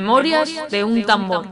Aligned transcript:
Memorias 0.00 0.70
de 0.70 0.84
un 0.84 1.02
tambor. 1.02 1.44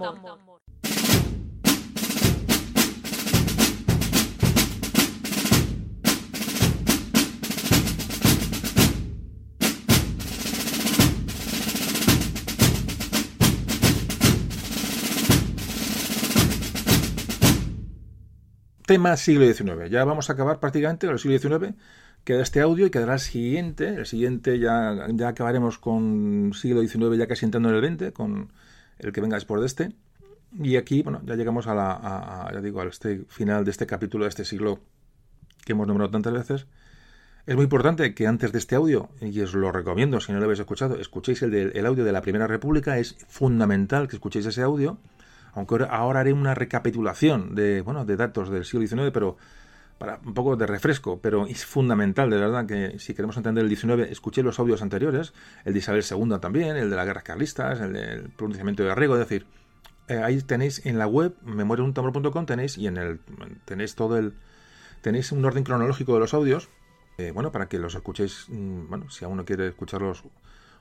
Tema 18.87 19.17
siglo 19.17 19.45
XIX. 19.45 19.91
Ya 19.91 20.05
vamos 20.05 20.31
a 20.31 20.35
acabar 20.35 20.61
prácticamente 20.61 21.09
con 21.09 21.15
el 21.15 21.19
siglo 21.19 21.37
XIX. 21.37 21.75
Queda 22.27 22.43
este 22.43 22.61
audio 22.61 22.87
y 22.87 22.91
quedará 22.91 23.15
el 23.15 23.21
siguiente. 23.21 23.87
El 23.87 24.05
siguiente 24.05 24.59
ya, 24.59 25.07
ya 25.11 25.29
acabaremos 25.29 25.79
con 25.79 26.51
siglo 26.55 26.81
XIX 26.81 27.17
ya 27.17 27.29
casi 27.29 27.45
entrando 27.45 27.69
en 27.69 27.77
el 27.77 27.97
XX, 27.97 28.13
con 28.13 28.51
el 28.99 29.13
que 29.13 29.21
venga 29.21 29.37
después 29.37 29.61
de 29.61 29.67
este. 29.69 29.93
Y 30.59 30.75
aquí, 30.75 31.03
bueno, 31.03 31.21
ya 31.25 31.37
llegamos 31.37 31.69
a 31.69 31.75
la, 31.77 32.51
ya 32.53 32.61
digo, 32.61 32.81
al 32.81 32.89
este 32.89 33.21
final 33.29 33.65
de 33.65 33.71
este 33.71 33.87
capítulo 33.87 34.25
de 34.25 34.31
este 34.31 34.45
siglo 34.45 34.81
que 35.65 35.71
hemos 35.71 35.87
nombrado 35.87 36.11
tantas 36.11 36.33
veces. 36.33 36.67
Es 37.47 37.55
muy 37.55 37.63
importante 37.63 38.13
que 38.13 38.27
antes 38.27 38.51
de 38.51 38.59
este 38.59 38.75
audio, 38.75 39.09
y 39.21 39.41
os 39.43 39.55
lo 39.55 39.71
recomiendo 39.71 40.21
si 40.21 40.33
no 40.33 40.41
lo 40.41 40.47
habéis 40.47 40.59
escuchado, 40.59 40.99
escuchéis 40.99 41.43
el, 41.43 41.87
audio 41.87 42.05
de 42.05 42.11
la 42.11 42.23
Primera 42.23 42.49
República. 42.49 42.99
Es 42.99 43.15
fundamental 43.29 44.09
que 44.09 44.17
escuchéis 44.17 44.47
ese 44.47 44.63
audio 44.63 44.99
aunque 45.53 45.87
ahora 45.89 46.21
haré 46.21 46.35
una 46.35 46.55
recapitulación 46.55 47.55
de, 47.55 47.81
bueno, 47.81 48.05
de 48.05 48.17
datos 48.17 48.51
del 48.51 48.67
siglo 48.67 48.87
XIX, 48.87 49.11
pero 49.11 49.39
para 49.99 50.21
un 50.25 50.35
poco 50.35 50.57
de 50.57 50.67
refresco, 50.67 51.21
pero 51.21 51.47
es 51.47 51.65
fundamental, 51.65 52.29
de 52.31 52.37
verdad, 52.37 52.67
que 52.67 52.99
si 52.99 53.15
queremos 53.15 53.37
entender 53.37 53.65
el 53.65 53.75
XIX, 53.75 54.11
escuché 54.11 54.43
los 54.43 54.59
audios 54.59 54.83
anteriores, 54.83 55.33
el 55.65 55.73
de 55.73 55.79
Isabel 55.79 56.05
II 56.09 56.39
también, 56.41 56.77
el 56.77 56.91
de 56.91 56.97
las 56.97 57.07
guerras 57.07 57.25
carlistas, 57.25 57.81
el 57.81 57.93
del 57.95 58.31
pronunciamiento 58.31 58.83
de 58.83 58.91
Arrego, 58.91 59.15
es 59.15 59.21
decir, 59.21 59.47
eh, 60.09 60.19
ahí 60.23 60.41
tenéis 60.43 60.85
en 60.85 60.99
la 60.99 61.07
web 61.07 61.35
memoriauntamor.com 61.43 62.47
tenéis 62.47 62.79
y 62.79 62.87
en 62.87 62.97
el 62.97 63.21
tenéis 63.65 63.97
todo 63.97 64.19
el 64.19 64.35
tenéis 65.01 65.33
un 65.33 65.45
orden 65.45 65.65
cronológico 65.65 66.15
de 66.15 66.21
los 66.21 66.35
audios, 66.35 66.69
eh, 67.19 67.31
bueno, 67.33 67.51
para 67.51 67.69
que 67.69 67.79
los 67.79 67.95
escuchéis, 67.95 68.47
mm, 68.49 68.89
bueno, 68.89 69.11
si 69.11 69.25
aún 69.25 69.37
no 69.37 69.45
quiere 69.45 69.69
escucharlos 69.69 70.25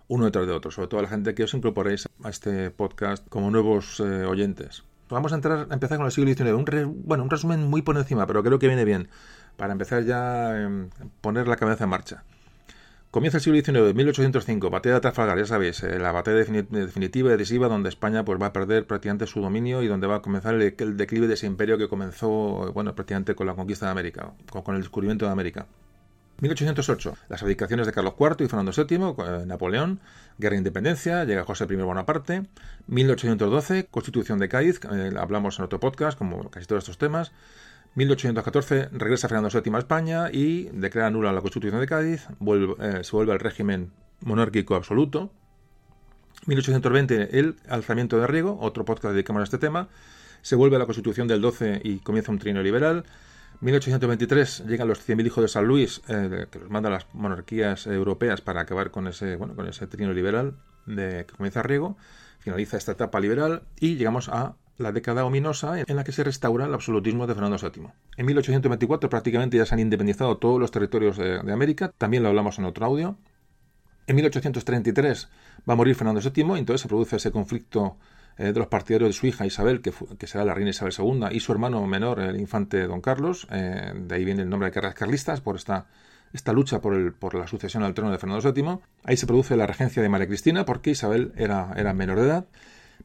uno 0.08 0.26
detrás 0.26 0.46
de 0.46 0.54
otro, 0.54 0.72
sobre 0.72 0.88
todo 0.88 1.00
a 1.00 1.04
la 1.04 1.10
gente 1.10 1.34
que 1.34 1.44
os 1.44 1.54
incorporéis 1.54 2.08
a 2.24 2.30
este 2.30 2.70
podcast 2.70 3.28
como 3.30 3.50
nuevos 3.50 4.00
eh, 4.00 4.26
oyentes. 4.26 4.84
Vamos 5.10 5.34
a, 5.34 5.36
entrar, 5.36 5.68
a 5.70 5.74
empezar 5.74 5.98
con 5.98 6.06
el 6.06 6.12
siglo 6.12 6.34
XIX. 6.34 6.54
Un 6.54 7.04
bueno, 7.06 7.24
un 7.24 7.30
resumen 7.30 7.68
muy 7.68 7.82
por 7.82 7.98
encima, 7.98 8.26
pero 8.26 8.44
creo 8.44 8.60
que 8.60 8.68
viene 8.68 8.86
bien 8.86 9.10
para 9.58 9.72
empezar 9.72 10.04
ya 10.04 10.50
a 10.50 10.62
em, 10.62 10.90
poner 11.22 11.48
la 11.48 11.56
cabeza 11.56 11.86
en 11.86 11.90
marcha. 11.90 12.24
Comienza 13.12 13.38
el 13.38 13.44
siglo 13.44 13.62
XIX, 13.62 13.96
1805, 13.96 14.70
batalla 14.70 14.96
de 14.96 15.02
Trafalgar, 15.02 15.38
ya 15.38 15.46
sabéis, 15.46 15.82
eh, 15.84 16.00
la 16.00 16.12
batalla 16.12 16.38
definitiva 16.38 17.30
y 17.30 17.38
decisiva 17.38 17.70
donde 17.70 17.88
España 17.88 18.26
pues, 18.26 18.42
va 18.42 18.48
a 18.48 18.54
perder 18.54 18.86
prácticamente 18.86 19.26
su 19.26 19.40
dominio 19.40 19.82
y 19.82 19.88
donde 19.88 20.06
va 20.06 20.18
a 20.18 20.22
comenzar 20.22 20.54
el, 20.54 20.98
declive 20.98 21.28
de 21.28 21.36
ese 21.36 21.46
imperio 21.46 21.78
que 21.78 21.88
comenzó 21.88 22.74
bueno, 22.74 22.94
prácticamente 22.94 23.34
con 23.34 23.48
la 23.48 23.54
conquista 23.56 23.86
de 23.86 23.94
América, 23.94 24.34
con 24.50 24.76
el 24.76 24.82
descubrimiento 24.82 25.26
de 25.26 25.32
América. 25.32 25.66
1808. 26.42 27.18
Las 27.30 27.44
abdicaciones 27.44 27.86
de 27.86 27.94
Carlos 27.94 28.16
IV 28.20 28.44
y 28.44 28.48
Fernando 28.48 28.72
VII, 28.72 28.96
eh, 29.26 29.46
Napoleón, 29.46 30.00
Guerra 30.38 30.54
de 30.54 30.58
Independencia, 30.58 31.24
llega 31.24 31.44
José 31.44 31.66
I 31.70 31.76
Bonaparte. 31.76 32.44
1812, 32.88 33.88
Constitución 33.88 34.40
de 34.40 34.50
Cádiz, 34.50 34.80
eh, 34.92 35.14
hablamos 35.18 35.60
en 35.60 35.66
otro 35.66 35.80
podcast, 35.80 36.18
como 36.18 36.50
casi 36.50 36.66
todos 36.66 36.84
estos 36.84 36.98
temas. 36.98 37.32
1814, 37.96 38.90
regresa 38.92 39.30
Fernando 39.30 39.50
VII 39.50 39.74
a 39.74 39.80
España 39.80 40.30
y 40.32 40.66
declara 40.74 41.10
nula 41.10 41.32
la 41.32 41.40
Constitución 41.40 41.80
de 41.80 41.88
Cádiz, 41.88 42.28
eh, 42.80 43.00
se 43.04 43.12
vuelve 43.16 43.32
al 43.32 43.40
régimen 43.40 43.92
monárquico 44.20 44.76
absoluto. 44.76 45.32
1820, 46.46 47.40
el 47.40 47.56
alzamiento 47.70 48.20
de 48.20 48.28
Riego, 48.28 48.58
otro 48.60 48.84
podcast 48.84 49.14
dedicamos 49.14 49.40
a 49.40 49.44
este 49.46 49.58
tema. 49.58 49.88
Se 50.42 50.56
vuelve 50.56 50.76
a 50.76 50.80
la 50.80 50.86
Constitución 50.86 51.28
del 51.28 51.42
12 51.42 51.82
y 51.84 52.00
comienza 52.00 52.32
un 52.32 52.40
trino 52.40 52.62
liberal. 52.62 53.06
1823 53.62 54.66
llegan 54.68 54.88
los 54.88 55.08
100.000 55.08 55.26
hijos 55.26 55.42
de 55.44 55.48
San 55.48 55.66
Luis, 55.66 56.02
eh, 56.08 56.48
que 56.52 56.60
los 56.60 56.70
mandan 56.70 56.94
las 56.94 57.08
monarquías 57.14 57.88
europeas 57.88 58.42
para 58.42 58.62
acabar 58.62 58.92
con 58.92 59.08
ese, 59.08 59.36
bueno, 59.36 59.56
con 59.56 59.68
ese 59.68 59.88
trino 59.88 60.14
liberal 60.14 60.56
de, 60.86 61.26
que 61.26 61.36
comienza 61.36 61.64
Riego. 61.64 61.98
Finaliza 62.40 62.78
esta 62.78 62.92
etapa 62.92 63.20
liberal 63.20 63.64
y 63.80 63.96
llegamos 63.96 64.30
a 64.30 64.56
la 64.78 64.92
década 64.92 65.26
ominosa 65.26 65.80
en 65.80 65.96
la 65.96 66.04
que 66.04 66.12
se 66.12 66.24
restaura 66.24 66.66
el 66.66 66.74
absolutismo 66.74 67.28
de 67.28 67.34
Fernando 67.34 67.58
VII. 67.58 67.88
En 68.18 68.26
1824 68.26 69.10
prácticamente 69.10 69.58
ya 69.58 69.66
se 69.66 69.74
han 69.74 69.80
independizado 69.80 70.38
todos 70.38 70.60
los 70.60 70.70
territorios 70.70 71.18
de, 71.18 71.40
de 71.40 71.54
América, 71.54 71.92
también 71.98 72.24
lo 72.24 72.30
hablamos 72.30 72.60
en 72.60 72.66
otro 72.66 72.86
audio. 72.86 73.18
En 74.08 74.16
1833 74.16 75.30
va 75.68 75.74
a 75.74 75.76
morir 75.76 75.96
Fernando 75.96 76.22
VII 76.22 76.60
entonces 76.60 76.82
se 76.82 76.88
produce 76.88 77.16
ese 77.16 77.32
conflicto 77.32 77.98
eh, 78.38 78.52
de 78.52 78.60
los 78.60 78.68
partidarios 78.68 79.10
de 79.10 79.14
su 79.14 79.28
hija 79.28 79.46
Isabel, 79.46 79.82
que, 79.82 79.94
será 80.28 80.44
la 80.44 80.54
reina 80.54 80.72
Isabel 80.72 80.94
II, 80.98 81.28
y 81.32 81.40
su 81.40 81.52
hermano 81.52 81.86
menor, 81.88 82.20
el 82.20 82.40
infante 82.40 82.86
Don 82.86 83.02
Carlos. 83.02 83.48
Eh, 83.52 83.94
de 83.96 84.16
ahí 84.16 84.26
viene 84.26 84.44
el 84.44 84.50
nombre 84.50 84.70
de 84.70 84.74
guerras 84.74 84.94
carlistas, 84.94 85.40
por 85.40 85.56
esta, 85.56 85.88
esta 86.34 86.52
lucha 86.52 86.82
por, 86.82 86.96
el, 86.96 87.14
por 87.14 87.36
la 87.36 87.48
sucesión 87.48 87.84
al 87.84 87.94
trono 87.94 88.12
de 88.12 88.18
Fernando 88.18 88.52
VII. 88.52 88.80
Ahí 89.04 89.16
se 89.16 89.26
produce 89.26 89.56
la 89.56 89.66
regencia 89.66 90.02
de 90.02 90.10
María 90.10 90.28
Cristina, 90.28 90.66
porque 90.66 90.92
Isabel 90.92 91.32
era, 91.38 91.74
era 91.78 91.94
menor 91.94 92.20
de 92.20 92.26
edad. 92.26 92.46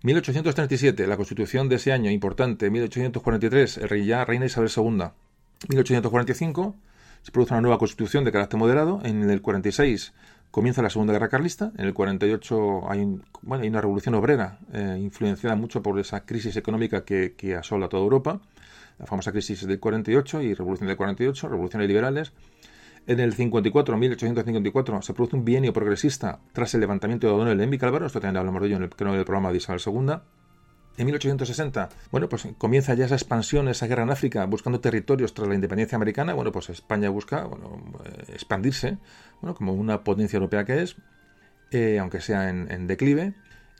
1837, 0.02 1.06
la 1.06 1.16
constitución 1.16 1.68
de 1.68 1.76
ese 1.76 1.92
año 1.92 2.10
importante. 2.10 2.70
1843, 2.70 3.78
el 3.78 4.04
ya 4.04 4.24
reina 4.24 4.46
Isabel 4.46 4.70
II. 4.74 5.10
1845, 5.68 6.76
se 7.22 7.32
produce 7.32 7.52
una 7.52 7.60
nueva 7.60 7.78
constitución 7.78 8.24
de 8.24 8.32
carácter 8.32 8.58
moderado. 8.58 9.00
En 9.04 9.28
el 9.28 9.42
46 9.42 10.12
Comienza 10.50 10.82
la 10.82 10.90
Segunda 10.90 11.12
Guerra 11.12 11.28
Carlista, 11.28 11.70
en 11.78 11.86
el 11.86 11.94
48 11.94 12.90
hay, 12.90 13.20
bueno, 13.42 13.62
hay 13.62 13.68
una 13.68 13.80
revolución 13.80 14.16
obrera 14.16 14.58
eh, 14.72 14.98
influenciada 15.00 15.54
mucho 15.54 15.80
por 15.80 15.96
esa 16.00 16.24
crisis 16.24 16.56
económica 16.56 17.04
que, 17.04 17.34
que, 17.36 17.54
asola 17.54 17.88
toda 17.88 18.02
Europa, 18.02 18.40
la 18.98 19.06
famosa 19.06 19.30
crisis 19.30 19.64
del 19.64 19.78
48 19.78 20.42
y 20.42 20.54
revolución 20.54 20.88
del 20.88 20.96
48, 20.96 21.48
revoluciones 21.48 21.86
liberales. 21.86 22.32
En 23.06 23.20
el 23.20 23.32
54, 23.32 23.96
1854, 23.96 25.02
se 25.02 25.14
produce 25.14 25.36
un 25.36 25.44
bienio 25.44 25.72
progresista 25.72 26.40
tras 26.52 26.74
el 26.74 26.80
levantamiento 26.80 27.28
de 27.28 27.32
O'Donnell 27.32 27.60
en 27.60 27.70
Vicálvaro, 27.70 28.06
esto 28.06 28.20
también 28.20 28.38
hablamos 28.38 28.60
de 28.60 28.66
ello 28.66 28.76
en 28.78 28.82
el, 28.82 28.90
en 28.98 29.08
el 29.14 29.24
programa 29.24 29.52
de 29.52 29.58
Isabel 29.58 29.80
II, 29.86 30.14
en 31.00 31.06
1860, 31.06 31.88
bueno, 32.10 32.28
pues 32.28 32.46
comienza 32.58 32.92
ya 32.92 33.06
esa 33.06 33.14
expansión, 33.14 33.68
esa 33.68 33.86
guerra 33.86 34.02
en 34.02 34.10
África, 34.10 34.44
buscando 34.44 34.80
territorios 34.80 35.32
tras 35.32 35.48
la 35.48 35.54
independencia 35.54 35.96
americana. 35.96 36.34
Bueno, 36.34 36.52
pues 36.52 36.68
España 36.68 37.08
busca 37.08 37.44
bueno, 37.44 37.80
eh, 38.04 38.32
expandirse, 38.34 38.98
bueno, 39.40 39.54
como 39.54 39.72
una 39.72 40.04
potencia 40.04 40.36
europea 40.36 40.66
que 40.66 40.82
es, 40.82 40.96
eh, 41.70 41.98
aunque 41.98 42.20
sea 42.20 42.50
en, 42.50 42.86
declive. 42.86 43.32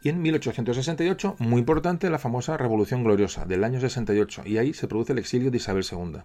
Y 0.03 0.09
en 0.09 0.23
1868, 0.23 1.37
muy 1.41 1.59
importante, 1.59 2.09
la 2.09 2.19
famosa 2.19 2.57
Revolución 2.57 3.05
Gloriosa 3.05 3.45
del 3.45 3.65
año 3.65 3.81
68, 3.81 4.45
y 4.47 4.57
ahí 4.57 4.73
se 4.73 4.89
produce 4.89 5.13
el 5.13 5.19
exilio 5.19 5.51
de 5.51 5.59
Isabel 5.59 5.85
II. 5.93 6.21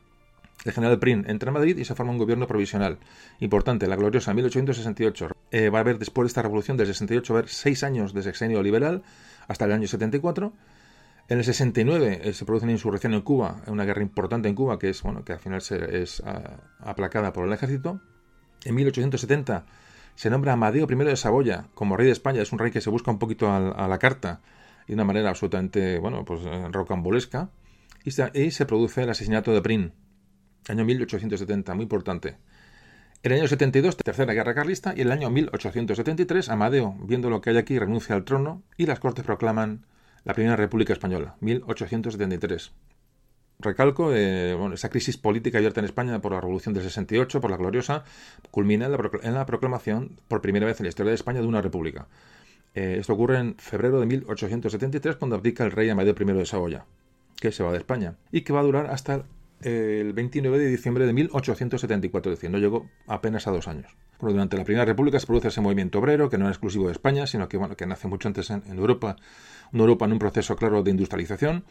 El 0.63 0.71
general 0.71 0.97
Prin 0.97 1.25
entra 1.27 1.49
a 1.49 1.53
Madrid 1.53 1.77
y 1.77 1.83
se 1.83 1.93
forma 1.93 2.13
un 2.13 2.17
gobierno 2.17 2.47
provisional. 2.47 2.99
Importante, 3.41 3.85
la 3.85 3.97
gloriosa 3.97 4.33
1868. 4.33 5.27
Eh, 5.51 5.69
va 5.69 5.79
a 5.79 5.81
haber 5.81 5.99
después 5.99 6.23
de 6.23 6.27
esta 6.27 6.41
revolución 6.41 6.77
del 6.77 6.87
68, 6.87 7.33
va 7.33 7.43
seis 7.47 7.83
años 7.83 8.13
de 8.13 8.23
sexenio 8.23 8.63
liberal 8.63 9.03
hasta 9.49 9.65
el 9.65 9.73
año 9.73 9.87
74 9.87 10.53
en 11.27 11.39
el 11.39 11.43
69 11.43 12.21
eh, 12.23 12.33
se 12.33 12.45
produce 12.45 12.65
una 12.65 12.73
insurrección 12.73 13.13
en 13.13 13.21
Cuba, 13.21 13.63
una 13.67 13.83
guerra 13.83 14.01
importante 14.01 14.47
en 14.47 14.55
Cuba, 14.55 14.77
que 14.77 14.89
es 14.89 15.01
bueno, 15.01 15.23
que 15.23 15.33
al 15.33 15.39
final 15.39 15.61
se, 15.61 16.01
es 16.01 16.21
ah, 16.25 16.61
aplacada 16.79 17.33
por 17.33 17.47
el 17.47 17.53
ejército. 17.53 17.99
En 18.63 18.75
1870 18.75 19.65
se 20.15 20.29
nombra 20.29 20.53
Amadeo 20.53 20.87
I 20.89 20.95
de 20.95 21.15
Saboya 21.15 21.67
como 21.73 21.97
rey 21.97 22.05
de 22.05 22.13
España. 22.13 22.41
Es 22.41 22.51
un 22.51 22.59
rey 22.59 22.71
que 22.71 22.81
se 22.81 22.89
busca 22.89 23.11
un 23.11 23.19
poquito 23.19 23.51
a, 23.51 23.87
la 23.87 23.97
carta 23.97 24.41
de 24.87 24.93
una 24.93 25.03
manera 25.03 25.29
absolutamente 25.29 25.97
bueno, 25.99 26.23
pues, 26.25 26.41
eh, 26.45 26.67
rocambolesca. 26.71 27.49
Y 28.03 28.11
se, 28.11 28.29
y 28.35 28.51
se 28.51 28.67
produce 28.67 29.01
el 29.01 29.09
asesinato 29.09 29.51
de 29.51 29.61
Prin, 29.63 29.93
año 30.69 30.85
1870, 30.85 31.73
muy 31.73 31.83
importante. 31.83 32.37
El 33.23 33.33
año 33.33 33.47
72, 33.47 33.97
tercera 33.97 34.33
guerra 34.33 34.53
carlista, 34.53 34.93
y 34.95 35.01
el 35.01 35.11
año 35.11 35.31
1873, 35.31 36.49
Amadeo, 36.49 36.95
viendo 37.01 37.31
lo 37.31 37.41
que 37.41 37.49
hay 37.49 37.57
aquí, 37.57 37.79
renuncia 37.79 38.13
al 38.13 38.23
trono 38.23 38.61
y 38.77 38.85
las 38.85 38.99
cortes 38.99 39.25
proclaman 39.25 39.87
la 40.25 40.33
Primera 40.33 40.55
República 40.55 40.91
Española, 40.91 41.37
1873. 41.39 42.73
Recalco, 43.59 44.13
eh, 44.13 44.57
esa 44.73 44.89
crisis 44.89 45.17
política 45.17 45.59
abierta 45.59 45.79
en 45.79 45.85
España 45.85 46.19
por 46.19 46.33
la 46.33 46.41
Revolución 46.41 46.73
del 46.73 46.83
68, 46.83 47.39
por 47.39 47.51
la 47.51 47.57
gloriosa, 47.57 48.03
culmina 48.51 48.87
en 48.87 49.33
la, 49.33 49.45
proclamación 49.45 50.19
por 50.27 50.41
primera 50.41 50.65
vez 50.65 50.79
en 50.79 50.85
la 50.85 50.89
historia 50.89 51.11
de 51.11 51.15
España 51.15 51.39
de 51.39 51.47
una 51.47 51.61
república. 51.61 52.07
Eh, 52.73 52.97
esto 52.99 53.13
ocurre 53.13 53.39
en 53.39 53.55
febrero 53.55 54.01
de 54.01 54.07
1873 54.07 55.15
cuando 55.15 55.37
abdica 55.37 55.63
el 55.63 55.71
rey 55.71 55.89
Amadeo 55.89 56.15
I 56.19 56.25
de 56.25 56.45
Saboya, 56.45 56.85
que 57.39 57.53
se 57.53 57.63
va 57.63 57.71
de 57.71 57.77
España 57.77 58.15
y 58.31 58.41
que 58.41 58.51
va 58.51 58.59
a 58.59 58.63
durar 58.63 58.87
hasta 58.87 59.23
el 59.61 60.11
29 60.11 60.59
de 60.59 60.67
diciembre 60.67 61.05
de 61.05 61.13
1874, 61.13 62.33
es 62.33 62.37
decir, 62.37 62.51
no 62.51 62.57
llegó 62.57 62.89
apenas 63.07 63.47
a 63.47 63.51
dos 63.51 63.69
años. 63.69 63.95
durante 64.19 64.57
la 64.57 64.65
Primera 64.65 64.85
República 64.85 65.19
se 65.19 65.27
produce 65.27 65.47
ese 65.47 65.61
movimiento 65.61 65.99
obrero, 65.99 66.29
que 66.29 66.37
no 66.37 66.45
era 66.45 66.51
exclusivo 66.51 66.87
de 66.87 66.91
España, 66.91 67.25
sino 67.25 67.47
que, 67.47 67.55
bueno, 67.55 67.77
que 67.77 67.85
nace 67.85 68.09
mucho 68.09 68.27
antes 68.27 68.49
en 68.49 68.63
Europa 68.67 69.15
una 69.73 69.83
Europa 69.83 70.05
en 70.05 70.13
un 70.13 70.19
proceso 70.19 70.55
claro 70.55 70.83
de 70.83 70.91
industrialización. 70.91 71.63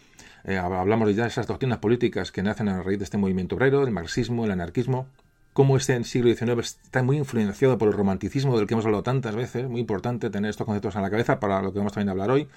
Eh, 0.44 0.58
hablamos 0.58 1.08
de 1.08 1.14
ya 1.14 1.26
esas 1.26 1.46
doctrinas 1.46 1.78
políticas 1.78 2.30
que 2.30 2.42
nacen 2.42 2.68
a 2.68 2.82
raíz 2.82 2.98
de 2.98 3.04
este 3.04 3.16
movimiento 3.16 3.56
obrero, 3.56 3.82
el 3.82 3.90
marxismo, 3.90 4.44
el 4.44 4.50
anarquismo, 4.50 5.06
cómo 5.54 5.76
este 5.76 6.02
siglo 6.04 6.34
XIX 6.34 6.58
está 6.60 7.02
muy 7.02 7.16
influenciado 7.16 7.78
por 7.78 7.88
el 7.88 7.94
romanticismo 7.94 8.58
del 8.58 8.66
que 8.66 8.74
hemos 8.74 8.84
hablado 8.84 9.02
tantas 9.02 9.34
veces, 9.34 9.68
muy 9.68 9.80
importante 9.80 10.28
tener 10.28 10.50
estos 10.50 10.66
conceptos 10.66 10.96
en 10.96 11.02
la 11.02 11.10
cabeza 11.10 11.40
para 11.40 11.62
lo 11.62 11.72
que 11.72 11.78
vamos 11.78 11.92
también 11.92 12.08
a 12.08 12.12
hablar 12.12 12.30
hoy. 12.30 12.48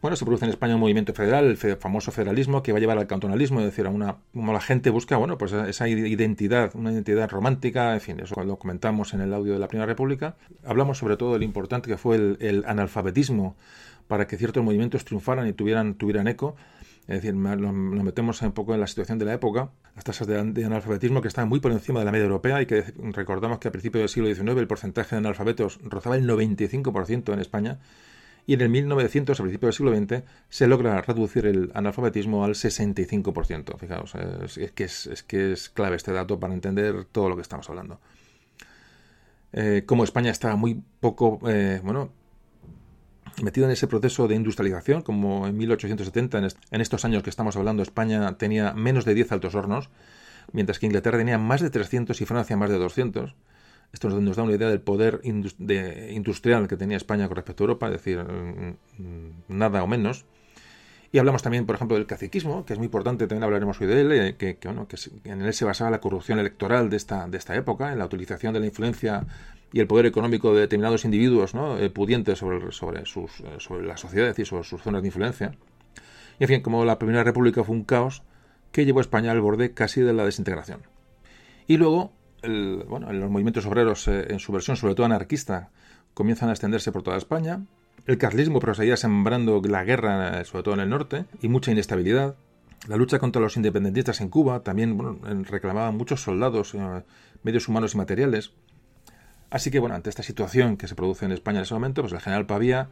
Bueno, 0.00 0.16
se 0.16 0.24
produce 0.24 0.46
en 0.46 0.50
España 0.50 0.76
un 0.76 0.80
movimiento 0.80 1.12
federal, 1.12 1.44
el 1.44 1.76
famoso 1.76 2.10
federalismo, 2.10 2.62
que 2.62 2.72
va 2.72 2.78
a 2.78 2.80
llevar 2.80 2.96
al 2.96 3.06
cantonalismo, 3.06 3.60
es 3.60 3.66
decir, 3.66 3.86
a 3.86 3.90
una, 3.90 4.16
como 4.32 4.54
la 4.54 4.60
gente 4.62 4.88
busca, 4.88 5.18
bueno, 5.18 5.36
pues 5.36 5.52
esa 5.52 5.88
identidad, 5.88 6.70
una 6.74 6.90
identidad 6.90 7.28
romántica, 7.28 7.92
en 7.92 8.00
fin, 8.00 8.20
eso 8.20 8.42
lo 8.42 8.56
comentamos 8.56 9.12
en 9.12 9.20
el 9.20 9.34
audio 9.34 9.52
de 9.52 9.58
la 9.58 9.68
Primera 9.68 9.84
República. 9.84 10.36
Hablamos 10.64 10.96
sobre 10.96 11.18
todo 11.18 11.34
de 11.34 11.40
lo 11.40 11.44
importante 11.44 11.90
que 11.90 11.98
fue 11.98 12.16
el, 12.16 12.64
analfabetismo 12.66 13.56
para 14.10 14.26
que 14.26 14.36
ciertos 14.36 14.64
movimientos 14.64 15.04
triunfaran 15.04 15.46
y 15.46 15.52
tuvieran, 15.52 15.94
tuvieran 15.94 16.26
eco. 16.26 16.56
Es 17.02 17.22
decir, 17.22 17.32
nos, 17.32 17.72
metemos 17.72 18.42
un 18.42 18.50
poco 18.50 18.74
en 18.74 18.80
la 18.80 18.88
situación 18.88 19.20
de 19.20 19.24
la 19.24 19.34
época, 19.34 19.70
las 19.94 20.02
tasas 20.02 20.26
de, 20.26 20.36
analfabetismo 20.36 21.22
que 21.22 21.28
están 21.28 21.48
muy 21.48 21.60
por 21.60 21.70
encima 21.70 22.00
de 22.00 22.06
la 22.06 22.10
media 22.10 22.24
europea 22.24 22.60
y 22.60 22.66
que 22.66 22.82
recordamos 23.12 23.60
que 23.60 23.68
a 23.68 23.70
principios 23.70 24.02
del 24.02 24.08
siglo 24.08 24.34
XIX 24.34 24.58
el 24.58 24.66
porcentaje 24.66 25.14
de 25.14 25.18
analfabetos 25.18 25.78
rozaba 25.84 26.16
el 26.16 26.28
95% 26.28 27.32
en 27.32 27.38
España 27.38 27.78
y 28.46 28.54
en 28.54 28.62
el 28.62 28.68
1900, 28.68 29.38
a 29.38 29.42
principios 29.44 29.78
del 29.78 29.94
siglo 29.94 30.16
XX, 30.18 30.24
se 30.48 30.66
logra 30.66 31.00
reducir 31.02 31.46
el 31.46 31.70
analfabetismo 31.72 32.44
al 32.44 32.54
65%. 32.54 33.78
Fijaos, 33.78 34.14
es, 34.56 34.72
que, 34.72 34.84
es, 34.84 35.24
que 35.28 35.52
es 35.52 35.70
clave 35.70 35.94
este 35.94 36.12
dato 36.12 36.40
para 36.40 36.52
entender 36.52 37.04
todo 37.04 37.28
lo 37.28 37.36
que 37.36 37.42
estamos 37.42 37.70
hablando. 37.70 38.00
Eh, 39.52 39.84
como 39.86 40.02
España 40.02 40.32
está 40.32 40.56
muy 40.56 40.82
poco, 40.98 41.38
eh, 41.48 41.80
bueno, 41.84 42.12
metido 43.42 43.66
en 43.66 43.72
ese 43.72 43.86
proceso 43.86 44.28
de 44.28 44.34
industrialización, 44.34 45.02
como 45.02 45.46
en 45.46 45.56
1870, 45.56 46.38
en, 46.70 46.80
estos 46.80 47.04
años 47.04 47.22
que 47.22 47.30
estamos 47.30 47.56
hablando, 47.56 47.82
España 47.82 48.36
tenía 48.38 48.72
menos 48.72 49.04
de 49.04 49.14
10 49.14 49.32
altos 49.32 49.54
hornos, 49.54 49.90
mientras 50.52 50.78
que 50.78 50.86
Inglaterra 50.86 51.18
tenía 51.18 51.38
más 51.38 51.60
de 51.60 51.70
300 51.70 52.20
y 52.20 52.26
Francia 52.26 52.56
más 52.56 52.70
de 52.70 52.78
200. 52.78 53.34
Esto 53.92 54.08
nos 54.08 54.36
da 54.36 54.42
una 54.44 54.54
idea 54.54 54.68
del 54.68 54.80
poder 54.80 55.20
industrial 55.24 56.68
que 56.68 56.76
tenía 56.76 56.96
España 56.96 57.26
con 57.26 57.36
respecto 57.36 57.64
a 57.64 57.66
Europa, 57.66 57.86
es 57.86 57.92
decir, 57.92 58.18
mm, 58.18 59.02
mm, 59.02 59.30
nada 59.48 59.82
o 59.82 59.86
menos. 59.86 60.24
Y 61.12 61.18
hablamos 61.18 61.42
también, 61.42 61.66
por 61.66 61.74
ejemplo, 61.74 61.96
del 61.96 62.06
caciquismo, 62.06 62.64
que 62.64 62.74
es 62.74 62.78
muy 62.78 62.86
importante, 62.86 63.26
también 63.26 63.42
hablaremos 63.42 63.80
hoy 63.80 63.88
de 63.88 64.00
él, 64.00 64.12
eh, 64.12 64.36
que, 64.36 64.56
bueno, 64.64 64.86
que 64.86 64.96
en 65.24 65.42
él 65.42 65.52
se 65.52 65.64
basaba 65.64 65.90
la 65.90 66.00
corrupción 66.00 66.38
electoral 66.38 66.88
de 66.88 66.96
esta, 66.96 67.26
de 67.26 67.36
esta 67.36 67.56
época, 67.56 67.92
en 67.92 67.98
la 67.98 68.04
utilización 68.04 68.54
de 68.54 68.60
la 68.60 68.66
influencia 68.66 69.26
y 69.72 69.80
el 69.80 69.88
poder 69.88 70.06
económico 70.06 70.54
de 70.54 70.60
determinados 70.60 71.04
individuos 71.04 71.54
¿no? 71.54 71.78
Eh, 71.78 71.90
pudientes 71.90 72.38
sobre, 72.38 72.70
sobre, 72.70 73.06
sus, 73.06 73.40
eh, 73.40 73.56
sobre 73.58 73.86
la 73.86 73.96
sociedad 73.96 74.36
y 74.38 74.44
sobre 74.44 74.62
sus 74.62 74.82
zonas 74.82 75.02
de 75.02 75.08
influencia. 75.08 75.52
Y 76.38 76.44
en 76.44 76.48
fin, 76.48 76.60
como 76.60 76.84
la 76.84 76.98
Primera 76.98 77.24
República 77.24 77.64
fue 77.64 77.74
un 77.74 77.84
caos 77.84 78.22
que 78.70 78.84
llevó 78.84 79.00
a 79.00 79.02
España 79.02 79.32
al 79.32 79.40
borde 79.40 79.74
casi 79.74 80.00
de 80.00 80.12
la 80.12 80.24
desintegración. 80.24 80.82
Y 81.66 81.76
luego 81.76 82.12
bueno, 82.42 83.12
los 83.12 83.30
movimientos 83.30 83.66
obreros 83.66 84.08
en 84.08 84.38
su 84.38 84.52
versión, 84.52 84.76
sobre 84.76 84.94
todo 84.94 85.06
anarquista, 85.06 85.70
comienzan 86.14 86.48
a 86.48 86.52
extenderse 86.52 86.92
por 86.92 87.02
toda 87.02 87.16
España. 87.16 87.60
El 88.06 88.18
carlismo 88.18 88.60
proseguía 88.60 88.96
sembrando 88.96 89.60
la 89.62 89.84
guerra, 89.84 90.40
eh, 90.40 90.44
sobre 90.44 90.62
todo 90.62 90.74
en 90.74 90.80
el 90.80 90.88
norte, 90.88 91.26
y 91.42 91.48
mucha 91.48 91.70
inestabilidad. 91.70 92.36
La 92.88 92.96
lucha 92.96 93.18
contra 93.18 93.42
los 93.42 93.56
independentistas 93.56 94.20
en 94.20 94.30
Cuba 94.30 94.60
también 94.60 94.96
bueno, 94.96 95.18
reclamaba 95.44 95.90
muchos 95.90 96.22
soldados, 96.22 96.74
eh, 96.74 97.02
medios 97.42 97.68
humanos 97.68 97.94
y 97.94 97.98
materiales. 97.98 98.52
Así 99.50 99.70
que, 99.70 99.80
bueno, 99.80 99.94
ante 99.94 100.08
esta 100.08 100.22
situación 100.22 100.76
que 100.76 100.88
se 100.88 100.94
produce 100.94 101.26
en 101.26 101.32
España 101.32 101.58
en 101.58 101.64
ese 101.64 101.74
momento, 101.74 102.02
pues 102.02 102.12
el 102.12 102.20
general 102.20 102.46
Pavía, 102.46 102.88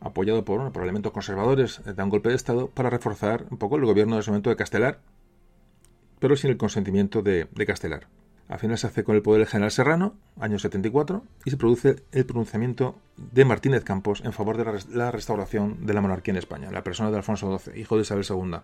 apoyado 0.00 0.44
por, 0.44 0.72
por 0.72 0.82
elementos 0.82 1.12
conservadores, 1.12 1.80
da 1.84 2.04
un 2.04 2.10
golpe 2.10 2.28
de 2.28 2.34
Estado 2.34 2.68
para 2.68 2.90
reforzar 2.90 3.46
un 3.50 3.58
poco 3.58 3.76
el 3.76 3.84
gobierno 3.84 4.16
de 4.16 4.20
ese 4.20 4.30
momento 4.30 4.50
de 4.50 4.56
Castelar, 4.56 5.00
pero 6.18 6.36
sin 6.36 6.50
el 6.50 6.56
consentimiento 6.56 7.22
de 7.22 7.48
Castelar. 7.66 8.08
Al 8.48 8.58
final 8.58 8.76
se 8.76 8.86
hace 8.86 9.04
con 9.04 9.16
el 9.16 9.22
poder 9.22 9.40
del 9.40 9.48
general 9.48 9.70
Serrano, 9.70 10.14
año 10.38 10.58
74, 10.58 11.24
y 11.44 11.50
se 11.50 11.56
produce 11.56 12.02
el 12.12 12.26
pronunciamiento 12.26 12.96
de 13.16 13.44
Martínez 13.44 13.84
Campos 13.84 14.22
en 14.24 14.32
favor 14.32 14.56
de 14.56 14.82
la 14.92 15.10
restauración 15.10 15.86
de 15.86 15.94
la 15.94 16.00
monarquía 16.00 16.32
en 16.32 16.38
España, 16.38 16.70
la 16.70 16.82
persona 16.82 17.10
de 17.10 17.16
Alfonso 17.16 17.58
XII, 17.58 17.80
hijo 17.80 17.96
de 17.96 18.02
Isabel 18.02 18.26
II. 18.28 18.58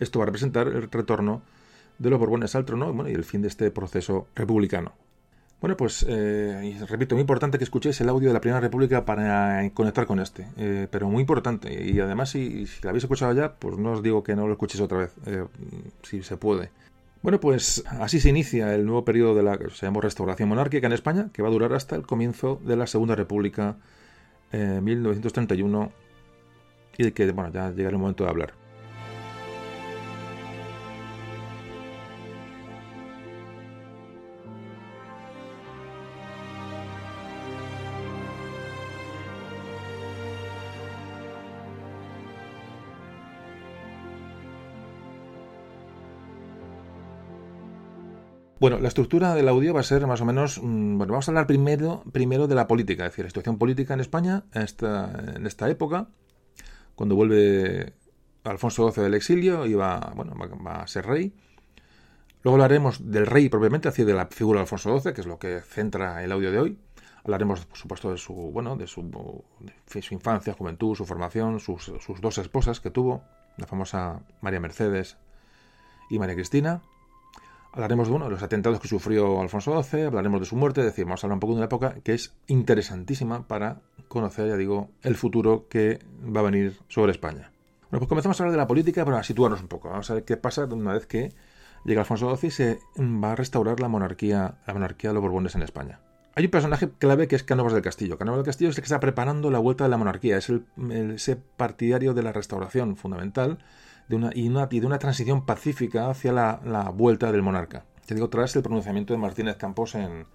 Esto 0.00 0.18
va 0.18 0.24
a 0.24 0.26
representar 0.26 0.66
el 0.68 0.90
retorno 0.90 1.42
de 1.98 2.10
los 2.10 2.18
Borbones 2.18 2.54
al 2.54 2.64
trono 2.64 3.08
y 3.08 3.12
el 3.12 3.24
fin 3.24 3.42
de 3.42 3.48
este 3.48 3.70
proceso 3.70 4.26
republicano. 4.34 4.92
Bueno, 5.60 5.78
pues 5.78 6.04
eh, 6.06 6.78
repito, 6.88 7.14
muy 7.14 7.22
importante 7.22 7.56
que 7.56 7.64
escuchéis 7.64 7.98
el 8.02 8.08
audio 8.10 8.28
de 8.28 8.34
la 8.34 8.40
Primera 8.40 8.60
República 8.60 9.04
para 9.06 9.70
conectar 9.72 10.04
con 10.06 10.20
este, 10.20 10.46
eh, 10.58 10.88
pero 10.90 11.08
muy 11.08 11.22
importante. 11.22 11.90
Y 11.90 11.98
además, 12.00 12.30
si, 12.30 12.66
si, 12.66 12.82
lo 12.82 12.90
habéis 12.90 13.04
escuchado 13.04 13.32
ya, 13.32 13.54
pues 13.54 13.78
no 13.78 13.92
os 13.92 14.02
digo 14.02 14.22
que 14.22 14.36
no 14.36 14.46
lo 14.46 14.52
escuchéis 14.52 14.82
otra 14.82 14.98
vez, 14.98 15.14
eh, 15.24 15.46
si 16.02 16.22
se 16.22 16.36
puede. 16.36 16.70
Bueno, 17.24 17.40
pues 17.40 17.82
así 17.86 18.20
se 18.20 18.28
inicia 18.28 18.74
el 18.74 18.84
nuevo 18.84 19.02
periodo 19.02 19.34
de 19.34 19.42
la 19.42 19.58
se 19.70 19.86
llama 19.86 20.02
restauración 20.02 20.46
monárquica 20.46 20.86
en 20.86 20.92
España, 20.92 21.30
que 21.32 21.40
va 21.40 21.48
a 21.48 21.50
durar 21.50 21.72
hasta 21.72 21.96
el 21.96 22.02
comienzo 22.02 22.60
de 22.62 22.76
la 22.76 22.86
Segunda 22.86 23.14
República, 23.14 23.78
eh, 24.52 24.80
1931, 24.82 25.90
y 26.98 27.02
de 27.04 27.14
que 27.14 27.32
bueno, 27.32 27.50
ya 27.50 27.70
llegará 27.70 27.96
el 27.96 27.98
momento 27.98 28.24
de 28.24 28.30
hablar. 28.30 28.63
Bueno, 48.64 48.78
la 48.78 48.88
estructura 48.88 49.34
del 49.34 49.46
audio 49.48 49.74
va 49.74 49.80
a 49.80 49.82
ser 49.82 50.06
más 50.06 50.22
o 50.22 50.24
menos. 50.24 50.58
Mm, 50.58 50.96
bueno, 50.96 51.12
vamos 51.12 51.28
a 51.28 51.32
hablar 51.32 51.46
primero, 51.46 52.02
primero 52.12 52.46
de 52.46 52.54
la 52.54 52.66
política, 52.66 53.04
es 53.04 53.12
decir, 53.12 53.26
la 53.26 53.28
situación 53.28 53.58
política 53.58 53.92
en 53.92 54.00
España 54.00 54.44
en 54.54 54.62
esta, 54.62 55.68
época, 55.68 56.08
cuando 56.94 57.14
vuelve 57.14 57.92
Alfonso 58.42 58.90
XII 58.90 59.04
del 59.04 59.12
exilio 59.12 59.66
y 59.66 59.74
va, 59.74 60.14
bueno, 60.16 60.34
va, 60.34 60.80
a 60.80 60.86
ser 60.86 61.04
rey. 61.04 61.34
Luego 62.42 62.54
hablaremos 62.54 63.10
del 63.10 63.26
rey 63.26 63.50
propiamente, 63.50 63.88
así 63.88 64.02
de 64.02 64.14
la 64.14 64.28
figura 64.28 64.60
de 64.60 64.62
Alfonso 64.62 64.98
XII, 64.98 65.12
que 65.12 65.20
es 65.20 65.26
lo 65.26 65.38
que 65.38 65.60
centra 65.60 66.24
el 66.24 66.32
audio 66.32 66.50
de 66.50 66.58
hoy. 66.58 66.78
Hablaremos, 67.22 67.66
por 67.66 67.76
supuesto, 67.76 68.12
de 68.12 68.16
su, 68.16 68.32
bueno, 68.32 68.76
de 68.78 68.86
su, 68.86 69.44
de 69.92 70.00
su 70.00 70.14
infancia, 70.14 70.54
juventud, 70.54 70.94
su 70.94 71.04
formación, 71.04 71.60
sus, 71.60 71.92
sus 72.00 72.18
dos 72.22 72.38
esposas 72.38 72.80
que 72.80 72.88
tuvo, 72.88 73.24
la 73.58 73.66
famosa 73.66 74.22
María 74.40 74.58
Mercedes 74.58 75.18
y 76.08 76.18
María 76.18 76.34
Cristina. 76.34 76.80
Hablaremos 77.74 78.06
de, 78.06 78.14
uno 78.14 78.26
de 78.26 78.30
los 78.30 78.42
atentados 78.44 78.78
que 78.78 78.86
sufrió 78.86 79.40
Alfonso 79.40 79.82
XII, 79.82 80.04
hablaremos 80.04 80.38
de 80.38 80.46
su 80.46 80.54
muerte, 80.54 80.80
es 80.80 80.86
decir, 80.86 81.06
vamos 81.06 81.24
a 81.24 81.26
hablar 81.26 81.34
un 81.34 81.40
poco 81.40 81.54
de 81.54 81.56
una 81.56 81.64
época 81.64 81.96
que 82.04 82.14
es 82.14 82.32
interesantísima 82.46 83.48
para 83.48 83.80
conocer, 84.06 84.46
ya 84.46 84.56
digo, 84.56 84.90
el 85.02 85.16
futuro 85.16 85.66
que 85.68 85.98
va 86.24 86.38
a 86.38 86.44
venir 86.44 86.78
sobre 86.86 87.10
España. 87.10 87.50
Bueno, 87.90 87.98
pues 87.98 88.08
comenzamos 88.08 88.38
a 88.38 88.44
hablar 88.44 88.52
de 88.52 88.58
la 88.58 88.68
política 88.68 89.04
para 89.04 89.24
situarnos 89.24 89.60
un 89.60 89.66
poco. 89.66 89.90
Vamos 89.90 90.08
a 90.08 90.14
ver 90.14 90.24
qué 90.24 90.36
pasa 90.36 90.66
una 90.66 90.92
vez 90.92 91.06
que 91.06 91.32
llega 91.84 92.02
Alfonso 92.02 92.36
XII 92.36 92.46
y 92.46 92.50
se 92.52 92.78
va 93.00 93.32
a 93.32 93.34
restaurar 93.34 93.80
la 93.80 93.88
monarquía, 93.88 94.58
la 94.68 94.72
monarquía 94.72 95.10
de 95.10 95.14
los 95.14 95.22
Borbones 95.22 95.56
en 95.56 95.62
España. 95.62 95.98
Hay 96.36 96.44
un 96.44 96.52
personaje 96.52 96.90
clave 96.96 97.26
que 97.26 97.34
es 97.34 97.42
Cánovas 97.42 97.72
del 97.72 97.82
Castillo. 97.82 98.18
Cánovas 98.18 98.38
del 98.38 98.46
Castillo 98.46 98.70
es 98.70 98.76
el 98.76 98.82
que 98.82 98.86
está 98.86 99.00
preparando 99.00 99.50
la 99.50 99.58
vuelta 99.58 99.82
de 99.82 99.90
la 99.90 99.96
monarquía, 99.96 100.36
es 100.36 100.48
el, 100.48 100.64
ese 101.12 101.34
partidario 101.34 102.14
de 102.14 102.22
la 102.22 102.32
restauración 102.32 102.94
fundamental 102.96 103.58
de 104.08 104.16
una, 104.16 104.30
y, 104.34 104.48
de 104.80 104.86
una 104.86 104.98
transición 104.98 105.46
pacífica 105.46 106.10
hacia 106.10 106.32
la, 106.32 106.90
vuelta 106.94 107.32
del 107.32 107.42
monarca. 107.42 107.84
Te 108.06 108.14
digo, 108.14 108.28
tras 108.28 108.54
el 108.56 108.62
pronunciamiento 108.62 109.14
de 109.14 109.18
Martínez 109.18 109.56
Campos 109.56 109.94
en, 109.94 110.26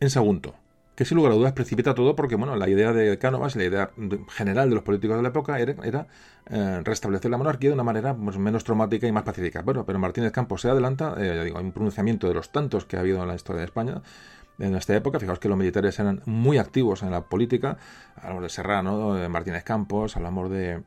en 0.00 0.10
Sagunto. 0.10 0.54
Que 0.94 1.04
sin 1.06 1.16
lugar 1.16 1.32
a 1.32 1.36
dudas 1.36 1.52
precipita 1.52 1.94
todo 1.94 2.14
porque, 2.14 2.34
bueno, 2.34 2.56
la 2.56 2.68
idea 2.68 2.92
de 2.92 3.16
Cánovas, 3.18 3.56
la 3.56 3.64
idea 3.64 3.90
general 4.28 4.68
de 4.68 4.74
los 4.74 4.84
políticos 4.84 5.16
de 5.16 5.22
la 5.22 5.28
época 5.28 5.58
era, 5.58 6.06
eh, 6.50 6.80
restablecer 6.84 7.30
la 7.30 7.38
monarquía 7.38 7.70
de 7.70 7.74
una 7.74 7.84
manera 7.84 8.12
menos 8.12 8.64
traumática 8.64 9.06
y 9.06 9.12
más 9.12 9.22
pacífica. 9.22 9.62
Bueno, 9.62 9.86
pero 9.86 9.98
Martínez 9.98 10.32
Campos 10.32 10.60
se 10.60 10.68
adelanta, 10.68 11.14
eh, 11.16 11.44
digo, 11.44 11.58
hay 11.58 11.64
un 11.64 11.72
pronunciamiento 11.72 12.28
de 12.28 12.34
los 12.34 12.52
tantos 12.52 12.84
que 12.84 12.96
ha 12.96 13.00
habido 13.00 13.22
en 13.22 13.28
la 13.28 13.34
historia 13.34 13.60
de 13.60 13.66
España, 13.66 14.02
en 14.58 14.76
esta 14.76 14.94
época. 14.94 15.18
Fijaos 15.18 15.38
que 15.38 15.48
los 15.48 15.56
militares 15.56 15.98
eran 15.98 16.20
muy 16.26 16.58
activos 16.58 17.02
en 17.02 17.10
la 17.10 17.22
política. 17.22 17.78
Hablamos 18.16 18.42
de 18.42 18.48
Serrano, 18.50 19.14
de 19.14 19.28
Martínez 19.28 19.64
Campos, 19.64 20.16
hablamos 20.16 20.50
de, 20.50 20.82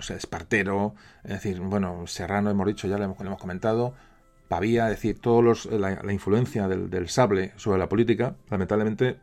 Espartero, 0.00 0.94
es 1.24 1.30
decir, 1.30 1.60
bueno, 1.60 2.06
Serrano 2.06 2.50
hemos 2.50 2.66
dicho, 2.66 2.88
ya 2.88 2.98
lo 2.98 3.04
hemos, 3.04 3.38
comentado, 3.38 3.94
Pavía, 4.48 4.86
decir, 4.86 5.18
todos 5.18 5.42
los, 5.42 5.66
la, 5.66 6.12
influencia 6.12 6.68
del, 6.68 7.08
sable 7.08 7.52
sobre 7.56 7.78
la 7.78 7.88
política, 7.88 8.36
lamentablemente 8.50 9.18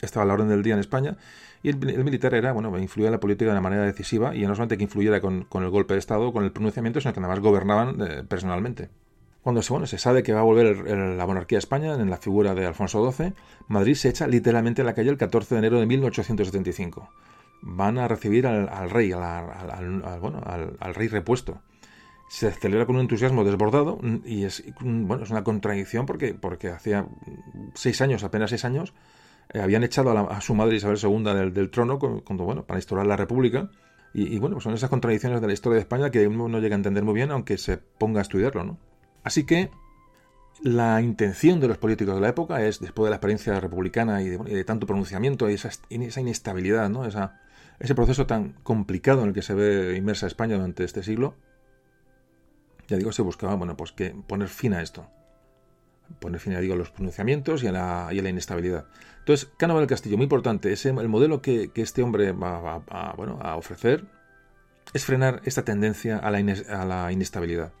estaba 0.00 0.24
a 0.24 0.26
la 0.26 0.34
orden 0.34 0.48
del 0.48 0.62
día 0.62 0.74
en 0.74 0.80
España, 0.80 1.16
y 1.62 1.70
el, 1.70 2.04
militar 2.04 2.34
era, 2.34 2.52
bueno, 2.52 2.76
influía 2.78 3.08
en 3.08 3.12
la 3.12 3.20
política 3.20 3.46
de 3.46 3.52
una 3.52 3.60
manera 3.60 3.84
decisiva, 3.84 4.34
y 4.34 4.42
no 4.42 4.54
solamente 4.54 4.78
que 4.78 4.84
influyera 4.84 5.20
con, 5.20 5.46
el 5.52 5.70
golpe 5.70 5.94
de 5.94 6.00
Estado, 6.00 6.32
con 6.32 6.44
el 6.44 6.52
pronunciamiento, 6.52 7.00
sino 7.00 7.12
que 7.12 7.20
además 7.20 7.40
gobernaban 7.40 8.00
eh, 8.00 8.24
personalmente. 8.26 8.88
Cuando 9.42 9.62
se, 9.62 9.72
bueno, 9.72 9.86
se 9.86 9.98
sabe 9.98 10.22
que 10.22 10.34
va 10.34 10.40
a 10.40 10.44
volver 10.44 10.86
la 10.86 11.26
monarquía 11.26 11.58
a 11.58 11.60
España 11.60 11.94
en 11.94 12.10
la 12.10 12.18
figura 12.18 12.54
de 12.54 12.66
Alfonso 12.66 13.10
XII, 13.10 13.32
Madrid 13.68 13.94
se 13.94 14.10
echa 14.10 14.26
literalmente 14.26 14.82
a 14.82 14.84
la 14.84 14.94
calle 14.94 15.10
el 15.10 15.16
14 15.16 15.54
de 15.54 15.58
enero 15.58 15.80
de 15.80 15.86
1875 15.86 17.08
van 17.62 17.98
a 17.98 18.08
recibir 18.08 18.46
al, 18.46 18.90
rey, 18.90 19.12
al, 19.12 20.20
bueno, 20.20 20.42
al, 20.44 20.94
rey 20.94 21.08
repuesto. 21.08 21.60
Se 22.28 22.50
celebra 22.52 22.86
con 22.86 22.96
un 22.96 23.02
entusiasmo 23.02 23.44
desbordado 23.44 23.98
y 24.24 24.44
es, 24.44 24.62
bueno, 24.80 25.24
es 25.24 25.30
una 25.30 25.42
contradicción 25.42 26.06
porque, 26.06 26.32
porque 26.34 26.68
hacía 26.68 27.06
seis 27.74 28.00
años, 28.00 28.22
apenas 28.22 28.50
seis 28.50 28.64
años, 28.64 28.94
eh, 29.52 29.60
habían 29.60 29.82
echado 29.82 30.16
a, 30.16 30.40
su 30.40 30.54
madre 30.54 30.76
Isabel 30.76 30.98
II 31.02 31.50
del, 31.50 31.70
trono 31.70 31.98
cuando, 31.98 32.44
bueno, 32.44 32.64
para 32.64 32.78
instaurar 32.78 33.06
la 33.06 33.16
república. 33.16 33.70
Y, 34.12 34.40
bueno, 34.40 34.56
pues 34.56 34.64
son 34.64 34.74
esas 34.74 34.90
contradicciones 34.90 35.40
de 35.40 35.46
la 35.46 35.52
historia 35.52 35.76
de 35.76 35.82
España 35.82 36.10
que 36.10 36.26
uno 36.26 36.48
no 36.48 36.58
llega 36.58 36.74
a 36.74 36.78
entender 36.78 37.04
muy 37.04 37.14
bien, 37.14 37.30
aunque 37.30 37.58
se 37.58 37.76
ponga 37.76 38.18
a 38.18 38.22
estudiarlo, 38.22 38.64
¿no? 38.64 38.78
Así 39.22 39.44
que 39.44 39.70
la 40.62 41.00
intención 41.00 41.60
de 41.60 41.68
los 41.68 41.78
políticos 41.78 42.16
de 42.16 42.20
la 42.20 42.28
época 42.28 42.64
es, 42.64 42.80
después 42.80 43.06
de 43.06 43.10
la 43.10 43.16
experiencia 43.16 43.60
republicana 43.60 44.20
y 44.20 44.30
de, 44.30 44.64
tanto 44.64 44.86
pronunciamiento 44.86 45.48
y 45.48 45.54
esa, 45.54 45.70
esa 45.90 46.20
inestabilidad, 46.20 46.88
¿no? 46.90 47.04
Esa, 47.04 47.40
ese 47.80 47.94
proceso 47.94 48.26
tan 48.26 48.52
complicado 48.62 49.22
en 49.22 49.28
el 49.28 49.34
que 49.34 49.42
se 49.42 49.54
ve 49.54 49.96
inmersa 49.96 50.26
España 50.26 50.56
durante 50.56 50.84
este 50.84 51.02
siglo, 51.02 51.34
ya 52.88 52.96
digo, 52.96 53.10
se 53.10 53.22
buscaba, 53.22 53.54
bueno, 53.54 53.76
pues 53.76 53.92
que 53.92 54.14
poner 54.26 54.48
fin 54.48 54.74
a 54.74 54.82
esto. 54.82 55.08
Poner 56.18 56.40
fin, 56.40 56.54
a 56.54 56.60
digo, 56.60 56.76
los 56.76 56.90
pronunciamientos 56.90 57.62
y 57.62 57.68
a 57.68 57.72
la, 57.72 58.08
a 58.08 58.12
inestabilidad. 58.12 58.86
Entonces, 59.20 59.48
Cánovas 59.56 59.82
del 59.82 59.88
Castillo, 59.88 60.16
muy 60.16 60.24
importante, 60.24 60.72
ese, 60.72 60.90
el 60.90 61.08
modelo 61.08 61.40
que, 61.40 61.70
este 61.74 62.02
hombre 62.02 62.32
va, 62.32 62.82
a, 62.88 63.14
bueno, 63.16 63.38
a 63.40 63.56
ofrecer 63.56 64.04
es 64.92 65.04
frenar 65.04 65.40
esta 65.44 65.64
tendencia 65.64 66.18
a 66.18 66.30
la, 66.30 66.38
a 66.38 66.84
la 66.84 67.12
inestabilidad. 67.12 67.72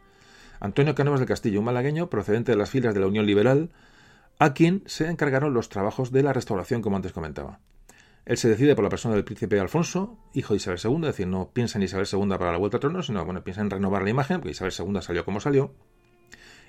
Antonio 0.60 0.94
Cánovas 0.94 1.20
del 1.20 1.28
Castillo, 1.28 1.58
un 1.58 1.64
malagueño 1.66 2.08
procedente 2.08 2.52
de 2.52 2.58
las 2.58 2.70
filas 2.70 2.94
de 2.94 3.00
la 3.00 3.08
Unión 3.08 3.26
Liberal, 3.26 3.70
a 4.38 4.54
quien 4.54 4.82
se 4.86 5.08
encargaron 5.08 5.52
los 5.52 5.68
trabajos 5.68 6.12
de 6.12 6.22
la 6.22 6.32
restauración, 6.32 6.80
como 6.80 6.96
antes 6.96 7.12
comentaba. 7.12 7.58
Él 8.30 8.36
se 8.36 8.48
decide 8.48 8.76
por 8.76 8.84
la 8.84 8.90
persona 8.90 9.16
del 9.16 9.24
príncipe 9.24 9.58
Alfonso, 9.58 10.16
hijo 10.34 10.54
de 10.54 10.58
Isabel 10.58 10.78
II, 10.84 10.94
es 10.98 11.00
decir, 11.00 11.26
no 11.26 11.50
piensa 11.52 11.78
en 11.78 11.82
Isabel 11.82 12.06
II 12.12 12.28
para 12.38 12.52
la 12.52 12.58
vuelta 12.58 12.76
al 12.76 12.80
trono, 12.80 13.02
sino 13.02 13.24
bueno, 13.24 13.42
piensa 13.42 13.60
en 13.60 13.70
renovar 13.70 14.04
la 14.04 14.10
imagen, 14.10 14.36
porque 14.36 14.52
Isabel 14.52 14.72
II 14.72 15.02
salió 15.02 15.24
como 15.24 15.40
salió, 15.40 15.74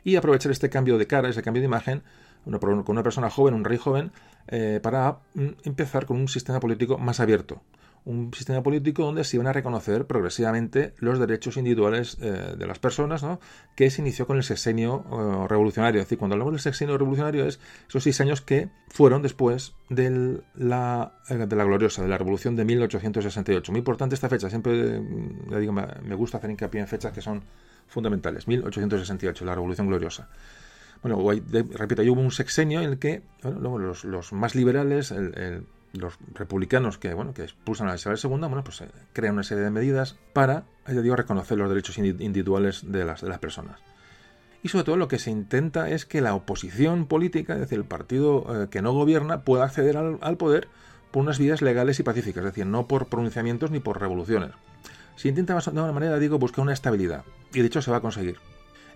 y 0.04 0.16
aprovechar 0.16 0.52
este 0.52 0.72
cambio 0.72 0.98
de 0.98 1.06
cara, 1.06 1.30
ese 1.30 1.44
cambio 1.44 1.62
de 1.62 1.68
imagen, 1.68 2.02
con 2.46 2.84
una 2.88 3.04
persona 3.04 3.30
joven, 3.30 3.54
un 3.54 3.64
rey 3.64 3.78
joven, 3.78 4.12
eh, 4.48 4.80
para 4.82 5.20
mm, 5.36 5.50
empezar 5.64 6.08
con 6.08 6.18
un 6.18 6.28
sistema 6.28 6.60
político 6.60 6.98
más 6.98 7.20
abierto, 7.20 7.62
un 8.04 8.34
sistema 8.34 8.64
político 8.64 9.04
donde 9.04 9.24
se 9.24 9.38
iban 9.38 9.48
a 9.48 9.54
reconocer 9.54 10.08
progresivamente 10.08 10.94
los 10.98 11.20
derechos 11.20 11.58
individuales 11.58 12.18
eh, 12.20 12.56
de 12.58 12.68
las 12.68 12.80
personas, 12.80 13.22
¿no? 13.22 13.40
que 13.76 13.92
se 13.92 14.02
inició 14.02 14.26
con 14.26 14.38
el 14.38 14.44
sexenio 14.44 15.06
eh, 15.06 15.48
revolucionario. 15.48 16.02
Es 16.02 16.08
decir, 16.08 16.18
cuando 16.18 16.34
hablamos 16.34 16.54
del 16.54 16.62
sexenio 16.62 16.98
revolucionario 16.98 17.46
es 17.46 17.60
esos 17.88 18.04
seis 18.04 18.20
años 18.22 18.42
que 18.42 18.70
fueron 18.88 19.22
después 19.22 19.74
de 19.90 20.42
la, 20.56 21.14
eh, 21.30 21.36
de 21.36 21.56
la 21.56 21.64
gloriosa, 21.64 22.02
de 22.02 22.08
la 22.08 22.18
revolución 22.18 22.56
de 22.56 22.66
1868. 22.66 23.72
Muy 23.72 23.80
importante 23.80 24.16
esta 24.16 24.30
fecha, 24.30 24.50
siempre 24.50 25.00
mm, 25.00 26.04
me 26.04 26.16
gusta 26.16 26.38
hacer 26.38 26.50
hincapié 26.50 26.82
en 26.82 26.88
fechas 26.88 27.14
que 27.14 27.22
son 27.22 27.44
fundamentales. 27.88 28.48
1868, 28.48 29.46
la 29.46 29.54
revolución 29.54 29.88
gloriosa. 29.88 30.28
Bueno, 31.04 31.18
repito, 31.74 32.02
hubo 32.04 32.22
un 32.22 32.32
sexenio 32.32 32.80
en 32.82 32.90
el 32.90 33.00
que 33.00 33.24
los, 33.44 34.06
los, 34.06 34.34
más 34.34 34.54
liberales, 34.54 35.10
el 35.10 35.66
los 35.94 36.18
republicanos 36.34 36.98
que 36.98 37.14
bueno 37.14 37.34
que 37.34 37.44
expulsan 37.44 37.90
a 37.90 37.96
Isabel 37.96 38.20
II 38.22 38.30
bueno 38.30 38.64
pues 38.64 38.82
eh, 38.82 38.90
crean 39.14 39.34
una 39.34 39.44
serie 39.44 39.64
de 39.64 39.72
medidas 39.72 40.16
para 40.34 40.64
digo 40.88 41.16
reconocer 41.16 41.58
los 41.58 41.70
derechos 41.70 41.98
individuales 41.98 42.92
de 42.92 43.06
las 43.06 43.22
de 43.22 43.30
las 43.30 43.40
personas. 43.40 43.80
Y 44.64 44.70
sobre 44.70 44.84
todo 44.84 44.96
lo 44.96 45.08
que 45.08 45.18
se 45.18 45.32
intenta 45.32 45.90
es 45.90 46.06
que 46.06 46.22
la 46.22 46.36
oposición 46.36 47.08
política 47.08 47.54
es 47.54 47.60
decir 47.62 47.80
el 47.80 47.86
partido 47.86 48.46
eh, 48.64 48.68
que 48.70 48.82
no 48.82 48.94
gobierna 48.94 49.42
pueda 49.44 49.66
acceder 49.66 49.98
al, 49.98 50.38
poder 50.38 50.68
por 51.10 51.24
unas 51.24 51.40
vías 51.40 51.62
legales 51.62 52.00
y 52.00 52.04
pacíficas 52.04 52.46
es 52.46 52.52
decir 52.52 52.66
no 52.66 52.88
por 52.88 53.08
pronunciamientos 53.08 53.72
ni 53.72 53.80
por 53.80 54.00
revoluciones. 54.00 54.52
Se 55.16 55.28
intenta 55.28 55.54
de 55.54 55.60
alguna 55.60 55.92
manera 55.92 56.20
digo 56.20 56.40
buscar 56.40 56.64
una 56.64 56.74
estabilidad 56.74 57.24
y 57.54 57.60
de 57.62 57.68
hecho 57.68 57.82
se 57.82 57.92
va 57.92 57.98
a 57.98 58.02
conseguir. 58.02 58.38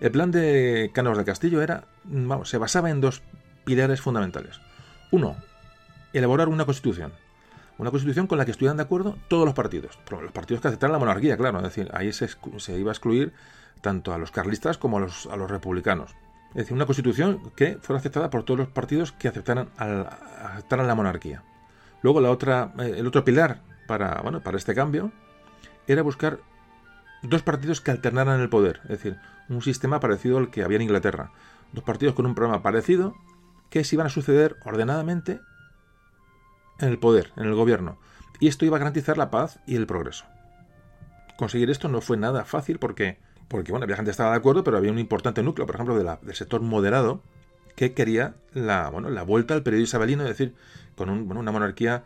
El 0.00 0.10
plan 0.10 0.30
de 0.30 0.90
Cánovas 0.92 1.18
del 1.18 1.26
Castillo 1.26 1.62
era 1.62 1.84
vamos 2.04 2.48
se 2.48 2.58
basaba 2.58 2.90
en 2.90 3.00
dos 3.00 3.22
pilares 3.64 4.00
fundamentales. 4.00 4.60
Uno 5.10 5.36
elaborar 6.18 6.48
una 6.48 6.64
constitución. 6.64 7.12
Una 7.78 7.90
constitución 7.90 8.26
con 8.26 8.38
la 8.38 8.44
que 8.44 8.52
estuvieran 8.52 8.76
de 8.76 8.84
acuerdo 8.84 9.16
todos 9.28 9.44
los 9.44 9.54
partidos. 9.54 9.98
Los 10.10 10.32
partidos 10.32 10.62
que 10.62 10.68
aceptaran 10.68 10.92
la 10.92 10.98
monarquía, 10.98 11.36
claro. 11.36 11.58
Es 11.58 11.64
decir, 11.64 11.90
ahí 11.92 12.12
se, 12.12 12.28
iba 12.78 12.90
a 12.90 12.92
excluir 12.92 13.32
tanto 13.82 14.14
a 14.14 14.18
los 14.18 14.30
carlistas 14.30 14.78
como 14.78 14.96
a 14.96 15.00
los, 15.00 15.26
a 15.26 15.36
los 15.36 15.50
republicanos. 15.50 16.16
Es 16.50 16.62
decir, 16.62 16.74
una 16.74 16.86
constitución 16.86 17.52
que 17.54 17.76
fuera 17.82 17.98
aceptada 17.98 18.30
por 18.30 18.44
todos 18.44 18.60
los 18.60 18.68
partidos 18.68 19.12
que 19.12 19.28
aceptaran, 19.28 19.68
la 19.78 20.94
monarquía. 20.94 21.42
Luego 22.00 22.20
la 22.20 22.30
otra, 22.30 22.72
eh, 22.78 22.94
el 22.96 23.06
otro 23.06 23.24
pilar 23.24 23.60
para, 23.86 24.22
bueno, 24.22 24.40
para 24.40 24.56
este 24.56 24.74
cambio 24.74 25.12
era 25.86 26.02
buscar 26.02 26.38
dos 27.22 27.42
partidos 27.42 27.82
que 27.82 27.90
alternaran 27.90 28.40
el 28.40 28.48
poder. 28.48 28.80
Es 28.84 28.90
decir, 28.90 29.18
un 29.50 29.60
sistema 29.60 30.00
parecido 30.00 30.38
al 30.38 30.50
que 30.50 30.62
había 30.62 30.76
en 30.76 30.82
Inglaterra. 30.82 31.32
Dos 31.72 31.84
partidos 31.84 32.14
con 32.14 32.24
un 32.24 32.34
programa 32.34 32.62
parecido 32.62 33.14
que 33.68 33.84
se 33.84 33.96
iban 33.96 34.06
a 34.06 34.10
suceder 34.10 34.56
ordenadamente 34.64 35.40
en 36.78 36.88
el 36.88 36.98
poder, 36.98 37.32
en 37.36 37.44
el 37.44 37.54
gobierno, 37.54 37.98
y 38.40 38.48
esto 38.48 38.64
iba 38.64 38.76
a 38.76 38.80
garantizar 38.80 39.16
la 39.16 39.30
paz 39.30 39.60
y 39.66 39.76
el 39.76 39.86
progreso. 39.86 40.24
Conseguir 41.36 41.70
esto 41.70 41.88
no 41.88 42.00
fue 42.00 42.16
nada 42.16 42.44
fácil 42.44 42.78
porque, 42.78 43.18
porque 43.48 43.72
bueno, 43.72 43.84
había 43.84 43.96
gente 43.96 44.08
que 44.08 44.12
estaba 44.12 44.30
de 44.30 44.36
acuerdo, 44.36 44.64
pero 44.64 44.76
había 44.76 44.92
un 44.92 44.98
importante 44.98 45.42
núcleo, 45.42 45.66
por 45.66 45.76
ejemplo, 45.76 45.96
del 45.98 46.34
sector 46.34 46.60
moderado, 46.60 47.22
que 47.74 47.92
quería 47.92 48.34
la, 48.54 48.88
bueno, 48.88 49.10
la 49.10 49.22
vuelta 49.22 49.54
al 49.54 49.62
periodo 49.62 49.82
isabelino, 49.82 50.22
es 50.22 50.30
decir, 50.30 50.54
con 50.96 51.10
una 51.10 51.52
monarquía 51.52 52.04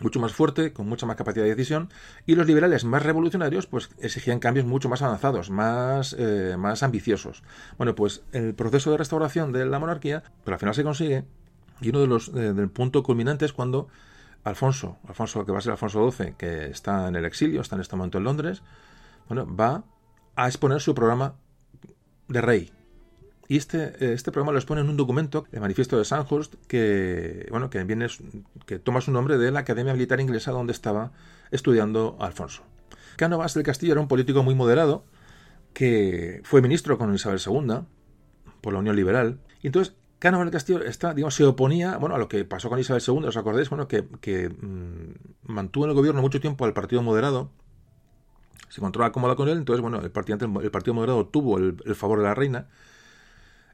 mucho 0.00 0.20
más 0.20 0.32
fuerte, 0.32 0.72
con 0.72 0.88
mucha 0.88 1.06
más 1.06 1.16
capacidad 1.16 1.44
de 1.44 1.50
decisión, 1.50 1.90
y 2.24 2.36
los 2.36 2.46
liberales 2.46 2.84
más 2.84 3.02
revolucionarios 3.02 3.66
pues 3.66 3.90
exigían 4.00 4.38
cambios 4.38 4.64
mucho 4.64 4.88
más 4.88 5.02
avanzados, 5.02 5.50
más, 5.50 6.14
eh, 6.16 6.54
más 6.56 6.84
ambiciosos. 6.84 7.42
Bueno, 7.76 7.96
pues 7.96 8.22
el 8.32 8.54
proceso 8.54 8.92
de 8.92 8.98
restauración 8.98 9.52
de 9.52 9.66
la 9.66 9.80
monarquía, 9.80 10.22
pero 10.44 10.54
al 10.54 10.60
final 10.60 10.74
se 10.74 10.84
consigue, 10.84 11.24
y 11.80 11.90
uno 11.90 12.00
de 12.00 12.06
los 12.06 12.28
eh, 12.28 12.52
del 12.52 12.70
punto 12.70 13.02
culminante 13.02 13.44
es 13.44 13.52
cuando 13.52 13.88
Alfonso, 14.44 14.98
Alfonso 15.06 15.44
que 15.44 15.52
va 15.52 15.58
a 15.58 15.60
ser 15.60 15.72
Alfonso 15.72 16.10
XII, 16.10 16.34
que 16.36 16.66
está 16.66 17.08
en 17.08 17.16
el 17.16 17.24
exilio, 17.24 17.60
está 17.60 17.76
en 17.76 17.82
este 17.82 17.96
momento 17.96 18.18
en 18.18 18.24
Londres, 18.24 18.62
bueno, 19.28 19.46
va 19.54 19.84
a 20.36 20.46
exponer 20.46 20.80
su 20.80 20.94
programa 20.94 21.34
de 22.28 22.40
rey. 22.40 22.72
Y 23.48 23.56
este, 23.56 24.12
este 24.12 24.30
programa 24.30 24.52
lo 24.52 24.58
expone 24.58 24.82
en 24.82 24.90
un 24.90 24.96
documento, 24.96 25.46
el 25.52 25.60
Manifiesto 25.60 25.96
de 25.96 26.04
Sandhurst, 26.04 26.54
que, 26.66 27.46
bueno, 27.50 27.70
que, 27.70 27.82
viene, 27.84 28.06
que 28.66 28.78
toma 28.78 29.00
su 29.00 29.10
nombre 29.10 29.38
de 29.38 29.50
la 29.50 29.60
Academia 29.60 29.94
Militar 29.94 30.20
Inglesa 30.20 30.52
donde 30.52 30.72
estaba 30.72 31.12
estudiando 31.50 32.16
Alfonso. 32.20 32.62
Cánovas 33.16 33.54
del 33.54 33.64
Castillo 33.64 33.92
era 33.92 34.00
un 34.02 34.08
político 34.08 34.42
muy 34.42 34.54
moderado, 34.54 35.04
que 35.72 36.40
fue 36.44 36.60
ministro 36.60 36.98
con 36.98 37.14
Isabel 37.14 37.40
II, 37.44 37.80
por 38.60 38.74
la 38.74 38.78
Unión 38.80 38.96
Liberal, 38.96 39.40
y 39.62 39.68
entonces 39.68 39.94
Cánovas 40.18 40.46
del 40.46 40.52
Castillo 40.52 40.82
está, 40.82 41.14
digamos, 41.14 41.34
se 41.34 41.44
oponía 41.44 41.96
bueno, 41.96 42.16
a 42.16 42.18
lo 42.18 42.28
que 42.28 42.44
pasó 42.44 42.68
con 42.68 42.78
Isabel 42.78 43.02
II, 43.06 43.28
¿os 43.28 43.36
acordáis? 43.36 43.70
Bueno, 43.70 43.86
que, 43.86 44.04
que 44.20 44.48
mm, 44.48 45.52
mantuvo 45.52 45.84
en 45.84 45.90
el 45.90 45.96
gobierno 45.96 46.20
mucho 46.20 46.40
tiempo 46.40 46.64
al 46.64 46.72
Partido 46.72 47.02
Moderado, 47.02 47.50
se 48.68 48.80
encontraba 48.80 49.12
cómoda 49.12 49.36
con 49.36 49.48
él, 49.48 49.58
entonces, 49.58 49.80
bueno, 49.80 50.00
el 50.00 50.10
Partido, 50.10 50.60
el 50.60 50.70
partido 50.70 50.94
Moderado 50.94 51.26
tuvo 51.26 51.58
el, 51.58 51.94
favor 51.94 52.18
de 52.18 52.24
la 52.24 52.34
reina. 52.34 52.66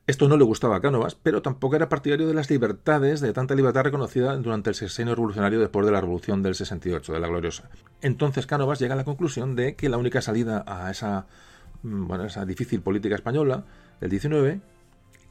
Esto 0.06 0.28
no 0.28 0.36
le 0.36 0.44
gustaba 0.44 0.76
a 0.76 0.80
Cánovas, 0.80 1.14
pero 1.14 1.40
tampoco 1.40 1.76
era 1.76 1.88
partidario 1.88 2.28
de 2.28 2.34
las 2.34 2.50
libertades, 2.50 3.22
de 3.22 3.32
tanta 3.32 3.54
libertad 3.54 3.84
reconocida 3.84 4.36
durante 4.36 4.68
el 4.68 4.76
sexenio 4.76 5.14
revolucionario 5.14 5.58
después 5.58 5.86
de 5.86 5.92
la 5.92 6.00
Revolución 6.02 6.42
del 6.42 6.54
68, 6.54 7.10
de 7.10 7.20
la 7.20 7.26
Gloriosa. 7.26 7.70
Entonces 8.02 8.46
Cánovas 8.46 8.78
llega 8.78 8.92
a 8.92 8.98
la 8.98 9.04
conclusión 9.04 9.56
de 9.56 9.76
que 9.76 9.88
la 9.88 9.96
única 9.96 10.20
salida 10.20 10.62
a 10.66 10.90
esa, 10.90 11.26
mm, 11.82 12.06
bueno, 12.06 12.26
esa 12.26 12.44
difícil 12.44 12.82
política 12.82 13.14
española 13.14 13.64
del 14.00 14.10
19 14.10 14.60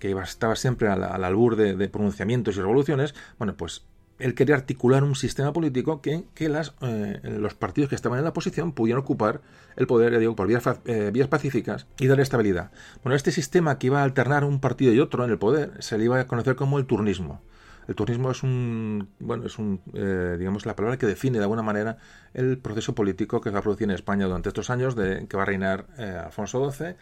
que 0.04 0.12
estaba 0.22 0.58
siempre 0.58 0.90
al, 0.90 1.24
albur 1.24 1.56
de, 1.56 1.88
pronunciamientos 1.88 2.58
y 2.58 2.60
revoluciones, 2.60 3.16
bueno, 3.40 3.56
pues 3.56 3.86
él 4.20 4.36
quería 4.36 4.56
articular 4.56 5.02
un 5.02 5.16
sistema 5.16 5.54
político 5.54 6.02
que, 6.02 6.26
que 6.34 6.50
las, 6.50 6.74
eh, 6.82 7.22
los 7.24 7.54
partidos 7.54 7.88
que 7.88 7.96
estaban 7.96 8.18
en 8.20 8.26
la 8.26 8.32
oposición 8.32 8.74
pudieran 8.74 9.02
ocupar 9.02 9.40
el 9.78 9.88
poder, 9.88 10.20
digo, 10.20 10.36
por 10.36 10.48
vías, 10.48 10.62
eh, 10.88 11.10
vías, 11.14 11.30
pacíficas 11.30 11.88
y 11.98 12.08
darle 12.08 12.24
estabilidad. 12.24 12.72
Bueno, 13.02 13.16
este 13.16 13.32
sistema 13.32 13.80
que 13.80 13.88
iba 13.88 14.02
a 14.02 14.04
alternar 14.04 14.44
un 14.44 14.60
partido 14.60 14.92
y 14.92 15.00
otro 15.00 15.24
en 15.24 15.32
el 15.32 15.38
poder 15.38 15.72
se 15.80 15.98
le 15.98 16.04
iba 16.04 16.20
a 16.20 16.28
conocer 16.28 16.58
como 16.58 16.80
el 16.80 16.86
turnismo. 16.86 17.42
El 17.88 17.96
turnismo 17.96 18.30
es 18.30 18.44
un, 18.44 19.08
bueno, 19.20 19.46
es 19.46 19.58
un, 19.58 19.80
eh, 19.94 20.36
digamos, 20.38 20.66
la 20.66 20.76
palabra 20.76 20.98
que 20.98 21.06
define 21.06 21.38
de 21.38 21.46
alguna 21.46 21.64
manera 21.64 21.98
el 22.34 22.58
proceso 22.58 22.94
político 22.94 23.40
que 23.40 23.52
se 23.52 23.54
va 23.54 23.60
a 23.60 23.64
producir 23.64 23.86
en 23.86 23.92
España 23.92 24.26
durante 24.26 24.50
estos 24.50 24.70
años 24.70 24.98
de 24.98 25.28
que 25.28 25.38
va 25.38 25.44
a 25.44 25.46
reinar 25.46 25.86
Alfonso 25.98 26.70
XII. 26.70 26.96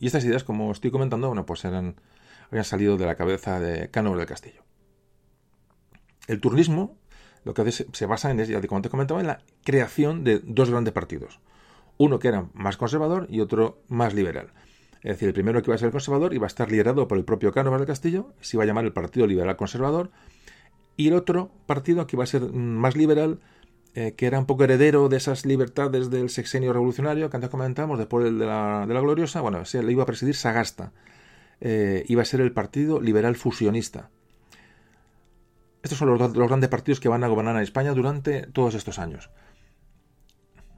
Y 0.00 0.06
estas 0.06 0.24
ideas, 0.24 0.44
como 0.44 0.70
estoy 0.70 0.90
comentando, 0.90 1.28
bueno, 1.28 1.46
pues 1.46 1.64
eran 1.64 1.94
habían 2.52 2.64
salido 2.64 2.96
de 2.96 3.06
la 3.06 3.16
cabeza 3.16 3.58
de 3.58 3.90
Cánovas 3.90 4.18
del 4.18 4.28
Castillo. 4.28 4.62
El 6.28 6.40
turnismo 6.40 6.98
lo 7.44 7.54
que 7.54 7.72
se 7.72 8.06
basa 8.06 8.30
en, 8.30 8.38
ya 8.44 8.60
como 8.62 8.82
te 8.82 8.88
comentaba, 8.88 9.20
en 9.20 9.26
la 9.26 9.40
creación 9.64 10.22
de 10.22 10.38
dos 10.44 10.70
grandes 10.70 10.92
partidos. 10.92 11.40
Uno 11.98 12.18
que 12.18 12.28
era 12.28 12.46
más 12.54 12.76
conservador 12.76 13.26
y 13.28 13.40
otro 13.40 13.82
más 13.88 14.14
liberal. 14.14 14.52
Es 15.02 15.14
decir, 15.14 15.28
el 15.28 15.34
primero 15.34 15.60
que 15.60 15.70
iba 15.70 15.74
a 15.74 15.78
ser 15.78 15.90
conservador 15.90 16.34
iba 16.34 16.46
a 16.46 16.48
estar 16.48 16.70
liderado 16.70 17.08
por 17.08 17.18
el 17.18 17.24
propio 17.24 17.52
Cánovas 17.52 17.80
del 17.80 17.88
Castillo, 17.88 18.34
se 18.40 18.56
iba 18.56 18.62
a 18.62 18.66
llamar 18.66 18.84
el 18.84 18.92
Partido 18.92 19.26
Liberal 19.26 19.56
Conservador, 19.56 20.10
y 20.96 21.08
el 21.08 21.14
otro 21.14 21.50
partido 21.66 22.06
que 22.06 22.16
iba 22.16 22.24
a 22.24 22.28
ser 22.28 22.52
más 22.52 22.96
liberal, 22.96 23.40
eh, 23.94 24.14
que 24.16 24.26
era 24.26 24.38
un 24.38 24.46
poco 24.46 24.64
heredero 24.64 25.08
de 25.08 25.16
esas 25.16 25.44
libertades 25.44 26.10
del 26.10 26.30
sexenio 26.30 26.72
revolucionario 26.72 27.28
que 27.28 27.36
antes 27.36 27.50
comentábamos, 27.50 27.98
después 27.98 28.24
de 28.24 28.46
la, 28.46 28.84
de 28.86 28.94
la 28.94 29.00
gloriosa, 29.00 29.40
bueno, 29.40 29.64
se 29.64 29.82
le 29.82 29.90
iba 29.90 30.04
a 30.04 30.06
presidir 30.06 30.36
Sagasta, 30.36 30.92
eh, 31.64 32.04
iba 32.08 32.22
a 32.22 32.24
ser 32.24 32.40
el 32.40 32.50
Partido 32.50 33.00
Liberal 33.00 33.36
Fusionista. 33.36 34.10
Estos 35.84 35.96
son 35.96 36.18
los, 36.18 36.32
grandes 36.32 36.68
partidos 36.68 36.98
que 36.98 37.08
van 37.08 37.22
a 37.22 37.28
gobernar 37.28 37.54
a 37.54 37.62
España 37.62 37.92
durante 37.92 38.48
todos 38.48 38.74
estos 38.74 38.98
años. 38.98 39.30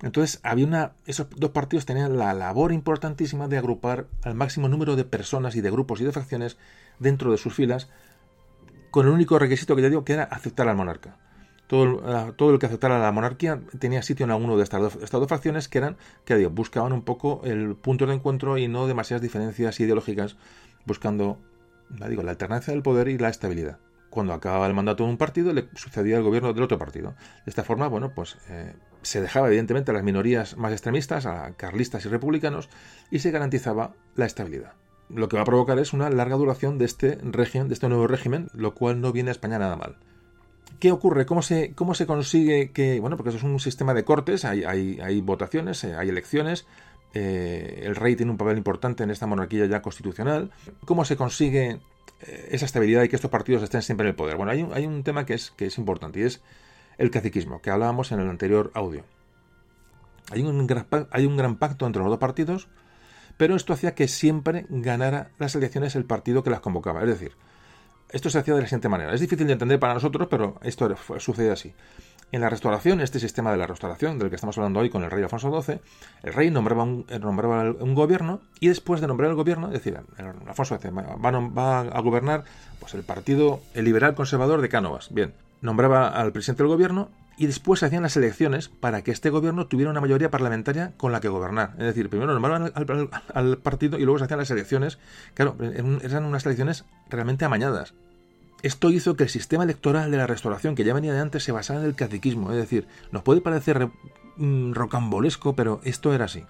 Entonces, 0.03 0.41
había 0.43 0.67
una, 0.67 0.93
esos 1.07 1.29
dos 1.31 1.53
partidos 1.53 1.87
tenían 1.87 2.19
la 2.19 2.35
labor 2.35 2.71
importantísima 2.71 3.49
de 3.49 3.57
agrupar 3.57 4.09
al 4.23 4.35
máximo 4.35 4.69
número 4.69 4.95
de 4.95 5.07
personas 5.07 5.57
y 5.57 5.63
de 5.63 5.71
grupos 5.71 6.03
y 6.03 6.05
de 6.05 6.13
facciones 6.13 6.59
dentro 6.99 7.31
de 7.33 7.39
sus 7.39 7.55
filas, 7.55 7.89
con 8.91 9.07
el 9.07 9.13
único 9.13 9.39
requisito 9.39 9.75
que 9.75 9.83
ya 9.83 9.89
digo 9.89 10.05
que 10.05 10.13
era 10.13 10.25
aceptar 10.25 10.69
al 10.69 10.77
monarca. 10.77 11.17
Todo, 11.67 12.35
todo 12.35 12.53
el 12.53 12.59
que 12.59 12.67
aceptara 12.67 12.99
la 12.99 13.11
monarquía 13.11 13.63
tenía 13.79 14.03
sitio 14.03 14.25
en 14.25 14.33
alguno 14.33 14.59
de 14.59 14.65
estas 14.65 14.83
dos, 14.83 14.97
estas 14.97 15.19
dos 15.19 15.29
facciones 15.29 15.67
que 15.67 15.79
eran, 15.79 15.97
que 16.27 16.47
buscaban 16.47 16.93
un 16.93 17.03
poco 17.03 17.41
el 17.45 17.75
punto 17.75 18.05
de 18.07 18.15
encuentro 18.15 18.59
y 18.59 18.69
no 18.69 18.87
demasiadas 18.87 19.23
diferencias 19.23 19.81
ideológicas, 19.81 20.37
buscando, 20.87 21.39
la 21.99 22.31
alternancia 22.31 22.73
del 22.73 22.83
poder 22.83 23.09
y 23.09 23.19
la 23.19 23.29
estabilidad 23.29 23.79
cuando 24.15 24.33
acababa 24.33 24.69
el 24.69 24.75
mandato 24.75 25.05
de 25.05 25.11
un 25.11 25.17
partido 25.19 25.53
le 25.53 25.69
sucedía 25.75 26.17
el 26.17 26.23
gobierno 26.23 26.53
del 26.53 26.63
otro 26.63 26.79
partido. 26.79 27.17
De 27.45 27.51
esta 27.51 27.65
forma, 27.65 27.89
bueno, 27.89 28.13
pues 28.15 28.39
eh, 28.49 28.73
se 29.03 29.21
dejaba 29.21 29.49
evidentemente 29.49 29.91
a 29.91 29.95
las 29.95 30.05
minorías 30.05 30.57
más 30.57 30.73
extremistas, 30.73 31.27
a 31.27 31.53
carlistas 31.57 32.07
y 32.07 32.09
republicanos, 32.09 32.71
y 33.11 33.19
se 33.19 33.33
garantizaba 33.33 33.95
la 34.15 34.25
estabilidad. 34.25 34.75
Lo 35.09 35.29
que 35.29 35.37
va 35.37 35.43
a 35.43 35.47
provocar 35.47 35.81
es 35.81 35.93
una 35.93 36.09
larga 36.11 36.37
duración 36.37 36.79
de 36.79 36.85
este 36.85 37.19
régimen, 37.23 37.69
de 37.69 37.75
este 37.75 37.89
nuevo 37.89 38.07
régimen, 38.07 38.49
lo 38.55 38.75
cual 38.75 39.01
no 39.01 39.13
viene 39.13 39.31
a 39.31 39.33
España 39.33 39.59
nada 39.59 39.77
mal. 39.77 39.97
¿Qué 40.79 40.93
ocurre? 40.93 41.27
¿Cómo 41.27 41.43
se, 41.43 41.73
cómo 41.75 41.95
se 41.95 42.07
consigue 42.07 42.71
que.? 42.71 43.01
Bueno, 43.01 43.17
porque 43.17 43.31
eso 43.31 43.39
es 43.39 43.45
un 43.45 43.59
sistema 43.61 43.95
de 43.95 44.05
cortes, 44.05 44.45
hay, 44.45 44.65
hay, 44.65 45.21
votaciones, 45.21 45.83
eh, 45.85 45.95
hay 45.95 46.09
elecciones. 46.09 46.67
Eh, 47.15 47.83
el 47.85 47.95
rey 47.95 48.17
tiene 48.17 48.33
un 48.33 48.39
papel 48.39 48.59
importante 48.59 49.05
en 49.05 49.11
esta 49.11 49.27
monarquía 49.27 49.67
ya 49.67 49.81
constitucional. 49.81 50.51
¿Cómo 50.85 51.05
se 51.05 51.17
consigue 51.17 51.79
eh, 52.27 52.49
esa 52.53 52.65
estabilidad 52.65 53.03
y 53.03 53.09
que 53.09 53.17
estos 53.17 53.31
partidos 53.31 53.63
estén 53.63 53.83
siempre 53.83 54.07
en 54.07 54.11
el 54.11 54.17
poder. 54.17 54.37
Bueno, 54.37 54.53
hay 54.53 54.87
un, 54.87 55.03
tema 55.03 55.27
que 55.27 55.35
es, 55.35 55.51
que 55.51 55.67
es 55.67 55.79
importante 55.79 56.21
y 56.21 56.23
es 56.23 56.43
el 56.97 57.11
caciquismo, 57.11 57.61
que 57.61 57.71
hablábamos 57.71 58.13
en 58.13 58.21
el 58.21 58.29
anterior 58.29 58.71
audio. 58.75 59.05
Hay 60.31 60.43
un, 60.43 60.67
gran, 60.67 60.87
hay 61.11 61.27
un 61.27 61.37
gran 61.37 61.57
pacto 61.57 61.87
entre 61.87 62.01
los 62.01 62.11
dos 62.11 62.19
partidos, 62.19 62.69
pero 63.37 63.57
esto 63.57 63.73
hacía 63.73 63.95
que 63.95 64.09
siempre 64.09 64.65
ganara 64.69 65.31
las 65.39 65.55
elecciones 65.55 65.97
el 65.97 66.05
partido 66.05 66.43
que 66.43 66.51
las 66.51 66.61
convocaba. 66.61 67.03
Es 67.03 67.09
decir, 67.09 67.33
esto 68.11 68.31
se 68.31 68.39
hacía 68.39 68.55
de 68.55 68.63
la 68.63 68.67
siguiente 68.69 68.89
manera. 68.89 69.13
Es 69.13 69.21
difícil 69.21 69.47
de 69.47 69.55
entender 69.55 69.79
para 69.79 69.95
nosotros, 69.95 70.29
pero 70.31 70.59
esto 70.63 70.95
sucede 71.19 71.51
así. 71.51 71.75
En 72.35 72.41
la 72.41 72.51
restauración, 72.51 73.01
este 73.01 73.21
sistema 73.21 73.53
de 73.53 73.59
la 73.59 73.69
restauración 73.69 74.19
del 74.19 74.29
que 74.29 74.35
estamos 74.35 74.59
hablando 74.59 74.81
hoy 74.81 74.91
con 74.91 75.05
el 75.05 75.11
rey 75.13 75.23
Alfonso 75.23 75.63
XII, 75.63 75.79
el 76.25 76.33
rey 76.33 76.51
nombraba 76.51 76.83
un, 76.83 77.07
eh, 77.09 77.21
nombraba 77.21 77.71
un 77.71 77.95
gobierno 77.95 78.41
y 78.59 78.67
después 78.67 79.01
de 79.01 79.07
nombrar 79.07 79.31
el 79.31 79.37
gobierno, 79.37 79.71
es 79.71 79.83
Alfonso 80.45 80.77
va, 80.83 81.81
a 81.81 82.01
gobernar 82.01 82.43
pues, 82.81 82.95
el 82.95 83.05
partido 83.05 83.61
el 83.75 83.85
liberal 83.85 84.17
conservador 84.17 84.63
de 84.63 84.69
Cánovas. 84.69 85.15
Bien, 85.15 85.33
nombraba 85.61 86.09
al 86.09 86.33
presidente 86.33 86.65
del 86.65 86.73
gobierno 86.73 87.09
y 87.37 87.47
después 87.47 87.79
se 87.79 87.87
hacían 87.87 88.03
las 88.03 88.17
elecciones 88.17 88.69
para 88.69 89.03
que 89.03 89.13
este 89.13 89.31
gobierno 89.31 89.69
tuviera 89.69 89.93
una 89.93 90.01
mayoría 90.01 90.33
parlamentaria 90.33 90.93
con 90.97 91.13
la 91.13 91.21
que 91.21 91.29
gobernar. 91.29 91.75
Es 91.79 91.85
decir, 91.85 92.09
primero 92.09 92.33
nombraban 92.33 92.73
al, 92.75 93.11
al 93.33 93.59
partido 93.59 93.97
y 93.97 94.03
luego 94.03 94.19
se 94.19 94.25
hacían 94.25 94.41
las 94.41 94.51
elecciones. 94.51 94.99
Claro, 95.35 95.57
eran 95.61 96.25
unas 96.25 96.45
elecciones 96.45 96.85
realmente 97.09 97.45
amañadas. 97.45 97.95
Esto 98.65 98.91
hizo 98.91 99.15
que 99.15 99.25
el 99.25 99.29
sistema 99.29 99.65
electoral 99.65 100.11
de 100.11 100.17
la 100.17 100.27
restauración, 100.27 100.75
que 100.75 100.85
ya 100.85 100.95
venía 100.95 101.13
de 101.13 101.21
antes, 101.21 101.45
se 101.45 101.53
basara 101.53 101.81
en 101.81 101.85
el 101.85 101.95
catequismo. 101.95 102.51
Es 102.51 102.57
decir, 102.57 102.87
nos 103.13 103.23
puede 103.23 103.43
parecer 103.43 103.91
mm, 104.39 104.73
rocambolesco, 104.73 105.55
pero 105.55 105.83
esto 105.85 106.15
era 106.15 106.25
así. 106.25 106.47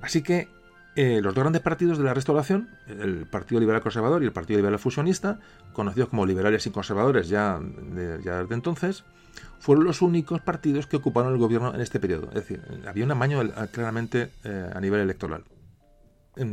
Así 0.00 0.22
que 0.22 0.48
eh, 0.96 1.20
los 1.22 1.32
dos 1.32 1.44
grandes 1.44 1.62
partidos 1.62 1.98
de 1.98 2.02
la 2.02 2.12
restauración, 2.12 2.70
el 2.88 3.24
Partido 3.26 3.60
Liberal 3.60 3.82
Conservador 3.82 4.24
y 4.24 4.26
el 4.26 4.32
Partido 4.32 4.56
Liberal 4.56 4.80
Fusionista, 4.80 5.38
conocidos 5.72 6.08
como 6.08 6.26
liberales 6.26 6.66
y 6.66 6.70
conservadores 6.70 7.28
ya, 7.28 7.60
desde 7.60 8.54
entonces, 8.54 9.04
fueron 9.60 9.84
los 9.84 10.02
únicos 10.02 10.40
partidos 10.40 10.88
que 10.88 10.96
ocuparon 10.96 11.34
el 11.34 11.38
gobierno 11.38 11.72
en 11.72 11.82
este 11.82 12.00
periodo. 12.00 12.30
Es 12.30 12.34
decir, 12.34 12.62
había 12.84 13.04
un 13.04 13.12
amaño 13.12 13.42
claramente 13.70 14.32
eh, 14.42 14.70
a 14.74 14.80
nivel 14.80 15.00
electoral 15.00 15.44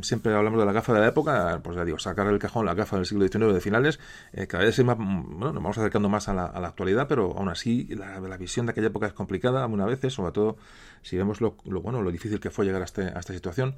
siempre 0.01 0.33
hablamos 0.33 0.59
de 0.59 0.65
la 0.65 0.73
gafa 0.73 0.93
de 0.93 0.99
la 0.99 1.07
época, 1.07 1.61
pues 1.63 1.75
ya 1.75 1.85
digo, 1.85 1.99
sacar 1.99 2.27
el 2.27 2.39
cajón 2.39 2.65
la 2.65 2.73
gafa 2.73 2.97
del 2.97 3.05
siglo 3.05 3.27
XIX 3.27 3.53
de 3.53 3.61
finales, 3.61 3.99
eh, 4.33 4.47
cada 4.47 4.65
vez 4.65 4.83
más, 4.83 4.97
bueno, 4.97 5.53
nos 5.53 5.55
vamos 5.55 5.77
acercando 5.77 6.09
más 6.09 6.27
a 6.27 6.33
la, 6.33 6.45
actualidad, 6.67 7.07
pero 7.07 7.33
aún 7.37 7.49
así 7.49 7.85
la, 7.95 8.19
visión 8.37 8.65
de 8.65 8.71
aquella 8.71 8.87
época 8.87 9.07
es 9.07 9.13
complicada 9.13 9.63
algunas 9.63 9.87
veces, 9.87 10.13
sobre 10.13 10.31
todo 10.31 10.57
si 11.01 11.17
vemos 11.17 11.39
lo, 11.39 11.55
bueno, 11.63 12.01
lo 12.01 12.11
difícil 12.11 12.39
que 12.39 12.49
fue 12.49 12.65
llegar 12.65 12.81
a, 12.81 12.85
este, 12.85 13.03
a 13.03 13.19
esta 13.19 13.33
situación 13.33 13.75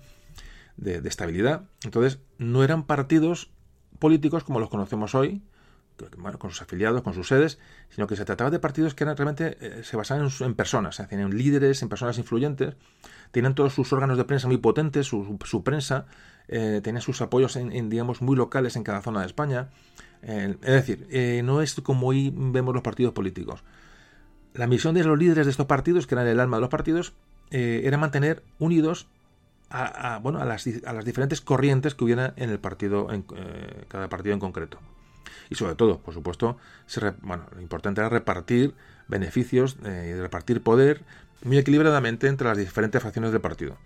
de, 0.78 0.98
estabilidad. 1.08 1.66
Entonces, 1.84 2.20
no 2.38 2.64
eran 2.64 2.84
partidos 2.86 3.52
políticos 4.00 4.44
como 4.44 4.60
los 4.60 4.70
conocemos 4.70 5.14
hoy, 5.14 5.44
bueno, 6.18 6.40
con 6.40 6.50
sus 6.50 6.62
afiliados, 6.62 7.02
con 7.02 7.14
sus 7.14 7.28
sedes, 7.28 7.60
sino 7.90 8.08
que 8.08 8.16
se 8.16 8.26
trataba 8.26 8.50
de 8.50 8.60
partidos 8.60 8.94
que 8.94 9.04
eran 9.04 9.18
realmente 9.18 9.58
eh, 9.62 9.84
se 9.84 9.98
basaban 9.98 10.30
en, 10.40 10.54
personas, 10.56 11.00
o 11.00 11.08
tenían 11.08 11.36
líderes, 11.36 11.82
en 11.82 11.90
personas 11.90 12.18
influyentes, 12.18 12.76
tenían 13.32 13.56
todos 13.56 13.74
sus 13.74 13.92
órganos 13.94 14.18
de 14.18 14.26
prensa 14.26 14.48
muy 14.48 14.58
potentes, 14.58 15.08
su, 15.08 15.62
prensa, 15.64 16.06
eh, 16.48 16.82
tenían 16.84 17.02
sus 17.02 17.22
apoyos 17.22 17.56
en, 17.56 17.90
digamos, 17.90 18.22
muy 18.22 18.36
locales 18.36 18.76
en 18.76 18.84
cada 18.84 19.02
zona 19.02 19.22
de 19.22 19.28
España. 19.28 19.70
Eh, 20.22 20.56
es 20.62 20.86
decir, 20.86 21.44
no 21.44 21.62
es 21.62 21.76
como 21.82 22.08
hoy 22.08 22.34
vemos 22.36 22.74
los 22.74 22.84
partidos 22.84 23.14
políticos. 23.14 23.64
La 24.54 24.68
misión 24.68 24.96
de 24.96 25.04
los 25.04 25.18
líderes 25.18 25.46
de 25.46 25.52
estos 25.52 25.66
partidos, 25.66 26.08
que 26.08 26.16
eran 26.16 26.28
el 26.28 26.40
alma 26.40 26.58
de 26.58 26.62
los 26.62 26.70
partidos, 26.70 27.14
era 27.52 27.98
mantener 27.98 28.44
unidos 28.60 29.08
a, 29.70 30.20
bueno, 30.22 30.40
a, 30.40 30.46
las, 30.46 30.68
a, 30.86 30.94
las, 30.94 31.06
diferentes 31.06 31.40
corrientes 31.40 31.96
que 31.96 32.04
hubiera 32.04 32.34
en 32.36 32.50
el 32.50 32.60
partido, 32.60 33.12
en 33.12 33.26
cada 33.88 34.10
partido 34.10 34.34
en 34.34 34.40
concreto 34.40 34.80
y 35.50 35.56
sobre 35.56 35.76
todo, 35.76 36.00
por 36.00 36.14
supuesto, 36.14 36.58
bueno, 37.22 37.46
lo 37.56 37.62
importante 37.62 38.02
era 38.02 38.10
repartir 38.10 38.74
beneficios 39.08 39.78
eh, 39.84 40.14
y 40.16 40.20
repartir 40.20 40.62
poder 40.62 41.02
muy 41.44 41.58
equilibradamente 41.58 42.28
entre 42.28 42.48
las 42.48 42.58
diferentes 42.58 43.02
facciones 43.02 43.32
del 43.32 43.42
partido. 43.42 43.78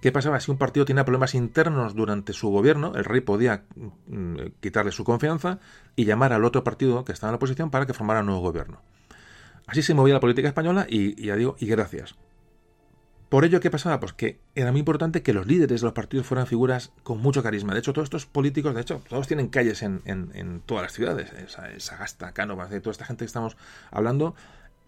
¿Qué 0.00 0.12
pasaba 0.12 0.40
si 0.40 0.50
un 0.50 0.56
partido 0.56 0.86
tenía 0.86 1.04
problemas 1.04 1.34
internos 1.34 1.94
durante 1.94 2.32
su 2.32 2.48
gobierno? 2.48 2.92
El 2.94 3.04
rey 3.04 3.20
podía 3.20 3.64
mm, 4.06 4.36
quitarle 4.60 4.92
su 4.92 5.04
confianza 5.04 5.58
y 5.94 6.06
llamar 6.06 6.32
al 6.32 6.44
otro 6.44 6.64
partido 6.64 7.04
que 7.04 7.12
estaba 7.12 7.30
en 7.30 7.32
la 7.32 7.36
oposición 7.36 7.70
para 7.70 7.84
que 7.84 7.92
formara 7.92 8.20
un 8.20 8.26
nuevo 8.26 8.40
gobierno. 8.40 8.80
Así 9.66 9.82
se 9.82 9.94
movía 9.94 10.14
la 10.14 10.20
política 10.20 10.48
española 10.48 10.86
y 10.88 11.22
ya 11.22 11.36
digo, 11.36 11.56
y 11.58 11.66
gracias. 11.66 12.16
Por 13.30 13.44
ello, 13.44 13.60
¿qué 13.60 13.70
pasaba? 13.70 14.00
Pues 14.00 14.12
que 14.12 14.40
era 14.56 14.72
muy 14.72 14.80
importante 14.80 15.22
que 15.22 15.32
los 15.32 15.46
líderes 15.46 15.80
de 15.80 15.84
los 15.84 15.94
partidos 15.94 16.26
fueran 16.26 16.48
figuras 16.48 16.90
con 17.04 17.22
mucho 17.22 17.44
carisma. 17.44 17.72
De 17.72 17.78
hecho, 17.78 17.92
todos 17.92 18.06
estos 18.06 18.26
políticos, 18.26 18.74
de 18.74 18.80
hecho, 18.80 19.02
todos 19.08 19.28
tienen 19.28 19.46
calles 19.46 19.84
en, 19.84 20.62
todas 20.66 20.82
las 20.82 20.92
ciudades. 20.92 21.32
Esa, 21.32 21.96
Gasta, 21.96 22.32
Cánovas, 22.32 22.70
de 22.70 22.80
toda 22.80 22.90
esta 22.90 23.04
gente 23.04 23.20
que 23.20 23.26
estamos 23.26 23.56
hablando, 23.92 24.34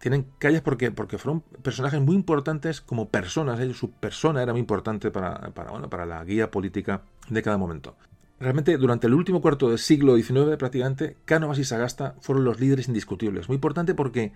tienen 0.01 0.27
calles 0.41 0.61
porque, 0.61 0.91
porque 0.91 1.19
fueron 1.19 1.43
personajes 1.63 2.01
muy 2.01 2.17
importantes 2.17 2.81
como 2.81 3.09
personas. 3.11 3.61
Ellos, 3.61 3.79
su 3.79 3.93
persona 3.93 4.43
era 4.43 4.51
muy 4.51 4.61
importante 4.61 5.13
para, 5.13 5.53
para, 5.55 5.71
bueno, 5.71 5.89
para 5.89 6.05
la 6.05 6.25
guía 6.25 6.51
política 6.51 7.03
de 7.29 7.43
cada 7.43 7.59
momento. 7.59 7.95
Realmente, 8.41 8.77
durante 8.77 9.07
el 9.07 9.15
último 9.15 9.41
cuarto 9.41 9.69
del 9.69 9.79
siglo 9.79 10.17
XIX, 10.17 10.57
prácticamente, 10.59 11.17
Cánovas 11.27 11.61
y 11.61 11.65
Sagasta 11.65 12.17
fueron 12.21 12.43
los 12.43 12.59
líderes 12.59 12.89
indiscutibles. 12.89 13.47
Muy 13.47 13.55
importante 13.55 13.95
porque 13.95 14.33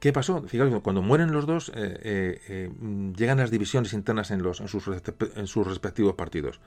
¿Qué 0.00 0.12
pasó? 0.12 0.42
Fijaos, 0.42 0.80
cuando 0.82 1.02
mueren 1.02 1.32
los 1.32 1.46
dos, 1.46 1.70
eh, 1.70 1.98
eh, 2.02 2.40
eh, 2.48 2.70
llegan 3.16 3.38
las 3.38 3.50
divisiones 3.50 3.92
internas 3.92 4.30
en, 4.30 4.42
los, 4.42 4.60
en, 4.60 4.68
sus, 4.68 4.86
respectivos 5.66 6.14
partidos. 6.14 6.60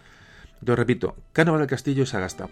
Entonces, 0.59 0.77
repito, 0.77 1.15
Cánovas 1.31 1.59
del 1.59 1.69
Castillo 1.69 2.03
y 2.03 2.05
Sagasta. 2.05 2.49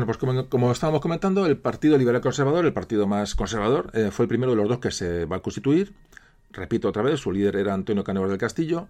Bueno, 0.00 0.06
pues 0.06 0.48
como, 0.48 0.72
estábamos 0.72 1.02
comentando, 1.02 1.44
el 1.44 1.58
Partido 1.58 1.98
Liberal 1.98 2.22
Conservador, 2.22 2.64
el 2.64 2.72
partido 2.72 3.06
más 3.06 3.34
conservador, 3.34 3.90
eh, 3.92 4.08
fue 4.10 4.24
el 4.24 4.30
primero 4.30 4.52
de 4.52 4.56
los 4.56 4.66
dos 4.66 4.78
que 4.78 4.90
se 4.90 5.26
va 5.26 5.36
a 5.36 5.40
constituir. 5.40 5.92
Repito 6.52 6.88
otra 6.88 7.02
vez, 7.02 7.20
su 7.20 7.32
líder 7.32 7.56
era 7.56 7.74
Antonio 7.74 8.02
Cánovas 8.02 8.30
del 8.30 8.38
Castillo, 8.38 8.88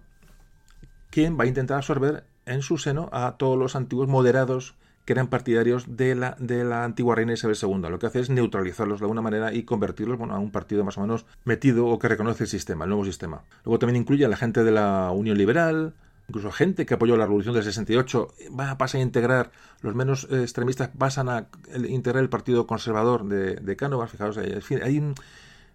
quien 1.09 1.37
va 1.37 1.43
a 1.43 1.47
intentar 1.47 1.75
absorber 1.75 2.23
en 2.45 2.61
su 2.61 2.77
seno 2.77 3.09
a 3.11 3.35
todos 3.37 3.57
los 3.57 3.75
antiguos 3.75 4.07
moderados 4.07 4.75
que 5.03 5.11
eran 5.11 5.27
partidarios 5.27 5.97
de 5.97 6.15
la, 6.15 6.37
de 6.39 6.63
la 6.63 6.85
antigua 6.85 7.13
reina 7.13 7.33
Isabel 7.33 7.57
II. 7.61 7.89
Lo 7.89 7.99
que 7.99 8.05
hace 8.05 8.21
es 8.21 8.29
neutralizarlos 8.29 9.01
de 9.01 9.03
alguna 9.03 9.21
manera 9.21 9.53
y 9.53 9.63
convertirlos 9.63 10.17
bueno, 10.17 10.33
a 10.33 10.39
un 10.39 10.51
partido 10.51 10.85
más 10.85 10.97
o 10.97 11.01
menos 11.01 11.25
metido 11.43 11.87
o 11.87 11.99
que 11.99 12.07
reconoce 12.07 12.45
el 12.45 12.49
sistema, 12.49 12.85
el 12.85 12.89
nuevo 12.91 13.03
sistema. 13.03 13.43
Luego 13.65 13.79
también 13.79 14.01
incluye 14.01 14.23
a 14.23 14.29
la 14.29 14.37
gente 14.37 14.63
de 14.63 14.71
la 14.71 15.11
Unión 15.11 15.37
Liberal, 15.37 15.93
incluso 16.31 16.49
gente 16.49 16.85
que 16.85 16.93
apoyó 16.93 17.17
la 17.17 17.25
revolución 17.25 17.53
del 17.53 17.65
68 17.65 18.29
va 18.57 18.71
a 18.71 18.77
pasar 18.77 18.99
a 18.99 19.03
integrar, 19.03 19.51
los 19.81 19.93
menos 19.95 20.27
eh, 20.31 20.41
extremistas 20.41 20.89
pasan 20.97 21.27
a 21.27 21.47
integrar 21.75 22.23
el 22.23 22.29
partido 22.29 22.65
conservador 22.65 23.25
de, 23.25 23.55
de 23.55 23.75
Cánovas, 23.75 24.09
fijaos, 24.09 24.37
hay, 24.37 24.55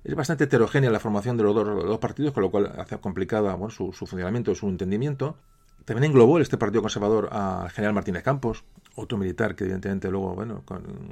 es 0.04 0.14
bastante 0.14 0.44
heterogénea 0.44 0.90
la 0.90 0.98
formación 0.98 1.36
de 1.36 1.42
los 1.42 1.54
dos, 1.54 1.98
partidos, 1.98 2.32
con 2.32 2.42
lo 2.42 2.50
cual 2.50 2.72
hace 2.78 2.96
complicada 2.98 3.54
su, 3.68 3.92
funcionamiento, 3.92 4.54
su 4.54 4.66
entendimiento. 4.66 5.36
también 5.84 6.10
englobó 6.10 6.38
este 6.38 6.56
Partido 6.56 6.80
Conservador 6.80 7.28
al 7.32 7.68
general 7.70 7.92
Martínez 7.92 8.22
Campos, 8.22 8.64
otro 8.94 9.18
militar 9.18 9.54
que 9.54 9.64
evidentemente 9.64 10.10
luego 10.10 10.34
bueno, 10.34 10.62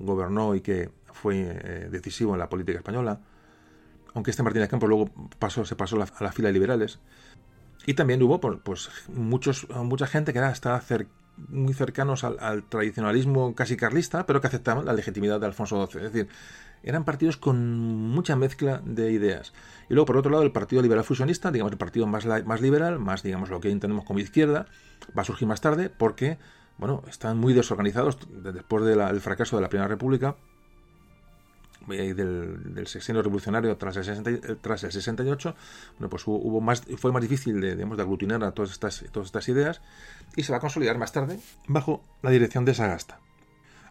gobernó 0.01 0.55
y 0.55 0.63
que 0.63 0.91
fue 1.13 1.43
eh, 1.43 1.89
decisivo 1.91 2.33
en 2.33 2.39
la 2.39 2.49
política 2.49 2.79
española, 2.79 3.21
aunque 4.15 4.31
este 4.31 4.43
Martínez 4.43 4.71
Campos 4.71 4.89
luego 4.89 5.11
pasó, 5.39 5.67
se 5.67 5.77
pasó 5.77 5.97
a 5.97 6.25
las 6.25 6.35
filas 6.35 6.53
liberales. 6.53 6.99
Y 7.87 7.95
también 7.95 8.23
hubo 8.23 8.41
pues, 8.41 8.89
muchos, 9.09 9.69
mucha 9.69 10.07
gente 10.07 10.33
que 10.33 10.39
era, 10.39 10.51
estaba 10.51 10.83
muy 11.37 11.75
cercanos 11.75 12.25
al, 12.25 12.65
tradicionalismo 12.65 13.55
casi 13.55 13.77
carlista, 13.77 14.27
pero 14.27 14.41
que 14.41 14.47
aceptaban 14.47 14.85
la 14.85 14.93
legitimidad 14.93 15.41
de 15.41 15.47
Alfonso 15.47 15.87
XII. 15.87 16.05
Es 16.05 16.13
decir, 16.13 16.29
eran 16.83 17.05
partidos 17.05 17.37
con 17.37 17.57
mucha 18.11 18.37
mezcla 18.37 18.81
de 18.85 19.11
ideas. 19.11 19.53
Y 19.89 19.95
luego, 19.95 20.07
por 20.07 20.17
otro 20.17 20.31
lado, 20.31 20.45
el 20.45 20.53
Partido 20.53 20.83
Liberal 20.83 21.05
Fusionista, 21.05 21.51
digamos 21.51 21.73
el 21.73 21.79
partido 21.79 22.07
más, 22.07 22.27
más 22.27 22.61
liberal, 22.61 22.99
más 22.99 23.23
digamos 23.23 23.51
lo 23.51 23.61
que 23.61 23.71
entendemos 23.71 24.05
como 24.05 24.21
izquierda, 24.21 24.67
va 25.17 25.23
a 25.23 25.25
surgir 25.25 25.49
más 25.49 25.61
tarde 25.61 25.91
porque, 25.91 26.39
bueno, 26.79 27.03
están 27.09 27.39
muy 27.39 27.53
desorganizados 27.53 28.19
después 28.31 28.85
del 28.85 29.21
fracaso 29.21 29.57
de 29.57 29.63
la 29.63 29.69
Primera 29.69 29.89
República 29.89 30.37
eh, 31.91 32.15
del, 32.15 32.87
sexenio 32.87 33.23
revolucionario 33.23 33.77
tras 33.77 33.97
el, 33.97 34.59
tras 34.61 34.85
el 34.85 34.93
68, 34.93 35.55
bueno, 35.99 36.11
pues 36.11 36.23
hubo, 36.27 36.61
más, 36.61 36.83
fue 36.99 37.13
más 37.13 37.23
difícil 37.23 37.61
de, 37.61 37.75
digamos, 37.75 37.97
de 37.97 38.03
aglutinar 38.03 38.43
a 38.45 38.53
todas 38.53 38.73
estas, 38.73 39.05
todas 39.13 39.27
estas 39.27 39.49
ideas 39.49 39.81
y 40.37 40.43
se 40.43 40.53
va 40.53 40.59
a 40.59 40.61
consolidar 40.61 40.99
más 40.99 41.13
tarde 41.13 41.39
bajo 41.67 42.03
la 42.23 42.31
dirección 42.31 42.65
de 42.65 42.75
Sagasta. 42.75 43.21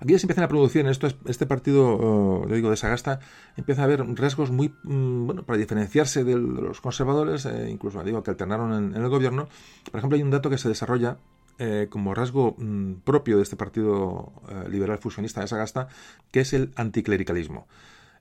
Aquí 0.03 0.11
ya 0.11 0.19
se 0.19 0.25
empiezan 0.25 0.43
a 0.43 0.47
producir 0.49 0.81
en 0.81 0.87
esto, 0.87 1.07
este 1.27 1.45
partido, 1.45 2.45
digo, 2.49 2.69
de 2.69 2.75
Sagasta, 2.75 3.21
empieza 3.55 3.83
a 3.83 3.85
haber 3.85 4.05
rasgos 4.15 4.51
muy, 4.51 4.73
mm, 4.83 5.25
bueno, 5.25 5.43
para 5.43 5.57
diferenciarse 5.57 6.25
de 6.25 6.35
los 6.35 6.81
conservadores, 6.81 7.45
eh, 7.45 7.69
incluso 7.69 8.03
digo 8.03 8.21
que 8.21 8.31
alternaron 8.31 8.95
en, 8.95 9.01
el 9.01 9.07
gobierno. 9.07 9.47
Por 9.89 9.99
ejemplo, 9.99 10.17
hay 10.17 10.23
un 10.23 10.31
dato 10.31 10.49
que 10.49 10.57
se 10.57 10.67
desarrolla 10.67 11.19
eh, 11.59 11.87
como 11.89 12.13
rasgo 12.13 12.55
mm, 12.57 13.01
propio 13.03 13.37
de 13.37 13.43
este 13.43 13.55
partido 13.55 14.33
eh, 14.49 14.69
liberal 14.69 14.97
fusionista 14.97 15.41
de 15.41 15.47
Sagasta, 15.47 15.87
que 16.31 16.41
es 16.41 16.53
el 16.53 16.71
anticlericalismo. 16.75 17.67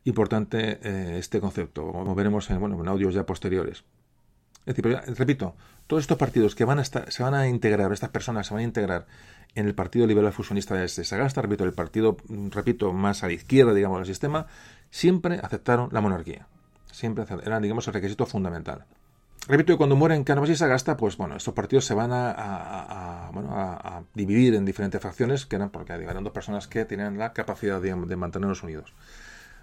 Importante 0.05 0.79
eh, 0.83 1.19
este 1.19 1.41
concepto, 1.41 1.91
como 1.91 2.15
veremos 2.15 2.51
en, 2.51 2.61
bueno, 2.61 2.81
en 2.81 2.89
audios 2.89 3.15
ya 3.15 3.25
posteriores. 3.25 3.85
Es 4.67 4.77
decir, 4.77 4.97
repito, 5.17 5.57
todos 5.87 6.03
estos 6.03 6.19
partidos 6.19 6.55
que 6.55 6.65
van 6.65 6.79
a 6.79 6.83
estar, 6.83 7.11
se 7.13 7.23
van 7.23 7.35
a 7.35 7.49
integrar, 7.49 7.93
estas 7.93 8.11
personas 8.11 8.47
se 8.47 8.55
van 8.55 8.61
a 8.61 8.65
integrar 8.65 9.07
en 9.55 9.67
el 9.67 9.75
Partido 9.75 10.07
Liberal 10.07 10.33
Fusionista 10.33 10.75
de 10.75 10.89
Sagasta, 10.89 11.43
repito, 11.43 11.65
el 11.65 11.73
partido, 11.73 12.17
mm, 12.29 12.51
repito, 12.51 12.93
más 12.93 13.23
a 13.23 13.27
la 13.27 13.33
izquierda, 13.33 13.75
digamos, 13.75 13.99
del 13.99 14.07
sistema, 14.07 14.47
siempre 14.91 15.41
aceptaron 15.43 15.89
la 15.93 16.01
monarquía. 16.01 16.47
Siempre 16.91 17.25
eran, 17.45 17.63
digamos, 17.63 17.87
el 17.89 17.95
requisito 17.95 18.27
fundamental. 18.27 18.85
Repito 19.49 19.73
que 19.73 19.77
cuando 19.77 19.97
mueren 19.97 20.23
Cánovas 20.23 20.51
y 20.51 20.57
Sagasta, 20.57 20.97
pues 20.97 21.17
bueno, 21.17 21.37
estos 21.37 21.53
partidos 21.53 21.85
se 21.85 21.95
van 21.95 22.11
a, 22.13 23.31
dividir 24.15 24.55
en 24.55 24.65
diferentes 24.65 25.01
facciones, 25.01 25.47
que 25.47 25.57
eran 25.57 25.71
porque 25.71 25.93
eran 25.93 26.23
dos 26.23 26.33
personas 26.33 26.69
que 26.69 26.85
tenían 26.85 27.19
la 27.19 27.33
capacidad 27.33 27.81
de 27.81 28.17
mantenernos 28.17 28.63
unidos. 28.63 28.95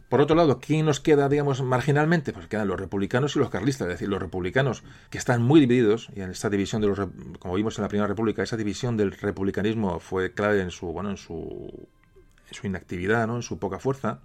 Por 0.10 0.22
otro 0.22 0.36
lado, 0.36 0.60
¿quién 0.60 0.88
nos 0.88 1.00
queda, 1.00 1.30
digamos, 1.30 1.62
marginalmente? 1.62 2.34
Pues 2.34 2.48
quedan 2.48 2.68
los 2.68 2.80
republicanos 2.80 3.36
y 3.36 3.40
los 3.40 3.52
carlistas, 3.52 3.88
es 3.88 3.94
decir, 3.94 4.10
los 4.10 4.20
republicanos, 4.20 4.84
que 5.12 5.20
están 5.20 5.44
muy 5.44 5.60
divididos, 5.60 6.10
y 6.16 6.22
en 6.22 6.32
esta 6.32 6.50
división 6.50 6.82
de 6.82 6.88
los, 6.88 7.00
como 7.38 7.54
vimos 7.54 7.78
en 7.78 7.84
la 7.84 7.90
Primera 7.90 8.08
República, 8.08 8.42
esa 8.42 8.58
división 8.58 8.98
del 8.98 9.12
republicanismo 9.12 10.00
fue 10.00 10.34
clave 10.34 10.62
en 10.62 10.72
su, 10.72 10.88
bueno, 10.88 11.12
en 11.12 11.18
su, 11.18 11.88
en 12.48 12.54
su 12.54 12.66
inactividad, 12.66 13.28
¿no? 13.28 13.36
En 13.36 13.44
su 13.44 13.60
poca 13.60 13.78
fuerza. 13.78 14.20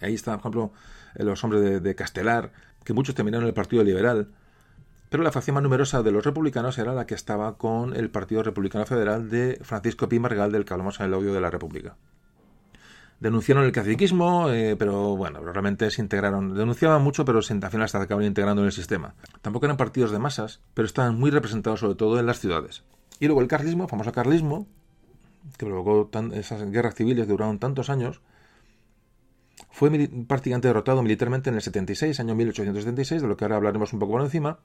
Ahí 0.00 0.14
están, 0.14 0.40
por 0.40 0.50
ejemplo, 0.50 0.72
los 1.14 1.44
hombres 1.44 1.62
de, 1.62 1.78
de 1.78 1.94
Castelar, 1.94 2.50
que 2.82 2.92
muchos 2.92 3.14
terminaron 3.14 3.44
en 3.44 3.48
el 3.50 3.54
Partido 3.54 3.84
Liberal, 3.84 4.30
pero 5.10 5.24
la 5.24 5.32
facción 5.32 5.54
más 5.54 5.62
numerosa 5.62 6.02
de 6.02 6.12
los 6.12 6.24
republicanos 6.24 6.78
era 6.78 6.94
la 6.94 7.04
que 7.04 7.14
estaba 7.14 7.58
con 7.58 7.94
el 7.96 8.10
Partido 8.10 8.44
Republicano 8.44 8.86
Federal 8.86 9.28
de 9.28 9.58
Francisco 9.62 10.08
Pi 10.08 10.20
Margal, 10.20 10.52
del 10.52 10.64
que 10.64 10.72
hablamos 10.72 11.00
en 11.00 11.06
el 11.06 11.14
audio 11.14 11.34
de 11.34 11.40
la 11.40 11.50
República. 11.50 11.96
Denunciaron 13.18 13.64
el 13.64 13.72
caciquismo, 13.72 14.50
eh, 14.50 14.76
pero 14.78 15.16
bueno, 15.16 15.40
realmente 15.40 15.90
se 15.90 16.00
integraron. 16.00 16.54
Denunciaban 16.54 17.02
mucho, 17.02 17.24
pero 17.24 17.42
se, 17.42 17.52
al 17.52 17.70
final 17.70 17.88
se 17.88 17.96
acabaron 17.98 18.24
integrando 18.24 18.62
en 18.62 18.66
el 18.66 18.72
sistema. 18.72 19.14
Tampoco 19.42 19.66
eran 19.66 19.76
partidos 19.76 20.12
de 20.12 20.20
masas, 20.20 20.60
pero 20.72 20.86
estaban 20.86 21.18
muy 21.18 21.30
representados 21.30 21.80
sobre 21.80 21.96
todo 21.96 22.18
en 22.18 22.24
las 22.24 22.38
ciudades. 22.38 22.84
Y 23.18 23.26
luego 23.26 23.42
el 23.42 23.48
carlismo, 23.48 23.82
el 23.84 23.90
famoso 23.90 24.12
carlismo, 24.12 24.68
que 25.58 25.66
provocó 25.66 26.08
esas 26.32 26.70
guerras 26.70 26.94
civiles 26.94 27.26
que 27.26 27.32
duraron 27.32 27.58
tantos 27.58 27.90
años, 27.90 28.22
fue 29.70 29.90
prácticamente 30.26 30.68
derrotado 30.68 31.02
militarmente 31.02 31.50
en 31.50 31.56
el 31.56 31.62
76, 31.62 32.20
año 32.20 32.34
1876, 32.34 33.22
de 33.22 33.28
lo 33.28 33.36
que 33.36 33.44
ahora 33.44 33.56
hablaremos 33.56 33.92
un 33.92 33.98
poco 33.98 34.12
por 34.12 34.22
encima, 34.22 34.60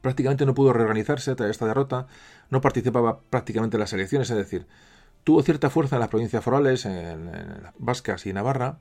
prácticamente 0.00 0.46
no 0.46 0.54
pudo 0.54 0.72
reorganizarse 0.72 1.34
tras 1.34 1.50
esta 1.50 1.66
derrota, 1.66 2.06
no 2.50 2.60
participaba 2.60 3.20
prácticamente 3.20 3.76
en 3.76 3.80
las 3.80 3.92
elecciones, 3.92 4.30
es 4.30 4.36
decir, 4.36 4.66
tuvo 5.24 5.42
cierta 5.42 5.70
fuerza 5.70 5.96
en 5.96 6.00
las 6.00 6.08
provincias 6.08 6.42
forales, 6.42 6.86
en, 6.86 7.26
las 7.62 7.74
Vascas 7.78 8.26
y 8.26 8.32
Navarra, 8.32 8.78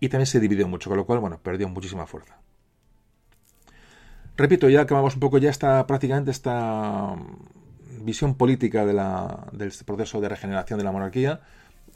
y 0.00 0.08
también 0.08 0.26
se 0.26 0.40
dividió 0.40 0.68
mucho, 0.68 0.90
con 0.90 0.96
lo 0.96 1.06
cual, 1.06 1.20
bueno, 1.20 1.40
perdió 1.42 1.68
muchísima 1.68 2.06
fuerza. 2.06 2.38
Repito, 4.36 4.68
ya 4.68 4.80
acabamos 4.82 5.14
un 5.14 5.20
poco 5.20 5.38
ya 5.38 5.50
esta, 5.50 5.86
prácticamente 5.86 6.30
esta 6.30 7.16
visión 8.00 8.34
política 8.34 8.84
del 8.84 9.72
proceso 9.84 10.20
de 10.20 10.28
regeneración 10.28 10.78
de 10.78 10.84
la 10.84 10.92
monarquía, 10.92 11.40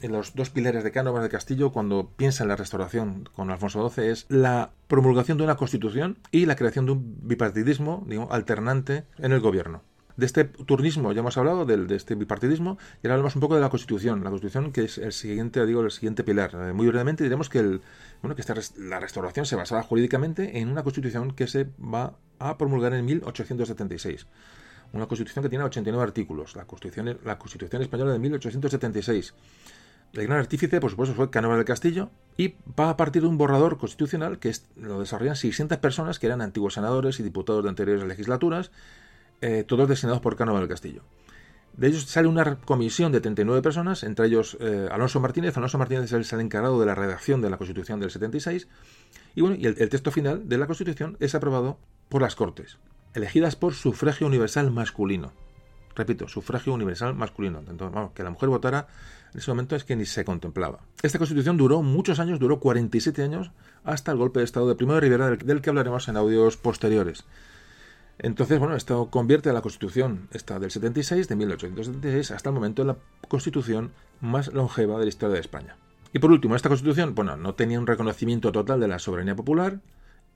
en 0.02 0.12
los 0.12 0.35
dos 0.35 0.50
pilares 0.50 0.85
de 0.85 0.92
Cánovas 0.92 1.22
de 1.22 1.28
Castillo, 1.28 1.72
cuando 1.72 2.11
piensa 2.16 2.44
en 2.44 2.48
la 2.48 2.56
restauración 2.56 3.28
con 3.35 3.50
Alfonso 3.50 3.88
XII, 3.88 4.11
es 4.11 4.26
la 4.28 4.70
promulgación 4.88 5.38
de 5.38 5.44
una 5.44 5.56
constitución 5.56 6.18
y 6.30 6.46
la 6.46 6.56
creación 6.56 6.87
de 6.87 6.92
un 6.92 7.18
bipartidismo 7.22 8.06
alternante 8.30 9.04
en 9.18 9.32
el 9.32 9.40
gobierno. 9.40 9.82
De 10.16 10.24
este 10.24 10.44
turnismo 10.44 11.12
ya 11.12 11.20
hemos 11.20 11.37
hablado, 11.37 11.66
del, 11.66 11.87
de 11.87 11.96
este 11.96 12.14
bipartidismo, 12.14 12.78
y 13.02 13.06
ahora 13.06 13.14
hablamos 13.14 13.35
un 13.35 13.40
poco 13.42 13.54
de 13.54 13.61
la 13.61 13.68
Constitución. 13.68 14.24
La 14.24 14.30
Constitución 14.30 14.72
que 14.72 14.85
es 14.85 14.96
el 14.96 15.12
siguiente, 15.12 15.64
digo, 15.66 15.82
el 15.82 15.90
siguiente 15.90 16.24
pilar. 16.24 16.54
Eh, 16.54 16.72
muy 16.72 16.87
brevemente 16.87 17.22
diremos 17.22 17.50
que, 17.50 17.80
bueno, 18.22 18.35
que 18.35 18.40
esta, 18.40 18.54
la 18.78 18.98
restauración 18.98 19.44
se 19.44 19.56
basaba 19.56 19.82
jurídicamente 19.82 20.59
en 20.59 20.70
una 20.70 20.82
Constitución 20.82 21.32
que 21.32 21.46
se 21.46 21.68
va 21.78 22.14
a 22.38 22.56
promulgar 22.56 22.94
en 22.94 23.04
1876 23.04 24.26
una 24.92 25.06
constitución 25.06 25.42
que 25.42 25.48
tiene 25.48 25.64
89 25.64 26.02
artículos, 26.02 26.56
la 26.56 26.64
constitución, 26.64 27.18
la 27.24 27.38
constitución 27.38 27.82
española 27.82 28.12
de 28.12 28.18
1876. 28.18 29.35
El 30.12 30.27
gran 30.27 30.38
artífice, 30.38 30.81
por 30.81 30.90
supuesto, 30.90 31.14
fue 31.14 31.31
Cánovas 31.31 31.59
del 31.59 31.66
Castillo 31.66 32.11
y 32.37 32.55
va 32.79 32.90
a 32.90 32.97
partir 32.97 33.23
de 33.23 33.29
un 33.29 33.38
borrador 33.38 33.79
constitucional 33.79 34.38
que 34.38 34.53
lo 34.77 35.01
desarrollan 35.01 35.37
600 35.37 35.79
personas 35.79 36.19
que 36.19 36.27
eran 36.27 36.40
antiguos 36.40 36.75
senadores 36.75 37.21
y 37.21 37.23
diputados 37.23 37.62
de 37.62 37.69
anteriores 37.69 38.05
legislaturas, 38.05 38.71
eh, 39.40 39.64
todos 39.66 39.88
designados 39.88 40.23
por 40.23 40.37
Cánovas 40.37 40.62
del 40.62 40.69
Castillo. 40.69 41.03
De 41.77 41.88
ellos 41.88 42.05
sale 42.05 42.27
una 42.27 42.57
comisión 42.57 43.12
de 43.12 43.21
39 43.21 43.61
personas, 43.61 44.03
entre 44.03 44.27
ellos 44.27 44.57
eh, 44.61 44.88
Alonso 44.90 45.21
Martínez. 45.21 45.57
Alonso 45.59 45.77
Martínez 45.77 46.11
es 46.11 46.33
el 46.33 46.40
encargado 46.40 46.81
de 46.81 46.87
la 46.87 46.95
redacción 46.95 47.42
de 47.42 47.51
la 47.51 47.59
Constitución 47.59 48.01
del 48.01 48.11
76. 48.11 48.66
Y 49.35 49.42
bueno, 49.42 49.57
y 49.59 49.66
el, 49.66 49.77
el 49.79 49.90
texto 49.90 50.11
final 50.11 50.49
de 50.49 50.57
la 50.57 50.66
Constitución 50.66 51.19
es 51.21 51.35
aprobado 51.35 51.79
por 52.09 52.23
las 52.23 52.35
Cortes, 52.35 52.79
elegidas 53.12 53.57
por 53.57 53.75
sufragio 53.75 54.27
universal 54.27 54.71
masculino. 54.71 55.33
Repito, 55.95 56.29
sufragio 56.29 56.73
universal 56.73 57.14
masculino. 57.14 57.59
Entonces, 57.59 57.95
vamos, 57.95 58.12
que 58.12 58.23
la 58.23 58.31
mujer 58.31 58.49
votara 58.49 58.87
en 59.37 59.40
ese 59.40 59.51
momento 59.51 59.77
es 59.77 59.85
que 59.85 59.96
ni 59.96 60.07
se 60.07 60.25
contemplaba. 60.25 60.79
Esta 61.03 61.18
constitución 61.18 61.59
duró 61.59 61.83
muchos 61.83 62.20
años, 62.20 62.40
duró 62.40 62.59
47 62.59 63.22
años, 63.22 63.51
hasta 63.85 64.11
el 64.11 64.16
golpe 64.16 64.38
de 64.38 64.46
Estado 64.46 64.66
de 64.66 64.77
Primo 64.77 64.94
de 64.94 65.01
Rivera, 65.01 65.29
del, 65.29 65.61
que 65.61 65.68
hablaremos 65.68 66.09
en 66.09 66.16
audios 66.16 66.57
posteriores. 66.57 67.25
Entonces, 68.18 68.59
bueno, 68.59 68.75
esto 68.77 69.11
convierte 69.11 69.51
a 69.51 69.53
la 69.53 69.61
Constitución 69.61 70.27
esta 70.33 70.59
del 70.59 70.70
76, 70.70 71.29
de 71.29 71.37
1876, 71.37 72.31
hasta 72.31 72.49
el 72.49 72.55
momento 72.55 72.81
en 72.81 72.88
la 72.88 72.96
Constitución 73.29 73.92
más 74.22 74.51
longeva 74.55 74.99
de 74.99 75.05
la 75.05 75.11
historia 75.11 75.35
de 75.35 75.40
España. 75.40 75.77
Y 76.14 76.18
por 76.18 76.31
último, 76.31 76.57
esta 76.57 76.70
Constitución, 76.70 77.14
bueno, 77.14 77.37
no 77.37 77.55
tenía 77.55 77.79
un 77.79 77.87
reconocimiento 77.87 78.53
total 78.53 78.81
de 78.81 78.88
la 78.88 78.99
soberanía 78.99 79.37
popular 79.37 79.81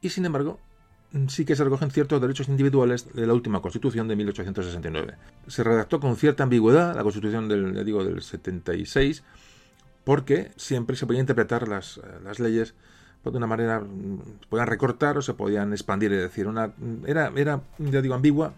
y, 0.02 0.10
sin 0.10 0.26
embargo, 0.26 0.60
sí 1.28 1.44
que 1.44 1.56
se 1.56 1.64
recogen 1.64 1.90
ciertos 1.90 2.20
derechos 2.20 2.48
individuales 2.48 3.12
de 3.12 3.26
la 3.26 3.34
última 3.34 3.60
Constitución 3.60 4.08
de 4.08 4.16
1869. 4.16 5.14
Se 5.46 5.64
redactó 5.64 6.00
con 6.00 6.16
cierta 6.16 6.44
ambigüedad 6.44 6.94
la 6.94 7.02
Constitución 7.02 7.48
del, 7.48 7.84
digo, 7.84 8.04
del 8.04 8.22
76 8.22 9.22
porque 10.04 10.52
siempre 10.56 10.96
se 10.96 11.06
podían 11.06 11.22
interpretar 11.22 11.68
las, 11.68 11.98
eh, 11.98 12.00
las 12.24 12.40
leyes 12.40 12.74
de 13.22 13.36
una 13.36 13.46
manera, 13.46 13.80
se 14.40 14.46
podían 14.48 14.66
recortar 14.66 15.18
o 15.18 15.22
se 15.22 15.34
podían 15.34 15.72
expandir, 15.72 16.12
es 16.14 16.22
decir, 16.22 16.46
una, 16.46 16.72
era, 17.06 17.30
era, 17.36 17.60
ya 17.78 18.00
digo, 18.00 18.14
ambigua 18.14 18.54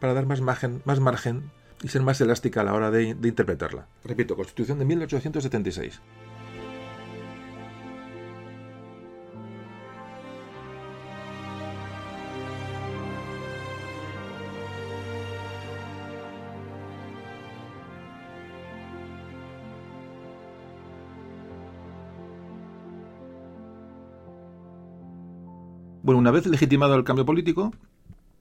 para 0.00 0.12
dar 0.12 0.26
más 0.26 0.40
margen, 0.40 0.82
más 0.84 0.98
margen 0.98 1.50
y 1.82 1.88
ser 1.88 2.02
más 2.02 2.20
elástica 2.20 2.62
a 2.62 2.64
la 2.64 2.74
hora 2.74 2.90
de, 2.90 3.14
de 3.14 3.28
interpretarla. 3.28 3.86
Repito, 4.04 4.34
Constitución 4.34 4.80
de 4.80 4.86
1876. 4.86 6.00
Bueno, 26.12 26.20
una 26.20 26.30
vez 26.30 26.44
legitimado 26.44 26.94
el 26.94 27.04
cambio 27.04 27.24
político, 27.24 27.72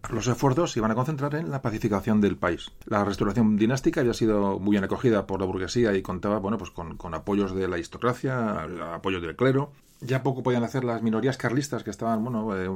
Los 0.10 0.28
esfuerzos 0.28 0.74
se 0.74 0.80
iban 0.80 0.92
a 0.92 0.96
concentrar 0.96 1.36
en 1.36 1.50
la 1.50 1.62
pacificación 1.62 2.20
del 2.20 2.36
país. 2.36 2.70
La 2.86 3.06
restauración 3.06 3.56
dinástica 3.56 4.02
había 4.02 4.14
sido 4.14 4.60
muy 4.60 4.72
bien 4.72 4.84
acogida 4.84 5.26
por 5.26 5.40
la 5.40 5.46
burguesía 5.46 5.96
y 5.96 6.02
contaba 6.02 6.40
bueno, 6.40 6.58
pues 6.58 6.70
con, 6.72 7.14
apoyos 7.14 7.56
de 7.56 7.70
la 7.70 7.76
aristocracia, 7.76 8.68
apoyos 8.94 9.22
del 9.22 9.38
clero. 9.38 9.72
Ya 10.02 10.22
poco 10.22 10.44
podían 10.44 10.66
hacer 10.66 10.84
las 10.84 11.02
minorías 11.02 11.38
carlistas 11.38 11.86
que 11.86 11.92
estaban 11.92 12.22
bueno, 12.26 12.58
eh, 12.58 12.70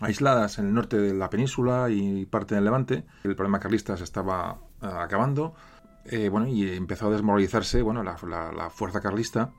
aisladas 0.00 0.58
en 0.58 0.66
el 0.66 0.74
norte 0.74 0.98
de 0.98 1.14
la 1.14 1.30
península 1.30 1.88
y 1.88 2.26
parte 2.26 2.56
del 2.56 2.64
Levante. 2.64 3.04
El 3.22 3.36
problema 3.36 3.60
carlista 3.60 3.96
se 3.96 4.02
estaba 4.02 4.58
eh, 4.82 4.86
acabando. 4.86 5.54
Eh, 6.04 6.28
bueno, 6.30 6.48
y 6.48 6.68
empezó 6.68 7.06
a 7.06 7.10
desmoralizarse 7.10 7.82
bueno, 7.82 8.02
la, 8.02 8.16
fuerza 8.70 9.00
carlista 9.00 9.52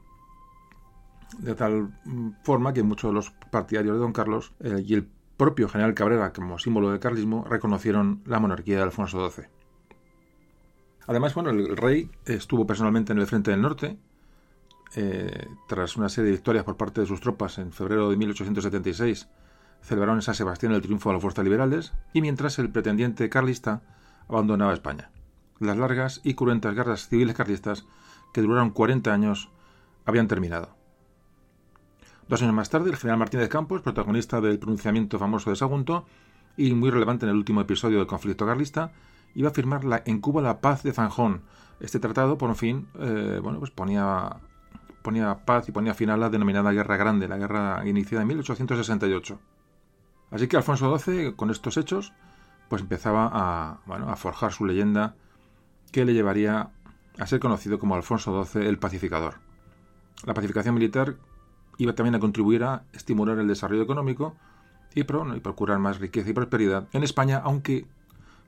de 1.37 1.55
tal 1.55 1.93
mm, 2.05 2.31
forma 2.43 2.73
que 2.73 2.83
muchos 2.83 3.11
de 3.11 3.15
los 3.15 3.31
partidarios 3.51 3.95
de 3.95 3.99
Don 3.99 4.13
Carlos 4.13 4.53
y 4.85 4.93
el 4.93 5.07
propio 5.37 5.69
general 5.69 5.93
Cabrera, 5.93 6.33
como 6.33 6.59
símbolo 6.59 6.91
del 6.91 6.99
carlismo, 6.99 7.45
reconocieron 7.49 8.21
la 8.25 8.39
monarquía 8.39 8.75
de 8.75 8.83
Alfonso 8.83 9.29
XII. 9.29 9.45
Además, 11.07 11.33
bueno, 11.33 11.49
el 11.49 11.77
rey 11.77 12.11
estuvo 12.25 12.67
personalmente 12.67 13.13
en 13.13 13.19
el 13.19 13.25
frente 13.25 13.49
del 13.49 13.61
norte, 13.61 13.97
eh, 14.95 15.47
tras 15.67 15.95
una 15.97 16.09
serie 16.09 16.25
de 16.25 16.37
victorias 16.37 16.65
por 16.65 16.77
parte 16.77 17.01
de 17.01 17.07
sus 17.07 17.21
tropas 17.21 17.57
en 17.57 17.71
febrero 17.71 18.09
de 18.09 18.17
1876, 18.17 19.29
celebraron 19.81 20.17
en 20.17 20.21
San 20.23 20.35
Sebastián 20.35 20.73
el 20.73 20.81
triunfo 20.81 21.09
de 21.09 21.13
las 21.13 21.21
fuerzas 21.21 21.43
liberales, 21.45 21.93
y 22.11 22.21
mientras 22.21 22.59
el 22.59 22.69
pretendiente 22.69 23.29
carlista 23.29 23.81
abandonaba 24.27 24.73
España. 24.73 25.09
Las 25.59 25.77
largas 25.77 26.21
y 26.23 26.33
cruentas 26.33 26.75
guerras 26.75 27.07
civiles 27.07 27.35
carlistas, 27.35 27.85
que 28.33 28.41
duraron 28.41 28.71
40 28.71 29.13
años, 29.13 29.49
habían 30.05 30.27
terminado. 30.27 30.78
Dos 32.29 32.43
años 32.43 32.53
más 32.53 32.69
tarde, 32.69 32.91
el 32.91 32.95
general 32.95 33.17
Martínez 33.17 33.49
Campos, 33.49 33.81
protagonista 33.81 34.39
del 34.39 34.59
pronunciamiento 34.59 35.17
famoso 35.17 35.49
de 35.49 35.55
Sagunto 35.55 36.05
y 36.57 36.71
muy 36.75 36.91
relevante 36.91 37.25
en 37.25 37.31
el 37.31 37.37
último 37.37 37.59
episodio 37.59 37.97
del 37.97 38.05
conflicto 38.05 38.45
carlista, 38.45 38.91
iba 39.33 39.49
a 39.49 39.51
firmar 39.51 40.03
en 40.05 40.21
Cuba 40.21 40.39
la 40.39 40.61
paz 40.61 40.83
de 40.83 40.93
Zanjón. 40.93 41.41
Este 41.79 41.99
tratado, 41.99 42.37
por 42.37 42.53
fin, 42.53 42.87
eh, 42.99 43.39
bueno, 43.41 43.57
pues 43.57 43.71
ponía, 43.71 44.37
ponía 45.01 45.43
paz 45.43 45.69
y 45.69 45.71
ponía 45.71 45.95
fin 45.95 46.11
a 46.11 46.17
la 46.17 46.29
denominada 46.29 46.71
Guerra 46.71 46.97
Grande, 46.97 47.27
la 47.27 47.39
guerra 47.39 47.81
iniciada 47.87 48.21
en 48.21 48.27
1868. 48.27 49.39
Así 50.29 50.47
que 50.47 50.57
Alfonso 50.57 50.99
XII, 50.99 51.33
con 51.33 51.49
estos 51.49 51.77
hechos, 51.77 52.13
pues 52.67 52.83
empezaba 52.83 53.27
a, 53.33 53.79
a 53.87 54.15
forjar 54.15 54.51
su 54.51 54.67
leyenda 54.67 55.15
que 55.91 56.05
le 56.05 56.13
llevaría 56.13 56.69
a 57.17 57.25
ser 57.25 57.39
conocido 57.39 57.79
como 57.79 57.95
Alfonso 57.95 58.45
XII 58.45 58.67
el 58.67 58.77
pacificador. 58.77 59.39
La 60.25 60.35
pacificación 60.35 60.75
militar 60.75 61.15
iba 61.79 61.95
también 61.95 62.15
a 62.15 62.19
contribuir 62.19 62.63
a 62.63 62.83
estimular 62.93 63.39
el 63.39 63.47
desarrollo 63.47 63.81
económico 63.81 64.35
y, 64.93 65.03
procurar 65.03 65.79
más 65.79 65.99
riqueza 65.99 66.29
y 66.29 66.33
prosperidad 66.33 66.87
en 66.93 67.03
España, 67.03 67.41
aunque 67.43 67.85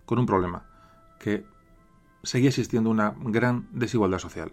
con 0.05 0.19
un 0.19 0.25
problema, 0.25 0.63
que 1.17 1.45
seguía 2.23 2.49
existiendo 2.49 2.89
una 2.89 3.15
gran 3.23 3.67
desigualdad 3.71 4.19
social. 4.19 4.51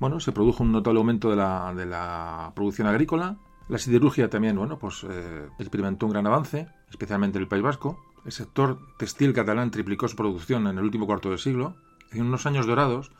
Bueno, 0.00 0.18
se 0.20 0.32
produjo 0.32 0.64
un 0.64 0.72
notable 0.72 0.98
aumento 0.98 1.30
de 1.30 1.36
la, 1.36 1.72
de 1.74 1.86
la 1.86 2.52
producción 2.54 2.88
agrícola, 2.88 3.36
la 3.68 3.78
siderurgia 3.78 4.28
también, 4.28 4.56
bueno, 4.56 4.78
pues 4.78 5.04
eh, 5.08 5.48
experimentó 5.58 6.06
un 6.06 6.12
gran 6.12 6.26
avance, 6.26 6.68
especialmente 6.90 7.38
en 7.38 7.42
el 7.42 7.48
País 7.48 7.62
Vasco. 7.62 7.98
El 8.24 8.32
sector 8.32 8.78
textil 8.96 9.32
catalán 9.32 9.70
triplicó 9.70 10.08
su 10.08 10.16
producción 10.16 10.66
en 10.66 10.78
el 10.78 10.84
último 10.84 11.06
cuarto 11.06 11.30
de 11.30 11.38
siglo. 11.38 11.74
En 12.10 12.22
unos 12.22 12.46
años 12.46 12.66
dorados, 12.66 13.10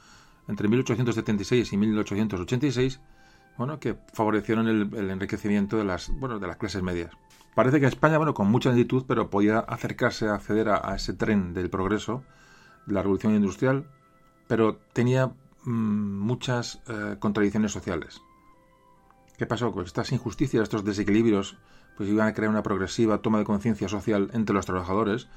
entre 0.49 0.69
1876 0.69 1.73
y 1.73 1.77
1886, 1.77 3.01
bueno, 3.57 3.79
que 3.79 3.97
favorecieron 4.13 4.69
el, 4.69 5.11
enriquecimiento 5.11 5.77
de 5.77 5.85
las, 5.85 6.11
bueno, 6.11 6.39
de 6.39 6.47
las 6.47 6.57
clases 6.57 6.83
medias. 6.83 7.11
Parece 7.55 7.81
que 7.81 7.87
España, 7.87 8.19
bueno, 8.19 8.35
con 8.35 8.49
mucha 8.49 8.69
lentitud, 8.69 9.05
pero 9.09 9.31
podía 9.31 9.61
acercarse 9.61 10.29
a 10.29 10.35
acceder 10.35 10.69
a, 10.69 10.95
ese 10.95 11.15
tren 11.15 11.55
del 11.55 11.71
progreso, 11.71 12.23
de 12.87 12.93
la 12.93 13.03
revolución 13.03 13.35
industrial, 13.35 13.87
pero 14.47 14.77
tenía 14.93 15.29
mm, 15.65 16.19
muchas 16.21 16.83
eh, 16.89 17.17
contradicciones 17.19 17.73
sociales. 17.73 18.21
¿Qué 19.39 19.47
pasó? 19.47 19.73
Pues 19.73 19.87
estas 19.87 20.13
injusticias, 20.13 20.63
estos 20.63 20.85
desequilibrios, 20.85 21.57
pues 21.97 22.09
iban 22.09 22.29
a 22.29 22.35
crear 22.35 22.51
una 22.51 22.63
progresiva 22.63 23.19
toma 23.19 23.39
de 23.39 23.45
conciencia 23.45 23.89
social 23.89 24.31
entre 24.35 24.55
los 24.55 24.67
trabajadores 24.67 25.29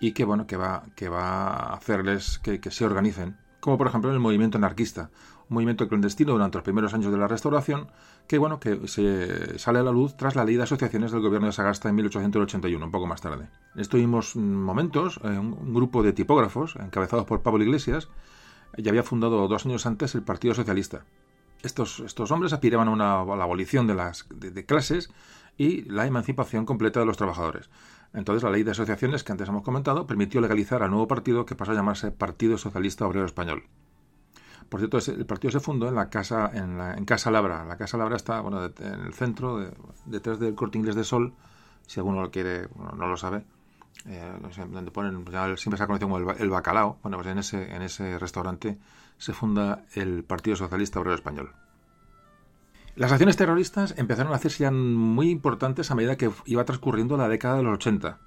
y 0.00 0.12
que, 0.12 0.24
bueno, 0.24 0.46
que 0.46 0.56
va, 0.56 0.84
que 0.96 1.08
va 1.08 1.48
a 1.48 1.74
hacerles 1.74 2.38
que, 2.40 2.60
que 2.60 2.70
se 2.70 2.84
organicen. 2.84 3.36
Como 3.60 3.78
por 3.78 3.88
ejemplo 3.88 4.12
el 4.12 4.20
movimiento 4.20 4.58
anarquista, 4.58 5.10
movimiento 5.48 5.88
clandestino 5.88 6.32
durante 6.32 6.58
los 6.58 6.64
primeros 6.64 6.94
años 6.94 7.12
de 7.12 7.18
la 7.18 7.28
Restauración, 7.28 7.88
que 8.26 8.38
bueno, 8.38 8.60
que 8.60 8.86
se 8.88 9.58
sale 9.58 9.78
a 9.78 9.82
la 9.82 9.92
luz 9.92 10.16
tras 10.16 10.36
la 10.36 10.44
ley 10.44 10.56
de 10.56 10.62
asociaciones 10.62 11.12
del 11.12 11.20
gobierno 11.20 11.46
de 11.46 11.52
Sagasta 11.52 11.88
en 11.88 11.94
1881, 11.94 12.84
un 12.84 12.92
poco 12.92 13.06
más 13.06 13.20
tarde. 13.20 13.48
En 13.74 13.80
estos 13.80 13.98
mismos 13.98 14.36
momentos, 14.36 15.20
eh, 15.24 15.28
un 15.28 15.74
grupo 15.74 16.02
de 16.02 16.12
tipógrafos, 16.12 16.76
encabezados 16.76 17.24
por 17.24 17.42
Pablo 17.42 17.64
Iglesias, 17.64 18.08
ya 18.76 18.90
había 18.90 19.02
fundado 19.02 19.48
dos 19.48 19.66
años 19.66 19.86
antes 19.86 20.14
el 20.14 20.22
Partido 20.22 20.54
Socialista. 20.54 21.04
Estos, 21.62 22.00
estos 22.00 22.30
hombres 22.30 22.52
aspiraban 22.52 22.88
a, 22.88 22.92
una, 22.92 23.24
la 23.36 23.44
abolición 23.44 23.86
de 23.86 23.94
las 23.94 24.26
de 24.30 24.64
clases 24.64 25.10
y 25.56 25.82
la 25.90 26.06
emancipación 26.06 26.64
completa 26.64 27.00
de 27.00 27.06
los 27.06 27.16
trabajadores. 27.16 27.68
Entonces 28.14 28.42
la 28.42 28.50
ley 28.50 28.62
de 28.62 28.70
asociaciones 28.70 29.24
que 29.24 29.32
antes 29.32 29.48
hemos 29.48 29.62
comentado 29.62 30.06
permitió 30.06 30.40
legalizar 30.40 30.82
al 30.82 30.90
nuevo 30.90 31.08
partido 31.08 31.44
que 31.44 31.56
pasó 31.56 31.72
a 31.72 31.74
llamarse 31.74 32.10
Partido 32.10 32.56
Socialista 32.56 33.06
Obrero 33.06 33.26
Español. 33.26 33.64
Por 34.68 34.80
cierto, 34.80 34.98
el 34.98 35.24
partido 35.24 35.52
se 35.52 35.60
fundó 35.60 35.88
en 35.88 35.94
la 35.94 36.10
casa 36.10 36.50
en, 36.52 36.76
la, 36.76 36.94
Casa 37.06 37.30
Labra. 37.30 37.64
La 37.64 37.76
Casa 37.76 37.96
Labra 37.96 38.16
está 38.16 38.40
bueno, 38.40 38.64
en 38.64 39.00
el 39.06 39.14
centro, 39.14 39.70
detrás 40.04 40.38
del 40.38 40.54
Corte 40.54 40.76
Inglés 40.76 40.94
de 40.94 41.04
Sol, 41.04 41.32
si 41.86 42.00
alguno 42.00 42.20
lo 42.20 42.30
quiere, 42.30 42.68
no 42.76 43.06
lo 43.06 43.16
sabe. 43.16 43.44
Eh, 44.06 44.32
donde 44.70 44.90
ponen, 44.90 45.24
siempre 45.56 45.76
se 45.76 45.82
ha 45.82 45.86
conocido 45.86 46.08
como 46.08 46.30
el, 46.32 46.50
bacalao. 46.50 46.98
Bueno, 47.02 47.16
pues 47.16 47.28
en 47.28 47.38
ese, 47.38 47.74
en 47.74 47.82
ese 47.82 48.18
restaurante 48.18 48.78
se 49.16 49.32
funda 49.32 49.84
el 49.94 50.22
Partido 50.24 50.56
Socialista 50.56 51.00
Obrero 51.00 51.14
Español. 51.14 51.52
Las 52.94 53.12
acciones 53.12 53.36
terroristas 53.36 53.94
empezaron 53.96 54.32
a 54.32 54.36
hacerse 54.36 54.64
ya 54.64 54.70
muy 54.70 55.30
importantes 55.30 55.90
a 55.90 55.94
medida 55.94 56.16
que 56.16 56.30
iba 56.46 56.64
transcurriendo 56.64 57.16
la 57.16 57.28
década 57.28 57.56
de 57.56 57.62
los 57.62 57.74
80. 57.74 58.18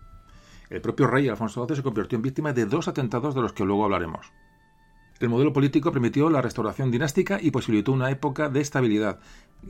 El 0.69 0.81
propio 0.81 1.07
rey 1.07 1.27
Alfonso 1.27 1.65
XII 1.67 1.77
se 1.77 1.83
convirtió 1.83 2.15
en 2.15 2.21
víctima 2.21 2.53
de 2.53 2.65
dos 2.65 2.87
atentados 2.87 3.35
de 3.35 3.41
los 3.41 3.53
que 3.53 3.65
luego 3.65 3.83
hablaremos. 3.83 4.31
El 5.21 5.29
modelo 5.29 5.53
político 5.53 5.91
permitió 5.91 6.31
la 6.31 6.41
restauración 6.41 6.89
dinástica 6.89 7.37
y 7.39 7.51
posibilitó 7.51 7.91
una 7.91 8.09
época 8.09 8.49
de 8.49 8.59
estabilidad. 8.59 9.19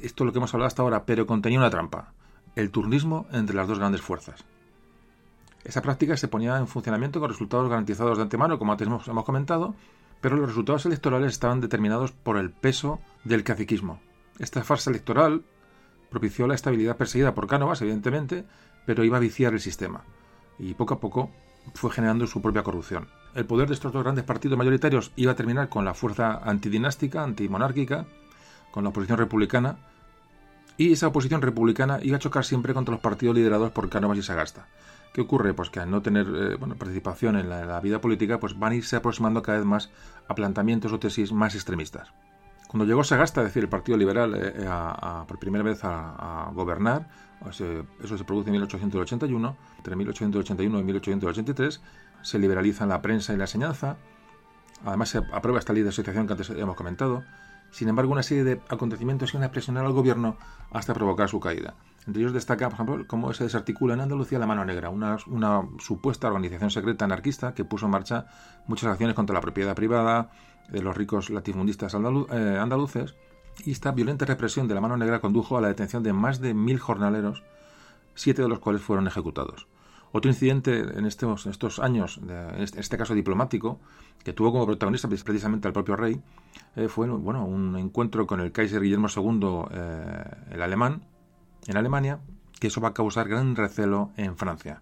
Esto 0.01 0.23
es 0.23 0.25
lo 0.25 0.31
que 0.31 0.37
hemos 0.37 0.53
hablado 0.53 0.67
hasta 0.67 0.81
ahora, 0.81 1.05
pero 1.05 1.27
contenía 1.27 1.59
una 1.59 1.69
trampa, 1.69 2.13
el 2.55 2.71
turnismo 2.71 3.27
entre 3.33 3.57
las 3.57 3.67
dos 3.67 3.77
grandes 3.77 3.99
fuerzas. 3.99 4.45
Esa 5.65 5.81
práctica 5.81 6.15
se 6.15 6.29
ponía 6.29 6.57
en 6.57 6.67
funcionamiento 6.67 7.19
con 7.19 7.29
resultados 7.29 7.69
garantizados 7.69 8.17
de 8.17 8.23
antemano, 8.23 8.57
como 8.57 8.71
antes 8.71 8.87
hemos, 8.87 9.25
comentado, 9.25 9.75
pero 10.21 10.37
los 10.37 10.47
resultados 10.47 10.85
electorales 10.85 11.33
estaban 11.33 11.59
determinados 11.59 12.13
por 12.13 12.37
el 12.37 12.51
peso 12.51 13.01
del 13.25 13.43
caciquismo. 13.43 13.99
Esta 14.39 14.63
farsa 14.63 14.89
electoral 14.89 15.43
propició 16.09 16.47
la 16.47 16.55
estabilidad 16.55 16.95
perseguida 16.95 17.33
por 17.33 17.47
Cánovas, 17.47 17.81
evidentemente, 17.81 18.45
pero 18.85 19.03
iba 19.03 19.17
a 19.17 19.19
viciar 19.19 19.51
el 19.51 19.59
sistema. 19.59 20.05
Y 20.57 20.75
poco 20.75 20.93
a 20.93 21.01
poco 21.01 21.29
fue 21.73 21.91
generando 21.91 22.25
su 22.25 22.41
propia 22.41 22.63
corrupción. 22.63 23.09
El 23.33 23.45
poder 23.45 23.67
de 23.69 23.75
estos 23.75 23.93
dos 23.93 24.03
grandes 24.03 24.25
partidos 24.25 24.57
mayoritarios 24.57 25.11
iba 25.15 25.31
a 25.31 25.35
terminar 25.35 25.69
con 25.69 25.85
la 25.85 25.93
fuerza 25.93 26.41
antidinástica, 26.43 27.23
antimonárquica, 27.23 28.05
con 28.71 28.83
la 28.83 28.89
oposición 28.89 29.17
republicana, 29.17 29.77
y 30.77 30.91
esa 30.91 31.07
oposición 31.07 31.41
republicana 31.41 31.99
iba 32.01 32.17
a 32.17 32.19
chocar 32.19 32.43
siempre 32.43 32.73
contra 32.73 32.93
los 32.93 33.01
partidos 33.01 33.35
liderados 33.35 33.71
por 33.71 33.89
Cánovas 33.89 34.17
y 34.17 34.23
Sagasta. 34.23 34.67
¿Qué 35.13 35.21
ocurre? 35.21 35.53
Pues 35.53 35.69
que 35.69 35.79
al 35.79 35.91
no 35.91 36.01
tener 36.01 36.27
eh, 36.27 36.57
participación 36.77 37.37
en 37.37 37.49
la, 37.49 37.79
vida 37.81 37.99
política, 37.99 38.39
pues 38.39 38.57
van 38.57 38.73
a 38.73 38.75
irse 38.75 38.95
aproximando 38.95 39.41
cada 39.41 39.57
vez 39.57 39.67
más 39.67 39.91
a 40.27 40.35
planteamientos 40.35 40.91
o 40.91 40.99
tesis 40.99 41.31
más 41.31 41.55
extremistas. 41.55 42.13
Cuando 42.71 42.85
llegó 42.85 43.03
Sagasta, 43.03 43.41
es 43.41 43.47
decir, 43.47 43.63
el 43.63 43.67
Partido 43.67 43.97
Liberal, 43.97 44.33
eh, 44.33 44.53
eh, 44.55 44.69
por 45.27 45.37
primera 45.39 45.61
vez 45.61 45.81
a, 45.83 46.49
gobernar, 46.53 47.05
eso 47.45 48.17
se 48.17 48.23
produce 48.23 48.47
en 48.47 48.53
1881, 48.53 49.57
entre 49.75 49.95
1881 49.97 50.79
y 50.79 50.83
1883, 50.85 51.81
se 52.21 52.39
liberalizan 52.39 52.87
la 52.87 53.01
prensa 53.01 53.33
y 53.33 53.37
la 53.37 53.43
enseñanza, 53.43 53.97
además 54.85 55.09
se 55.09 55.17
aprueba 55.17 55.59
esta 55.59 55.73
ley 55.73 55.83
de 55.83 55.89
asociación 55.89 56.27
que 56.27 56.31
antes 56.31 56.49
hemos 56.51 56.77
comentado, 56.77 57.25
sin 57.71 57.87
embargo 57.87 58.11
una 58.11 58.23
serie 58.23 58.43
de 58.43 58.61
acontecimientos 58.69 59.33
iban 59.33 59.43
a 59.43 59.51
presionar 59.51 59.85
al 59.85 59.93
gobierno 59.93 60.37
hasta 60.71 60.93
provocar 60.93 61.29
su 61.29 61.39
caída. 61.39 61.73
Entre 62.07 62.21
ellos 62.21 62.33
destaca, 62.33 62.67
por 62.67 62.73
ejemplo, 62.73 63.07
cómo 63.07 63.33
se 63.33 63.43
desarticula 63.43 63.93
en 63.93 64.01
Andalucía 64.01 64.39
la 64.39 64.47
Mano 64.47 64.65
Negra, 64.65 64.89
una, 64.89 65.17
supuesta 65.79 66.27
organización 66.27 66.71
secreta 66.71 67.05
anarquista 67.05 67.53
que 67.53 67.63
puso 67.63 67.85
en 67.85 67.91
marcha 67.91 68.25
muchas 68.67 68.91
acciones 68.91 69.15
contra 69.15 69.33
la 69.33 69.41
propiedad 69.41 69.75
privada, 69.75 70.31
de 70.69 70.81
los 70.81 70.95
ricos 70.95 71.29
latifundistas 71.29 71.93
eh, 71.93 72.57
andaluces, 72.59 73.15
y 73.65 73.71
esta 73.71 73.91
violenta 73.91 74.25
represión 74.25 74.67
de 74.67 74.75
la 74.75 74.81
mano 74.81 74.97
negra 74.97 75.19
condujo 75.19 75.57
a 75.57 75.61
la 75.61 75.67
detención 75.67 76.01
de 76.01 76.13
más 76.13 76.39
de 76.39 76.53
mil 76.53 76.79
jornaleros, 76.79 77.43
siete 78.15 78.41
de 78.41 78.47
los 78.47 78.59
cuales 78.59 78.81
fueron 78.81 79.07
ejecutados. 79.07 79.67
Otro 80.13 80.29
incidente 80.29 80.79
en 80.79 81.05
estos, 81.05 81.79
años, 81.79 82.19
en 82.21 82.61
este, 82.61 82.81
este, 82.81 82.97
caso 82.97 83.13
diplomático, 83.13 83.79
que 84.23 84.33
tuvo 84.33 84.51
como 84.51 84.65
protagonista 84.65 85.07
precisamente 85.07 85.67
al 85.67 85.73
propio 85.73 85.95
rey, 85.95 86.21
eh, 86.75 86.89
fue 86.89 87.07
bueno, 87.07 87.45
un 87.45 87.77
encuentro 87.77 88.27
con 88.27 88.41
el 88.41 88.51
Kaiser 88.51 88.81
Guillermo 88.81 89.07
II, 89.15 89.67
eh, 89.71 90.23
el 90.51 90.61
alemán, 90.61 91.03
en 91.67 91.77
Alemania, 91.77 92.19
que 92.59 92.67
eso 92.67 92.81
va 92.81 92.89
a 92.89 92.93
causar 92.93 93.29
gran 93.29 93.55
recelo 93.55 94.11
en 94.17 94.35
Francia. 94.35 94.79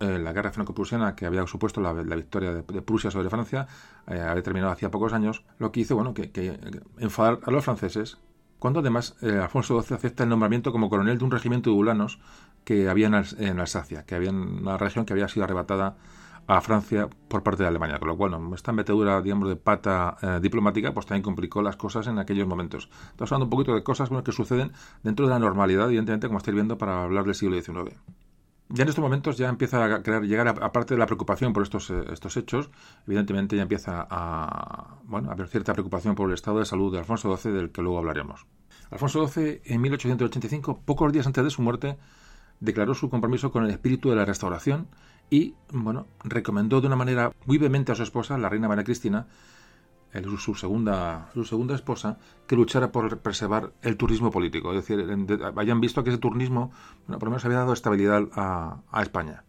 eh, 0.00 0.18
la 0.18 0.32
guerra 0.32 0.52
franco-prusiana 0.52 1.16
que 1.16 1.26
había 1.26 1.44
supuesto 1.46 1.80
la, 1.80 1.92
victoria 1.92 2.54
de, 2.54 2.82
Prusia 2.82 3.10
sobre 3.10 3.28
Francia, 3.28 3.66
había 4.06 4.42
terminado 4.42 4.72
hacía 4.72 4.90
pocos 4.90 5.12
años, 5.12 5.44
lo 5.58 5.72
que 5.72 5.80
hizo, 5.80 5.96
bueno, 5.96 6.14
que, 6.14 6.30
que 6.30 6.58
enfadar 6.98 7.40
a 7.44 7.50
los 7.50 7.64
franceses, 7.64 8.16
cuando 8.60 8.80
además 8.80 9.16
Alfonso 9.22 9.80
XII 9.80 9.96
acepta 9.96 10.22
el 10.22 10.28
nombramiento 10.30 10.72
como 10.72 10.88
coronel 10.88 11.18
de 11.18 11.24
un 11.24 11.32
regimiento 11.32 11.70
de 11.70 11.76
ulanos 11.76 12.20
que 12.68 12.86
había 12.86 13.06
en, 13.06 13.60
Alsacia, 13.60 14.04
que 14.04 14.14
había 14.14 14.30
una 14.30 14.76
región 14.76 15.06
que 15.06 15.14
había 15.14 15.26
sido 15.26 15.44
arrebatada 15.44 15.96
a 16.46 16.60
Francia 16.60 17.08
por 17.26 17.42
parte 17.42 17.62
de 17.62 17.68
Alemania, 17.70 17.98
con 17.98 18.08
lo 18.08 18.16
cual 18.18 18.38
esta 18.54 18.72
metedura, 18.72 19.22
digamos, 19.22 19.48
de 19.48 19.56
pata 19.56 20.18
eh, 20.20 20.38
diplomática, 20.42 20.92
pues 20.92 21.06
también 21.06 21.22
complicó 21.22 21.62
las 21.62 21.76
cosas 21.76 22.08
en 22.08 22.18
aquellos 22.18 22.46
momentos. 22.46 22.90
Estamos 23.12 23.32
hablando 23.32 23.46
un 23.46 23.50
poquito 23.50 23.74
de 23.74 23.82
cosas 23.82 24.10
que 24.22 24.32
suceden 24.32 24.72
dentro 25.02 25.24
de 25.24 25.30
la 25.30 25.38
normalidad, 25.38 25.86
evidentemente, 25.86 26.26
como 26.26 26.36
estáis 26.36 26.56
viendo, 26.56 26.76
para 26.76 27.04
hablar 27.04 27.24
del 27.24 27.34
siglo 27.34 27.58
XIX. 27.58 27.96
Ya 28.68 28.82
en 28.82 28.88
estos 28.90 29.02
momentos 29.02 29.38
ya 29.38 29.48
empieza 29.48 29.82
a 29.82 30.02
crear, 30.02 30.24
llegar, 30.24 30.48
aparte 30.48 30.92
de 30.92 30.98
la 30.98 31.06
preocupación 31.06 31.54
por 31.54 31.62
estos, 31.62 31.88
eh, 31.88 32.04
estos 32.12 32.36
hechos, 32.36 32.68
evidentemente 33.06 33.56
ya 33.56 33.62
empieza 33.62 34.06
a, 34.10 34.98
bueno, 35.04 35.30
a 35.30 35.32
haber 35.32 35.48
cierta 35.48 35.72
preocupación 35.72 36.14
por 36.14 36.28
el 36.28 36.34
estado 36.34 36.58
de 36.58 36.66
salud 36.66 36.92
de 36.92 36.98
Alfonso 36.98 37.34
XII, 37.34 37.50
del 37.50 37.70
que 37.70 37.80
luego 37.80 37.96
hablaremos. 37.96 38.44
Alfonso 38.90 39.26
XII, 39.26 39.62
en 39.64 39.80
1885, 39.80 40.82
pocos 40.84 41.10
días 41.14 41.26
antes 41.26 41.44
de 41.44 41.50
su 41.50 41.62
muerte, 41.62 41.96
declaró 42.60 42.94
su 42.94 43.08
compromiso 43.10 43.50
con 43.50 43.64
el 43.64 43.70
espíritu 43.70 44.10
de 44.10 44.16
la 44.16 44.24
restauración 44.24 44.88
y, 45.30 45.54
bueno, 45.72 46.06
recomendó 46.24 46.80
de 46.80 46.86
una 46.86 46.96
manera 46.96 47.32
muy 47.46 47.58
vehemente 47.58 47.92
a 47.92 47.94
su 47.94 48.02
esposa, 48.02 48.38
la 48.38 48.48
reina 48.48 48.68
María 48.68 48.84
Cristina, 48.84 49.26
su 50.38 50.54
segunda, 50.54 51.30
su 51.34 51.44
segunda 51.44 51.74
esposa, 51.74 52.18
que 52.46 52.56
luchara 52.56 52.90
por 52.90 53.18
preservar 53.18 53.72
el 53.82 53.96
turismo 53.96 54.30
político. 54.30 54.72
Es 54.72 54.86
decir, 54.86 55.06
hayan 55.56 55.80
visto 55.80 56.02
que 56.02 56.10
ese 56.10 56.18
turismo, 56.18 56.72
bueno, 57.06 57.18
por 57.18 57.28
lo 57.28 57.30
menos 57.32 57.44
había 57.44 57.58
dado 57.58 57.72
estabilidad 57.72 58.22
a, 58.32 59.02
España. 59.02 59.44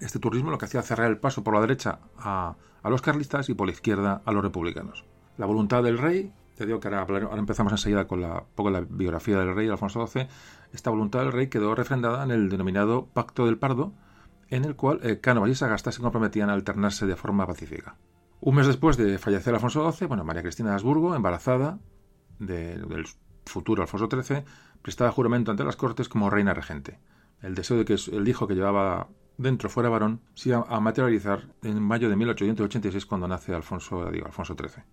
Este 0.00 0.18
turismo 0.18 0.50
lo 0.50 0.58
que 0.58 0.66
hacía 0.66 0.82
cerrar 0.82 1.10
el 1.10 1.18
paso 1.18 1.42
por 1.42 1.54
la 1.54 1.60
derecha 1.60 1.98
a, 2.18 2.56
los 2.84 3.02
carlistas 3.02 3.48
y 3.48 3.54
por 3.54 3.66
la 3.66 3.72
izquierda 3.72 4.22
a 4.24 4.32
los 4.32 4.42
republicanos. 4.42 5.04
La 5.36 5.46
voluntad 5.46 5.82
del 5.82 5.98
rey, 5.98 6.32
te 6.54 6.66
digo 6.66 6.78
que 6.78 6.88
ahora, 6.88 7.00
ahora 7.00 7.38
empezamos 7.38 7.72
enseguida 7.72 8.06
con 8.06 8.20
la, 8.20 8.44
poco 8.54 8.70
la 8.70 8.80
biografía 8.80 9.38
del 9.38 9.54
rey 9.54 9.68
Alfonso 9.68 10.06
XII, 10.06 10.28
esta 10.74 10.90
voluntad 10.90 11.20
del 11.20 11.32
rey 11.32 11.46
quedó 11.46 11.74
refrendada 11.74 12.24
en 12.24 12.32
el 12.32 12.48
denominado 12.48 13.06
Pacto 13.06 13.46
del 13.46 13.58
Pardo, 13.58 13.94
en 14.50 14.64
el 14.64 14.74
cual 14.74 14.98
eh, 15.04 15.20
Cánovas 15.20 15.50
y 15.50 15.54
Sagasta 15.54 15.92
se 15.92 16.02
comprometían 16.02 16.50
a 16.50 16.52
alternarse 16.52 17.06
de 17.06 17.16
forma 17.16 17.46
pacífica. 17.46 17.96
Un 18.40 18.56
mes 18.56 18.66
después 18.66 18.96
de 18.96 19.18
fallecer 19.18 19.54
Alfonso 19.54 19.90
XII, 19.90 20.08
bueno, 20.08 20.24
María 20.24 20.42
Cristina 20.42 20.70
de 20.70 20.74
Habsburgo, 20.74 21.14
embarazada 21.14 21.78
del 22.40 23.06
futuro 23.46 23.82
Alfonso 23.82 24.08
XIII, 24.10 24.44
prestaba 24.82 25.12
juramento 25.12 25.52
ante 25.52 25.64
las 25.64 25.76
Cortes 25.76 26.08
como 26.08 26.28
reina 26.28 26.52
regente. 26.52 26.98
El 27.40 27.54
deseo 27.54 27.78
de 27.78 27.84
que 27.84 27.94
el 28.12 28.26
hijo 28.26 28.48
que 28.48 28.54
llevaba 28.54 29.08
dentro 29.38 29.70
fuera 29.70 29.88
varón 29.88 30.20
se 30.34 30.50
iba 30.50 30.66
a 30.68 30.80
materializar 30.80 31.46
en 31.62 31.80
mayo 31.80 32.08
de 32.08 32.16
1886 32.16 33.06
cuando 33.06 33.28
nace 33.28 33.54
Alfonso, 33.54 34.10
digo, 34.10 34.26
Alfonso 34.26 34.56
XIII. 34.58 34.84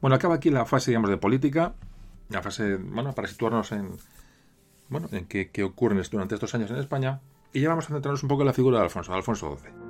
Bueno, 0.00 0.16
acaba 0.16 0.34
aquí 0.34 0.50
la 0.50 0.64
fase, 0.66 0.90
digamos, 0.90 1.10
de 1.10 1.16
política, 1.16 1.74
la 2.28 2.42
fase, 2.42 2.76
bueno, 2.76 3.14
para 3.14 3.28
situarnos 3.28 3.70
en, 3.72 3.92
bueno, 4.92 5.08
en 5.10 5.26
qué, 5.26 5.50
qué 5.50 5.64
ocurre 5.64 6.00
durante 6.10 6.34
estos 6.34 6.54
años 6.54 6.70
en 6.70 6.76
España. 6.76 7.20
Y 7.52 7.60
ya 7.60 7.68
vamos 7.68 7.86
a 7.86 7.92
centrarnos 7.92 8.22
un 8.22 8.28
poco 8.28 8.42
en 8.42 8.46
la 8.46 8.52
figura 8.52 8.78
de 8.78 8.84
Alfonso, 8.84 9.12
Alfonso 9.12 9.58
XII. 9.58 9.81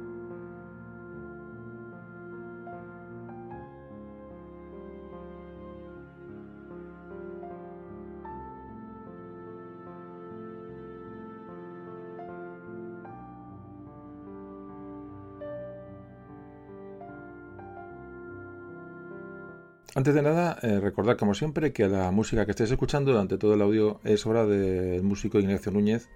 Antes 19.94 20.14
de 20.14 20.22
nada, 20.22 20.58
eh, 20.62 20.80
recordad 20.80 21.18
como 21.18 21.34
siempre 21.34 21.74
que 21.74 21.86
la 21.86 22.10
música 22.10 22.46
que 22.46 22.52
estáis 22.52 22.70
escuchando 22.70 23.12
durante 23.12 23.36
todo 23.36 23.52
el 23.52 23.60
audio 23.60 24.00
es 24.04 24.24
obra 24.24 24.46
del 24.46 25.02
músico 25.02 25.38
Ignacio 25.38 25.70
Núñez, 25.70 26.08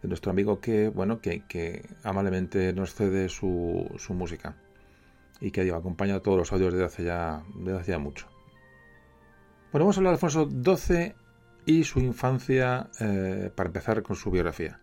de 0.00 0.08
nuestro 0.08 0.30
amigo 0.30 0.58
que, 0.58 0.88
bueno, 0.88 1.20
que, 1.20 1.86
amablemente 2.02 2.72
nos 2.72 2.94
cede 2.94 3.28
su, 3.28 3.90
música 4.08 4.56
y 5.38 5.50
que 5.50 5.64
digo, 5.64 5.76
acompaña 5.76 6.20
todos 6.20 6.38
los 6.38 6.52
audios 6.54 6.72
desde 6.72 6.86
hace 6.86 7.04
ya, 7.04 7.42
desde 7.56 7.78
hace 7.78 7.98
mucho. 7.98 8.26
Bueno, 9.70 9.84
vamos 9.84 9.98
a 9.98 10.00
hablar 10.00 10.12
de 10.12 10.14
Alfonso 10.14 10.48
XII 10.48 11.14
y 11.66 11.84
su 11.84 12.00
infancia 12.00 12.88
eh, 13.00 13.50
para 13.54 13.66
empezar 13.66 14.02
con 14.02 14.16
su 14.16 14.30
biografía. 14.30 14.80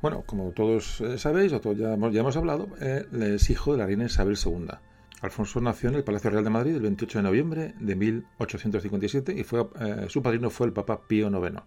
Bueno, 0.00 0.22
como 0.24 0.52
todos 0.52 1.00
eh, 1.00 1.18
sabéis, 1.18 1.52
o 1.52 1.60
todos 1.60 1.76
ya 1.76 1.94
hemos, 1.94 2.12
ya 2.12 2.20
hemos 2.20 2.36
hablado, 2.36 2.68
eh, 2.80 3.06
es 3.34 3.50
hijo 3.50 3.72
de 3.72 3.78
la 3.78 3.86
reina 3.86 4.04
Isabel 4.04 4.38
II. 4.44 4.68
Alfonso 5.22 5.60
nació 5.60 5.90
en 5.90 5.96
el 5.96 6.04
Palacio 6.04 6.30
Real 6.30 6.44
de 6.44 6.50
Madrid 6.50 6.74
el 6.74 6.82
28 6.82 7.18
de 7.18 7.22
noviembre 7.22 7.74
de 7.78 7.94
1857 7.94 9.34
y 9.36 9.44
fue, 9.44 9.66
su 10.08 10.22
padrino 10.22 10.50
fue 10.50 10.66
el 10.66 10.72
Papa 10.72 11.00
Pío 11.06 11.28
IX. 11.28 11.62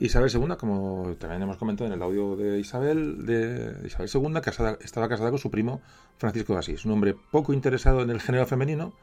Isabel 0.00 0.30
II, 0.32 0.56
como 0.58 1.14
también 1.18 1.42
hemos 1.42 1.58
comentado 1.58 1.86
en 1.86 1.92
el 1.92 2.02
audio 2.02 2.34
de 2.34 2.58
Isabel, 2.58 3.18
II, 3.28 4.40
casada, 4.42 4.78
estaba 4.80 5.08
casada 5.08 5.28
con 5.28 5.38
su 5.38 5.50
primo 5.50 5.82
Francisco 6.16 6.54
de 6.54 6.60
Asís, 6.60 6.86
un 6.86 6.92
hombre 6.92 7.14
poco 7.30 7.52
interesado 7.52 8.00
en 8.00 8.08
el 8.10 8.20
género 8.20 8.46
femenino. 8.46 8.94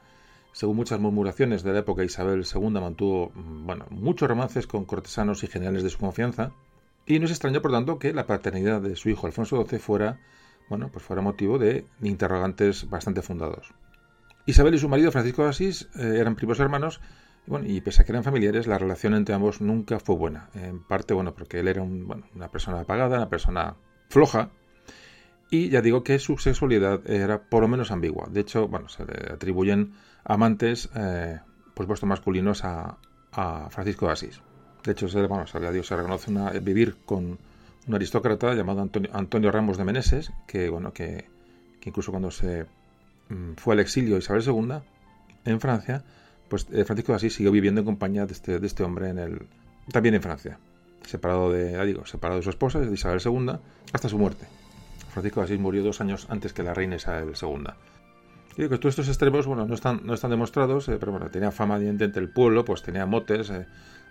Según 0.52 0.76
muchas 0.76 0.98
murmuraciones 0.98 1.62
de 1.62 1.72
la 1.72 1.80
época, 1.80 2.02
Isabel 2.02 2.44
II 2.52 2.70
mantuvo 2.70 3.30
mm, 3.32 3.70
muchos 3.90 4.28
romances 4.28 4.66
con 4.66 4.86
cortesanos 4.86 5.44
y 5.44 5.46
generales 5.46 5.84
de 5.84 5.90
su 5.90 5.98
confianza. 5.98 6.50
Y 7.06 7.20
no 7.20 7.26
es 7.26 7.30
extraño, 7.30 7.62
por 7.62 7.70
tanto, 7.70 8.00
que 8.00 8.12
la 8.12 8.26
paternidad 8.26 8.80
de 8.80 8.96
su 8.96 9.08
hijo 9.08 9.28
Alfonso 9.28 9.64
XII 9.64 9.78
fuera, 9.78 10.18
bueno, 10.68 10.90
pues 10.92 11.04
fuera 11.04 11.22
motivo 11.22 11.58
de 11.58 11.86
interrogantes 12.02 12.88
bastante 12.88 13.22
fundados. 13.22 13.72
Isabel 14.46 14.74
y 14.74 14.78
su 14.78 14.88
marido 14.88 15.12
Francisco 15.12 15.42
de 15.42 15.50
Asís 15.50 15.88
eh, 15.96 16.16
eran 16.18 16.34
primos 16.34 16.58
hermanos 16.60 17.00
y 17.64 17.80
pese 17.80 18.02
a 18.02 18.04
que 18.04 18.12
eran 18.12 18.24
familiares, 18.24 18.66
la 18.66 18.78
relación 18.78 19.14
entre 19.14 19.34
ambos 19.34 19.60
nunca 19.60 19.98
fue 20.00 20.16
buena. 20.16 20.50
En 20.54 20.82
parte, 20.82 21.14
bueno, 21.14 21.34
porque 21.34 21.60
él 21.60 21.68
era 21.68 21.82
una 21.82 22.50
persona 22.50 22.80
apagada, 22.80 23.16
una 23.16 23.28
persona 23.28 23.76
floja, 24.08 24.50
y 25.50 25.70
ya 25.70 25.80
digo 25.80 26.04
que 26.04 26.18
su 26.18 26.36
sexualidad 26.36 27.08
era 27.08 27.42
por 27.42 27.62
lo 27.62 27.68
menos 27.68 27.90
ambigua. 27.90 28.28
De 28.30 28.40
hecho, 28.40 28.68
bueno, 28.68 28.88
se 28.88 29.04
le 29.06 29.32
atribuyen 29.32 29.94
amantes, 30.24 30.90
eh, 30.94 31.40
por 31.74 32.06
masculinos 32.06 32.64
a, 32.64 32.98
Francisco 33.70 34.06
de 34.06 34.12
Asís. 34.12 34.40
De 34.82 34.92
hecho, 34.92 35.06
se, 35.08 35.24
bueno, 35.26 35.46
se, 35.46 35.82
se 35.82 35.96
reconoce 35.96 36.30
una, 36.30 36.50
vivir 36.50 36.96
con 37.04 37.38
un 37.88 37.94
aristócrata 37.94 38.54
llamado 38.54 38.88
Antonio, 39.12 39.50
Ramos 39.50 39.78
de 39.78 39.84
Meneses, 39.84 40.30
que, 40.46 40.68
bueno, 40.68 40.92
que, 40.92 41.24
incluso 41.84 42.10
cuando 42.10 42.30
se 42.30 42.66
mm, 43.30 43.54
fue 43.56 43.74
al 43.74 43.80
exilio 43.80 44.18
Isabel 44.18 44.42
II 44.46 44.74
en 45.46 45.60
Francia, 45.60 46.04
pues 46.48 46.66
eh, 46.70 46.84
Francisco 46.84 47.12
de 47.12 47.16
Asís 47.16 47.34
siguió 47.34 47.50
viviendo 47.50 47.80
en 47.80 47.86
compañía 47.86 48.26
de 48.26 48.32
este, 48.32 48.58
de 48.58 48.66
este 48.66 48.82
hombre 48.82 49.08
en 49.08 49.18
el, 49.18 49.46
también 49.90 50.14
en 50.14 50.22
Francia, 50.22 50.58
separado 51.06 51.50
de, 51.50 51.84
digo, 51.86 52.04
separado 52.04 52.40
de 52.40 52.44
su 52.44 52.50
esposa, 52.50 52.78
de 52.78 52.92
Isabel 52.92 53.20
II, 53.24 53.58
hasta 53.92 54.08
su 54.08 54.18
muerte. 54.18 54.46
Francisco 55.10 55.40
de 55.40 55.46
Asís 55.46 55.58
murió 55.58 55.82
dos 55.82 56.02
años 56.02 56.26
antes 56.28 56.52
que 56.52 56.62
la 56.62 56.74
reina 56.74 56.96
Isabel 56.96 57.32
II. 57.40 57.64
Y 58.58 58.68
que 58.68 58.76
todos 58.76 58.92
estos 58.92 59.08
extremos, 59.08 59.46
bueno, 59.46 59.66
no 59.66 59.74
están, 59.74 60.00
no 60.04 60.12
están 60.12 60.30
demostrados, 60.30 60.88
eh, 60.88 60.96
pero 61.00 61.12
bueno, 61.12 61.30
tenía 61.30 61.52
fama 61.52 61.78
de 61.78 61.88
entre 61.88 62.20
el 62.20 62.28
pueblo, 62.28 62.64
pues 62.64 62.82
tenía 62.82 63.06
motes, 63.06 63.48
eh, 63.50 63.66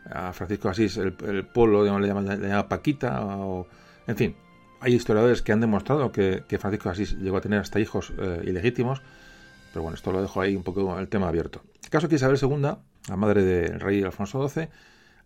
a 0.10 0.34
Francisco 0.34 0.70
Asís 0.70 0.98
el, 0.98 1.14
pueblo 1.46 1.84
le, 2.00 2.08
llama, 2.08 2.70
Paquita, 2.70 3.22
o, 3.22 3.68
en 4.08 4.16
fin, 4.16 4.36
hay 4.80 4.94
historiadores 4.94 5.42
que 5.42 5.52
han 5.52 5.62
demostrado 5.62 6.12
que, 6.12 6.44
Francisco 6.60 6.90
de 6.90 6.94
Asís 6.94 7.18
llegó 7.18 7.38
a 7.38 7.42
tener 7.42 7.60
hasta 7.60 7.80
hijos 7.80 8.14
ilegítimos, 8.44 9.02
pero 9.74 9.84
bueno, 9.84 9.96
esto 9.96 10.12
lo 10.12 10.22
dejo 10.22 10.42
ahí 10.42 10.56
un 10.56 10.64
poco 10.64 10.98
el 10.98 11.08
tema 11.08 11.28
abierto. 11.28 11.62
El 11.84 11.90
caso 11.90 12.10
que 12.10 12.16
Isabel 12.16 12.38
II, 12.42 12.78
la 13.10 13.16
madre 13.16 13.44
del 13.44 13.80
rey 13.80 14.04
Alfonso 14.04 14.48
XII, 14.48 14.70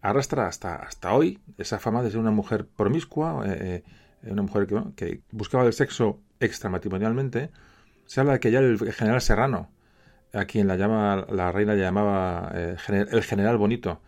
arrastra 0.01 0.47
hasta, 0.47 0.75
hasta 0.75 1.13
hoy 1.13 1.39
esa 1.57 1.79
fama 1.79 2.01
de 2.01 2.11
ser 2.11 2.19
una 2.19 2.31
mujer 2.31 2.67
promiscua, 2.67 3.43
eh, 3.45 3.83
eh, 4.23 4.31
una 4.31 4.41
mujer 4.41 4.67
que, 4.95 5.21
buscaba 5.31 5.65
el 5.65 5.73
sexo 5.73 6.19
extramatrimonialmente. 6.39 7.51
Se 8.05 8.19
habla 8.19 8.33
de 8.33 8.39
que 8.39 8.51
ya 8.51 8.59
el 8.59 8.77
general 8.93 9.21
Serrano, 9.21 9.69
a 10.33 10.45
quien 10.45 10.67
la, 10.67 10.75
llama, 10.75 11.25
la 11.29 11.51
reina 11.51 11.73
le 11.73 11.81
llamaba 11.81 12.51
eh, 12.53 12.75
el 12.89 13.23
general 13.23 13.57
bonito, 13.57 14.01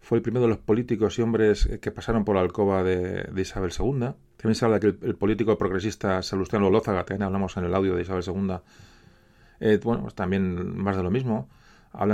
fue 0.00 0.18
el 0.18 0.22
primero 0.22 0.42
de 0.42 0.48
los 0.48 0.58
políticos 0.58 1.18
y 1.18 1.22
hombres 1.22 1.68
que 1.80 1.90
pasaron 1.90 2.24
por 2.24 2.36
la 2.36 2.42
alcoba 2.42 2.82
de, 2.82 3.30
Isabel 3.36 3.72
II. 3.78 4.14
También 4.36 4.54
se 4.54 4.64
habla 4.64 4.80
que 4.80 4.86
el, 4.86 5.16
político 5.16 5.58
progresista 5.58 6.22
Salustiano 6.22 6.70
Lózaga, 6.70 7.04
también 7.04 7.24
hablamos 7.24 7.56
en 7.56 7.64
el 7.64 7.74
audio 7.74 7.94
de 7.94 8.02
Isabel 8.02 8.24
II, 8.26 9.78
bueno, 9.82 10.02
pues 10.02 10.14
también 10.14 10.76
más 10.76 10.96
de 10.96 11.02
lo 11.02 11.10
mismo 11.10 11.48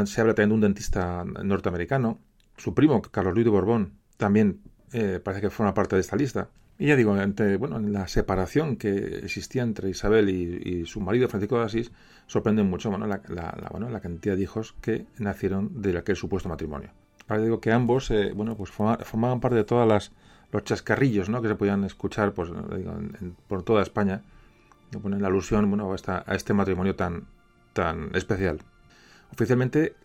se 0.07 0.21
habla 0.21 0.35
también 0.35 0.51
de 0.51 0.55
un 0.55 0.61
dentista 0.61 1.25
norteamericano. 1.25 2.21
Su 2.57 2.75
primo, 2.75 3.03
Carlos 3.03 3.35
Luis 3.35 3.45
de 3.45 3.51
Borbón, 3.51 3.99
también 4.17 4.61
eh, 4.93 5.21
parece 5.23 5.43
que 5.43 5.51
forma 5.51 5.75
parte 5.75 5.97
de 5.97 6.01
esta 6.01 6.17
lista. 6.17 6.49
Y 6.79 6.87
ya 6.89 6.97
digo, 6.97 7.15
bueno, 7.59 7.77
en 7.77 7.93
la 7.93 8.09
separación 8.09 8.77
que 8.77 9.19
existía 9.19 9.63
entre 9.63 9.91
Isabel 9.91 10.29
y, 10.29 10.87
su 10.87 11.01
marido 11.01 11.29
Francisco 11.29 11.59
de 11.59 11.65
Asís, 11.65 11.93
sorprende 12.27 12.65
mucho 12.65 12.91
la, 12.91 13.69
bueno, 13.71 13.89
la 13.91 14.01
cantidad 14.01 14.35
de 14.35 14.43
hijos 14.43 14.75
que 14.81 15.07
nacieron 15.19 15.83
de 15.83 15.97
aquel 15.97 16.17
supuesto 16.17 16.49
matrimonio. 16.49 16.91
Ahora 17.29 17.43
digo 17.43 17.61
que 17.61 17.73
ambos 17.73 18.11
eh, 18.11 18.33
bueno, 18.35 18.57
pues 18.57 18.71
formaban 18.71 19.41
parte 19.41 19.57
de 19.57 19.65
todas 19.65 19.89
las 19.89 20.13
los 20.53 20.63
chascarrillos 20.63 21.29
¿no? 21.29 21.43
que 21.43 21.49
se 21.49 21.57
podían 21.57 21.83
escuchar 21.83 22.33
pues, 22.33 22.51
por 23.49 23.65
toda 23.65 23.83
España 23.83 24.23
ponen 25.01 25.25
alusión 25.25 25.69
bueno, 25.69 25.93
a, 26.07 26.25
a 26.27 26.35
este 26.35 26.55
matrimonio 26.55 26.95
tan, 26.95 27.27
tan 27.73 28.15
especial. 28.15 28.61
Oficialmente, 29.33 29.97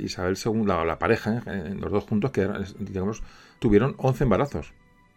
Isabel 0.00 0.36
II, 0.42 0.64
la, 0.64 0.98
pareja, 0.98 1.42
eh, 1.46 1.74
los 1.78 1.90
dos 1.90 2.04
juntos, 2.04 2.30
que 2.32 2.48
digamos, 2.78 3.22
tuvieron 3.58 3.94
11 3.98 4.24
embarazos. 4.24 4.74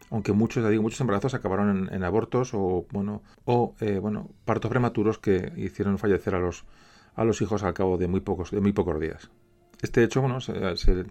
Aunque 0.09 0.31
muchos, 0.31 0.67
digo, 0.69 0.81
muchos 0.81 1.01
embarazos 1.01 1.33
acabaron 1.33 1.89
en, 1.91 2.03
abortos 2.03 2.53
o, 2.53 2.85
bueno, 2.91 3.23
o 3.43 3.75
eh, 3.81 3.99
bueno, 3.99 4.29
partos 4.45 4.69
prematuros 4.69 5.17
que 5.17 5.51
hicieron 5.57 5.97
fallecer 5.97 6.35
a 6.35 6.39
los, 6.39 6.63
a 7.15 7.25
los 7.25 7.41
hijos 7.41 7.63
al 7.63 7.73
cabo 7.73 7.97
de 7.97 8.07
muy 8.07 8.21
pocos, 8.21 8.51
de 8.51 8.61
muy 8.61 8.71
pocos 8.71 9.01
días. 9.01 9.29
Este 9.81 10.03
hecho, 10.03 10.21
bueno, 10.21 10.39
se, 10.39 11.05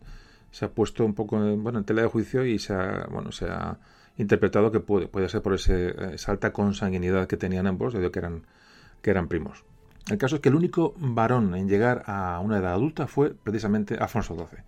ha 0.65 0.71
puesto 0.71 1.05
un 1.05 1.15
poco 1.15 1.37
en, 1.37 1.63
bueno, 1.63 1.79
en 1.79 1.85
tela 1.85 2.03
de 2.03 2.09
juicio 2.09 2.45
y 2.45 2.59
se 2.59 2.73
ha, 2.73 3.07
bueno, 3.11 3.31
se 3.33 3.47
ha 3.47 3.79
interpretado 4.17 4.73
que 4.73 4.81
puede, 4.81 5.09
puede 5.09 5.29
ser 5.29 5.43
por 5.43 5.55
ese, 5.55 6.15
esa 6.15 6.33
alta 6.33 6.53
consanguinidad 6.53 7.27
que 7.27 7.37
tenían 7.37 7.67
ambos, 7.67 7.93
debido 7.93 8.11
que 8.11 8.19
eran, 8.19 8.47
que 9.03 9.11
eran 9.11 9.29
primos. 9.29 9.65
El 10.11 10.19
caso 10.19 10.37
es 10.37 10.43
que 10.43 10.49
el 10.49 10.55
único 10.55 10.95
varón 10.99 11.55
en 11.55 11.69
llegar 11.69 12.05
a 12.07 12.41
una 12.41 12.59
edad 12.59 12.73
adulta 12.73 13.07
fue 13.07 13.35
precisamente 13.35 13.97
Alfonso 13.97 14.35
XII. 14.35 14.63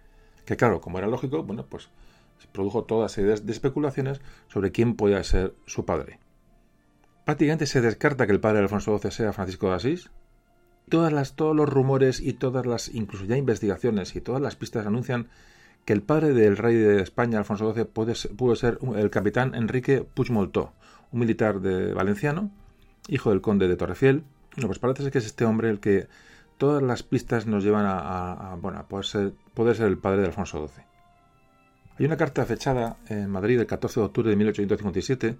Que 0.44 0.56
claro, 0.56 0.80
como 0.80 0.98
era 0.98 1.06
lógico, 1.06 1.42
bueno, 1.44 1.64
pues 1.66 1.90
se 2.38 2.48
produjo 2.48 2.84
toda 2.84 3.08
serie 3.08 3.34
de 3.34 3.52
especulaciones 3.52 4.20
sobre 4.48 4.72
quién 4.72 4.94
podía 4.94 5.22
ser 5.22 5.54
su 5.66 5.84
padre. 5.84 6.18
Prácticamente 7.24 7.66
se 7.66 7.80
descarta 7.80 8.26
que 8.26 8.32
el 8.32 8.40
padre 8.40 8.58
de 8.58 8.64
Alfonso 8.64 8.98
XII 8.98 9.10
sea 9.10 9.32
Francisco 9.32 9.68
de 9.68 9.74
Asís. 9.74 10.10
Todas 10.88 11.12
las, 11.12 11.36
todos 11.36 11.54
los 11.54 11.68
rumores 11.68 12.20
y 12.20 12.32
todas 12.32 12.64
las, 12.64 12.88
incluso 12.88 13.26
ya 13.26 13.36
investigaciones 13.36 14.16
y 14.16 14.20
todas 14.20 14.40
las 14.40 14.56
pistas 14.56 14.86
anuncian 14.86 15.28
que 15.88 15.94
el 15.94 16.02
padre 16.02 16.34
del 16.34 16.58
rey 16.58 16.74
de 16.74 17.00
España, 17.00 17.38
Alfonso 17.38 17.72
XII, 17.72 17.86
pudo 17.86 18.54
ser 18.56 18.78
el 18.94 19.08
capitán 19.08 19.54
Enrique 19.54 20.02
Puigmoltó, 20.02 20.74
un 21.12 21.20
militar 21.20 21.62
de 21.62 21.94
valenciano, 21.94 22.50
hijo 23.08 23.30
del 23.30 23.40
conde 23.40 23.68
de 23.68 23.76
Torrefiel, 23.76 24.22
no, 24.58 24.66
pues 24.66 24.78
parece 24.78 25.10
que 25.10 25.16
es 25.16 25.24
este 25.24 25.46
hombre 25.46 25.70
el 25.70 25.80
que 25.80 26.06
todas 26.58 26.82
las 26.82 27.02
pistas 27.02 27.46
nos 27.46 27.64
llevan 27.64 27.86
a, 27.88 28.58
bueno, 28.60 28.84
poder 28.86 29.76
ser, 29.76 29.86
el 29.86 29.96
padre 29.96 30.20
de 30.20 30.26
Alfonso 30.26 30.68
XII. 30.68 30.84
Hay 31.98 32.04
una 32.04 32.18
carta 32.18 32.44
fechada 32.44 32.98
en 33.08 33.30
Madrid 33.30 33.58
el 33.58 33.66
14 33.66 34.00
de 34.00 34.04
octubre 34.04 34.28
de 34.28 34.36
1857 34.36 35.38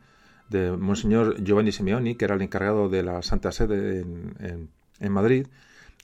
de 0.48 0.70
Monseñor 0.78 1.44
Giovanni 1.44 1.72
Simeoni, 1.72 2.14
que 2.14 2.24
era 2.24 2.36
el 2.36 2.40
encargado 2.40 2.88
de 2.88 3.02
la 3.02 3.20
Santa 3.20 3.52
Sede 3.52 4.00
en, 4.00 5.12
Madrid, 5.12 5.46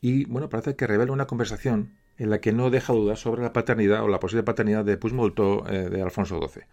y 0.03 0.27
bueno, 0.27 0.51
parece 0.51 0.77
que 0.77 0.87
revela 0.87 1.13
una 1.13 1.27
conversación 1.27 1.95
en 2.19 2.31
la 2.31 2.41
que 2.41 2.53
no 2.53 2.71
deja 2.71 2.93
dudas 2.93 3.21
sobre 3.21 3.43
la 3.43 3.53
paternidad 3.53 4.03
o 4.03 4.09
la 4.09 4.21
posible 4.21 4.43
paternidad 4.43 4.85
de 4.85 4.97
Puigmoltó 4.97 5.69
eh, 5.69 5.89
de 5.91 6.03
Alfonso 6.03 6.41
XII. 6.41 6.65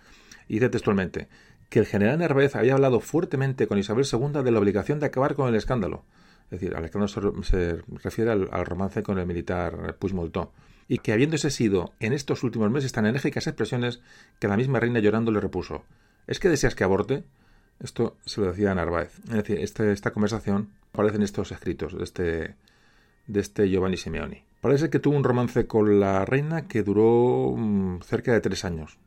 Y 0.48 0.56
dice 0.56 0.70
textualmente 0.70 1.28
que 1.70 1.80
el 1.80 1.86
general 1.86 2.20
Narváez 2.20 2.56
había 2.56 2.74
hablado 2.74 3.00
fuertemente 3.00 3.68
con 3.68 3.78
Isabel 3.78 4.06
II 4.12 4.44
de 4.44 4.52
la 4.52 4.60
obligación 4.60 5.00
de 5.00 5.06
acabar 5.06 5.36
con 5.36 5.48
el 5.48 5.56
escándalo, 5.56 6.04
es 6.52 6.60
decir, 6.60 6.76
Alejandro 6.76 7.08
se, 7.44 7.82
refiere 8.04 8.30
al, 8.30 8.66
romance 8.66 9.02
con 9.04 9.18
el 9.18 9.26
militar 9.26 9.96
Puigmoltó. 9.98 10.52
Y 10.90 10.98
que 10.98 11.14
habiéndose 11.14 11.50
sido 11.50 11.94
en 12.02 12.12
estos 12.12 12.44
últimos 12.44 12.70
meses 12.70 12.92
tan 12.92 13.06
enérgicas 13.06 13.48
expresiones 13.48 14.02
que 14.38 14.50
la 14.50 14.58
misma 14.58 14.82
reina 14.82 15.00
llorando 15.00 15.32
le 15.32 15.40
repuso. 15.40 15.86
¿Es 16.28 16.42
que 16.42 16.50
deseas 16.50 16.76
que 16.76 16.84
aborte? 16.84 17.24
Esto 17.80 18.18
se 18.26 18.42
lo 18.42 18.48
decía 18.48 18.72
a 18.72 18.76
Narváez. 18.76 19.18
Es 19.30 19.36
decir, 19.36 19.60
este, 19.60 19.94
esta 19.94 20.12
conversación 20.12 20.72
aparece 20.92 21.16
en 21.16 21.24
estos 21.24 21.54
escritos 21.54 21.98
de 21.98 22.04
este, 22.04 22.56
de 23.28 23.40
este 23.40 23.70
Giovanni 23.70 23.96
Simeoni. 23.96 24.44
Parece 24.62 24.92
que 24.92 25.00
tuvo 25.00 25.18
un 25.18 25.24
romance 25.24 25.66
con 25.66 26.00
la 26.00 26.24
reina 26.24 26.68
que 26.68 26.84
duró 26.84 27.56
mm, 27.58 28.02
cerca 28.02 28.32
de 28.32 28.42
tres 28.42 28.64
años. 28.64 29.00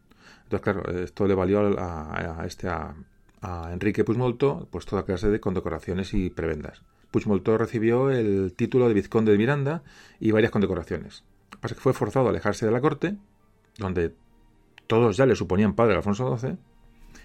Entonces, 0.43 0.61
claro, 0.61 0.91
esto 1.01 1.27
le 1.27 1.35
valió 1.35 1.61
a, 1.79 2.43
este 2.45 2.69
a, 2.69 2.95
Enrique 3.71 4.05
Puigmolto 4.05 4.69
pues 4.71 4.87
toda 4.87 5.05
clase 5.05 5.29
de 5.29 5.39
condecoraciones 5.39 6.15
y 6.15 6.31
prebendas. 6.31 6.83
Puigmoltó 7.11 7.59
recibió 7.59 8.11
el 8.11 8.55
título 8.57 8.89
de 8.89 8.95
vizconde 8.95 9.33
de 9.33 9.39
Miranda 9.39 9.83
y 10.19 10.31
varias 10.31 10.51
condecoraciones. 10.51 11.25
Pasa 11.61 11.75
que 11.75 11.81
fue 11.81 11.93
forzado 11.93 12.27
a 12.27 12.31
alejarse 12.31 12.65
de 12.67 12.73
la 12.73 12.81
corte, 12.81 13.17
donde 13.79 14.15
todos 14.87 15.17
ya 15.17 15.27
le 15.27 15.37
suponían 15.37 15.75
padre 15.75 15.93
de 15.93 15.99
Alfonso 15.99 16.37
XII, 16.37 16.57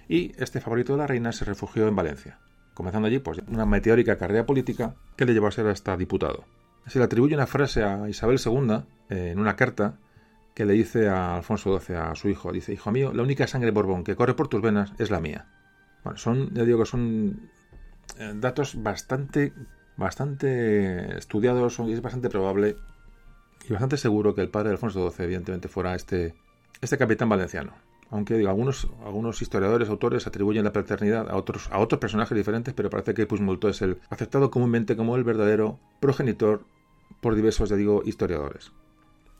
y 0.10 0.34
este 0.38 0.60
favorito 0.60 0.94
de 0.94 1.00
la 1.00 1.08
reina 1.08 1.32
se 1.32 1.46
refugió 1.46 1.88
en 1.88 1.96
Valencia, 1.96 2.40
comenzando 2.74 3.08
allí 3.08 3.20
pues, 3.20 3.40
una 3.48 3.66
meteórica 3.66 4.18
carrera 4.18 4.46
política 4.46 4.96
que 5.16 5.26
le 5.26 5.34
llevó 5.34 5.48
a 5.48 5.52
ser 5.52 5.68
hasta 5.68 5.96
diputado. 5.96 6.44
Se 6.90 7.00
le 7.00 7.06
atribuye 7.06 7.36
una 7.36 7.48
frase 7.48 7.84
a 7.84 8.10
Isabel 8.10 8.40
II 8.44 8.84
eh, 9.10 9.32
en 9.32 9.40
una 9.40 9.56
carta 9.56 10.00
que 10.54 10.66
le 10.66 10.74
dice 10.74 11.08
a 11.08 11.36
Alfonso 11.38 11.80
XII, 11.80 11.96
a 11.96 12.16
su 12.16 12.30
hijo, 12.30 12.52
dice, 12.52 12.74
hijo 12.74 12.92
mío, 12.92 13.14
la 13.14 13.24
única 13.24 13.48
sangre 13.48 13.72
Borbón 13.72 14.04
que 14.04 14.16
corre 14.16 14.34
por 14.34 14.48
tus 14.48 14.62
venas 14.62 14.92
es 14.98 15.12
la 15.12 15.20
mía. 15.20 15.48
Bueno, 16.04 16.18
son, 16.18 16.54
ya 16.54 16.66
digo 16.66 16.80
que 16.80 16.86
son 16.86 17.50
eh, 18.18 18.34
datos 18.36 18.82
bastante 18.82 19.54
bastante 19.98 21.18
estudiados 21.18 21.78
y 21.80 21.92
es 21.92 22.02
bastante 22.02 22.30
probable 22.30 22.78
y 23.68 23.74
bastante 23.74 23.98
seguro 23.98 24.34
que 24.34 24.42
el 24.42 24.50
padre 24.50 24.70
de 24.70 24.74
Alfonso 24.76 25.12
XII 25.12 25.26
evidentemente 25.26 25.68
fuera 25.68 25.94
este, 25.94 26.34
este 26.82 26.98
capitán 26.98 27.30
valenciano. 27.30 27.74
Aunque 28.10 28.36
digo, 28.36 28.50
algunos, 28.50 28.88
algunos 29.06 29.40
historiadores, 29.42 29.90
autores 29.90 30.26
atribuyen 30.26 30.64
la 30.64 30.74
paternidad 30.74 31.30
a 31.30 31.36
otros, 31.36 31.70
a 31.72 31.78
otros 31.78 32.00
personajes 32.00 32.36
diferentes, 32.36 32.74
pero 32.74 32.90
parece 32.90 33.14
que 33.14 33.28
Puigmoltó 33.28 33.70
es 33.70 33.82
el 33.84 34.00
aceptado 34.10 34.50
comúnmente 34.50 34.96
como 34.96 35.16
el 35.16 35.24
verdadero 35.24 35.78
progenitor 36.00 36.66
por 37.22 37.36
diversos, 37.36 37.70
ya 37.70 37.76
digo, 37.76 38.02
historiadores. 38.06 38.72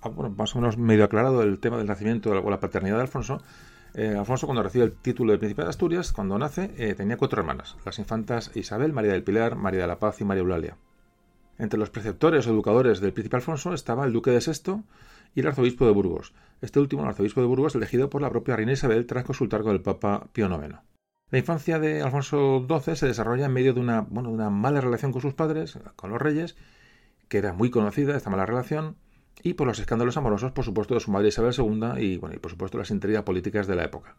Ah, 0.02 0.10
bueno, 0.10 0.34
más 0.38 0.56
o 0.56 0.60
menos 0.60 0.78
medio 0.78 1.04
aclarado 1.04 1.42
el 1.44 1.60
tema 1.60 1.78
del 1.78 1.88
nacimiento 1.88 2.32
o 2.32 2.50
la 2.50 2.60
paternidad 2.60 2.96
de 2.96 3.02
Alfonso, 3.02 3.42
eh, 3.94 4.16
Alfonso, 4.18 4.46
cuando 4.46 4.64
recibe 4.64 4.86
el 4.86 4.94
título 4.94 5.32
de 5.32 5.40
príncipe 5.40 5.64
de 5.64 5.70
Asturias, 5.70 6.12
cuando 6.14 6.38
nace, 6.38 6.72
eh, 6.78 6.94
tenía 6.94 7.18
cuatro 7.18 7.42
hermanas, 7.42 7.76
las 7.86 8.00
infantas 8.00 8.52
Isabel, 8.56 8.94
María 8.94 9.14
del 9.14 9.24
Pilar, 9.24 9.56
María 9.56 9.82
de 9.82 9.88
la 9.88 10.00
Paz 10.00 10.22
y 10.22 10.26
María 10.26 10.42
Eulalia. 10.42 10.78
Entre 11.58 11.80
los 11.80 11.90
preceptores 11.90 12.48
o 12.48 12.52
educadores 12.52 13.02
del 13.02 13.14
príncipe 13.14 13.36
Alfonso 13.36 13.74
estaba 13.74 14.06
el 14.06 14.14
duque 14.14 14.32
de 14.32 14.42
Sexto 14.42 14.84
y 15.36 15.42
el 15.42 15.48
arzobispo 15.48 15.86
de 15.86 15.92
Burgos. 15.92 16.34
Este 16.62 16.80
último, 16.80 17.02
el 17.04 17.10
arzobispo 17.10 17.42
de 17.42 17.48
Burgos, 17.48 17.76
elegido 17.76 18.10
por 18.10 18.22
la 18.22 18.30
propia 18.30 18.56
reina 18.56 18.72
Isabel 18.72 19.06
tras 19.06 19.26
consultar 19.26 19.64
con 19.64 19.74
el 19.74 19.82
papa 19.82 20.30
Pío 20.32 20.48
IX. 20.48 20.76
La 21.32 21.38
infancia 21.38 21.80
de 21.80 22.02
Alfonso 22.02 22.66
XII 22.68 22.96
se 22.96 23.08
desarrolla 23.08 23.46
en 23.46 23.54
medio 23.54 23.74
de 23.74 23.80
una, 23.80 24.02
bueno, 24.02 24.30
de 24.30 24.36
una 24.36 24.50
mala 24.50 24.82
relación 24.82 25.12
con 25.12 25.22
sus 25.22 25.34
padres, 25.34 25.78
con 25.96 26.10
los 26.10 26.22
reyes, 26.22 26.56
que 27.30 27.38
era 27.38 27.54
muy 27.54 27.70
conocida 27.70 28.18
esta 28.18 28.30
mala 28.30 28.46
relación, 28.46 28.96
y 29.42 29.54
por 29.54 29.68
los 29.68 29.80
escándalos 29.80 30.18
amorosos, 30.18 30.52
por 30.52 30.66
supuesto, 30.66 30.96
de 30.96 31.00
su 31.00 31.12
madre 31.12 31.30
Isabel 31.30 31.54
II 31.58 32.02
y, 32.04 32.18
bueno, 32.18 32.36
y 32.36 32.40
por 32.40 32.52
supuesto, 32.52 32.78
las 32.78 32.92
intrigas 32.92 33.24
políticas 33.24 33.68
de 33.68 33.76
la 33.76 33.86
época. 33.86 34.16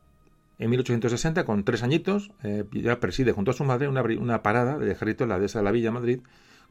En 0.58 0.70
1860, 0.70 1.44
con 1.44 1.64
tres 1.64 1.82
añitos, 1.82 2.30
eh, 2.42 2.64
ya 2.72 3.00
preside 3.00 3.32
junto 3.32 3.50
a 3.50 3.54
su 3.54 3.64
madre 3.64 3.88
una, 3.88 4.42
parada 4.42 4.78
del 4.78 4.90
ejército 4.90 5.24
en 5.24 5.30
la 5.30 5.38
dehesa 5.38 5.58
de 5.58 5.64
la 5.64 5.72
Villa 5.72 5.90
Madrid 5.90 6.20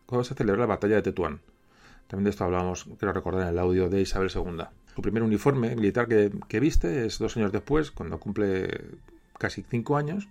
cuando 0.05 0.23
se 0.23 0.33
celebra 0.33 0.61
la 0.61 0.67
batalla 0.67 0.95
de 0.95 1.01
Tetuán. 1.03 1.41
También 2.07 2.25
de 2.25 2.29
esto 2.31 2.43
hablábamos, 2.43 2.85
quiero 2.97 3.13
recordar, 3.13 3.43
en 3.43 3.49
el 3.49 3.59
audio 3.59 3.89
de 3.89 4.01
Isabel 4.01 4.31
II. 4.33 4.63
Su 4.95 5.01
primer 5.01 5.21
uniforme 5.21 5.75
militar 5.75 6.07
que, 6.07 6.31
que 6.47 6.59
viste 6.59 7.05
es 7.05 7.19
dos 7.19 7.37
años 7.37 7.51
después, 7.51 7.91
cuando 7.91 8.19
cumple 8.19 8.85
casi 9.37 9.63
cinco 9.63 9.97
años, 9.97 10.27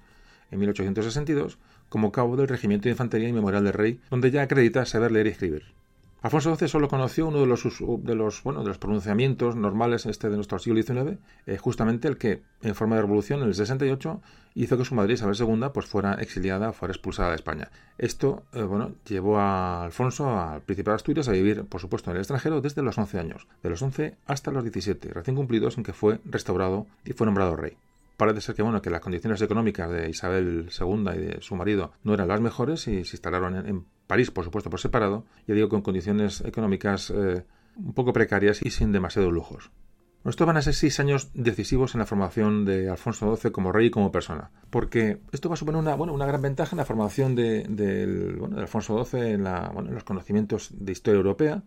en 0.50 0.58
1862, 0.58 1.58
como 1.88 2.12
cabo 2.12 2.36
del 2.36 2.48
Regimiento 2.48 2.84
de 2.84 2.90
Infantería 2.90 3.28
y 3.28 3.32
Memorial 3.32 3.64
del 3.64 3.72
Rey, 3.72 4.00
donde 4.10 4.30
ya 4.30 4.42
acredita 4.42 4.84
saber 4.86 5.12
leer 5.12 5.26
y 5.28 5.30
escribir. 5.30 5.78
Alfonso 6.20 6.56
XII 6.56 6.66
solo 6.66 6.88
conoció 6.88 7.28
uno 7.28 7.38
de 7.38 7.46
los, 7.46 7.62
de 8.02 8.14
los, 8.16 8.42
bueno, 8.42 8.62
de 8.62 8.68
los 8.68 8.78
pronunciamientos 8.78 9.54
normales 9.54 10.04
este 10.04 10.28
de 10.28 10.34
nuestro 10.34 10.58
siglo 10.58 10.82
XIX, 10.82 11.18
eh, 11.46 11.58
justamente 11.58 12.08
el 12.08 12.18
que, 12.18 12.42
en 12.60 12.74
forma 12.74 12.96
de 12.96 13.02
revolución, 13.02 13.40
en 13.40 13.46
el 13.46 13.54
68, 13.54 14.20
hizo 14.56 14.76
que 14.76 14.84
su 14.84 14.96
madre 14.96 15.14
Isabel 15.14 15.36
II 15.38 15.68
pues, 15.72 15.86
fuera 15.86 16.14
exiliada, 16.14 16.72
fuera 16.72 16.90
expulsada 16.90 17.28
de 17.28 17.36
España. 17.36 17.70
Esto 17.98 18.42
eh, 18.52 18.62
bueno, 18.62 18.94
llevó 19.06 19.38
a 19.38 19.84
Alfonso, 19.84 20.28
al 20.28 20.62
príncipe 20.62 20.90
de 20.90 20.96
Asturias, 20.96 21.28
a 21.28 21.32
vivir, 21.32 21.64
por 21.66 21.80
supuesto, 21.80 22.10
en 22.10 22.16
el 22.16 22.22
extranjero 22.22 22.60
desde 22.60 22.82
los 22.82 22.98
11 22.98 23.18
años, 23.20 23.46
de 23.62 23.70
los 23.70 23.80
11 23.80 24.16
hasta 24.26 24.50
los 24.50 24.64
17, 24.64 25.12
recién 25.12 25.36
cumplidos 25.36 25.78
en 25.78 25.84
que 25.84 25.92
fue 25.92 26.18
restaurado 26.24 26.88
y 27.04 27.12
fue 27.12 27.26
nombrado 27.26 27.54
rey 27.54 27.76
parece 28.18 28.40
ser 28.40 28.54
que 28.56 28.62
bueno 28.62 28.82
que 28.82 28.90
las 28.90 29.00
condiciones 29.00 29.40
económicas 29.40 29.90
de 29.90 30.10
Isabel 30.10 30.68
II 30.78 31.04
y 31.14 31.18
de 31.18 31.38
su 31.40 31.54
marido 31.54 31.92
no 32.02 32.12
eran 32.12 32.28
las 32.28 32.40
mejores 32.40 32.86
y 32.88 33.04
se 33.04 33.16
instalaron 33.16 33.54
en, 33.56 33.86
París, 34.06 34.30
por 34.30 34.44
supuesto, 34.44 34.70
por 34.70 34.80
separado, 34.80 35.24
ya 35.46 35.54
digo, 35.54 35.68
con 35.68 35.82
condiciones 35.82 36.40
económicas 36.40 37.10
eh, 37.10 37.44
un 37.76 37.92
poco 37.92 38.12
precarias 38.12 38.60
y 38.62 38.70
sin 38.70 38.90
demasiados 38.90 39.32
lujos. 39.32 39.70
Estos 40.24 40.46
van 40.46 40.56
a 40.56 40.62
ser 40.62 40.74
seis 40.74 40.98
años 40.98 41.30
decisivos 41.32 41.94
en 41.94 42.00
la 42.00 42.06
formación 42.06 42.64
de 42.64 42.90
Alfonso 42.90 43.36
XII 43.36 43.52
como 43.52 43.70
rey 43.70 43.86
y 43.86 43.90
como 43.90 44.10
persona, 44.10 44.50
porque 44.70 45.20
esto 45.30 45.48
va 45.48 45.54
a 45.54 45.56
suponer 45.56 45.80
una, 45.80 45.94
bueno, 45.94 46.12
una 46.12 46.26
gran 46.26 46.42
ventaja 46.42 46.72
en 46.72 46.78
la 46.78 46.84
formación 46.84 47.34
de, 47.34 47.64
Alfonso 48.56 49.04
XII 49.04 49.20
en, 49.20 49.46
en 49.46 49.94
los 49.94 50.04
conocimientos 50.04 50.70
de 50.72 50.92
historia 50.92 51.18
europea, 51.18 51.62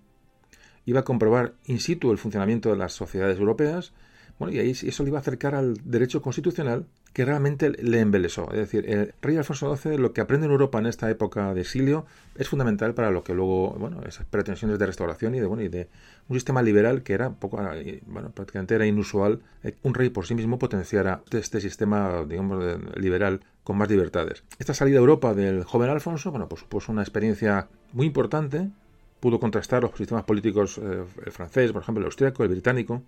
iba 0.85 0.99
a 0.99 1.03
comprobar 1.03 1.53
in 1.65 1.79
situ 1.79 2.11
el 2.11 2.17
funcionamiento 2.17 2.69
de 2.69 2.77
las 2.77 2.93
sociedades 2.93 3.37
europeas, 3.39 3.93
bueno, 4.41 4.55
y 4.55 4.59
ahí 4.59 4.71
eso 4.71 5.03
le 5.03 5.09
iba 5.09 5.19
a 5.19 5.21
acercar 5.21 5.53
al 5.53 5.77
derecho 5.83 6.19
constitucional 6.23 6.87
que 7.13 7.25
realmente 7.25 7.69
le 7.69 7.99
embelesó. 7.99 8.49
Es 8.51 8.57
decir, 8.57 8.89
el 8.89 9.13
rey 9.21 9.37
Alfonso 9.37 9.75
XII, 9.75 9.99
lo 9.99 10.13
que 10.13 10.21
aprende 10.21 10.47
en 10.47 10.51
Europa 10.51 10.79
en 10.79 10.87
esta 10.87 11.11
época 11.11 11.53
de 11.53 11.61
exilio, 11.61 12.07
es 12.33 12.49
fundamental 12.49 12.95
para 12.95 13.11
lo 13.11 13.23
que 13.23 13.35
luego, 13.35 13.75
bueno, 13.77 14.01
esas 14.07 14.25
pretensiones 14.25 14.79
de 14.79 14.87
restauración 14.87 15.35
y 15.35 15.39
de, 15.39 15.45
bueno, 15.45 15.61
y 15.61 15.67
de 15.67 15.89
un 16.27 16.37
sistema 16.37 16.63
liberal 16.63 17.03
que 17.03 17.13
era 17.13 17.29
poco, 17.29 17.61
bueno, 18.07 18.31
prácticamente 18.31 18.73
era 18.73 18.87
inusual 18.87 19.41
eh, 19.63 19.75
un 19.83 19.93
rey 19.93 20.09
por 20.09 20.25
sí 20.25 20.33
mismo 20.33 20.57
potenciara 20.57 21.21
este 21.29 21.61
sistema, 21.61 22.25
digamos, 22.27 22.79
liberal 22.95 23.41
con 23.63 23.77
más 23.77 23.91
libertades. 23.91 24.43
Esta 24.57 24.73
salida 24.73 24.97
a 24.97 25.01
Europa 25.01 25.35
del 25.35 25.65
joven 25.65 25.91
Alfonso, 25.91 26.31
bueno, 26.31 26.49
pues 26.49 26.61
supuso 26.61 26.91
una 26.91 27.03
experiencia 27.03 27.67
muy 27.93 28.07
importante, 28.07 28.71
pudo 29.19 29.39
contrastar 29.39 29.83
los 29.83 29.95
sistemas 29.95 30.23
políticos, 30.23 30.79
eh, 30.79 31.03
el 31.27 31.31
francés, 31.31 31.71
por 31.71 31.83
ejemplo, 31.83 32.01
el 32.01 32.05
austriaco, 32.07 32.41
el 32.41 32.49
británico, 32.49 33.03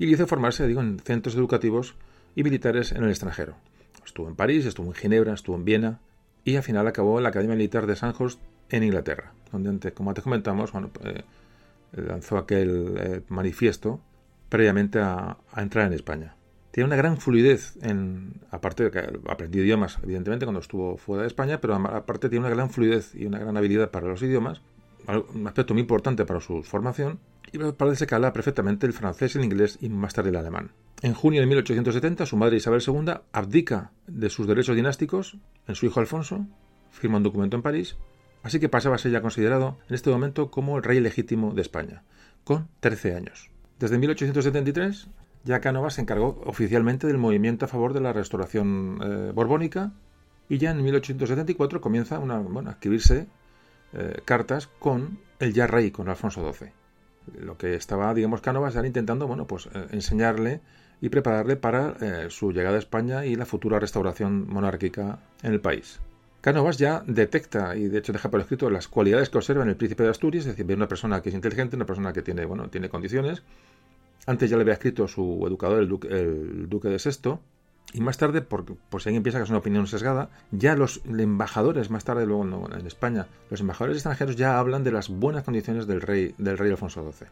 y 0.00 0.06
le 0.06 0.12
hizo 0.12 0.26
formarse, 0.26 0.66
digo, 0.66 0.80
en 0.80 0.98
centros 0.98 1.36
educativos 1.36 1.94
y 2.34 2.42
militares 2.42 2.90
en 2.92 3.04
el 3.04 3.10
extranjero. 3.10 3.54
Estuvo 4.04 4.28
en 4.28 4.34
París, 4.34 4.64
estuvo 4.64 4.86
en 4.88 4.94
Ginebra, 4.94 5.34
estuvo 5.34 5.56
en 5.56 5.66
Viena 5.66 6.00
y 6.42 6.56
al 6.56 6.62
final 6.62 6.88
acabó 6.88 7.18
en 7.18 7.24
la 7.24 7.28
Academia 7.28 7.54
Militar 7.54 7.86
de 7.86 7.94
Sandhurst 7.96 8.40
en 8.70 8.82
Inglaterra, 8.82 9.34
donde, 9.52 9.92
como 9.92 10.08
antes 10.08 10.24
comentamos, 10.24 10.72
eh, 11.04 11.22
lanzó 11.92 12.38
aquel 12.38 12.94
eh, 12.96 13.20
manifiesto 13.28 14.00
previamente 14.48 15.00
a, 15.00 15.36
entrar 15.58 15.86
en 15.86 15.92
España. 15.92 16.34
Tiene 16.70 16.86
una 16.86 16.96
gran 16.96 17.18
fluidez, 17.18 17.76
en, 17.82 18.40
aparte 18.50 18.84
de 18.84 18.90
que 18.90 19.20
aprendió 19.28 19.62
idiomas, 19.62 19.98
evidentemente, 20.02 20.46
cuando 20.46 20.60
estuvo 20.60 20.96
fuera 20.96 21.22
de 21.22 21.28
España, 21.28 21.60
pero 21.60 21.74
aparte 21.74 22.30
tiene 22.30 22.46
una 22.46 22.54
gran 22.54 22.70
fluidez 22.70 23.14
y 23.14 23.26
una 23.26 23.38
gran 23.38 23.54
habilidad 23.58 23.90
para 23.90 24.06
los 24.06 24.22
idiomas, 24.22 24.62
un 25.34 25.46
aspecto 25.46 25.74
muy 25.74 25.82
importante 25.82 26.24
para 26.24 26.40
su 26.40 26.62
formación, 26.62 27.18
y 27.52 27.58
parece 27.72 28.06
que 28.06 28.14
habla 28.14 28.32
perfectamente 28.32 28.86
el 28.86 28.92
francés, 28.92 29.36
el 29.36 29.44
inglés 29.44 29.78
y 29.80 29.88
más 29.88 30.14
tarde 30.14 30.30
el 30.30 30.36
alemán. 30.36 30.72
En 31.02 31.14
junio 31.14 31.40
de 31.40 31.46
1870, 31.46 32.26
su 32.26 32.36
madre 32.36 32.56
Isabel 32.56 32.82
II 32.86 33.14
abdica 33.32 33.92
de 34.06 34.30
sus 34.30 34.46
derechos 34.46 34.76
dinásticos 34.76 35.38
en 35.66 35.74
su 35.74 35.86
hijo 35.86 36.00
Alfonso, 36.00 36.46
firma 36.90 37.16
un 37.16 37.22
documento 37.22 37.56
en 37.56 37.62
París, 37.62 37.96
así 38.42 38.60
que 38.60 38.68
pasaba 38.68 38.96
a 38.96 38.98
ser 38.98 39.12
ya 39.12 39.22
considerado 39.22 39.78
en 39.88 39.94
este 39.94 40.10
momento 40.10 40.50
como 40.50 40.76
el 40.76 40.82
rey 40.82 41.00
legítimo 41.00 41.54
de 41.54 41.62
España, 41.62 42.04
con 42.44 42.68
13 42.80 43.14
años. 43.14 43.50
Desde 43.78 43.98
1873, 43.98 45.08
ya 45.44 45.60
Cánovas 45.60 45.94
se 45.94 46.02
encargó 46.02 46.40
oficialmente 46.44 47.06
del 47.06 47.18
movimiento 47.18 47.64
a 47.64 47.68
favor 47.68 47.94
de 47.94 48.00
la 48.00 48.12
restauración 48.12 48.98
eh, 49.02 49.32
borbónica 49.34 49.92
y 50.48 50.58
ya 50.58 50.70
en 50.70 50.82
1874 50.82 51.80
comienza 51.80 52.16
a 52.16 52.70
escribirse 52.70 53.26
eh, 53.94 54.20
cartas 54.24 54.66
con 54.78 55.18
el 55.38 55.54
ya 55.54 55.66
rey, 55.66 55.90
con 55.90 56.08
Alfonso 56.08 56.52
XII. 56.52 56.79
Lo 57.38 57.56
que 57.56 57.74
estaba, 57.74 58.12
digamos, 58.14 58.40
Cánovas 58.40 58.74
era 58.76 58.86
intentando, 58.86 59.26
bueno, 59.26 59.46
pues 59.46 59.66
eh, 59.66 59.86
enseñarle 59.92 60.60
y 61.00 61.08
prepararle 61.08 61.56
para 61.56 61.96
eh, 62.00 62.26
su 62.30 62.52
llegada 62.52 62.76
a 62.76 62.78
España 62.78 63.24
y 63.24 63.36
la 63.36 63.46
futura 63.46 63.78
restauración 63.78 64.48
monárquica 64.48 65.18
en 65.42 65.52
el 65.52 65.60
país. 65.60 66.00
Cánovas 66.40 66.78
ya 66.78 67.02
detecta 67.06 67.76
y 67.76 67.88
de 67.88 67.98
hecho 67.98 68.12
deja 68.12 68.30
por 68.30 68.40
escrito 68.40 68.70
las 68.70 68.88
cualidades 68.88 69.28
que 69.28 69.38
observa 69.38 69.62
en 69.62 69.68
el 69.68 69.76
príncipe 69.76 70.02
de 70.02 70.10
Asturias, 70.10 70.46
es 70.46 70.56
decir, 70.56 70.74
una 70.74 70.88
persona 70.88 71.20
que 71.20 71.28
es 71.28 71.34
inteligente, 71.34 71.76
una 71.76 71.86
persona 71.86 72.12
que 72.12 72.22
tiene, 72.22 72.46
bueno, 72.46 72.68
tiene 72.68 72.88
condiciones. 72.88 73.42
Antes 74.26 74.48
ya 74.48 74.56
le 74.56 74.62
había 74.62 74.74
escrito 74.74 75.06
su 75.06 75.44
educador, 75.46 75.80
el 75.80 75.88
duque, 75.88 76.08
el 76.08 76.68
duque 76.68 76.88
de 76.88 76.98
Sexto, 76.98 77.40
y 77.92 78.00
más 78.00 78.18
tarde, 78.18 78.40
por, 78.42 78.64
por 78.64 79.02
si 79.02 79.08
alguien 79.08 79.22
piensa 79.22 79.38
que 79.38 79.44
es 79.44 79.50
una 79.50 79.58
opinión 79.58 79.86
sesgada, 79.86 80.30
ya 80.52 80.76
los 80.76 81.00
embajadores, 81.06 81.90
más 81.90 82.04
tarde 82.04 82.26
luego 82.26 82.44
en 82.72 82.86
España, 82.86 83.26
los 83.50 83.60
embajadores 83.60 83.96
extranjeros 83.96 84.36
ya 84.36 84.58
hablan 84.58 84.84
de 84.84 84.92
las 84.92 85.08
buenas 85.08 85.44
condiciones 85.44 85.86
del 85.86 86.00
rey, 86.00 86.34
del 86.38 86.58
rey 86.58 86.70
Alfonso 86.70 87.02
XII. 87.12 87.28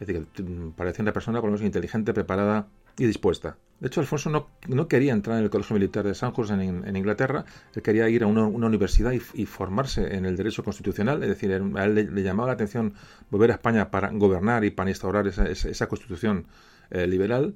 Es 0.00 0.06
decir, 0.06 0.26
que 0.32 0.42
parecía 0.76 1.02
una 1.02 1.12
persona 1.12 1.40
por 1.40 1.50
lo 1.50 1.52
menos 1.52 1.64
inteligente, 1.64 2.14
preparada 2.14 2.66
y 2.96 3.04
dispuesta. 3.06 3.56
De 3.80 3.86
hecho, 3.86 4.00
Alfonso 4.00 4.30
no, 4.30 4.48
no 4.66 4.88
quería 4.88 5.12
entrar 5.12 5.38
en 5.38 5.44
el 5.44 5.50
Colegio 5.50 5.74
Militar 5.74 6.04
de 6.04 6.14
Sandhurst 6.14 6.52
en, 6.52 6.86
en 6.86 6.96
Inglaterra, 6.96 7.44
él 7.74 7.82
quería 7.82 8.08
ir 8.08 8.22
a 8.24 8.26
una, 8.26 8.46
universidad 8.46 9.12
y, 9.12 9.46
formarse 9.46 10.16
en 10.16 10.24
el 10.24 10.36
derecho 10.36 10.64
constitucional, 10.64 11.22
es 11.22 11.28
decir, 11.28 11.52
a 11.52 11.84
él 11.84 11.94
le, 11.94 12.22
llamaba 12.22 12.48
la 12.48 12.54
atención 12.54 12.94
volver 13.30 13.50
a 13.50 13.54
España 13.54 13.90
para 13.90 14.10
gobernar 14.10 14.64
y 14.64 14.70
para 14.70 14.90
instaurar 14.90 15.26
esa, 15.26 15.46
esa, 15.46 15.86
constitución 15.86 16.46
eh, 16.90 17.06
liberal, 17.06 17.54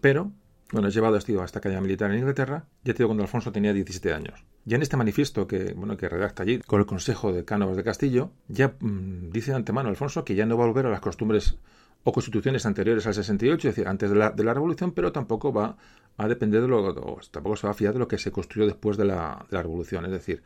pero 0.00 0.32
bueno, 0.72 0.88
es 0.88 0.94
llevado 0.94 1.16
a 1.16 1.18
esta 1.18 1.58
academia 1.58 1.80
militar 1.80 2.10
en 2.10 2.18
Inglaterra, 2.18 2.64
ya 2.84 2.92
te 2.92 2.98
digo, 2.98 3.08
cuando 3.08 3.24
Alfonso 3.24 3.50
tenía 3.50 3.72
17 3.72 4.12
años. 4.12 4.44
Ya 4.64 4.76
en 4.76 4.82
este 4.82 4.96
manifiesto 4.96 5.46
que, 5.46 5.72
bueno, 5.74 5.96
que 5.96 6.08
redacta 6.08 6.42
allí 6.42 6.60
con 6.60 6.80
el 6.80 6.86
consejo 6.86 7.32
de 7.32 7.44
Cánovas 7.44 7.76
de 7.76 7.82
Castillo, 7.82 8.30
ya 8.48 8.74
mm, 8.78 9.30
dice 9.30 9.50
de 9.50 9.56
antemano 9.56 9.88
Alfonso 9.88 10.24
que 10.24 10.34
ya 10.34 10.46
no 10.46 10.56
va 10.56 10.64
a 10.64 10.66
volver 10.68 10.86
a 10.86 10.90
las 10.90 11.00
costumbres 11.00 11.56
o 12.04 12.12
constituciones 12.12 12.64
anteriores 12.66 13.06
al 13.06 13.14
68, 13.14 13.68
es 13.68 13.74
decir, 13.74 13.88
antes 13.88 14.10
de 14.10 14.16
la, 14.16 14.30
de 14.30 14.44
la 14.44 14.54
revolución, 14.54 14.92
pero 14.92 15.12
tampoco 15.12 15.52
va 15.52 15.76
a 16.16 16.28
depender 16.28 16.62
de 16.62 16.68
lo, 16.68 16.84
o 16.84 17.20
tampoco 17.30 17.56
se 17.56 17.66
va 17.66 17.72
a 17.72 17.74
fiar 17.74 17.92
de 17.92 17.98
lo 17.98 18.08
que 18.08 18.18
se 18.18 18.30
construyó 18.30 18.66
después 18.66 18.96
de 18.96 19.04
de 19.04 19.10
la 19.10 19.62
revolución. 19.62 20.04
Es 20.04 20.12
decir, 20.12 20.42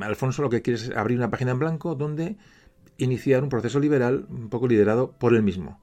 Alfonso 0.00 0.42
lo 0.42 0.50
que 0.50 0.60
quiere 0.60 0.80
es 0.80 0.90
abrir 0.90 1.18
una 1.18 1.30
página 1.30 1.52
en 1.52 1.58
blanco 1.58 1.94
donde 1.94 2.36
iniciar 2.96 3.42
un 3.42 3.48
proceso 3.48 3.78
liberal 3.78 4.26
un 4.28 4.48
poco 4.48 4.66
liderado 4.66 5.12
por 5.12 5.34
él 5.34 5.42
mismo 5.42 5.80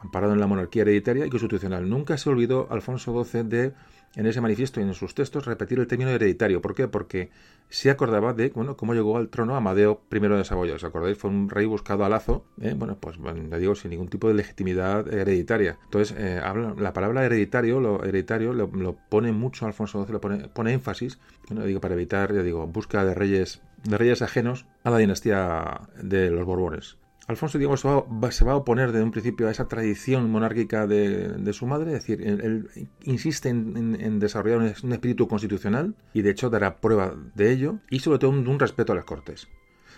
amparado 0.00 0.32
en 0.32 0.40
la 0.40 0.46
monarquía 0.46 0.82
hereditaria 0.82 1.26
y 1.26 1.30
constitucional. 1.30 1.88
Nunca 1.88 2.16
se 2.18 2.28
olvidó 2.28 2.68
Alfonso 2.70 3.24
XII 3.24 3.42
de, 3.44 3.72
en 4.14 4.26
ese 4.26 4.40
manifiesto 4.40 4.80
y 4.80 4.84
en 4.84 4.94
sus 4.94 5.14
textos, 5.14 5.46
repetir 5.46 5.78
el 5.78 5.86
término 5.86 6.10
hereditario. 6.10 6.60
¿Por 6.60 6.74
qué? 6.74 6.88
Porque 6.88 7.30
se 7.68 7.90
acordaba 7.90 8.32
de 8.32 8.50
bueno, 8.50 8.76
cómo 8.76 8.94
llegó 8.94 9.16
al 9.16 9.28
trono 9.28 9.56
Amadeo 9.56 10.02
I 10.10 10.18
de 10.20 10.44
Saboya. 10.44 10.74
¿Os 10.74 10.84
acordáis? 10.84 11.18
Fue 11.18 11.30
un 11.30 11.48
rey 11.48 11.66
buscado 11.66 12.04
a 12.04 12.08
lazo, 12.08 12.44
¿eh? 12.60 12.74
bueno, 12.76 12.96
pues 13.00 13.18
le 13.18 13.58
digo, 13.58 13.74
sin 13.74 13.90
ningún 13.90 14.08
tipo 14.08 14.28
de 14.28 14.34
legitimidad 14.34 15.12
hereditaria. 15.12 15.78
Entonces, 15.84 16.16
eh, 16.18 16.40
la 16.78 16.92
palabra 16.92 17.24
hereditario, 17.24 17.80
lo 17.80 18.04
hereditario, 18.04 18.52
lo, 18.52 18.96
pone 19.08 19.32
mucho 19.32 19.66
Alfonso 19.66 20.04
XII, 20.04 20.12
lo 20.12 20.20
pone, 20.20 20.48
pone 20.48 20.72
énfasis, 20.72 21.18
bueno, 21.48 21.64
digo, 21.64 21.80
para 21.80 21.94
evitar, 21.94 22.32
ya 22.32 22.42
digo, 22.42 22.66
búsqueda 22.66 23.04
de 23.04 23.14
reyes, 23.14 23.62
de 23.84 23.98
reyes 23.98 24.22
ajenos 24.22 24.66
a 24.84 24.90
la 24.90 24.98
dinastía 24.98 25.80
de 26.00 26.30
los 26.30 26.44
Borbones. 26.44 26.96
Alfonso, 27.28 27.58
digamos, 27.58 27.80
se 27.80 28.44
va, 28.44 28.52
a 28.52 28.56
oponer 28.56 28.92
desde 28.92 29.04
un 29.04 29.10
principio 29.10 29.48
a 29.48 29.50
esa 29.50 29.66
tradición 29.66 30.30
monárquica 30.30 30.86
de, 30.86 31.52
su 31.52 31.66
madre, 31.66 31.94
es 31.94 32.06
decir, 32.06 32.22
él, 32.22 32.68
insiste 33.02 33.48
en, 33.48 34.20
desarrollar 34.20 34.74
un, 34.82 34.92
espíritu 34.92 35.26
constitucional 35.26 35.96
y 36.14 36.22
de 36.22 36.30
hecho 36.30 36.50
dará 36.50 36.76
prueba 36.76 37.16
de 37.34 37.50
ello 37.50 37.78
y 37.90 37.98
sobre 37.98 38.20
todo 38.20 38.30
un, 38.30 38.58
respeto 38.60 38.92
a 38.92 38.94
las 38.94 39.04
Cortes. 39.04 39.48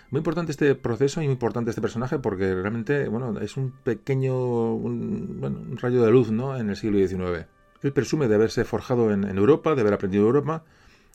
Muy 0.09 0.19
importante 0.19 0.51
este 0.51 0.73
proceso 0.73 1.21
y 1.21 1.25
muy 1.25 1.33
importante 1.33 1.69
este 1.69 1.81
personaje 1.81 2.17
porque 2.17 2.55
realmente, 2.55 3.07
bueno, 3.09 3.39
es 3.39 3.57
un 3.57 3.73
pequeño, 3.83 4.73
un, 4.73 5.77
rayo 5.79 6.01
de 6.01 6.11
luz, 6.11 6.31
¿no? 6.31 6.57
En 6.57 6.71
el 6.71 6.75
siglo 6.75 6.97
XIX. 6.97 7.45
Él 7.83 7.93
presume 7.93 8.27
de 8.27 8.35
haberse 8.35 8.65
forjado 8.65 9.11
en, 9.11 9.23
en 9.23 9.37
Europa, 9.37 9.75
de 9.75 9.81
haber 9.81 9.93
aprendido 9.93 10.25
Europa, 10.25 10.63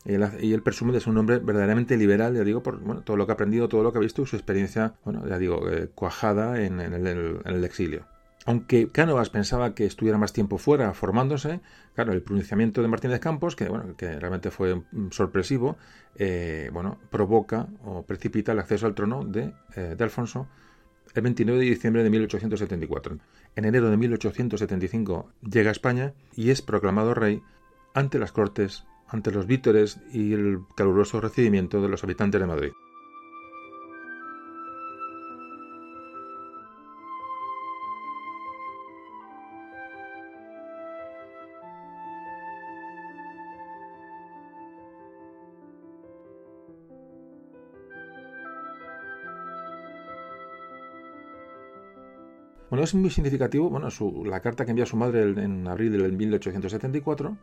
y 0.05 0.15
él, 0.15 0.63
de 0.63 1.01
ser 1.01 1.09
un 1.09 1.19
hombre 1.19 1.39
verdaderamente 1.39 1.97
liberal, 1.97 2.35
ya 2.35 2.45
digo, 2.45 2.63
por 2.63 2.79
bueno, 2.81 3.01
todo 3.03 3.17
lo 3.17 3.25
que 3.25 3.33
ha 3.33 3.35
aprendido, 3.35 3.69
todo 3.69 3.83
lo 3.83 3.91
que 3.91 3.99
ha 3.99 4.03
visto 4.03 4.23
y 4.23 4.27
su 4.27 4.37
experiencia, 4.37 4.95
bueno, 5.05 5.27
ya 5.27 5.39
digo, 5.39 5.69
eh, 5.71 5.89
cuajada 5.95 6.61
en, 6.61 6.79
el, 6.81 7.65
exilio. 7.65 8.07
Aunque 8.45 8.91
Cánovas 8.91 9.31
pensaba 9.31 9.75
que 9.75 9.87
estuviera 9.87 10.19
más 10.19 10.35
tiempo 10.35 10.59
fuera 10.59 10.93
formándose, 10.93 11.61
claro, 11.95 12.13
el 12.13 12.21
pronunciamiento 12.21 12.83
de 12.83 12.89
Martínez 12.89 13.21
Campos, 13.21 13.57
que, 13.57 13.71
bueno, 13.71 13.97
que 13.97 14.21
realmente 14.21 14.51
fue 14.51 14.83
sorpresivo, 15.11 15.79
eh, 16.17 16.69
bueno, 16.71 16.99
provoca 17.11 17.69
o 17.83 18.03
precipita 18.03 18.53
el 18.53 18.59
acceso 18.59 18.87
al 18.87 18.95
trono 18.95 19.25
de, 19.25 19.55
eh, 19.75 19.95
de 19.97 20.05
Alfonso 20.05 20.49
el 21.15 21.23
29 21.23 21.61
de 21.61 21.71
diciembre 21.71 22.03
de 22.03 22.11
1874. 22.11 23.19
En 23.57 23.65
enero 23.65 23.89
de 23.89 23.97
1875 23.97 25.31
llega 25.43 25.71
a 25.71 25.73
España 25.73 26.13
y 26.35 26.51
es 26.51 26.61
proclamado 26.61 27.15
rey 27.15 27.41
ante 27.95 28.19
las 28.19 28.33
Cortes 28.33 28.85
ante 29.15 29.31
los 29.31 29.47
vítores 29.47 30.01
y 30.13 30.33
el 30.33 30.59
caluroso 30.75 31.21
recibimiento 31.21 31.81
de 31.81 31.89
los 31.89 32.03
habitantes 32.03 32.41
de 32.41 32.47
Madrid. 32.49 32.73
Bueno, 52.69 52.83
es 52.83 52.95
muy 52.97 53.11
significativo, 53.11 53.71
bueno, 53.71 53.89
la 54.25 54.41
carta 54.41 54.65
que 54.65 54.73
envía 54.73 54.87
su 54.87 54.97
madre 54.97 55.23
en 55.23 55.69
abril 55.69 55.93
del 55.93 56.11
1874 56.11 57.37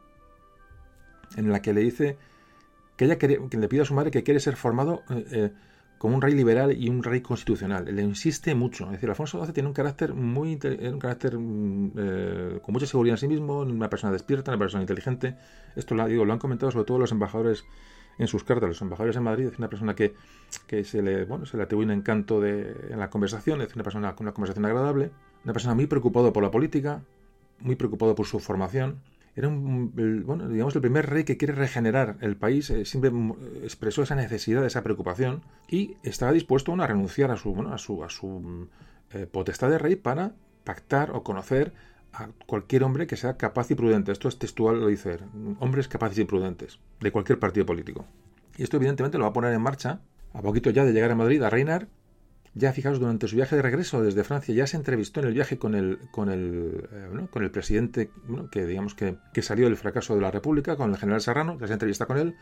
en 1.35 1.51
la 1.51 1.61
que 1.61 1.73
le 1.73 1.81
dice 1.81 2.17
que 2.95 3.05
ella 3.05 3.17
que 3.17 3.27
le 3.27 3.67
pide 3.67 3.81
a 3.81 3.85
su 3.85 3.93
madre 3.93 4.11
que 4.11 4.23
quiere 4.23 4.39
ser 4.39 4.55
formado 4.55 5.03
eh, 5.09 5.25
eh, 5.31 5.51
como 5.97 6.15
un 6.15 6.21
rey 6.21 6.33
liberal 6.33 6.75
y 6.75 6.89
un 6.89 7.03
rey 7.03 7.21
constitucional. 7.21 7.85
Le 7.85 8.01
insiste 8.01 8.55
mucho. 8.55 8.85
Es 8.85 8.93
decir, 8.93 9.07
Alfonso 9.07 9.43
XII 9.43 9.53
tiene 9.53 9.69
un 9.69 9.73
carácter 9.73 10.15
muy 10.15 10.59
un 10.63 10.99
carácter 10.99 11.37
mm, 11.37 11.91
eh, 11.95 12.59
con 12.63 12.73
mucha 12.73 12.87
seguridad 12.87 13.13
en 13.13 13.19
sí 13.19 13.27
mismo, 13.27 13.59
una 13.59 13.89
persona 13.89 14.11
despierta, 14.11 14.51
una 14.51 14.57
persona 14.57 14.81
inteligente. 14.81 15.35
Esto 15.75 15.93
lo, 15.93 16.03
han 16.03 16.39
comentado 16.39 16.71
sobre 16.71 16.85
todo 16.85 16.97
los 16.97 17.11
embajadores 17.11 17.65
en 18.17 18.27
sus 18.27 18.43
cartas, 18.43 18.67
los 18.67 18.81
embajadores 18.81 19.15
en 19.15 19.23
Madrid, 19.23 19.47
es 19.47 19.59
una 19.59 19.69
persona 19.69 19.95
que, 19.95 20.15
que 20.65 20.83
se 20.83 21.01
le 21.01 21.25
bueno 21.25 21.45
se 21.45 21.55
le 21.57 21.63
atribuye 21.63 21.85
un 21.85 21.91
encanto 21.91 22.41
de, 22.41 22.75
en 22.89 22.99
la 22.99 23.09
conversación, 23.09 23.61
es 23.61 23.73
una 23.75 23.83
persona 23.83 24.15
con 24.15 24.25
una 24.25 24.33
conversación 24.33 24.65
agradable, 24.65 25.11
una 25.43 25.53
persona 25.53 25.75
muy 25.75 25.85
preocupada 25.85 26.33
por 26.33 26.41
la 26.43 26.49
política, 26.51 27.03
muy 27.59 27.75
preocupado 27.75 28.15
por 28.15 28.25
su 28.25 28.39
formación 28.39 29.01
era 29.35 29.47
el, 29.47 30.23
bueno, 30.25 30.49
digamos 30.49 30.75
el 30.75 30.81
primer 30.81 31.09
rey 31.09 31.23
que 31.23 31.37
quiere 31.37 31.53
regenerar 31.53 32.17
el 32.21 32.35
país, 32.35 32.69
eh, 32.69 32.85
siempre 32.85 33.11
expresó 33.63 34.03
esa 34.03 34.15
necesidad, 34.15 34.65
esa 34.65 34.83
preocupación 34.83 35.41
y 35.69 35.95
estaba 36.03 36.31
dispuesto 36.33 36.73
a 36.73 36.87
renunciar 36.87 37.31
a 37.31 37.37
su, 37.37 37.53
bueno, 37.53 37.73
a 37.73 37.77
su, 37.77 38.03
a 38.03 38.09
su 38.09 38.67
eh, 39.11 39.27
potestad 39.31 39.69
de 39.69 39.77
rey 39.77 39.95
para 39.95 40.33
pactar 40.63 41.11
o 41.11 41.23
conocer 41.23 41.73
a 42.13 42.27
cualquier 42.45 42.83
hombre 42.83 43.07
que 43.07 43.15
sea 43.15 43.37
capaz 43.37 43.71
y 43.71 43.75
prudente. 43.75 44.11
Esto 44.11 44.27
es 44.27 44.37
textual, 44.37 44.79
lo 44.81 44.87
dice, 44.87 45.19
hombres 45.59 45.87
capaces 45.87 46.17
y 46.19 46.25
prudentes, 46.25 46.79
de 46.99 47.11
cualquier 47.11 47.39
partido 47.39 47.65
político. 47.65 48.05
Y 48.57 48.63
esto 48.63 48.77
evidentemente 48.77 49.17
lo 49.17 49.23
va 49.23 49.29
a 49.29 49.33
poner 49.33 49.53
en 49.53 49.61
marcha, 49.61 50.01
a 50.33 50.41
poquito 50.41 50.69
ya 50.69 50.83
de 50.83 50.91
llegar 50.91 51.11
a 51.11 51.15
Madrid 51.15 51.41
a 51.41 51.49
reinar, 51.49 51.87
ya 52.53 52.73
fijaos, 52.73 52.99
durante 52.99 53.27
su 53.27 53.35
viaje 53.35 53.55
de 53.55 53.61
regreso 53.61 54.01
desde 54.03 54.23
Francia, 54.23 54.53
ya 54.53 54.67
se 54.67 54.77
entrevistó 54.77 55.21
en 55.21 55.27
el 55.27 55.33
viaje 55.33 55.57
con 55.57 55.75
el, 55.75 55.99
con 56.11 56.29
el, 56.29 56.87
eh, 56.91 57.27
con 57.29 57.43
el 57.43 57.51
presidente 57.51 58.11
que 58.51 58.65
digamos 58.65 58.93
que, 58.93 59.15
que, 59.33 59.41
salió 59.41 59.65
del 59.65 59.77
fracaso 59.77 60.15
de 60.15 60.21
la 60.21 60.31
República, 60.31 60.75
con 60.75 60.91
el 60.91 60.97
general 60.97 61.21
Serrano, 61.21 61.57
ya 61.59 61.67
se 61.67 61.73
entrevista 61.73 62.05
con 62.05 62.17
él, 62.17 62.35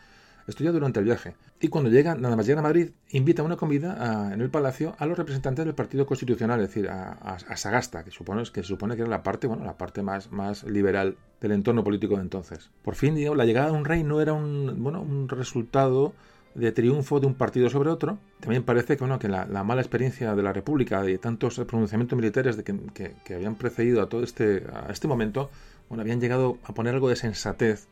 esto 0.46 0.64
ya 0.64 0.72
durante 0.72 0.98
el 0.98 1.06
viaje. 1.06 1.34
Y 1.60 1.68
cuando 1.68 1.90
llega, 1.90 2.14
nada 2.14 2.36
más 2.36 2.46
llega 2.46 2.60
a 2.60 2.62
Madrid, 2.62 2.90
invita 3.10 3.42
a 3.42 3.44
una 3.44 3.56
comida 3.56 4.32
en 4.32 4.40
el 4.40 4.50
palacio 4.50 4.94
a 4.98 5.06
los 5.06 5.16
representantes 5.16 5.64
del 5.64 5.74
Partido 5.74 6.06
Constitucional, 6.06 6.60
es 6.60 6.68
decir, 6.68 6.88
a, 6.88 7.38
Sagasta, 7.56 8.04
que, 8.04 8.10
supone, 8.10 8.42
que 8.52 8.62
se 8.62 8.68
supone 8.68 8.96
que 8.96 9.02
era 9.02 9.10
la 9.10 9.22
parte, 9.22 9.46
bueno, 9.46 9.64
la 9.64 9.78
parte 9.78 10.02
más, 10.02 10.32
más 10.32 10.64
liberal 10.64 11.16
del 11.40 11.52
entorno 11.52 11.84
político 11.84 12.16
de 12.16 12.22
entonces. 12.22 12.70
Por 12.82 12.94
fin, 12.94 13.14
digamos, 13.14 13.38
la 13.38 13.44
llegada 13.44 13.66
de 13.70 13.76
un 13.76 13.84
rey 13.84 14.02
no 14.02 14.20
era 14.20 14.32
un, 14.32 14.82
bueno, 14.82 15.00
un 15.02 15.28
resultado 15.28 16.14
de 16.54 16.72
triunfo 16.72 17.20
de 17.20 17.26
un 17.26 17.34
partido 17.34 17.70
sobre 17.70 17.90
otro. 17.90 18.18
También 18.40 18.62
parece 18.62 18.96
que, 18.96 19.00
bueno, 19.00 19.18
que 19.18 19.28
la, 19.28 19.46
mala 19.64 19.80
experiencia 19.80 20.34
de 20.34 20.42
la 20.42 20.52
República, 20.52 21.02
de 21.02 21.18
tantos 21.18 21.58
pronunciamientos 21.60 22.16
militares 22.16 22.56
que, 22.56 23.14
que, 23.24 23.34
habían 23.34 23.54
precedido 23.54 24.02
a 24.02 24.08
todo 24.08 24.22
este, 24.22 24.64
a 24.72 24.90
este 24.90 25.08
momento, 25.08 25.50
bueno, 25.88 26.02
habían 26.02 26.20
llegado 26.20 26.58
a 26.64 26.74
poner 26.74 26.94
algo 26.94 27.08
de 27.08 27.16
sensatez, 27.16 27.86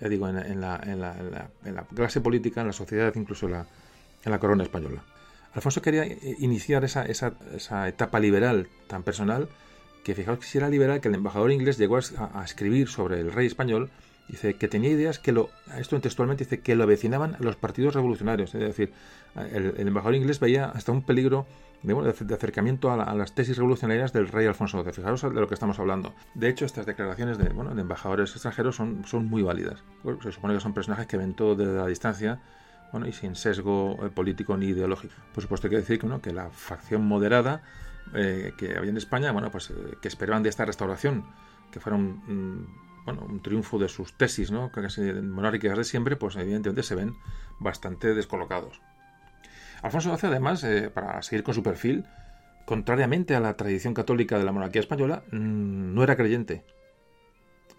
digo, 0.00 0.28
en, 0.28 0.60
la, 0.60 0.80
en, 0.82 1.00
la, 1.00 1.84
clase 1.94 2.20
política, 2.20 2.62
en 2.62 2.68
la 2.68 2.72
sociedad, 2.72 3.12
incluso 3.16 3.46
en 3.46 3.64
la, 4.24 4.38
corona 4.38 4.62
española. 4.62 5.02
Alfonso 5.52 5.82
quería 5.82 6.06
iniciar 6.38 6.84
esa, 6.84 7.04
esa, 7.04 7.88
etapa 7.88 8.20
liberal 8.20 8.68
tan 8.86 9.02
personal 9.02 9.48
que 10.04 10.14
fijaos 10.14 10.38
que 10.38 10.46
si 10.46 10.58
era 10.58 10.70
liberal 10.70 11.00
que 11.00 11.08
el 11.08 11.14
embajador 11.14 11.50
inglés 11.50 11.76
llegó 11.76 11.98
a 11.98 12.44
escribir 12.44 12.88
sobre 12.88 13.20
el 13.20 13.32
rey 13.32 13.46
español 13.46 13.90
Dice 14.30 14.54
que 14.54 14.68
tenía 14.68 14.90
ideas 14.90 15.18
que 15.18 15.32
lo, 15.32 15.50
esto 15.76 16.00
textualmente 16.00 16.44
dice 16.44 16.60
que 16.60 16.76
lo 16.76 16.84
avecinaban 16.84 17.34
a 17.34 17.38
los 17.40 17.56
partidos 17.56 17.94
revolucionarios. 17.94 18.54
Es 18.54 18.60
decir, 18.60 18.92
el, 19.34 19.74
embajador 19.76 20.14
inglés 20.14 20.38
veía 20.38 20.66
hasta 20.66 20.92
un 20.92 21.02
peligro 21.02 21.46
de, 21.82 22.14
acercamiento 22.34 22.92
a, 22.92 23.14
las 23.14 23.34
tesis 23.34 23.56
revolucionarias 23.56 24.12
del 24.12 24.28
rey 24.28 24.46
Alfonso 24.46 24.82
XII. 24.84 24.92
Fijaros 24.92 25.22
de 25.22 25.30
lo 25.30 25.48
que 25.48 25.54
estamos 25.54 25.80
hablando. 25.80 26.14
De 26.34 26.48
hecho, 26.48 26.64
estas 26.64 26.86
declaraciones 26.86 27.38
de, 27.38 27.48
bueno, 27.48 27.74
de 27.74 27.80
embajadores 27.80 28.30
extranjeros 28.30 28.76
son, 28.76 29.04
son 29.04 29.26
muy 29.26 29.42
válidas. 29.42 29.82
se 30.22 30.30
supone 30.30 30.54
que 30.54 30.60
son 30.60 30.74
personajes 30.74 31.08
que 31.08 31.16
ven 31.16 31.34
todo 31.34 31.56
desde 31.56 31.74
la 31.74 31.86
distancia 31.88 32.40
bueno, 32.92 33.08
y 33.08 33.12
sin 33.12 33.34
sesgo 33.34 33.98
eh, 34.00 34.10
político 34.10 34.56
ni 34.56 34.66
ideológico. 34.66 35.14
Por 35.34 35.42
supuesto, 35.42 35.66
hay 35.66 35.70
que 35.72 35.76
decir 35.76 35.98
que, 35.98 36.08
que 36.20 36.32
la 36.32 36.50
facción 36.50 37.04
moderada 37.04 37.62
eh, 38.14 38.52
que 38.56 38.76
había 38.76 38.90
en 38.90 38.96
España, 38.96 39.32
bueno, 39.32 39.50
pues 39.50 39.70
eh, 39.70 39.74
que 40.00 40.08
esperaban 40.08 40.42
de 40.42 40.48
esta 40.48 40.64
restauración, 40.64 41.24
que 41.70 41.80
fueron 41.80 42.22
mm, 42.26 42.89
un 43.18 43.42
triunfo 43.42 43.78
de 43.78 43.88
sus 43.88 44.16
tesis, 44.16 44.50
¿no? 44.50 44.70
casi 44.70 45.00
monárquicas 45.00 45.78
de 45.78 45.84
siempre, 45.84 46.16
pues 46.16 46.36
evidentemente 46.36 46.82
se 46.82 46.94
ven 46.94 47.14
bastante 47.58 48.14
descolocados. 48.14 48.80
Alfonso 49.82 50.16
XII, 50.16 50.30
además, 50.30 50.62
eh, 50.64 50.90
para 50.90 51.22
seguir 51.22 51.42
con 51.42 51.54
su 51.54 51.62
perfil, 51.62 52.04
contrariamente 52.66 53.34
a 53.34 53.40
la 53.40 53.56
tradición 53.56 53.94
católica 53.94 54.38
de 54.38 54.44
la 54.44 54.52
monarquía 54.52 54.80
española, 54.80 55.22
mm, 55.32 55.94
no 55.94 56.02
era 56.02 56.16
creyente 56.16 56.64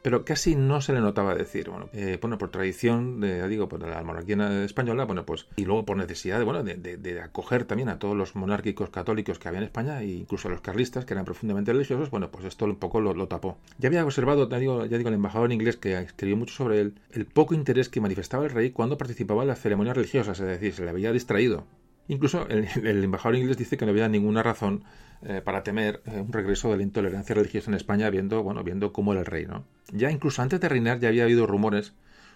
pero 0.02 0.26
casi 0.26 0.56
no 0.56 0.82
se 0.82 0.94
le 0.94 1.00
notaba 1.00 1.36
decir. 1.36 1.70
Bueno, 1.70 1.90
eh, 1.94 2.18
bueno 2.22 2.38
por 2.38 2.50
tradición, 2.50 3.20
de, 3.20 3.48
digo, 3.48 3.70
por 3.70 3.88
la 3.88 4.04
monarquía 4.04 4.64
española, 4.64 5.06
bueno, 5.06 5.26
pues, 5.26 5.48
y 5.56 5.66
luego 5.66 5.86
por 5.86 5.98
necesidad 5.98 6.40
de, 6.40 6.46
bueno, 6.46 6.64
de, 6.64 7.22
acoger 7.22 7.66
también 7.66 7.90
a 7.90 8.00
todos 8.00 8.16
los 8.16 8.36
monárquicos 8.36 8.90
católicos 8.90 9.40
que 9.40 9.48
había 9.48 9.60
en 9.60 9.66
España, 9.66 10.02
e 10.02 10.08
incluso 10.08 10.48
a 10.48 10.52
los 10.52 10.62
carlistas, 10.62 11.06
que 11.06 11.14
eran 11.14 11.26
profundamente 11.26 11.74
religiosos, 11.74 12.10
bueno, 12.10 12.32
pues 12.32 12.46
esto 12.46 12.66
un 12.66 12.76
poco 12.76 13.02
lo, 13.02 13.28
tapó. 13.28 13.58
Ya 13.78 13.88
había 13.88 14.04
observado, 14.04 14.50
ya 14.50 14.58
digo, 14.58 14.86
ya 14.86 14.98
digo, 14.98 15.10
el 15.10 15.16
embajador 15.16 15.52
inglés 15.52 15.78
que 15.78 15.98
escribió 16.00 16.38
mucho 16.38 16.54
sobre 16.54 16.82
él, 16.82 16.96
el 17.12 17.26
poco 17.26 17.54
interés 17.54 17.90
que 17.90 18.02
manifestaba 18.02 18.46
el 18.46 18.52
rey 18.52 18.72
cuando 18.72 18.98
participaba 18.98 19.44
en 19.44 19.50
las 19.50 19.60
ceremonias 19.60 19.96
religiosas, 19.96 20.40
es 20.40 20.48
decir, 20.48 20.74
se 20.74 20.84
le 20.84 20.90
había 20.90 21.12
distraído. 21.12 21.66
Incluso 22.12 22.46
el, 22.50 22.66
embajador 23.06 23.38
inglés 23.38 23.56
dice 23.56 23.78
que 23.78 23.86
no 23.86 23.92
había 23.92 24.10
ninguna 24.10 24.44
razón 24.44 24.84
eh, 25.22 25.42
para 25.42 25.64
temer 25.64 26.02
eh, 26.06 26.20
un 26.20 26.34
regreso 26.34 26.70
de 26.70 26.76
la 26.76 26.84
intolerancia 26.84 27.34
religiosa 27.34 27.72
en 27.72 27.76
España, 27.76 28.10
viendo, 28.10 28.44
bueno, 28.44 28.66
viendo 28.66 28.92
cómo 28.92 29.14
era 29.14 29.22
el 29.22 29.26
rey. 29.26 29.46
¿no? 29.46 29.64
Ya 29.94 30.12
incluso 30.12 30.42
antes 30.42 30.60
de 30.60 30.68
reinar 30.68 31.00
ya 31.00 31.08
había 31.08 31.24
habido 31.24 31.48
rumores 31.48 31.94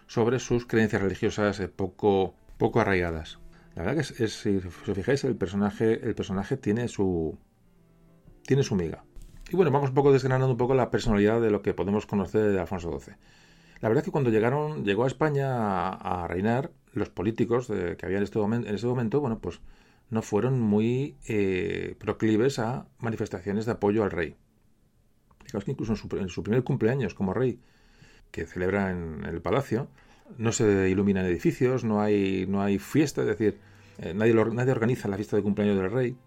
sobre 0.07 0.39
sus 0.39 0.65
creencias 0.65 1.01
religiosas 1.01 1.59
eh, 1.59 1.67
poco, 1.67 2.35
poco 2.57 2.79
arraigadas. 2.79 3.39
La 3.75 3.83
verdad 3.83 4.01
que 4.01 4.23
es, 4.23 4.33
si 4.33 4.55
os 4.55 4.95
fijáis, 4.95 5.25
el 5.25 5.35
personaje, 5.35 6.07
el 6.07 6.15
personaje 6.15 6.55
tiene 6.55 6.87
su 6.87 7.37
tiene 8.43 8.63
su 8.63 8.75
miga. 8.75 9.03
Y 9.49 9.57
bueno, 9.57 9.71
vamos 9.71 9.89
un 9.89 9.95
poco 9.95 10.13
desgranando 10.13 10.51
un 10.51 10.57
poco 10.57 10.73
la 10.73 10.89
personalidad 10.89 11.41
de 11.41 11.51
lo 11.51 11.61
que 11.61 11.73
podemos 11.73 12.05
conocer 12.05 12.49
de 12.53 12.59
Alfonso 12.61 12.97
XII. 12.97 13.15
La 13.81 13.89
verdad 13.89 14.03
es 14.03 14.05
que 14.05 14.11
cuando 14.11 14.29
llegaron, 14.29 14.85
llegó 14.85 15.03
a 15.03 15.07
España 15.07 15.89
a 15.89 16.27
reinar, 16.29 16.71
los 16.95 17.09
políticos 17.09 17.67
que 17.67 18.05
había 18.05 18.17
en 18.17 18.23
este, 18.23 18.39
momento, 18.39 18.67
en 18.67 18.75
ese 18.75 18.87
momento, 18.87 19.21
bueno, 19.21 19.39
pues 19.39 19.61
no 20.09 20.21
fueron 20.21 20.59
muy 20.59 21.15
eh, 21.27 21.95
proclives 21.99 22.59
a 22.59 22.87
manifestaciones 22.99 23.65
de 23.65 23.73
apoyo 23.73 24.03
al 24.03 24.11
rey. 24.11 24.35
Digamos 25.45 25.65
que 25.65 25.71
incluso 25.71 25.93
en 25.93 26.29
su, 26.29 26.43
primer 26.43 26.63
cumpleaños 26.63 27.13
como 27.13 27.33
rey, 27.33 27.59
que 28.31 28.45
celebra 28.45 28.91
en, 28.91 29.25
el 29.25 29.41
palacio, 29.41 29.87
no 30.37 30.51
se 30.51 30.89
iluminan 30.89 31.25
edificios, 31.25 31.83
no 31.83 32.01
hay, 32.01 32.45
no 32.47 32.61
hay 32.61 32.79
fiesta, 32.79 33.21
es 33.21 33.27
decir, 33.27 33.59
eh, 33.99 34.13
nadie, 34.13 34.33
nadie 34.33 34.71
organiza 34.71 35.07
la 35.07 35.17
fiesta 35.17 35.37
de 35.37 35.43
cumpleaños 35.43 35.77
del 35.77 35.91
rey. 35.91 36.17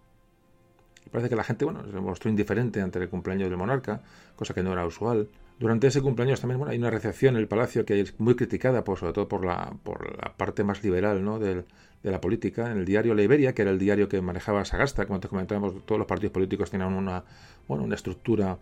Parece 1.11 1.29
que 1.29 1.35
la 1.35 1.43
gente, 1.43 1.65
bueno, 1.65 1.83
se 1.89 1.99
mostró 1.99 2.29
indiferente 2.29 2.81
ante 2.81 2.99
el 2.99 3.09
cumpleaños 3.09 3.49
del 3.49 3.57
monarca, 3.57 4.01
cosa 4.35 4.53
que 4.53 4.61
no 4.61 4.71
era 4.71 4.85
usual. 4.85 5.27
Durante 5.59 5.87
ese 5.87 6.01
cumpleaños 6.01 6.39
también 6.39 6.57
bueno, 6.57 6.71
hay 6.71 6.77
una 6.77 6.89
recepción 6.89 7.35
en 7.35 7.41
el 7.41 7.49
palacio 7.49 7.83
que 7.83 7.99
es 7.99 8.17
muy 8.17 8.35
criticada, 8.35 8.85
por, 8.85 8.97
sobre 8.97 9.11
todo 9.11 9.27
por 9.27 9.43
la, 9.43 9.75
por 9.83 10.17
la 10.17 10.37
parte 10.37 10.63
más 10.63 10.81
liberal 10.85 11.21
¿no? 11.21 11.37
de 11.37 11.65
la 12.01 12.21
política. 12.21 12.71
En 12.71 12.77
el 12.77 12.85
diario 12.85 13.13
La 13.13 13.23
Iberia, 13.23 13.53
que 13.53 13.63
era 13.63 13.71
el 13.71 13.77
diario 13.77 14.07
que 14.07 14.21
manejaba 14.21 14.63
Sagasta, 14.63 15.05
como 15.05 15.15
antes 15.15 15.29
comentábamos, 15.29 15.85
todos 15.85 15.99
los 15.99 16.07
partidos 16.07 16.31
políticos 16.31 16.71
tenían 16.71 16.93
una, 16.93 17.25
bueno, 17.67 17.83
una 17.83 17.95
estructura 17.95 18.57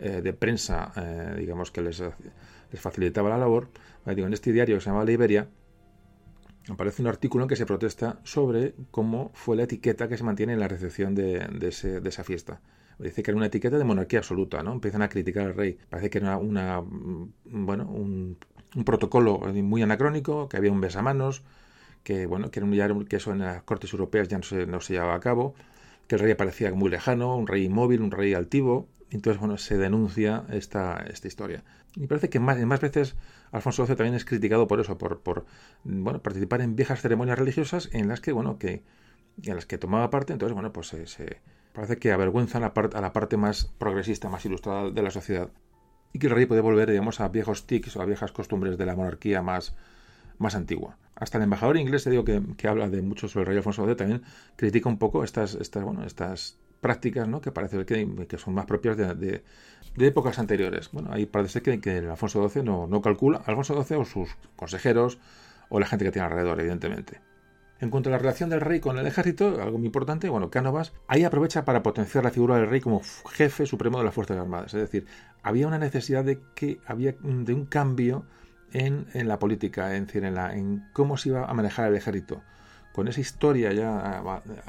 eh, 0.00 0.22
de 0.22 0.32
prensa, 0.32 0.92
eh, 0.96 1.36
digamos, 1.38 1.70
que 1.70 1.82
les, 1.82 2.02
facilitaba 2.74 3.28
la 3.30 3.38
labor. 3.38 3.68
digo, 4.06 4.26
en 4.26 4.32
este 4.32 4.52
diario 4.52 4.74
que 4.76 4.80
se 4.80 4.90
llama 4.90 5.04
La 5.04 5.12
Iberia, 5.12 5.46
aparece 6.68 7.00
un 7.00 7.08
artículo 7.08 7.44
en 7.44 7.48
que 7.48 7.56
se 7.56 7.64
protesta 7.64 8.18
sobre 8.24 8.74
cómo 8.90 9.30
fue 9.34 9.56
la 9.56 9.62
etiqueta 9.62 10.08
que 10.08 10.16
se 10.16 10.24
mantiene 10.24 10.54
en 10.54 10.60
la 10.60 10.66
recepción 10.66 11.14
de, 11.14 11.46
de, 11.46 11.68
ese, 11.68 12.00
de 12.00 12.08
esa 12.08 12.24
fiesta 12.24 12.60
dice 13.02 13.22
que 13.22 13.30
era 13.30 13.38
una 13.38 13.46
etiqueta 13.46 13.78
de 13.78 13.84
monarquía 13.84 14.20
absoluta, 14.20 14.62
¿no? 14.62 14.72
Empiezan 14.72 15.02
a 15.02 15.08
criticar 15.08 15.46
al 15.46 15.54
rey. 15.54 15.78
Parece 15.88 16.10
que 16.10 16.18
era 16.18 16.36
una, 16.36 16.80
mm, 16.80 17.32
bueno, 17.44 17.84
un, 17.90 18.38
protocolo 18.84 19.38
muy 19.38 19.82
anacrónico, 19.82 20.48
que 20.48 20.56
había 20.56 20.70
un 20.70 20.80
besamanos, 20.80 21.42
que 22.04 22.26
bueno, 22.26 22.50
que, 22.50 22.60
era 22.60 22.94
un, 22.94 23.04
que 23.06 23.16
eso 23.16 23.32
en 23.32 23.40
las 23.40 23.62
cortes 23.62 23.92
europeas 23.92 24.28
ya 24.28 24.38
no 24.38 24.44
se, 24.44 24.66
no 24.66 24.80
se 24.80 24.94
llevaba 24.94 25.14
a 25.14 25.20
cabo, 25.20 25.54
que 26.06 26.16
el 26.16 26.20
rey 26.20 26.34
parecía 26.34 26.72
muy 26.72 26.90
lejano, 26.90 27.36
un 27.36 27.46
rey 27.46 27.64
inmóvil, 27.64 28.00
un 28.02 28.10
rey 28.10 28.34
altivo. 28.34 28.88
Entonces, 29.10 29.40
bueno, 29.40 29.58
se 29.58 29.76
denuncia 29.76 30.44
esta, 30.50 31.04
esta 31.10 31.26
historia. 31.26 31.64
Y 31.96 32.06
parece 32.06 32.28
que 32.30 32.38
más, 32.38 32.58
más 32.64 32.80
veces 32.80 33.16
Alfonso 33.50 33.86
XII 33.86 33.96
también 33.96 34.14
es 34.14 34.24
criticado 34.24 34.68
por 34.68 34.80
eso, 34.80 34.98
por, 34.98 35.20
por 35.20 35.46
bueno, 35.84 36.22
participar 36.22 36.60
en 36.60 36.76
viejas 36.76 37.00
ceremonias 37.00 37.38
religiosas 37.38 37.88
en 37.92 38.08
las 38.08 38.20
que, 38.20 38.32
bueno, 38.32 38.58
que 38.58 38.84
en 39.42 39.54
las 39.56 39.66
que 39.66 39.78
tomaba 39.78 40.10
parte, 40.10 40.32
entonces, 40.32 40.54
bueno, 40.54 40.72
pues 40.72 40.88
se 40.88 41.40
parece 41.72 41.98
que 41.98 42.12
avergüenzan 42.12 42.64
a, 42.64 42.72
la 43.00 43.12
parte 43.12 43.36
más 43.36 43.66
progresista, 43.78 44.28
más 44.28 44.44
ilustrada 44.44 44.90
de 44.90 45.02
la 45.02 45.10
sociedad. 45.10 45.48
Y 46.12 46.18
que 46.18 46.26
el 46.26 46.34
rey 46.34 46.46
puede 46.46 46.60
volver, 46.60 46.90
digamos, 46.90 47.20
a 47.20 47.28
viejos 47.28 47.66
tics 47.66 47.96
o 47.96 48.02
a 48.02 48.04
viejas 48.04 48.32
costumbres 48.32 48.76
de 48.78 48.86
la 48.86 48.96
monarquía 48.96 49.42
más, 49.42 49.74
más 50.38 50.54
antigua. 50.54 50.96
Hasta 51.14 51.38
el 51.38 51.44
embajador 51.44 51.76
inglés, 51.76 52.04
te 52.04 52.10
digo, 52.10 52.24
que, 52.24 52.42
que 52.56 52.68
habla 52.68 52.88
de 52.88 53.02
mucho 53.02 53.28
sobre 53.28 53.42
el 53.42 53.46
rey 53.48 53.56
Alfonso 53.58 53.84
X, 53.84 53.96
también 53.96 54.22
critica 54.56 54.88
un 54.88 54.98
poco 54.98 55.22
estas, 55.22 55.54
estas, 55.54 55.84
bueno, 55.84 56.04
estas 56.04 56.58
prácticas 56.80 57.28
¿no? 57.28 57.40
que 57.40 57.52
parece 57.52 57.84
que, 57.84 58.26
que 58.26 58.38
son 58.38 58.54
más 58.54 58.66
propias 58.66 58.96
de, 58.96 59.14
de, 59.14 60.06
épocas 60.06 60.38
anteriores. 60.38 60.90
Bueno, 60.92 61.10
ahí 61.12 61.26
parece 61.26 61.62
que, 61.62 61.80
que 61.80 61.98
el 61.98 62.10
Alfonso 62.10 62.48
XII 62.48 62.62
no, 62.62 62.86
no 62.86 63.02
calcula, 63.02 63.42
Alfonso 63.46 63.80
XII 63.82 63.98
o 63.98 64.04
sus 64.04 64.36
consejeros 64.56 65.18
o 65.68 65.78
la 65.78 65.86
gente 65.86 66.04
que 66.04 66.10
tiene 66.10 66.26
alrededor, 66.26 66.58
evidentemente. 66.60 67.20
En 67.80 67.88
cuanto 67.88 68.10
a 68.10 68.12
la 68.12 68.18
relación 68.18 68.50
del 68.50 68.60
rey 68.60 68.80
con 68.80 68.98
el 68.98 69.06
ejército, 69.06 69.60
algo 69.62 69.78
muy 69.78 69.86
importante, 69.86 70.28
bueno, 70.28 70.50
Cánovas 70.50 70.92
ahí 71.06 71.24
aprovecha 71.24 71.64
para 71.64 71.82
potenciar 71.82 72.24
la 72.24 72.30
figura 72.30 72.56
del 72.56 72.68
rey 72.68 72.80
como 72.80 73.00
jefe 73.30 73.64
supremo 73.64 73.98
de 73.98 74.04
las 74.04 74.14
Fuerzas 74.14 74.36
Armadas. 74.36 74.74
Es 74.74 74.80
decir, 74.80 75.06
había 75.42 75.66
una 75.66 75.78
necesidad 75.78 76.22
de 76.22 76.40
que 76.54 76.78
había 76.86 77.14
de 77.22 77.54
un 77.54 77.64
cambio 77.64 78.24
en, 78.72 79.06
la 79.26 79.38
política, 79.38 79.96
en, 79.96 80.06
en, 80.12 80.34
la, 80.34 80.54
en 80.54 80.84
cómo 80.92 81.16
se 81.16 81.30
iba 81.30 81.46
a 81.46 81.54
manejar 81.54 81.88
el 81.88 81.96
ejército 81.96 82.42
con 82.92 83.08
esa 83.08 83.20
historia 83.20 83.72
ya 83.72 84.22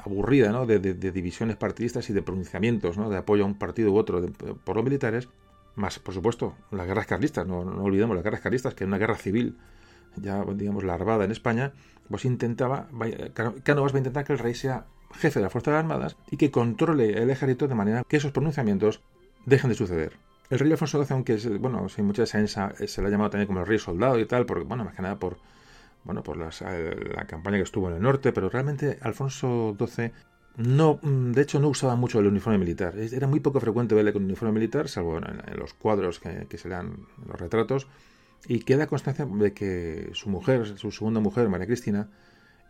aburrida 0.04 0.52
¿no? 0.52 0.64
de, 0.64 0.78
divisiones 0.78 1.56
partidistas 1.56 2.08
y 2.08 2.12
de 2.12 2.22
pronunciamientos 2.22 2.96
¿no? 2.96 3.10
de 3.10 3.18
apoyo 3.18 3.42
a 3.42 3.46
un 3.46 3.58
partido 3.58 3.92
u 3.92 3.96
otro 3.96 4.24
por 4.64 4.76
los 4.76 4.84
militares, 4.84 5.28
Más, 5.74 5.98
por 5.98 6.14
supuesto, 6.14 6.54
las 6.70 6.86
guerras 6.86 7.06
carlistas, 7.06 7.46
no, 7.46 7.64
no 7.64 7.82
olvidemos 7.82 8.14
las 8.14 8.24
guerras 8.24 8.40
carlistas, 8.40 8.74
que 8.74 8.84
es 8.84 8.88
una 8.88 8.98
guerra 8.98 9.16
civil, 9.16 9.56
ya 10.16 10.44
digamos 10.54 10.84
larvada 10.84 11.24
en 11.24 11.30
España, 11.30 11.72
pues 12.08 12.24
intentaba, 12.24 12.88
Cánovas 13.62 13.92
va 13.92 13.96
a 13.96 13.98
intentar 13.98 14.24
que 14.24 14.32
el 14.32 14.38
rey 14.38 14.54
sea 14.54 14.86
jefe 15.14 15.38
de 15.38 15.44
las 15.44 15.52
Fuerzas 15.52 15.74
Armadas 15.74 16.16
y 16.30 16.36
que 16.36 16.50
controle 16.50 17.22
el 17.22 17.30
ejército 17.30 17.68
de 17.68 17.74
manera 17.74 18.04
que 18.06 18.16
esos 18.16 18.32
pronunciamientos 18.32 19.00
dejen 19.46 19.70
de 19.70 19.76
suceder. 19.76 20.12
El 20.50 20.58
rey 20.58 20.70
Alfonso 20.70 21.02
XII, 21.02 21.14
aunque 21.14 21.36
bueno, 21.58 21.88
sin 21.88 22.04
mucha 22.04 22.22
defensa, 22.22 22.72
se 22.86 23.00
le 23.00 23.08
ha 23.08 23.10
llamado 23.10 23.30
también 23.30 23.46
como 23.46 23.60
el 23.60 23.66
rey 23.66 23.78
soldado 23.78 24.18
y 24.18 24.26
tal, 24.26 24.44
porque, 24.44 24.64
bueno, 24.64 24.84
más 24.84 24.94
que 24.94 25.02
nada 25.02 25.18
por, 25.18 25.38
bueno, 26.04 26.22
por 26.22 26.36
eh, 26.36 27.10
la 27.14 27.26
campaña 27.26 27.56
que 27.56 27.62
estuvo 27.62 27.88
en 27.88 27.96
el 27.96 28.02
norte, 28.02 28.32
pero 28.32 28.48
realmente 28.48 28.98
Alfonso 29.00 29.74
XII 29.78 30.12
no, 30.56 30.98
mm, 31.02 31.32
de 31.32 31.42
hecho 31.42 31.58
no 31.58 31.68
usaba 31.68 31.96
mucho 31.96 32.18
el 32.18 32.26
uniforme 32.26 32.58
militar. 32.58 32.94
Era 32.98 33.26
muy 33.26 33.40
poco 33.40 33.60
frecuente 33.60 33.94
verle 33.94 34.12
con 34.12 34.24
uniforme 34.24 34.52
militar, 34.52 34.88
salvo 34.88 35.18
en, 35.18 35.58
los 35.58 35.72
cuadros 35.74 36.20
que, 36.20 36.58
se 36.58 36.68
dan 36.68 37.06
en 37.22 37.28
los 37.28 37.40
retratos, 37.40 37.86
y 38.46 38.60
queda 38.60 38.86
constancia 38.86 39.24
de 39.24 39.52
que 39.52 40.10
su 40.14 40.28
mujer, 40.28 40.78
su 40.78 40.90
segunda 40.90 41.20
mujer, 41.20 41.48
María 41.48 41.66
Cristina, 41.66 42.08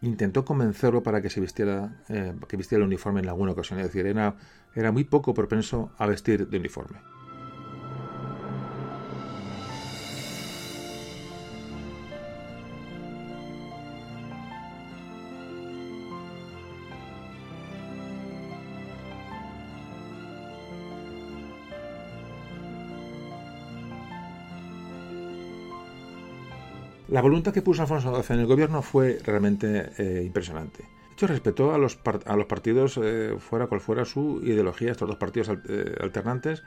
intentó 0.03 0.45
convencerlo 0.45 1.03
para 1.03 1.23
que 1.23 1.31
se 1.31 1.41
vistiera, 1.41 2.03
eh, 2.09 2.35
que 2.49 2.57
vistiera 2.57 2.83
el 2.83 2.89
uniforme 2.89 3.21
en 3.21 3.29
alguna 3.29 3.53
ocasión. 3.53 3.79
Es 3.79 3.87
decir, 3.87 4.07
era, 4.07 4.37
era 4.75 4.93
muy 4.93 5.05
poco 5.05 5.33
propenso 5.33 5.93
a 5.97 6.07
vestir 6.07 6.49
de 6.49 6.59
uniforme. 6.59 6.99
La 27.13 27.21
voluntad 27.21 27.53
que 27.53 27.61
puso 27.61 27.83
Alfonso 27.83 28.23
XII 28.23 28.37
en 28.37 28.41
el 28.41 28.47
gobierno 28.47 28.81
fue 28.81 29.19
realmente 29.23 29.91
eh, 29.99 30.23
impresionante. 30.25 30.79
De 30.83 31.13
hecho, 31.13 31.27
respetó 31.27 31.75
a 31.75 31.77
los, 31.77 31.99
a 32.25 32.37
los 32.37 32.47
partidos, 32.47 32.99
eh, 33.03 33.37
fuera 33.39 33.67
cual 33.67 33.83
fuera 33.83 34.07
su 34.07 34.41
ideología, 34.43 34.93
estos 34.93 35.09
dos 35.09 35.19
partidos 35.19 35.51
eh, 35.69 35.95
alternantes. 36.01 36.63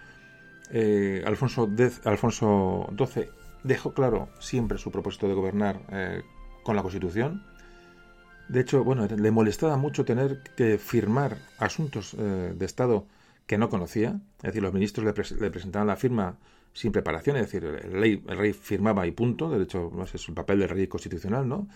Alfonso, 1.26 1.68
Alfonso 2.04 2.88
XII 2.96 3.26
dejó 3.64 3.96
claro 3.96 4.30
siempre 4.40 4.78
su 4.78 4.92
propósito 4.92 5.28
de 5.28 5.34
gobernar 5.34 5.82
con 6.64 6.76
la 6.76 6.84
Constitución. 6.84 7.44
De 8.48 8.62
hecho, 8.62 8.84
bueno, 8.84 9.08
le 9.08 9.32
molestaba 9.32 9.78
mucho 9.78 10.06
tener 10.06 10.44
que 10.56 10.78
firmar 10.78 11.38
asuntos 11.58 12.16
de 12.18 12.66
Estado 12.66 13.08
que 13.48 13.58
no 13.58 13.70
conocía. 13.70 14.20
Es 14.38 14.44
decir, 14.44 14.62
los 14.62 14.74
ministros 14.74 15.06
le 15.40 15.52
presentaban 15.52 15.88
la 15.88 15.96
firma 15.96 16.38
sin 16.76 16.92
preparación, 16.92 17.38
es 17.38 17.44
decir, 17.44 17.64
el 17.64 17.94
rey, 17.94 18.22
el 18.28 18.38
rey 18.38 18.52
firmaba 18.52 19.08
y 19.08 19.12
punto, 19.12 19.50
de 19.50 19.64
hecho, 19.64 19.92
no 19.96 20.04
es 20.04 20.28
el 20.28 20.34
papel 20.36 20.60
del 20.60 20.70
rey 20.70 20.88
constitucional, 20.88 21.48
¿no? 21.48 21.70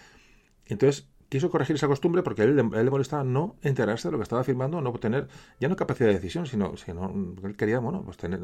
Entonces, 0.65 1.07
quiso 1.29 1.49
corregir 1.49 1.77
esa 1.77 1.87
costumbre 1.87 2.21
porque 2.21 2.41
a 2.41 2.45
él, 2.45 2.57
le 2.57 2.89
molestaba 2.89 3.23
no 3.23 3.55
enterarse 3.61 4.09
de 4.09 4.11
lo 4.11 4.17
que 4.17 4.23
estaba 4.23 4.43
firmando, 4.43 4.81
no 4.81 4.91
tener 4.93 5.29
ya 5.59 5.69
no 5.69 5.77
capacidad 5.77 6.09
de 6.09 6.15
decisión, 6.15 6.47
sino, 6.47 6.75
sino 6.75 7.13
él 7.43 7.55
quería, 7.55 7.79
bueno, 7.79 8.03
pues 8.03 8.17
tener, 8.17 8.41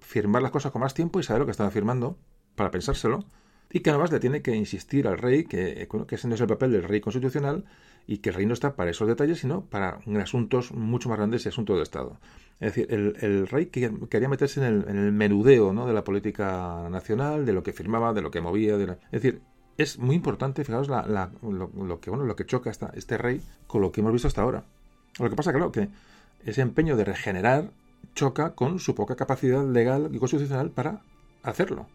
firmar 0.00 0.42
las 0.42 0.50
cosas 0.50 0.72
con 0.72 0.82
más 0.82 0.92
tiempo 0.92 1.20
y 1.20 1.22
saber 1.22 1.40
lo 1.40 1.46
que 1.46 1.52
estaba 1.52 1.70
firmando 1.70 2.18
para 2.54 2.70
pensárselo. 2.70 3.24
Y 3.74 3.80
que 3.80 3.90
además 3.90 4.12
le 4.12 4.20
tiene 4.20 4.40
que 4.40 4.54
insistir 4.54 5.08
al 5.08 5.18
rey 5.18 5.46
que, 5.46 5.88
que 6.06 6.14
ese 6.14 6.28
no 6.28 6.36
es 6.36 6.40
el 6.40 6.46
papel 6.46 6.70
del 6.70 6.84
rey 6.84 7.00
constitucional 7.00 7.64
y 8.06 8.18
que 8.18 8.28
el 8.28 8.36
rey 8.36 8.46
no 8.46 8.54
está 8.54 8.76
para 8.76 8.92
esos 8.92 9.08
detalles, 9.08 9.40
sino 9.40 9.62
para 9.62 9.98
asuntos 10.22 10.70
mucho 10.70 11.08
más 11.08 11.18
grandes 11.18 11.44
y 11.44 11.48
asuntos 11.48 11.76
de 11.76 11.82
Estado. 11.82 12.20
Es 12.60 12.72
decir, 12.72 12.86
el, 12.92 13.48
rey 13.48 13.66
quería 13.66 14.28
meterse 14.28 14.64
en 14.64 14.86
el, 14.88 15.10
menudeo 15.10 15.72
¿no? 15.72 15.88
de 15.88 15.92
la 15.92 16.04
política 16.04 16.88
nacional, 16.88 17.44
de 17.44 17.52
lo 17.52 17.64
que 17.64 17.72
firmaba, 17.72 18.12
de 18.12 18.22
lo 18.22 18.30
que 18.30 18.40
movía. 18.40 18.76
Es 18.76 19.10
decir, 19.10 19.42
es 19.76 19.98
muy 19.98 20.14
importante, 20.14 20.62
fijaos, 20.62 20.86
lo, 20.86 22.00
que, 22.00 22.10
bueno, 22.10 22.26
lo 22.26 22.36
que 22.36 22.46
choca 22.46 22.70
esta, 22.70 22.92
este 22.94 23.18
rey 23.18 23.40
con 23.66 23.80
lo 23.80 23.90
que 23.90 24.02
hemos 24.02 24.12
visto 24.12 24.28
hasta 24.28 24.42
ahora. 24.42 24.62
Lo 25.18 25.28
que 25.28 25.34
pasa, 25.34 25.52
claro, 25.52 25.72
que 25.72 25.88
ese 26.46 26.60
empeño 26.60 26.96
de 26.96 27.06
regenerar 27.06 27.70
choca 28.14 28.54
con 28.54 28.78
su 28.78 28.94
poca 28.94 29.16
capacidad 29.16 29.66
legal 29.66 30.10
y 30.12 30.18
constitucional 30.20 30.70
para 30.70 31.00
hacerlo. 31.42 31.88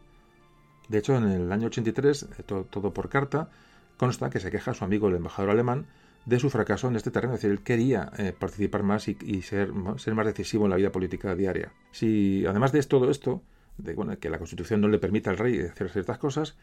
De 0.89 0.97
hecho, 0.97 1.15
en 1.15 1.25
el 1.25 1.51
año 1.51 1.67
83, 1.67 2.23
eh, 2.23 2.43
todo, 2.45 2.65
todo 2.65 2.93
por 2.93 3.09
carta, 3.09 3.49
consta 3.97 4.29
que 4.29 4.39
se 4.39 4.51
queja 4.51 4.71
a 4.71 4.73
su 4.73 4.83
amigo 4.83 5.07
el 5.07 5.15
embajador 5.15 5.51
alemán 5.51 5.85
de 6.25 6.39
su 6.39 6.49
fracaso 6.49 6.87
en 6.87 6.95
este 6.95 7.11
terreno. 7.11 7.35
Es 7.35 7.41
decir, 7.41 7.51
él 7.51 7.63
quería 7.63 8.11
eh, 8.17 8.33
participar 8.37 8.83
más 8.83 9.07
y, 9.07 9.41
ser, 9.41 9.71
más 9.71 10.25
decisivo 10.25 10.65
en 10.65 10.71
la 10.71 10.75
vida 10.75 10.91
política 10.91 11.35
diaria. 11.35 11.71
Si, 11.91 12.45
además 12.45 12.71
de 12.71 12.81
todo 12.83 13.09
esto, 13.09 13.41
de 13.77 13.93
bueno, 13.93 14.17
que 14.19 14.29
la 14.29 14.37
Constitución 14.37 14.81
no 14.81 14.87
le 14.87 14.99
permite 14.99 15.29
al 15.29 15.37
rey 15.37 15.59
hacer 15.59 15.89
ciertas 15.89 16.17
cosas, 16.17 16.57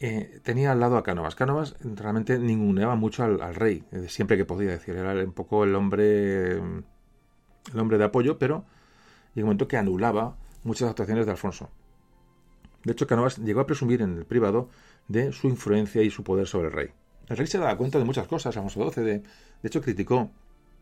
eh, 0.00 0.40
tenía 0.42 0.72
al 0.72 0.80
lado 0.80 0.96
a 0.96 1.02
Cánovas. 1.02 1.34
Cánovas 1.34 1.76
realmente 1.82 2.38
ninguneaba 2.38 2.96
mucho 2.96 3.24
al, 3.24 3.54
rey, 3.54 3.84
siempre 4.08 4.36
que 4.36 4.44
podía 4.44 4.70
decir. 4.70 4.96
Era 4.96 5.12
un 5.12 5.32
poco 5.32 5.64
el 5.64 5.74
hombre, 5.74 6.52
el 6.52 7.78
hombre 7.78 7.98
de 7.98 8.04
apoyo, 8.04 8.38
pero 8.38 8.64
llegó 9.34 9.44
un 9.44 9.48
momento 9.50 9.68
que 9.68 9.76
anulaba 9.76 10.36
muchas 10.64 10.88
actuaciones 10.88 11.26
de 11.26 11.32
Alfonso. 11.32 11.70
De 12.84 12.92
hecho, 12.92 13.06
Cánovas 13.06 13.38
llegó 13.38 13.60
a 13.60 13.66
presumir 13.66 14.02
en 14.02 14.16
el 14.16 14.24
privado 14.24 14.68
de 15.08 15.32
su 15.32 15.48
influencia 15.48 16.02
y 16.02 16.10
su 16.10 16.24
poder 16.24 16.46
sobre 16.46 16.68
el 16.68 16.72
rey. 16.72 16.88
El 17.28 17.36
rey 17.36 17.46
se 17.46 17.58
daba 17.58 17.76
cuenta 17.76 17.98
de 17.98 18.04
muchas 18.04 18.26
cosas, 18.26 18.56
Alfonso 18.56 18.90
XII, 18.90 19.04
de, 19.04 19.18
de 19.18 19.24
hecho 19.62 19.80
criticó 19.80 20.30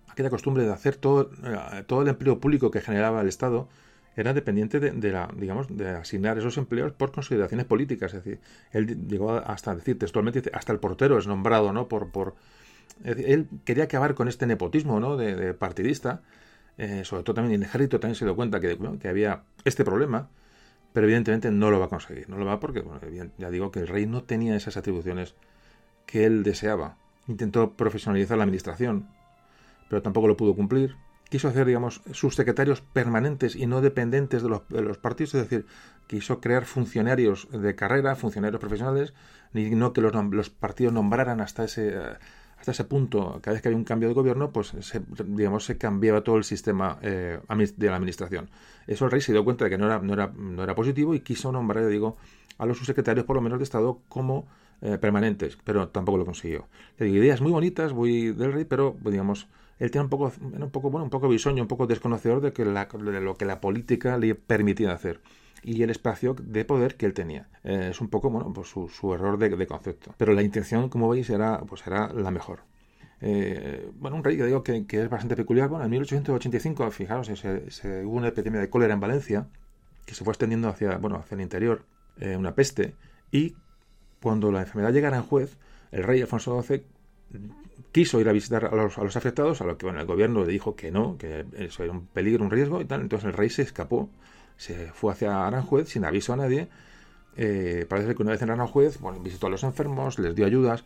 aquella 0.09 0.31
costumbre 0.31 0.65
de 0.65 0.73
hacer 0.73 0.97
todo, 0.97 1.31
eh, 1.45 1.85
todo 1.87 2.03
el 2.03 2.09
empleo 2.09 2.41
público 2.41 2.71
que 2.71 2.81
generaba 2.81 3.21
el 3.21 3.29
Estado 3.29 3.69
era 4.17 4.35
dependiente 4.35 4.81
de, 4.81 5.13
la, 5.13 5.31
digamos, 5.37 5.69
de 5.69 5.91
asignar 5.91 6.39
esos 6.39 6.59
empleos 6.59 6.91
por 6.91 7.13
consideraciones 7.13 7.67
políticas. 7.67 8.15
Es 8.15 8.25
decir, 8.25 8.41
él 8.73 9.07
llegó 9.07 9.31
hasta 9.33 9.77
decir 9.77 9.97
textualmente, 9.97 10.51
hasta 10.53 10.73
el 10.73 10.81
portero 10.81 11.19
es 11.19 11.29
nombrado, 11.29 11.73
¿no? 11.73 11.87
Por, 11.87 12.11
por, 12.11 12.35
él 13.05 13.47
quería 13.65 13.85
acabar 13.85 14.15
con 14.15 14.27
este 14.27 14.47
nepotismo, 14.47 14.99
¿no? 14.99 15.17
De, 15.17 15.55
partidista. 15.55 16.23
Eh, 16.79 17.05
sobre 17.05 17.23
todo 17.23 17.35
también 17.35 17.61
el 17.61 17.69
ejército 17.69 18.01
también 18.01 18.17
se 18.17 18.25
dio 18.25 18.35
cuenta 18.35 18.59
que, 18.59 18.77
que 19.01 19.09
había 19.09 19.43
este 19.65 19.85
problema, 19.85 20.31
pero 20.93 21.07
evidentemente 21.07 21.51
no 21.51 21.71
lo 21.71 21.79
va 21.79 21.87
a 21.87 21.91
conseguir. 21.91 22.29
No 22.29 22.39
lo 22.39 22.45
va 22.45 22.61
porque, 22.61 22.81
bueno, 22.81 23.01
ya 23.37 23.51
digo 23.51 23.71
que 23.71 23.81
el 23.81 23.89
rey 23.89 24.07
no 24.07 24.25
tenía 24.25 24.57
esas 24.57 24.77
atribuciones 24.77 25.35
que 26.07 26.25
él 26.25 26.43
deseaba. 26.43 26.97
Intentó 27.27 27.75
profesionalizar 27.75 28.39
la 28.39 28.45
administración, 28.45 29.09
pero 29.89 30.03
tampoco 30.03 30.29
lo 30.29 30.37
pudo 30.37 30.55
cumplir. 30.55 30.97
Quiso 31.29 31.49
hacer, 31.49 31.67
digamos, 31.67 32.01
sus 32.13 32.35
secretarios 32.35 32.81
permanentes 32.81 33.55
y 33.55 33.67
no 33.67 33.83
dependientes 33.83 34.43
de 34.43 34.49
los, 34.49 34.99
partidos, 34.99 35.35
es 35.35 35.43
decir, 35.43 35.67
quiso 36.07 36.41
crear 36.41 36.65
funcionarios 36.65 37.49
de 37.51 37.75
carrera, 37.75 38.17
funcionarios 38.17 38.61
profesionales, 38.61 39.13
ni 39.53 39.69
no 39.69 39.93
que 39.93 40.01
los, 40.01 40.49
partidos 40.49 40.95
nombraran 40.95 41.43
hasta 41.43 41.65
ese, 41.65 41.95
hasta 42.59 42.73
ese 42.73 42.85
punto. 42.85 43.39
Cada 43.43 43.55
vez 43.55 43.63
que 43.63 43.69
había 43.69 43.79
un 43.79 43.85
cambio 43.85 44.09
de 44.09 44.15
gobierno, 44.15 44.53
pues, 44.53 44.75
se, 44.81 45.03
digamos, 45.25 45.65
se 45.65 45.79
cambiaba 45.79 46.23
todo 46.23 46.37
el 46.37 46.45
sistema 46.45 46.99
eh, 47.03 47.39
de 47.77 47.87
la 47.87 47.97
administración. 47.97 48.51
Eso 48.87 49.05
el 49.05 49.11
rey 49.11 49.21
se 49.21 49.33
dio 49.33 49.45
cuenta 49.45 49.65
de 49.65 49.71
que 49.71 49.79
no 49.79 49.87
era, 49.87 50.01
no 50.01 50.13
era, 50.13 50.33
no 50.37 50.63
era 50.63 50.75
positivo 50.75 51.15
y 51.15 51.21
quiso 51.21 51.53
nombrar, 51.53 51.87
digo, 51.87 52.17
a 52.59 52.67
los 52.67 52.79
subsecretarios, 52.79 53.25
por 53.25 53.37
lo 53.37 53.43
menos 53.43 53.59
de 53.59 53.65
Estado, 53.65 54.01
como 54.09 54.47
eh, 54.81 54.99
permanentes, 54.99 55.59
pero 55.65 55.89
tampoco 55.89 56.19
lo 56.19 56.25
consiguió. 56.25 56.67
Le 56.99 57.07
digo, 57.07 57.19
ideas 57.19 57.41
muy 57.41 57.53
bonitas, 57.53 57.93
muy 57.93 58.33
del 58.33 58.53
rey, 58.53 58.65
pero 58.65 58.97
pues, 59.01 59.13
digamos, 59.13 59.49
él 59.79 59.91
tiene 59.91 60.05
un 60.05 60.11
poco, 60.11 60.33
un 60.41 60.71
poco, 60.71 60.91
bueno, 60.91 61.05
un 61.05 61.11
poco 61.11 61.29
bisoño, 61.29 61.63
un 61.63 61.69
poco 61.69 61.87
desconocedor 61.87 62.41
de, 62.41 62.53
que 62.53 62.65
de 62.65 63.21
lo 63.21 63.37
que 63.37 63.45
la 63.45 63.61
política 63.61 64.19
le 64.19 64.35
permitía 64.35 64.93
hacer 64.93 65.21
y 65.63 65.83
el 65.83 65.91
espacio 65.91 66.35
de 66.35 66.65
poder 66.65 66.97
que 66.97 67.07
él 67.07 67.15
tenía. 67.15 67.49
Eh, 67.65 67.89
es 67.91 68.01
un 68.01 68.09
poco, 68.09 68.31
bueno, 68.31 68.53
pues 68.53 68.69
su, 68.69 68.89
su 68.89 69.13
error 69.15 69.39
de, 69.39 69.67
concepto. 69.67 70.15
Pero 70.17 70.33
la 70.33 70.43
intención, 70.43 70.89
como 70.89 71.09
veis, 71.09 71.31
era, 71.31 71.61
pues 71.61 71.87
era 71.87 72.13
la 72.13 72.31
mejor. 72.31 72.61
Eh, 73.21 73.91
bueno, 73.95 74.17
un 74.17 74.25
rey 74.25 74.37
que 74.37 74.45
digo 74.45 74.63
que, 74.63 74.85
es 74.89 75.11
bastante 75.11 75.37
peculiar. 75.37 75.69
Bueno, 75.69 75.85
en 75.85 75.91
1885, 75.91 76.91
fijaros, 76.91 77.27
se, 77.27 78.05
hubo 78.05 78.17
una 78.17 78.29
epidemia 78.29 78.61
de 78.61 78.71
cólera 78.71 78.95
en 78.95 79.01
Valencia 79.01 79.49
que 80.07 80.15
se 80.15 80.25
fue 80.25 80.33
extendiendo 80.33 80.69
hacia, 80.69 80.97
bueno, 80.97 81.17
hacia 81.17 81.35
el 81.35 81.43
interior, 81.43 81.85
una 82.19 82.55
peste, 82.55 82.95
y 83.31 83.55
cuando 84.23 84.51
la 84.51 84.61
enfermedad 84.61 84.93
llega 84.93 85.09
a 85.09 85.11
Aranjuez, 85.13 85.59
el 85.93 86.03
rey 86.03 86.21
Alfonso 86.23 86.61
XII 86.63 86.83
quiso 87.93 88.21
ir 88.21 88.29
a 88.29 88.33
visitar 88.33 88.65
a 88.65 88.75
los, 88.75 89.17
afectados, 89.17 89.61
a 89.61 89.65
lo 89.65 89.79
que 89.79 89.87
bueno, 89.87 90.01
el 90.01 90.07
gobierno 90.07 90.45
le 90.45 90.53
dijo 90.53 90.77
que 90.77 90.91
no, 90.91 91.17
que 91.19 91.47
eso 91.57 91.83
era 91.83 91.93
un 91.93 92.07
peligro, 92.07 92.45
un 92.45 92.51
riesgo 92.51 92.81
y 92.81 92.85
tal. 92.85 93.01
Entonces 93.01 93.27
el 93.27 93.33
rey 93.33 93.49
se 93.51 93.63
escapó, 93.63 94.11
se 94.59 94.93
fue 94.93 95.13
hacia 95.13 95.47
Aranjuez 95.47 95.89
sin 95.89 96.05
aviso 96.05 96.35
a 96.35 96.37
nadie. 96.37 96.69
Eh, 97.37 97.87
parece 97.89 98.15
que 98.15 98.23
una 98.23 98.33
vez 98.33 98.43
en 98.43 98.51
Aranjuez, 98.51 99.01
bueno, 99.01 99.21
visitó 99.21 99.47
a 99.47 99.51
los 99.51 99.63
enfermos, 99.63 100.19
les 100.19 100.35
dio 100.35 100.45
ayudas. 100.45 100.85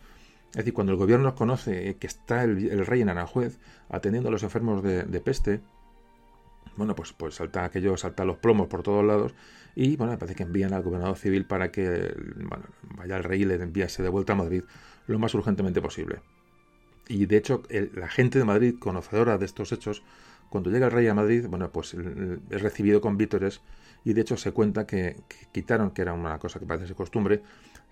Es 0.51 0.57
decir, 0.57 0.73
cuando 0.73 0.93
el 0.93 0.99
gobierno 0.99 1.33
conoce 1.33 1.97
que 1.97 2.07
está 2.07 2.43
el, 2.43 2.85
rey 2.85 3.01
en 3.01 3.09
Aranjuez 3.09 3.59
atendiendo 3.89 4.29
a 4.29 4.31
los 4.31 4.43
enfermos 4.43 4.83
de, 4.83 5.21
peste, 5.21 5.61
bueno, 6.77 6.95
pues, 6.95 7.11
pues 7.13 7.35
salta 7.35 7.65
aquello, 7.65 7.97
salta 7.97 8.23
los 8.23 8.37
plomos 8.37 8.67
por 8.67 8.83
todos 8.83 9.03
lados 9.03 9.33
y 9.75 9.95
bueno, 9.97 10.17
parece 10.19 10.35
que 10.35 10.43
envían 10.43 10.73
al 10.73 10.83
gobernador 10.83 11.17
civil 11.17 11.45
para 11.45 11.71
que 11.71 12.15
vaya 12.95 13.15
al 13.15 13.23
rey 13.23 13.41
y 13.41 13.45
le 13.45 13.55
enviase 13.55 14.03
de 14.03 14.09
vuelta 14.09 14.33
a 14.33 14.35
Madrid 14.35 14.63
lo 15.07 15.17
más 15.17 15.33
urgentemente 15.33 15.81
posible. 15.81 16.21
Y 17.07 17.25
de 17.25 17.37
hecho, 17.37 17.63
la 17.95 18.07
gente 18.07 18.37
de 18.37 18.45
Madrid, 18.45 18.75
conocedora 18.79 19.39
de 19.39 19.45
estos 19.45 19.71
hechos, 19.71 20.03
cuando 20.53 20.69
llega 20.69 20.85
el 20.85 20.91
rey 20.91 21.07
a 21.07 21.15
Madrid, 21.15 21.47
bueno, 21.49 21.71
pues 21.71 21.95
es 21.95 22.61
recibido 22.61 23.01
con 23.01 23.17
vítores 23.17 23.61
y 24.05 24.13
de 24.13 24.21
hecho 24.21 24.37
se 24.37 24.51
cuenta 24.51 24.85
que, 24.85 25.15
quitaron, 25.51 25.89
que 25.89 26.03
era 26.03 26.13
una 26.13 26.37
cosa 26.37 26.59
que 26.59 26.67
parece 26.67 26.85
ser 26.85 26.95
costumbre, 26.95 27.41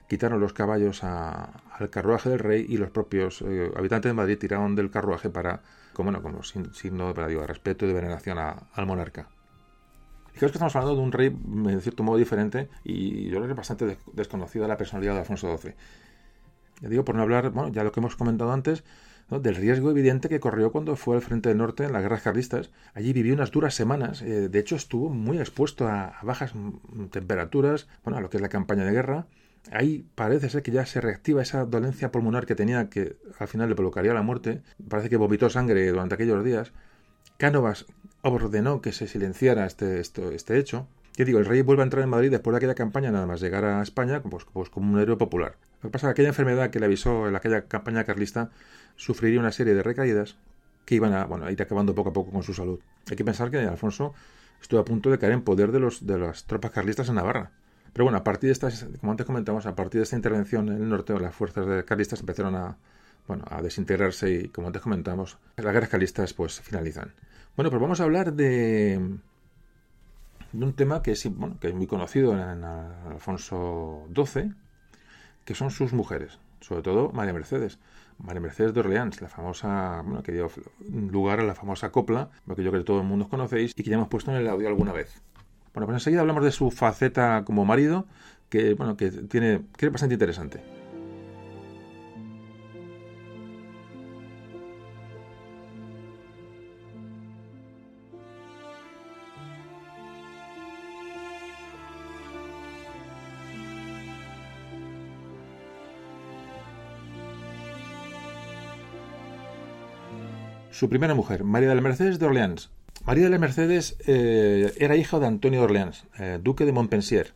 quitaron 0.07 0.39
los 0.39 0.53
caballos 0.53 1.03
al 1.03 1.89
carruaje 1.89 2.29
del 2.29 2.37
rey 2.37 2.63
y 2.69 2.77
los 2.77 2.91
propios 2.91 3.41
eh, 3.41 3.71
habitantes 3.75 4.11
de 4.11 4.13
Madrid 4.13 4.37
tiraron 4.37 4.75
del 4.75 4.91
carruaje 4.91 5.31
para, 5.31 5.63
como, 5.93 6.11
bueno, 6.11 6.21
como 6.21 6.43
signo 6.43 7.11
de 7.13 7.47
respeto 7.47 7.85
y 7.85 7.87
de 7.87 7.95
veneración 7.95 8.37
al 8.37 8.85
monarca. 8.85 9.27
Fijaos 10.31 10.51
que 10.51 10.57
estamos 10.57 10.75
hablando 10.75 10.97
de 10.97 11.01
un 11.01 11.11
rey, 11.11 11.35
de 11.35 11.81
cierto 11.81 12.03
modo, 12.03 12.17
diferente 12.17 12.69
y 12.83 13.27
yo 13.31 13.37
creo 13.37 13.47
que 13.47 13.53
bastante 13.55 13.97
desconocida 14.13 14.67
la 14.67 14.77
personalidad 14.77 15.13
de 15.13 15.21
Alfonso 15.21 15.57
XII. 15.57 15.73
Ya 16.81 16.89
digo, 16.89 17.03
por 17.05 17.15
no 17.15 17.23
hablar, 17.23 17.49
bueno, 17.49 17.71
ya 17.71 17.83
lo 17.83 17.91
que 17.91 18.01
hemos 18.01 18.15
comentado 18.15 18.51
antes, 18.51 18.83
del 19.39 19.55
riesgo 19.55 19.91
evidente 19.91 20.29
que 20.29 20.39
corrió 20.39 20.71
cuando 20.71 20.95
fue 20.95 21.15
al 21.15 21.21
frente 21.21 21.49
del 21.49 21.57
norte 21.57 21.85
en 21.85 21.93
las 21.93 22.01
guerras 22.01 22.21
carlistas. 22.21 22.71
Allí 22.93 23.13
vivió 23.13 23.33
unas 23.33 23.51
duras 23.51 23.73
semanas, 23.73 24.21
eh, 24.21 24.49
de 24.49 24.59
hecho 24.59 24.75
estuvo 24.75 25.09
muy 25.09 25.39
expuesto 25.39 25.87
a, 25.87 26.17
bajas 26.23 26.53
temperaturas, 27.11 27.87
bueno, 28.03 28.17
a 28.17 28.21
lo 28.21 28.29
que 28.29 28.37
es 28.37 28.41
la 28.41 28.49
campaña 28.49 28.85
de 28.85 28.91
guerra. 28.91 29.27
Ahí 29.71 30.05
parece 30.15 30.49
ser 30.49 30.63
que 30.63 30.71
ya 30.71 30.85
se 30.85 31.01
reactiva 31.01 31.41
esa 31.41 31.65
dolencia 31.65 32.11
pulmonar 32.11 32.45
que 32.45 32.55
tenía, 32.55 32.89
que 32.89 33.15
al 33.39 33.47
final 33.47 33.69
le 33.69 33.75
provocaría 33.75 34.13
la 34.13 34.23
muerte. 34.23 34.61
Parece 34.89 35.09
que 35.09 35.17
vomitó 35.17 35.49
sangre 35.49 35.87
durante 35.87 36.15
aquellos 36.15 36.43
días. 36.43 36.73
Cánovas 37.37 37.85
ordenó 38.23 38.81
que 38.81 38.91
se 38.91 39.07
silenciara 39.07 39.65
este, 39.65 39.99
este 39.99 40.57
hecho. 40.57 40.87
Yo 41.15 41.25
digo, 41.25 41.39
el 41.39 41.45
rey 41.45 41.61
vuelve 41.61 41.83
a 41.83 41.85
entrar 41.85 42.03
en 42.03 42.09
Madrid 42.09 42.31
después 42.31 42.53
de 42.53 42.57
aquella 42.57 42.75
campaña, 42.75 43.11
nada 43.11 43.27
más 43.27 43.41
llegar 43.41 43.65
a 43.65 43.81
España, 43.81 44.21
pues, 44.23 44.45
pues 44.51 44.69
como 44.69 44.93
un 44.93 44.99
héroe 44.99 45.17
popular. 45.17 45.55
Lo 45.81 45.89
que 45.89 45.93
pasa 45.93 46.07
es 46.07 46.09
que 46.09 46.21
aquella 46.21 46.29
enfermedad 46.29 46.69
que 46.69 46.79
le 46.79 46.85
avisó 46.85 47.27
en 47.27 47.35
aquella 47.35 47.63
campaña 47.63 48.03
carlista 48.03 48.49
sufriría 48.95 49.39
una 49.39 49.51
serie 49.51 49.73
de 49.73 49.83
recaídas 49.83 50.37
que 50.85 50.95
iban 50.95 51.13
a, 51.13 51.25
bueno, 51.25 51.49
ir 51.49 51.61
acabando 51.61 51.95
poco 51.95 52.09
a 52.09 52.13
poco 52.13 52.31
con 52.31 52.43
su 52.43 52.53
salud. 52.53 52.79
Hay 53.09 53.15
que 53.15 53.25
pensar 53.25 53.51
que 53.51 53.59
Alfonso 53.59 54.13
estuvo 54.61 54.79
a 54.79 54.85
punto 54.85 55.09
de 55.09 55.17
caer 55.17 55.33
en 55.33 55.41
poder 55.41 55.71
de, 55.71 55.79
los, 55.79 56.05
de 56.05 56.17
las 56.17 56.45
tropas 56.45 56.71
carlistas 56.71 57.09
en 57.09 57.15
Navarra. 57.15 57.51
Pero 57.93 58.05
bueno, 58.05 58.17
a 58.17 58.23
partir 58.23 58.47
de 58.47 58.53
esta, 58.53 58.69
como 58.99 59.11
antes 59.11 59.25
comentamos, 59.25 59.65
a 59.65 59.75
partir 59.75 59.99
de 59.99 60.03
esta 60.03 60.15
intervención 60.15 60.69
en 60.69 60.81
el 60.81 60.89
norte, 60.89 61.17
las 61.19 61.35
fuerzas 61.35 61.83
carlistas 61.83 62.21
empezaron 62.21 62.55
a, 62.55 62.77
bueno, 63.27 63.43
a 63.49 63.61
desintegrarse 63.61 64.31
y, 64.31 64.47
como 64.47 64.67
antes 64.67 64.81
comentamos, 64.81 65.37
las 65.57 65.73
guerras 65.73 65.89
carlistas 65.89 66.33
pues 66.33 66.61
finalizan. 66.61 67.13
Bueno, 67.55 67.69
pues 67.69 67.81
vamos 67.81 67.99
a 67.99 68.03
hablar 68.03 68.33
de, 68.33 69.17
de 70.53 70.65
un 70.65 70.73
tema 70.73 71.01
que 71.01 71.11
es, 71.11 71.35
bueno, 71.35 71.57
que 71.59 71.67
es 71.67 71.73
muy 71.73 71.87
conocido 71.87 72.33
en 72.33 72.63
Alfonso 72.63 74.07
XII, 74.15 74.53
que 75.43 75.55
son 75.55 75.71
sus 75.71 75.91
mujeres, 75.91 76.39
sobre 76.61 76.81
todo 76.81 77.11
María 77.11 77.33
Mercedes. 77.33 77.79
María 78.23 78.41
Mercedes 78.41 78.73
de 78.73 78.79
Orleans, 78.79 79.21
la 79.21 79.29
famosa, 79.29 80.01
bueno, 80.03 80.23
que 80.23 80.31
dio 80.31 80.49
lugar 80.89 81.39
a 81.39 81.43
la 81.43 81.55
famosa 81.55 81.91
copla, 81.91 82.29
lo 82.45 82.55
que 82.55 82.63
yo 82.63 82.71
creo 82.71 82.83
que 82.83 82.87
todo 82.87 83.01
el 83.01 83.07
mundo 83.07 83.27
conocéis 83.29 83.73
y 83.75 83.83
que 83.83 83.89
ya 83.89 83.95
hemos 83.95 84.09
puesto 84.09 84.31
en 84.31 84.37
el 84.37 84.47
audio 84.47 84.67
alguna 84.67 84.93
vez. 84.93 85.21
Bueno, 85.73 85.87
pues 85.87 85.95
enseguida 85.95 86.21
hablamos 86.21 86.43
de 86.43 86.51
su 86.51 86.71
faceta 86.71 87.43
como 87.45 87.65
marido, 87.65 88.05
que, 88.49 88.73
bueno, 88.73 88.97
que 88.97 89.09
tiene, 89.11 89.61
que 89.77 89.85
es 89.85 89.91
bastante 89.91 90.15
interesante. 90.15 90.80
Su 110.81 110.89
primera 110.89 111.13
mujer, 111.13 111.43
María 111.43 111.69
de 111.69 111.75
la 111.75 111.81
Mercedes 111.81 112.17
de 112.17 112.25
Orleans. 112.25 112.71
María 113.05 113.25
de 113.25 113.29
la 113.29 113.37
Mercedes 113.37 113.97
eh, 114.07 114.73
era 114.79 114.95
hija 114.95 115.19
de 115.19 115.27
Antonio 115.27 115.59
de 115.59 115.65
Orleans, 115.65 116.07
eh, 116.17 116.39
duque 116.41 116.65
de 116.65 116.71
Montpensier. 116.71 117.35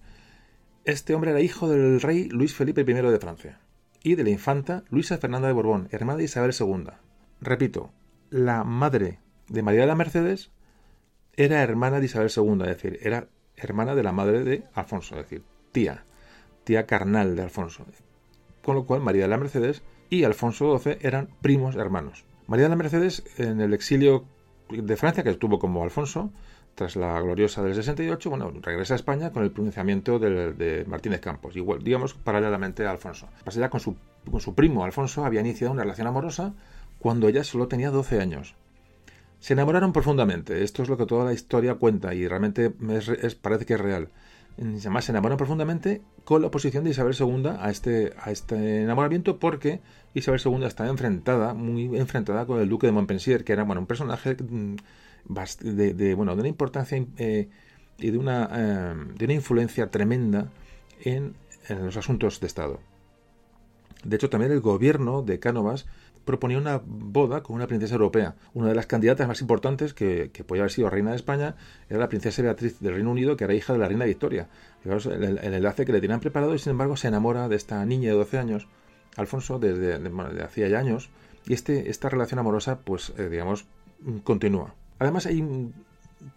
Este 0.84 1.14
hombre 1.14 1.30
era 1.30 1.42
hijo 1.42 1.70
del 1.70 2.02
rey 2.02 2.28
Luis 2.30 2.56
Felipe 2.56 2.82
I 2.82 2.86
de 2.86 3.20
Francia 3.20 3.60
y 4.02 4.16
de 4.16 4.24
la 4.24 4.32
infanta 4.32 4.84
Luisa 4.90 5.20
Fernanda 5.20 5.48
de 5.48 5.54
Borbón, 5.54 5.90
hermana 5.92 6.18
de 6.18 6.24
Isabel 6.24 6.56
II. 6.60 6.86
Repito, 7.40 7.94
la 8.32 8.64
madre 8.64 9.20
de 9.48 9.62
María 9.62 9.82
de 9.82 9.88
la 9.88 9.96
Mercedes 9.96 10.50
era 11.36 11.62
hermana 11.62 12.00
de 12.00 12.08
Isabel 12.08 12.32
II, 12.36 12.62
es 12.62 12.82
decir, 12.82 12.98
era 13.04 13.28
hermana 13.58 13.94
de 13.94 14.02
la 14.02 14.12
madre 14.12 14.44
de 14.44 14.64
Alfonso, 14.74 15.20
es 15.20 15.22
decir, 15.22 15.44
tía, 15.72 16.04
tía 16.64 16.88
carnal 16.88 17.36
de 17.36 17.44
Alfonso. 17.44 17.86
Con 18.64 18.74
lo 18.74 18.88
cual 18.88 19.02
María 19.02 19.26
de 19.26 19.30
la 19.30 19.38
Mercedes 19.38 19.84
y 20.10 20.24
Alfonso 20.24 20.80
XII 20.80 20.98
eran 21.02 21.30
primos 21.44 21.76
hermanos. 21.76 22.26
María 22.48 22.66
de 22.66 22.70
la 22.70 22.76
Mercedes, 22.76 23.24
en 23.38 23.60
el 23.60 23.74
exilio 23.74 24.26
de 24.70 24.98
Francia, 24.98 25.24
que 25.24 25.30
estuvo 25.32 25.60
como 25.60 25.84
Alfonso, 25.84 26.32
tras 26.76 26.96
la 26.96 27.20
gloriosa 27.22 27.64
del 27.64 27.74
68, 27.74 28.30
bueno, 28.30 28.52
regresa 28.62 28.94
a 28.94 28.98
España 28.98 29.32
con 29.32 29.44
el 29.44 29.52
pronunciamiento 29.52 30.20
de, 30.20 30.86
Martínez 30.88 31.22
Campos, 31.22 31.56
igual, 31.56 31.82
digamos, 31.82 32.14
paralelamente 32.14 32.86
a 32.86 32.92
Alfonso. 32.92 33.30
Pasa 33.44 33.60
ya 33.60 33.70
con 33.70 33.80
su, 33.80 33.96
con 34.30 34.42
su 34.42 34.54
primo 34.54 34.84
Alfonso 34.84 35.26
había 35.26 35.40
iniciado 35.40 35.74
una 35.74 35.84
relación 35.84 36.08
amorosa 36.08 36.54
cuando 37.00 37.28
ella 37.28 37.44
solo 37.44 37.68
tenía 37.68 37.92
12 37.92 38.20
años. 38.20 38.56
Se 39.40 39.54
enamoraron 39.54 39.94
profundamente, 39.94 40.64
esto 40.64 40.84
es 40.84 40.90
lo 40.90 40.98
que 40.98 41.06
toda 41.06 41.26
la 41.26 41.34
historia 41.34 41.76
cuenta 41.76 42.14
y 42.14 42.28
realmente 42.28 42.74
es, 42.90 43.36
parece 43.36 43.66
que 43.66 43.76
es 43.76 43.80
real. 43.80 44.10
Además, 44.58 45.06
se 45.06 45.12
enamoraron 45.12 45.38
profundamente 45.38 46.02
con 46.24 46.42
la 46.42 46.48
oposición 46.48 46.86
de 46.86 46.92
Isabel 46.92 47.16
II 47.20 47.50
a 47.60 47.70
este, 47.70 48.14
a 48.18 48.32
este 48.32 48.84
enamoramiento 48.84 49.38
porque 49.38 49.82
Isabel 50.14 50.40
II 50.44 50.64
estaba 50.66 50.90
enfrentada, 50.90 51.54
muy 51.54 51.98
enfrentada 51.98 52.46
con 52.46 52.62
el 52.62 52.70
duque 52.70 52.88
de 52.88 52.94
Montpensier, 52.94 53.44
que 53.44 53.52
era 53.52 53.64
bueno, 53.64 53.82
un 53.82 53.88
personaje 53.88 54.36
mm, 54.36 54.76
de, 55.62 56.14
bueno, 56.16 56.36
de 56.36 56.40
una 56.40 56.48
importancia 56.48 57.06
eh, 57.18 57.50
y 57.98 58.12
de 58.12 58.18
una, 58.18 58.50
eh, 58.52 58.96
de 59.16 59.26
una 59.26 59.34
influencia 59.34 59.92
tremenda 59.92 60.52
en, 61.02 61.36
los 61.68 61.98
asuntos 61.98 62.40
de 62.40 62.48
Estado. 62.48 62.80
De 64.04 64.16
hecho, 64.18 64.30
también 64.30 64.52
el 64.52 64.62
gobierno 64.62 65.24
de 65.24 65.40
Cánovas 65.40 65.88
proponía 66.26 66.58
una 66.58 66.82
boda 66.84 67.44
con 67.44 67.56
una 67.56 67.68
princesa 67.68 67.96
europea. 67.96 68.36
Una 68.54 68.70
de 68.70 68.76
las 68.76 68.88
candidatas 68.88 69.28
más 69.28 69.42
importantes 69.42 69.94
que, 69.94 70.32
que 70.34 70.44
podía 70.44 70.64
haber 70.64 70.72
sido 70.72 70.90
reina 70.90 71.12
de 71.12 71.16
España 71.16 71.56
era 71.90 72.00
la 72.00 72.10
princesa 72.10 72.42
Beatriz 72.42 72.80
del 72.80 72.96
Reino 72.96 73.12
Unido, 73.12 73.38
que 73.38 73.44
era 73.44 73.54
hija 73.54 73.74
de 73.74 73.80
la 73.80 73.88
reina 73.88 74.06
Victoria. 74.06 74.50
Fijaos 74.82 75.06
el, 75.06 75.38
enlace 75.38 75.86
que 75.86 75.94
le 75.94 76.02
tenían 76.02 76.20
preparado 76.20 76.54
y 76.56 76.60
sin 76.60 76.72
embargo 76.72 76.98
se 76.98 77.08
enamora 77.08 77.48
de 77.48 77.56
esta 77.56 77.86
niña 77.86 78.10
de 78.10 78.16
12 78.16 78.38
años 78.38 78.68
Alfonso 79.16 79.60
desde, 79.60 80.00
hacía 80.44 80.68
ya 80.68 80.80
años 80.80 81.10
y 81.48 81.54
este, 81.54 81.90
esta 81.90 82.10
relación 82.10 82.40
amorosa, 82.40 82.80
pues, 82.80 83.14
eh, 83.18 83.30
digamos, 83.30 83.66
continúa. 84.24 84.74
Además 85.00 85.26
hay 85.26 85.42
un 85.42 85.74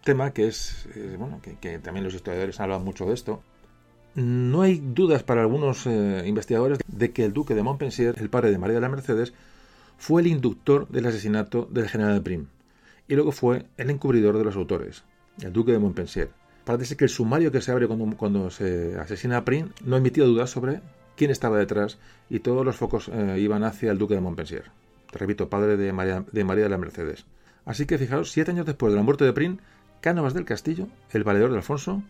tema 0.03 0.31
que 0.31 0.47
es, 0.47 0.87
eh, 0.95 1.15
bueno, 1.17 1.41
que, 1.41 1.79
también 1.79 2.03
los 2.03 2.13
historiadores 2.13 2.59
han 2.59 2.65
hablado 2.65 2.81
mucho 2.81 3.05
de 3.05 3.13
esto. 3.13 3.41
No 4.15 4.61
hay 4.61 4.81
dudas 4.83 5.23
para 5.23 5.41
algunos 5.41 5.85
eh, 5.85 6.23
investigadores 6.25 6.79
de 6.87 7.11
que 7.11 7.25
el 7.25 7.33
duque 7.33 7.55
de 7.55 7.63
Montpensier, 7.63 8.15
el 8.19 8.29
padre 8.29 8.51
de 8.51 8.57
María 8.57 8.75
de 8.75 8.81
la 8.81 8.89
Mercedes, 8.89 9.33
fue 9.99 10.21
el 10.21 10.27
inductor 10.27 10.87
del 10.87 11.05
asesinato 11.05 11.67
del 11.69 11.89
general 11.89 12.23
Prim 12.23 12.47
y 13.07 13.15
luego 13.15 13.31
fue 13.31 13.65
el 13.77 13.89
encubridor 13.89 14.37
de 14.37 14.45
los 14.45 14.55
autores, 14.55 15.03
el 15.41 15.51
duque 15.51 15.73
de 15.73 15.79
Montpensier. 15.79 16.31
Parece 16.63 16.95
que 16.95 17.05
el 17.05 17.09
sumario 17.09 17.51
que 17.51 17.61
se 17.61 17.71
abre 17.71 17.87
cuando, 17.87 18.49
se 18.49 18.97
asesina 18.97 19.37
a 19.37 19.45
Prim 19.45 19.69
no 19.83 19.97
emitido 19.97 20.27
dudas 20.27 20.49
sobre 20.49 20.81
quién 21.17 21.31
estaba 21.31 21.57
detrás 21.57 21.97
y 22.29 22.39
todos 22.39 22.65
los 22.65 22.77
focos 22.77 23.09
eh, 23.09 23.37
iban 23.39 23.63
hacia 23.63 23.91
el 23.91 23.97
duque 23.97 24.15
de 24.15 24.21
Montpensier. 24.21 24.71
Te 25.11 25.17
repito, 25.17 25.49
padre 25.49 25.75
de 25.75 25.91
María, 25.91 26.23
de 26.31 26.43
María 26.43 26.69
la 26.69 26.77
Mercedes. 26.77 27.25
Así 27.65 27.85
que 27.85 27.97
fijaos, 27.97 28.31
siete 28.31 28.51
años 28.51 28.65
después 28.65 28.93
de 28.93 28.97
la 28.97 29.03
muerte 29.03 29.25
de 29.25 29.33
Prin, 29.33 29.59
Cánovas 30.01 30.33
del 30.33 30.45
Castillo, 30.45 30.87
el 31.11 31.23
valedor 31.23 31.51
de 31.51 31.57
Alfonso, 31.57 32.03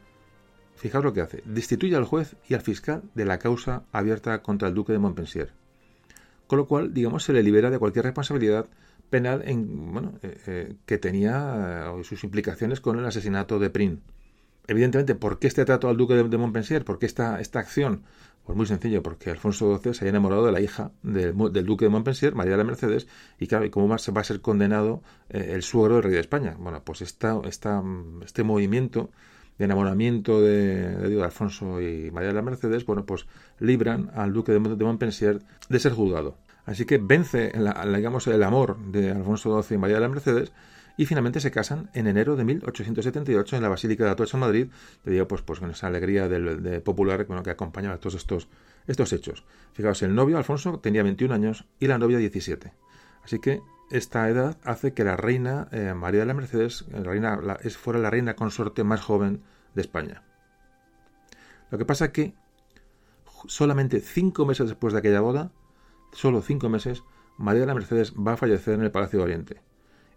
fijaos 0.75 1.03
lo 1.03 1.13
que 1.13 1.21
hace, 1.21 1.41
destituye 1.45 1.95
al 1.95 2.05
juez 2.05 2.35
y 2.47 2.53
al 2.53 2.61
fiscal 2.61 3.01
de 3.15 3.25
la 3.25 3.39
causa 3.39 3.83
abierta 3.91 4.43
contra 4.43 4.67
el 4.67 4.75
duque 4.75 4.93
de 4.93 4.99
Montpensier. 4.99 5.53
Con 6.49 6.57
lo 6.57 6.65
cual, 6.65 6.95
digamos, 6.95 7.23
se 7.23 7.31
le 7.31 7.43
libera 7.43 7.69
de 7.69 7.77
cualquier 7.77 8.05
responsabilidad 8.05 8.65
penal 9.11 9.43
en, 9.45 9.93
bueno, 9.93 10.13
eh, 10.23 10.35
eh, 10.47 10.75
que 10.87 10.97
tenía 10.97 11.93
sus 12.01 12.23
implicaciones 12.23 12.81
con 12.81 12.97
el 12.97 13.05
asesinato 13.05 13.59
de 13.59 13.69
Prin. 13.69 14.01
Evidentemente, 14.65 15.13
¿por 15.13 15.37
qué 15.37 15.45
este 15.45 15.63
trato 15.63 15.89
al 15.89 15.97
duque 15.97 16.15
de, 16.15 16.37
Montpensier? 16.39 16.83
¿Por 16.83 16.97
qué 16.97 17.05
esta, 17.05 17.39
esta 17.39 17.59
acción? 17.59 18.01
Pues 18.45 18.57
muy 18.57 18.65
sencillo, 18.65 19.03
porque 19.03 19.29
Alfonso 19.29 19.77
XII 19.77 19.93
se 19.93 19.99
había 20.05 20.09
enamorado 20.09 20.43
de 20.43 20.51
la 20.51 20.59
hija 20.59 20.91
del, 21.03 21.35
duque 21.67 21.85
de 21.85 21.89
Montpensier, 21.89 22.33
María 22.33 22.53
de 22.53 22.57
la 22.57 22.63
Mercedes, 22.63 23.07
y 23.37 23.45
claro, 23.45 23.65
¿y 23.65 23.69
cómo 23.69 23.87
va 23.87 23.97
a 23.97 24.23
ser 24.23 24.41
condenado 24.41 25.03
eh, 25.29 25.51
el 25.53 25.61
suegro 25.61 25.95
del 25.95 26.03
rey 26.05 26.13
de 26.13 26.19
España? 26.19 26.55
Bueno, 26.57 26.81
pues 26.83 27.03
esta, 27.03 27.39
esta, 27.45 27.83
este 28.25 28.41
movimiento 28.41 29.11
de 29.59 29.65
enamoramiento 29.65 30.41
de, 30.41 31.21
Alfonso 31.21 31.81
y 31.81 32.09
María 32.11 32.29
de 32.29 32.35
la 32.35 32.41
Mercedes, 32.41 32.85
bueno, 32.85 33.05
pues 33.05 33.27
libran 33.59 34.09
al 34.15 34.33
duque 34.33 34.53
de, 34.53 34.59
Montpensier 34.59 35.41
de 35.67 35.79
ser 35.79 35.91
juzgado. 35.91 36.37
Así 36.65 36.85
que 36.85 36.97
vence, 36.97 37.51
digamos, 37.93 38.25
el 38.27 38.41
amor 38.43 38.77
de 38.77 39.11
Alfonso 39.11 39.61
XII 39.61 39.75
y 39.75 39.77
María 39.77 39.95
de 39.97 40.01
la 40.01 40.09
Mercedes, 40.09 40.53
y 40.95 41.05
finalmente 41.05 41.39
se 41.39 41.51
casan 41.51 41.89
en 41.93 42.07
enero 42.07 42.35
de 42.35 42.43
1878 42.45 43.55
en 43.55 43.61
la 43.61 43.69
Basílica 43.69 44.05
de 44.05 44.11
Atocha 44.11 44.37
Madrid, 44.37 44.67
te 45.03 45.11
digo, 45.11 45.27
pues, 45.27 45.41
pues 45.41 45.59
con 45.59 45.71
esa 45.71 45.87
alegría 45.87 46.27
del, 46.27 46.81
popular 46.81 47.25
que 47.43 47.49
acompañaba 47.51 47.97
todos 47.97 48.15
estos, 48.15 48.47
estos 48.87 49.11
hechos. 49.13 49.43
Fijaos, 49.73 50.01
el 50.03 50.15
novio 50.15 50.37
Alfonso 50.37 50.79
tenía 50.79 51.03
21 51.03 51.33
años 51.33 51.65
y 51.79 51.87
la 51.87 51.97
novia 51.97 52.17
17. 52.17 52.73
Así 53.23 53.39
que 53.39 53.61
esta 53.89 54.29
edad 54.29 54.57
hace 54.63 54.93
que 54.93 55.03
la 55.03 55.17
reina 55.17 55.67
eh, 55.71 55.93
María 55.95 56.21
de 56.21 56.25
la 56.27 56.33
Mercedes 56.33 56.85
la 56.91 57.03
reina, 57.03 57.39
es, 57.63 57.77
fuera 57.77 57.99
la 57.99 58.09
reina 58.09 58.35
consorte 58.35 58.83
más 58.83 59.01
joven 59.01 59.41
de 59.73 59.81
España. 59.81 60.23
Lo 61.71 61.77
que 61.77 61.85
pasa 61.85 62.11
que 62.11 62.33
solamente 63.47 63.99
cinco 63.99 64.45
meses 64.45 64.67
después 64.67 64.93
de 64.93 64.99
aquella 64.99 65.21
boda, 65.21 65.51
solo 66.11 66.41
cinco 66.41 66.69
meses, 66.69 67.03
María 67.37 67.61
de 67.61 67.67
la 67.67 67.73
Mercedes 67.73 68.13
va 68.13 68.33
a 68.33 68.37
fallecer 68.37 68.73
en 68.73 68.81
el 68.81 68.91
Palacio 68.91 69.19
de 69.19 69.25
Oriente. 69.25 69.61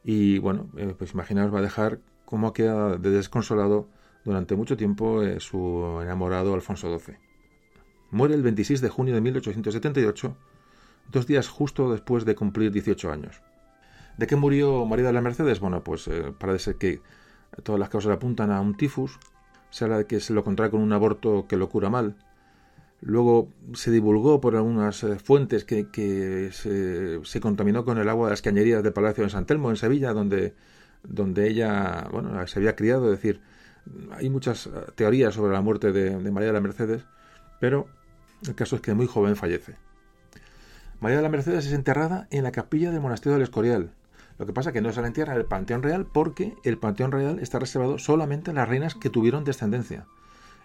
Y 0.04 0.38
bueno, 0.38 0.68
eh, 0.76 0.94
pues 0.98 1.12
imaginaos, 1.14 1.54
va 1.54 1.60
a 1.60 1.62
dejar 1.62 2.00
cómo 2.24 2.52
queda 2.52 2.96
de 2.96 3.10
desconsolado 3.10 3.88
durante 4.24 4.56
mucho 4.56 4.76
tiempo 4.76 5.22
eh, 5.22 5.40
su 5.40 6.00
enamorado 6.02 6.54
Alfonso 6.54 6.98
XII. 6.98 7.16
Muere 8.10 8.34
el 8.34 8.42
26 8.42 8.80
de 8.80 8.88
junio 8.88 9.14
de 9.14 9.20
1878, 9.20 10.36
dos 11.10 11.26
días 11.26 11.48
justo 11.48 11.90
después 11.92 12.24
de 12.24 12.34
cumplir 12.34 12.72
18 12.72 13.10
años. 13.10 13.42
¿De 14.18 14.26
qué 14.26 14.36
murió 14.36 14.84
María 14.86 15.06
de 15.06 15.12
la 15.12 15.20
Mercedes? 15.20 15.60
Bueno, 15.60 15.82
pues 15.82 16.08
eh, 16.08 16.32
parece 16.38 16.76
que 16.76 17.00
todas 17.62 17.78
las 17.78 17.88
causas 17.88 18.12
apuntan 18.12 18.50
a 18.50 18.60
un 18.60 18.76
tifus, 18.76 19.18
se 19.70 19.84
habla 19.84 19.98
de 19.98 20.06
que 20.06 20.20
se 20.20 20.32
lo 20.32 20.44
contrae 20.44 20.70
con 20.70 20.80
un 20.80 20.92
aborto 20.92 21.46
que 21.48 21.56
lo 21.56 21.68
cura 21.68 21.90
mal, 21.90 22.16
Luego 23.04 23.52
se 23.74 23.90
divulgó 23.90 24.40
por 24.40 24.54
algunas 24.54 25.02
eh, 25.02 25.18
fuentes 25.18 25.64
que, 25.64 26.50
se, 26.52 27.40
contaminó 27.40 27.84
con 27.84 27.98
el 27.98 28.08
agua 28.08 28.28
de 28.28 28.30
las 28.30 28.42
cañerías 28.42 28.84
del 28.84 28.92
Palacio 28.92 29.24
de 29.24 29.30
San 29.30 29.44
Telmo 29.44 29.70
en 29.70 29.76
Sevilla, 29.76 30.12
donde, 30.12 30.54
donde 31.02 31.48
ella 31.48 32.06
bueno, 32.12 32.46
se 32.46 32.60
había 32.60 32.76
criado. 32.76 33.12
Es 33.12 33.18
decir, 33.20 33.40
hay 34.12 34.30
muchas 34.30 34.68
eh, 34.68 34.70
teorías 34.94 35.34
sobre 35.34 35.52
la 35.52 35.60
muerte 35.60 35.90
de, 35.90 36.30
María 36.30 36.48
de 36.48 36.52
la 36.52 36.60
Mercedes, 36.60 37.02
pero 37.58 37.88
el 38.46 38.54
caso 38.54 38.76
es 38.76 38.82
que 38.82 38.94
muy 38.94 39.08
joven 39.08 39.34
fallece. 39.34 39.74
María 41.00 41.16
de 41.16 41.24
la 41.24 41.28
Mercedes 41.28 41.66
es 41.66 41.72
enterrada 41.72 42.28
en 42.30 42.44
la 42.44 42.52
capilla 42.52 42.92
del 42.92 43.00
monasterio 43.00 43.32
del 43.32 43.42
Escorial. 43.42 43.90
Lo 44.42 44.46
que 44.46 44.52
pasa 44.52 44.70
es 44.70 44.74
que 44.74 44.80
no 44.80 44.92
se 44.92 45.00
la 45.00 45.06
entierra 45.06 45.34
en 45.34 45.38
el 45.38 45.44
Panteón 45.44 45.84
Real 45.84 46.04
porque 46.04 46.56
el 46.64 46.76
Panteón 46.76 47.12
Real 47.12 47.38
está 47.38 47.60
reservado 47.60 47.98
solamente 47.98 48.50
a 48.50 48.54
las 48.54 48.68
reinas 48.68 48.96
que 48.96 49.08
tuvieron 49.08 49.44
descendencia. 49.44 50.08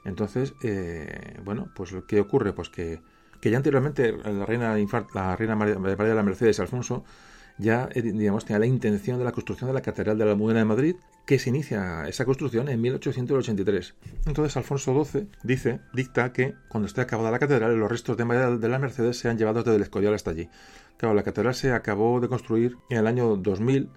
Entonces, 0.04 0.56
eh, 0.64 1.40
bueno, 1.46 1.70
pues 1.76 1.94
¿qué 2.08 2.20
ocurre? 2.20 2.54
Pues 2.54 2.70
que, 2.70 3.02
ya 3.40 3.56
anteriormente 3.56 4.14
la 4.14 4.48
reina, 4.48 4.76
la 5.14 5.36
reina 5.36 5.56
María, 5.56 5.76
de 5.76 6.16
la 6.16 6.24
Mercedes 6.24 6.60
Alfonso 6.60 7.04
ya, 7.60 7.88
eh, 7.94 8.02
digamos, 8.02 8.46
tenía 8.46 8.58
la 8.58 8.66
intención 8.66 9.20
de 9.20 9.26
la 9.26 9.32
construcción 9.32 9.68
de 9.68 9.76
la 9.76 9.82
Catedral 9.82 10.18
de 10.18 10.26
la 10.26 10.32
Almudena 10.32 10.60
de 10.60 10.66
Madrid, 10.66 10.96
que 11.28 11.38
se 11.38 11.50
inicia 11.50 12.08
esa 12.08 12.26
construcción 12.26 12.70
en 12.70 12.82
1883. 12.82 13.94
Entonces 14.26 14.58
Alfonso 14.58 15.06
XII 15.06 15.28
dice, 15.44 15.82
dicta 15.94 16.34
que 16.34 16.56
cuando 16.68 16.88
esté 16.88 17.02
acabada 17.02 17.30
la 17.30 17.38
catedral, 17.38 17.78
los 17.78 17.92
restos 17.92 18.18
de 18.18 18.26
María 18.26 18.50
de 18.50 18.70
la 18.70 18.80
Mercedes 18.80 19.20
sean 19.20 19.38
llevados 19.38 19.66
desde 19.66 19.76
el 19.76 19.84
Escorial 19.84 20.16
hasta 20.16 20.32
allí. 20.32 20.50
Claro, 20.98 21.14
la 21.14 21.24
catedral 21.24 21.54
se 21.54 21.72
acabó 21.72 22.20
de 22.20 22.28
construir 22.28 22.78
en 22.90 22.98
el 22.98 23.08
año 23.08 23.36
2000, 23.36 23.90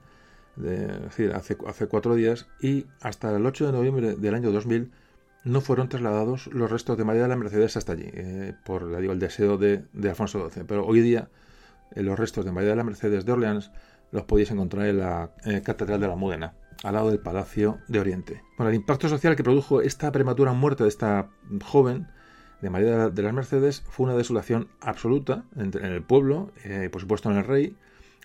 es 0.59 1.03
decir, 1.03 1.32
hace, 1.32 1.86
cuatro 1.86 2.14
días, 2.14 2.46
y 2.61 2.86
hasta 3.01 3.34
el 3.34 3.46
8 3.46 3.66
de 3.66 3.72
noviembre 3.72 4.16
del 4.16 4.34
año 4.34 4.53
2000 4.53 4.90
no 5.44 5.62
fueron 5.62 5.88
trasladados 5.88 6.48
los 6.48 6.70
restos 6.70 6.98
de 6.98 7.05
María 7.05 7.22
de 7.22 7.28
la 7.28 7.36
Mercedes 7.36 7.78
hasta 7.78 7.92
allí, 7.92 8.11
eh, 8.12 8.55
por 8.64 8.82
el 8.82 9.18
deseo 9.18 9.57
de, 9.57 9.84
Alfonso 10.05 10.51
XII. 10.51 10.64
Pero 10.64 10.84
hoy 10.86 11.01
día 11.01 11.30
eh, 11.94 12.03
los 12.03 12.18
restos 12.18 12.44
de 12.44 12.53
María 12.53 12.70
de 12.70 12.76
la 12.76 12.84
Mercedes 12.84 13.24
de 13.24 13.32
Orleans 13.32 13.70
los 14.12 14.24
podéis 14.24 14.51
encontrar 14.51 14.86
en 14.86 14.98
la 14.98 15.30
Catedral 15.64 16.01
de 16.01 16.09
la 16.09 16.16
Múdena, 16.16 16.55
al 16.82 16.94
lado 16.94 17.11
del 17.11 17.20
Palacio 17.20 17.78
de 17.88 18.01
Oriente. 18.01 18.42
Bueno, 18.59 18.70
el 18.70 18.76
impacto 18.76 19.09
social 19.09 19.36
que 19.36 19.44
produjo 19.44 19.80
esta 19.82 20.11
prematura 20.12 20.53
muerte 20.53 20.82
de 20.82 20.88
esta 20.88 21.30
joven, 21.64 22.09
de 22.61 22.70
María 22.70 23.08
de 23.08 23.22
las 23.22 23.32
Mercedes, 23.32 23.82
fue 23.88 24.06
una 24.06 24.16
desolación 24.16 24.68
absoluta 24.80 25.44
en, 25.56 25.72
el 25.82 26.02
pueblo, 26.02 26.50
y 26.64 26.88
por 26.88 27.00
supuesto 27.00 27.30
en 27.30 27.38
el 27.38 27.44
rey. 27.44 27.76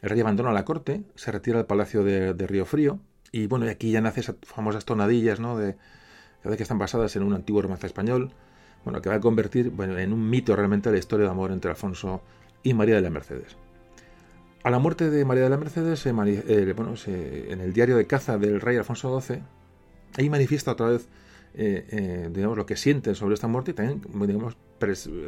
El 0.02 0.10
rey 0.10 0.20
abandona 0.20 0.52
la 0.52 0.66
corte, 0.66 1.04
se 1.16 1.32
retira 1.32 1.60
al 1.60 1.66
Palacio 1.66 2.04
de, 2.04 2.34
de 2.34 2.48
Río 2.48 2.66
Frío, 2.66 3.00
y 3.36 3.48
bueno, 3.48 3.70
aquí 3.70 3.92
ya 3.92 4.00
nace 4.00 4.22
esas 4.22 4.38
famosas 4.44 4.86
tonadillas, 4.86 5.42
¿no? 5.42 5.58
De, 5.58 5.76
que 6.42 6.64
están 6.64 6.78
basadas 6.78 7.14
en 7.18 7.24
un 7.24 7.34
antiguo 7.34 7.62
romance 7.62 7.86
español, 7.86 8.32
bueno, 8.86 9.02
que 9.02 9.10
va 9.10 9.16
a 9.16 9.20
convertir 9.20 9.72
bueno, 9.72 9.98
en 9.98 10.14
un 10.14 10.30
mito 10.30 10.56
realmente 10.56 10.90
la 10.90 10.98
historia 10.98 11.26
de 11.26 11.32
amor 11.32 11.52
entre 11.52 11.70
Alfonso 11.70 12.22
y 12.64 12.74
María 12.74 12.96
de 12.96 13.02
la 13.02 13.10
Mercedes. 13.10 13.58
A 14.64 14.70
la 14.70 14.80
muerte 14.80 15.10
de 15.10 15.26
María 15.26 15.44
de 15.44 15.50
la 15.50 15.58
Mercedes, 15.58 16.06
eh, 16.06 16.14
bueno, 16.14 16.94
en 17.08 17.60
el 17.60 17.74
diario 17.74 17.98
de 17.98 18.08
caza 18.08 18.38
del 18.38 18.62
rey 18.62 18.78
Alfonso 18.78 19.20
XII, 19.20 19.42
ahí 20.18 20.30
manifiesta 20.30 20.72
otra 20.72 20.88
vez 20.88 21.10
eh, 21.58 21.86
eh, 21.90 22.30
digamos, 22.32 22.58
lo 22.58 22.66
que 22.66 22.76
siente 22.76 23.16
sobre 23.16 23.36
esta 23.36 23.48
muerte 23.48 23.72
y 23.72 23.74
también 23.74 24.02
digamos, 24.28 24.58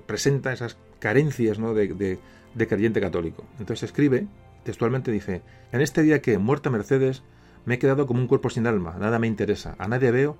presenta 0.05 0.53
esas 0.53 0.78
carencias 0.99 1.59
¿no? 1.59 1.73
de, 1.73 2.19
de 2.53 2.67
creyente 2.67 3.01
católico. 3.01 3.45
Entonces 3.59 3.84
escribe, 3.84 4.28
textualmente 4.63 5.11
dice, 5.11 5.41
en 5.71 5.82
este 5.82 6.03
día 6.03 6.21
que, 6.21 6.38
muerta 6.38 6.69
Mercedes, 6.69 7.23
me 7.65 7.75
he 7.75 7.80
quedado 7.80 8.07
como 8.07 8.19
un 8.19 8.28
cuerpo 8.28 8.49
sin 8.49 8.67
alma, 8.67 8.95
nada 8.99 9.19
me 9.19 9.28
interesa, 9.28 9.75
a 9.78 9.88
nadie 9.88 10.11
veo, 10.11 10.38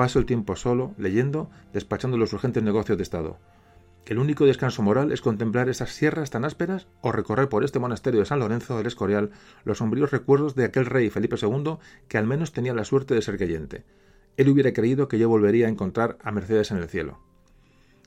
Paso 0.00 0.18
el 0.18 0.24
tiempo 0.24 0.56
solo, 0.56 0.94
leyendo, 0.96 1.50
despachando 1.74 2.16
los 2.16 2.32
urgentes 2.32 2.62
negocios 2.62 2.96
de 2.96 3.02
Estado. 3.02 3.38
El 4.06 4.18
único 4.18 4.46
descanso 4.46 4.82
moral 4.82 5.12
es 5.12 5.20
contemplar 5.20 5.68
esas 5.68 5.90
sierras 5.90 6.30
tan 6.30 6.46
ásperas 6.46 6.88
o 7.02 7.12
recorrer 7.12 7.50
por 7.50 7.64
este 7.64 7.78
monasterio 7.78 8.20
de 8.20 8.24
San 8.26 8.38
Lorenzo 8.38 8.78
del 8.78 8.86
Escorial 8.86 9.30
los 9.64 9.76
sombríos 9.76 10.10
recuerdos 10.10 10.54
de 10.54 10.64
aquel 10.64 10.86
rey 10.86 11.10
Felipe 11.10 11.36
II 11.40 11.76
que 12.08 12.16
al 12.16 12.26
menos 12.26 12.52
tenía 12.52 12.72
la 12.72 12.84
suerte 12.84 13.14
de 13.14 13.20
ser 13.20 13.36
creyente. 13.36 13.84
Él 14.40 14.48
hubiera 14.48 14.72
creído 14.72 15.06
que 15.06 15.18
yo 15.18 15.28
volvería 15.28 15.66
a 15.66 15.68
encontrar 15.68 16.16
a 16.22 16.32
Mercedes 16.32 16.70
en 16.70 16.78
el 16.78 16.88
cielo. 16.88 17.18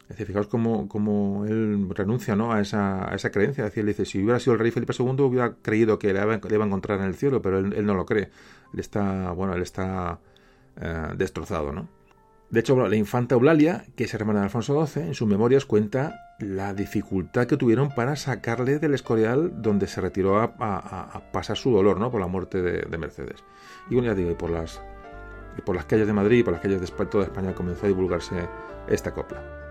Es 0.01 0.09
decir, 0.09 0.25
fijaos 0.25 0.47
cómo, 0.47 1.45
él 1.45 1.87
renuncia 1.91 2.35
¿no? 2.35 2.51
a, 2.51 2.59
esa, 2.59 3.31
creencia. 3.31 3.67
Es 3.67 3.77
él 3.77 3.85
dice, 3.85 4.03
si 4.03 4.17
hubiera 4.17 4.39
sido 4.39 4.53
el 4.53 4.59
rey 4.59 4.71
Felipe 4.71 4.93
II, 4.97 5.21
hubiera 5.21 5.53
creído 5.61 5.99
que 5.99 6.11
le 6.11 6.19
iba, 6.19 6.33
a 6.33 6.67
encontrar 6.67 7.01
en 7.01 7.05
el 7.05 7.13
cielo, 7.13 7.43
pero 7.43 7.59
él, 7.59 7.85
no 7.85 7.93
lo 7.93 8.07
cree. 8.07 8.31
Él 8.73 8.79
está, 8.79 9.29
bueno, 9.33 9.53
él 9.53 9.61
está 9.61 10.21
eh, 10.81 11.09
destrozado, 11.15 11.71
¿no? 11.71 11.87
De 12.49 12.61
hecho, 12.61 12.75
la 12.87 12.95
infanta 12.95 13.35
Eulalia, 13.35 13.85
que 13.95 14.05
es 14.05 14.13
hermana 14.15 14.39
de 14.39 14.45
Alfonso 14.45 14.87
XII, 14.87 15.03
en 15.03 15.13
sus 15.13 15.27
memorias 15.27 15.65
cuenta 15.65 16.35
la 16.39 16.73
dificultad 16.73 17.45
que 17.45 17.57
tuvieron 17.57 17.93
para 17.93 18.15
sacarle 18.15 18.79
del 18.79 18.95
Escorial 18.95 19.61
donde 19.61 19.85
se 19.85 20.01
retiró 20.01 20.39
a, 20.39 21.29
pasar 21.31 21.57
su 21.57 21.71
dolor, 21.71 21.99
¿no? 21.99 22.09
Por 22.09 22.21
la 22.21 22.27
muerte 22.27 22.61
de, 22.63 22.97
Mercedes. 22.97 23.43
Y 23.89 23.93
bueno, 23.93 24.09
ya 24.09 24.15
digo, 24.15 24.31
y 24.31 24.35
por 24.35 24.49
las, 24.49 24.81
y 25.57 25.61
por 25.61 25.75
las 25.75 25.85
calles 25.85 26.07
de 26.07 26.13
Madrid 26.13 26.39
y 26.39 26.43
por 26.43 26.53
las 26.53 26.61
calles 26.61 26.81
de 26.81 27.05
toda 27.05 27.25
España 27.25 27.53
comenzó 27.53 27.85
a 27.85 27.89
divulgarse 27.89 28.47
esta 28.87 29.13
copla. 29.13 29.63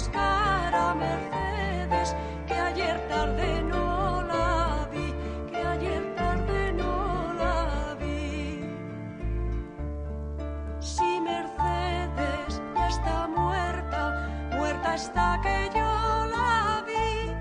buscar. 0.00 0.39
hasta 14.92 15.40
que 15.40 15.70
yo 15.74 15.90
la 16.34 16.84
vi. 16.88 17.32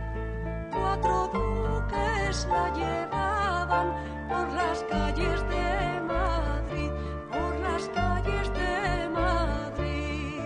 Cuatro 0.72 1.28
duques 1.34 2.47
la 2.47 2.66
llevaban 2.74 3.88
por 4.30 4.47
las 4.54 4.84
calles 4.84 5.39
de 5.50 6.02
Madrid, 6.02 6.91
por 7.32 7.52
las 7.68 7.84
calles 7.89 8.47
de 8.54 9.10
Madrid. 9.10 10.41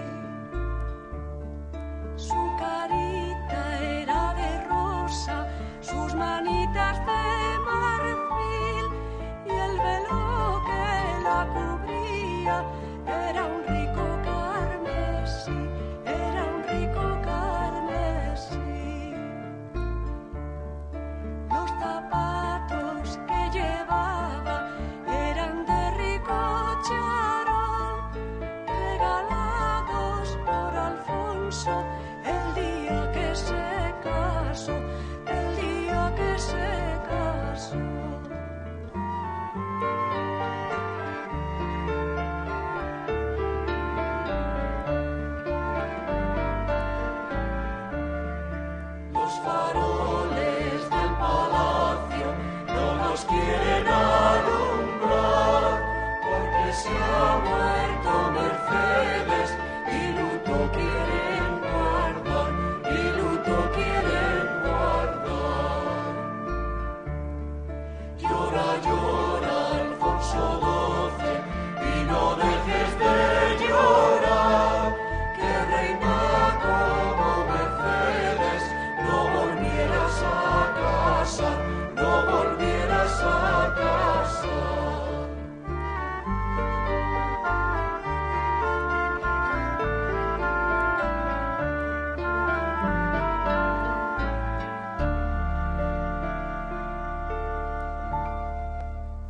Su 2.15 2.41
carita 2.57 3.61
era 4.01 4.33
de 4.35 4.51
rosa, 4.69 5.47
sus 5.81 6.15
manitas 6.15 6.97
de 7.09 7.25
marfil 7.69 8.85
y 9.45 9.51
el 9.67 9.77
velo 9.87 10.61
que 10.67 11.23
la 11.27 11.39
cubría 11.53 12.65
era 13.29 13.43
un 13.45 13.62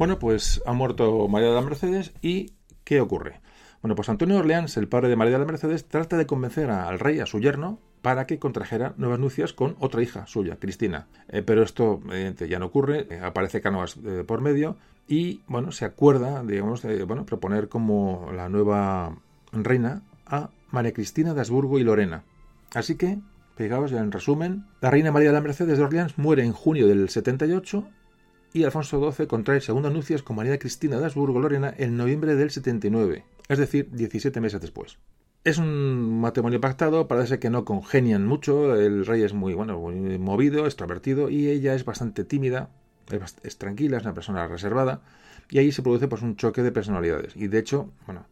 Bueno, 0.04 0.20
pues 0.20 0.62
ha 0.66 0.74
muerto 0.74 1.30
María 1.30 1.48
de 1.48 1.56
la 1.56 1.62
Mercedes 1.62 2.12
y 2.22 2.56
¿qué 2.84 3.00
ocurre? 3.00 3.40
Bueno, 3.82 3.96
pues 3.96 4.10
Antonio 4.10 4.38
Orleans, 4.38 4.76
el 4.76 4.90
padre 4.90 5.08
de 5.08 5.16
María 5.16 5.36
de 5.36 5.40
la 5.40 5.46
Mercedes, 5.46 5.88
trata 5.88 6.18
de 6.18 6.26
convencer 6.26 6.72
al 6.72 7.00
rey, 7.00 7.22
a 7.22 7.26
su 7.26 7.40
yerno, 7.40 7.80
para 8.02 8.28
que 8.28 8.38
contrajera 8.38 8.96
nuevas 8.98 9.20
nupcias 9.20 9.54
con 9.54 9.78
otra 9.80 10.04
hija 10.04 10.28
suya, 10.28 10.58
Cristina. 10.60 11.08
Eh, 11.30 11.42
pero 11.42 11.64
esto, 11.64 12.02
evidentemente, 12.04 12.50
ya 12.50 12.60
no 12.60 12.66
ocurre, 12.66 13.08
eh, 13.10 13.22
aparece 13.24 13.62
Cánovas 13.62 13.96
eh, 14.06 14.26
por 14.28 14.42
medio 14.42 14.76
y, 15.08 15.40
bueno, 15.48 15.72
se 15.72 15.86
acuerda, 15.86 16.44
digamos, 16.44 16.82
de 16.82 17.02
bueno, 17.06 17.26
proponer 17.26 17.70
como 17.70 18.30
la 18.36 18.50
nueva 18.50 19.16
reina 19.54 20.02
a 20.26 20.50
María 20.70 20.92
Cristina 20.92 21.34
de 21.34 21.40
Habsburgo 21.40 21.80
y 21.80 21.84
Lorena. 21.86 22.26
Así 22.74 22.96
que, 22.96 23.20
pegaos 23.56 23.92
ya 23.92 24.02
en 24.02 24.12
resumen, 24.12 24.66
la 24.82 24.92
reina 24.92 25.14
María 25.14 25.30
de 25.30 25.36
la 25.36 25.42
Mercedes 25.42 25.78
de 25.78 25.84
Orleans 25.86 26.18
muere 26.18 26.44
en 26.44 26.52
junio 26.52 26.88
del 26.88 27.08
78 27.08 27.88
y 28.54 28.64
Alfonso 28.64 29.12
XII 29.12 29.28
contrae 29.28 29.62
segundas 29.62 29.92
nupcias 29.92 30.22
con 30.22 30.36
María 30.36 30.60
Cristina 30.60 31.00
de 31.00 31.06
Habsburgo-Lorena 31.06 31.74
en 31.78 31.98
noviembre 31.98 32.36
del 32.36 32.52
79, 32.52 33.26
es 33.50 33.58
decir, 33.58 33.90
17 33.92 34.40
meses 34.40 34.62
después. 34.62 35.00
Es 35.44 35.58
un 35.58 36.22
matrimonio 36.22 36.62
pactado, 36.62 37.08
parece 37.08 37.40
que 37.40 37.50
no 37.50 37.66
congenian 37.66 38.26
mucho, 38.26 38.76
el 38.76 39.06
rey 39.06 39.24
es 39.24 39.34
muy, 39.34 39.54
bueno, 39.54 39.80
muy 39.80 40.18
movido, 40.18 40.66
extrovertido 40.66 41.30
y 41.30 41.50
ella 41.50 41.74
es 41.74 41.84
bastante 41.84 42.24
tímida, 42.24 42.70
es, 43.44 43.58
tranquila, 43.58 43.98
es 43.98 44.04
una 44.04 44.14
persona 44.14 44.48
reservada 44.48 45.02
y 45.50 45.58
ahí 45.58 45.72
se 45.72 45.82
produce 45.82 46.08
pues 46.08 46.22
un 46.22 46.38
choque 46.38 46.62
de 46.62 46.72
personalidades 46.72 47.36
y 47.36 47.48
de 47.48 47.60
hecho, 47.60 47.92
bueno, 48.06 48.26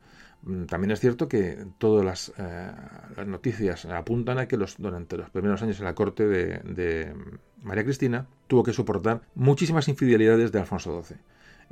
también 0.67 0.91
es 0.91 0.99
cierto 0.99 1.27
que 1.27 1.65
todas 1.77 2.03
las, 2.03 2.33
eh, 2.37 2.71
las, 3.15 3.27
noticias 3.27 3.85
apuntan 3.85 4.39
a 4.39 4.47
que 4.47 4.57
los, 4.57 4.75
durante 4.77 5.17
los 5.17 5.29
primeros 5.29 5.61
años 5.61 5.79
en 5.79 5.85
la 5.85 5.93
corte 5.93 6.27
de, 6.27 6.59
de 6.59 7.13
María 7.61 7.83
Cristina 7.83 8.27
tuvo 8.47 8.63
que 8.63 8.73
soportar 8.73 9.21
muchísimas 9.35 9.87
infidelidades 9.87 10.51
de 10.51 10.59
Alfonso 10.59 11.03
XII. 11.03 11.17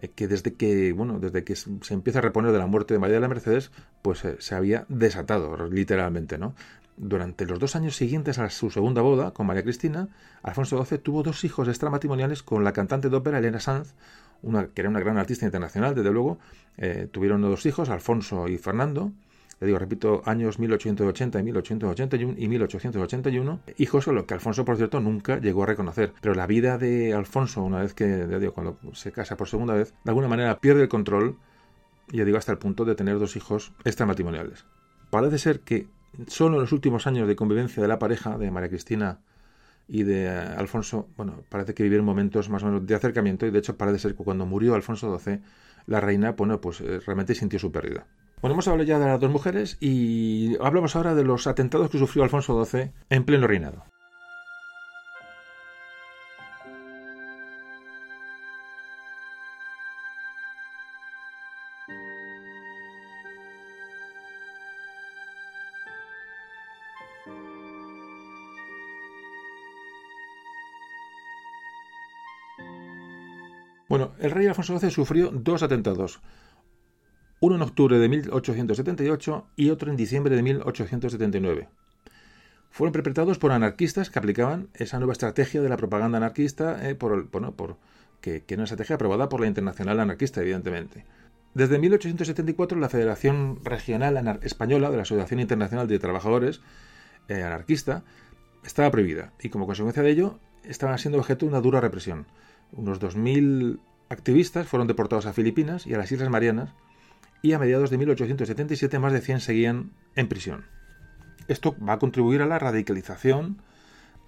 Eh, 0.01 0.11
que 0.15 0.28
desde 0.28 0.53
que 0.53 0.93
bueno 0.93 1.20
desde 1.20 1.43
que 1.43 1.55
se 1.55 1.93
empieza 1.93 2.20
a 2.20 2.22
reponer 2.22 2.51
de 2.51 2.57
la 2.57 2.67
muerte 2.67 2.93
de 2.93 2.99
María 2.99 3.15
de 3.15 3.22
la 3.22 3.28
Mercedes 3.28 3.72
pues 4.01 4.24
eh, 4.24 4.38
se 4.39 4.55
había 4.55 4.86
desatado 4.88 5.67
literalmente 5.67 6.38
no 6.38 6.55
durante 6.95 7.45
los 7.45 7.59
dos 7.59 7.76
años 7.76 7.95
siguientes 7.95 8.39
a 8.39 8.49
su 8.49 8.70
segunda 8.70 9.01
boda 9.01 9.32
con 9.32 9.45
María 9.45 9.63
Cristina 9.63 10.07
Alfonso 10.41 10.84
XII 10.86 10.99
tuvo 10.99 11.24
dos 11.24 11.43
hijos 11.43 11.67
extramatrimoniales 11.67 12.43
con 12.43 12.63
la 12.63 12.72
cantante 12.72 13.09
de 13.09 13.17
ópera 13.17 13.39
Elena 13.39 13.59
Sanz 13.59 13.93
una 14.41 14.67
que 14.67 14.81
era 14.81 14.89
una 14.89 14.99
gran 14.99 15.17
artista 15.17 15.45
internacional 15.45 15.95
desde 15.95 16.11
luego 16.11 16.39
eh, 16.77 17.07
tuvieron 17.11 17.41
dos 17.41 17.65
hijos 17.65 17.89
Alfonso 17.89 18.47
y 18.47 18.57
Fernando 18.57 19.11
le 19.59 19.67
digo, 19.67 19.79
repito, 19.79 20.21
años 20.25 20.57
1880 20.57 21.39
y 21.39 21.43
1881 21.43 22.35
y 22.37 22.47
1881, 22.47 23.59
hijos 23.77 24.07
a 24.07 24.13
los 24.13 24.23
que 24.23 24.33
Alfonso, 24.33 24.63
por 24.63 24.77
cierto, 24.77 25.01
nunca 25.01 25.39
llegó 25.39 25.63
a 25.63 25.65
reconocer. 25.65 26.13
Pero 26.21 26.33
la 26.33 26.47
vida 26.47 26.77
de 26.77 27.13
Alfonso, 27.13 27.61
una 27.63 27.81
vez 27.81 27.93
que, 27.93 28.25
digo, 28.25 28.53
cuando 28.53 28.77
se 28.93 29.11
casa 29.11 29.35
por 29.35 29.49
segunda 29.49 29.73
vez, 29.73 29.93
de 30.03 30.11
alguna 30.11 30.29
manera 30.29 30.59
pierde 30.59 30.83
el 30.83 30.87
control, 30.87 31.37
ya 32.07 32.23
digo, 32.23 32.37
hasta 32.37 32.53
el 32.53 32.57
punto 32.57 32.85
de 32.85 32.95
tener 32.95 33.19
dos 33.19 33.35
hijos 33.35 33.73
extramatrimoniales. 33.83 34.65
Parece 35.09 35.37
ser 35.37 35.59
que 35.61 35.87
solo 36.27 36.55
en 36.55 36.61
los 36.61 36.71
últimos 36.71 37.05
años 37.05 37.27
de 37.27 37.35
convivencia 37.35 37.81
de 37.81 37.89
la 37.89 37.99
pareja, 37.99 38.37
de 38.37 38.51
María 38.51 38.69
Cristina 38.69 39.19
y 39.89 40.03
de 40.03 40.29
Alfonso, 40.29 41.09
bueno, 41.17 41.43
parece 41.49 41.73
que 41.73 41.83
vivieron 41.83 42.05
momentos 42.05 42.47
más 42.49 42.61
o 42.61 42.67
menos 42.67 42.85
de 42.85 42.95
acercamiento 42.95 43.47
y 43.47 43.51
de 43.51 43.59
hecho 43.59 43.75
parece 43.75 43.99
ser 43.99 44.15
que 44.15 44.23
cuando 44.23 44.45
murió 44.45 44.75
Alfonso 44.75 45.17
XII, 45.17 45.39
la 45.87 45.99
reina, 45.99 46.33
bueno, 46.33 46.61
pues 46.61 46.79
eh, 46.81 46.99
realmente 46.99 47.33
sintió 47.33 47.57
su 47.57 47.71
pérdida. 47.71 48.05
Bueno, 48.41 48.53
hemos 48.53 48.67
hablado 48.67 48.87
ya 48.87 48.99
de 48.99 49.07
las 49.07 49.20
dos 49.20 49.32
mujeres 49.32 49.78
y 49.82 50.55
hablamos 50.61 50.95
ahora 50.95 51.16
de 51.16 51.24
los 51.24 51.47
atentados 51.47 51.89
que 51.89 51.97
sufrió 51.97 52.24
Alfonso 52.24 52.63
XII 52.63 52.91
en 53.09 53.25
pleno 53.25 53.47
reinado. 53.47 53.83
Bueno, 73.89 74.13
el 74.20 74.32
rey 74.32 74.47
Alfonso 74.47 74.79
XII 74.79 74.91
sufrió 74.91 75.32
dos 75.32 75.63
atentados 75.63 76.21
uno 77.41 77.55
en 77.55 77.61
octubre 77.61 77.97
de 77.97 78.09
1878 78.09 79.47
y 79.55 79.70
otro 79.70 79.89
en 79.89 79.95
diciembre 79.95 80.36
de 80.36 80.43
1879. 80.43 81.70
Fueron 82.70 82.91
perpetrados 82.91 83.39
por 83.39 83.51
anarquistas 83.51 84.09
que 84.09 84.20
aplicaban 84.20 84.70
esa 84.74 84.99
nueva 84.99 85.13
estrategia 85.13 85.61
de 85.61 85.70
la 85.70 85.78
propaganda 85.78 86.17
anarquista, 86.17 86.87
eh, 86.87 86.95
por, 86.95 87.29
bueno, 87.32 87.53
por, 87.53 87.78
que, 88.21 88.43
que 88.43 88.55
una 88.55 88.66
estrategia 88.66 88.95
aprobada 88.95 89.29
por 89.29 89.39
la 89.39 89.47
Internacional 89.47 89.99
Anarquista, 89.99 90.41
evidentemente. 90.41 91.05
Desde 91.53 91.79
1874, 91.79 92.78
la 92.78 92.89
Federación 92.89 93.63
Regional 93.63 94.39
Española 94.43 94.91
de 94.91 94.97
la 94.97 95.03
Asociación 95.03 95.39
Internacional 95.39 95.87
de 95.87 95.97
Trabajadores 95.97 96.61
eh, 97.28 97.41
Anarquista 97.41 98.03
estaba 98.63 98.91
prohibida 98.91 99.33
y, 99.39 99.49
como 99.49 99.66
consecuencia 99.66 100.03
de 100.03 100.11
ello, 100.11 100.39
estaban 100.63 100.99
siendo 100.99 101.17
objeto 101.17 101.45
de 101.45 101.51
una 101.51 101.61
dura 101.61 101.82
represión. 101.82 102.28
Unos 102.71 103.00
2.000 103.01 103.79
activistas 104.09 104.67
fueron 104.67 104.87
deportados 104.87 105.25
a 105.25 105.33
Filipinas 105.33 105.87
y 105.87 105.93
a 105.93 105.97
las 105.97 106.12
Islas 106.12 106.29
Marianas 106.29 106.74
y 107.41 107.54
a 107.54 107.59
mediados 107.59 107.89
de 107.89 107.97
1877 107.97 109.00
más 109.00 109.13
de 109.13 109.21
100 109.21 109.39
seguían 109.39 109.91
en 110.16 110.28
prisión. 110.28 110.66
Esto 111.47 111.75
va 111.83 111.93
a 111.93 112.00
contribuir 112.00 112.41
a 112.41 112.46
la 112.46 112.59
radicalización 112.59 113.62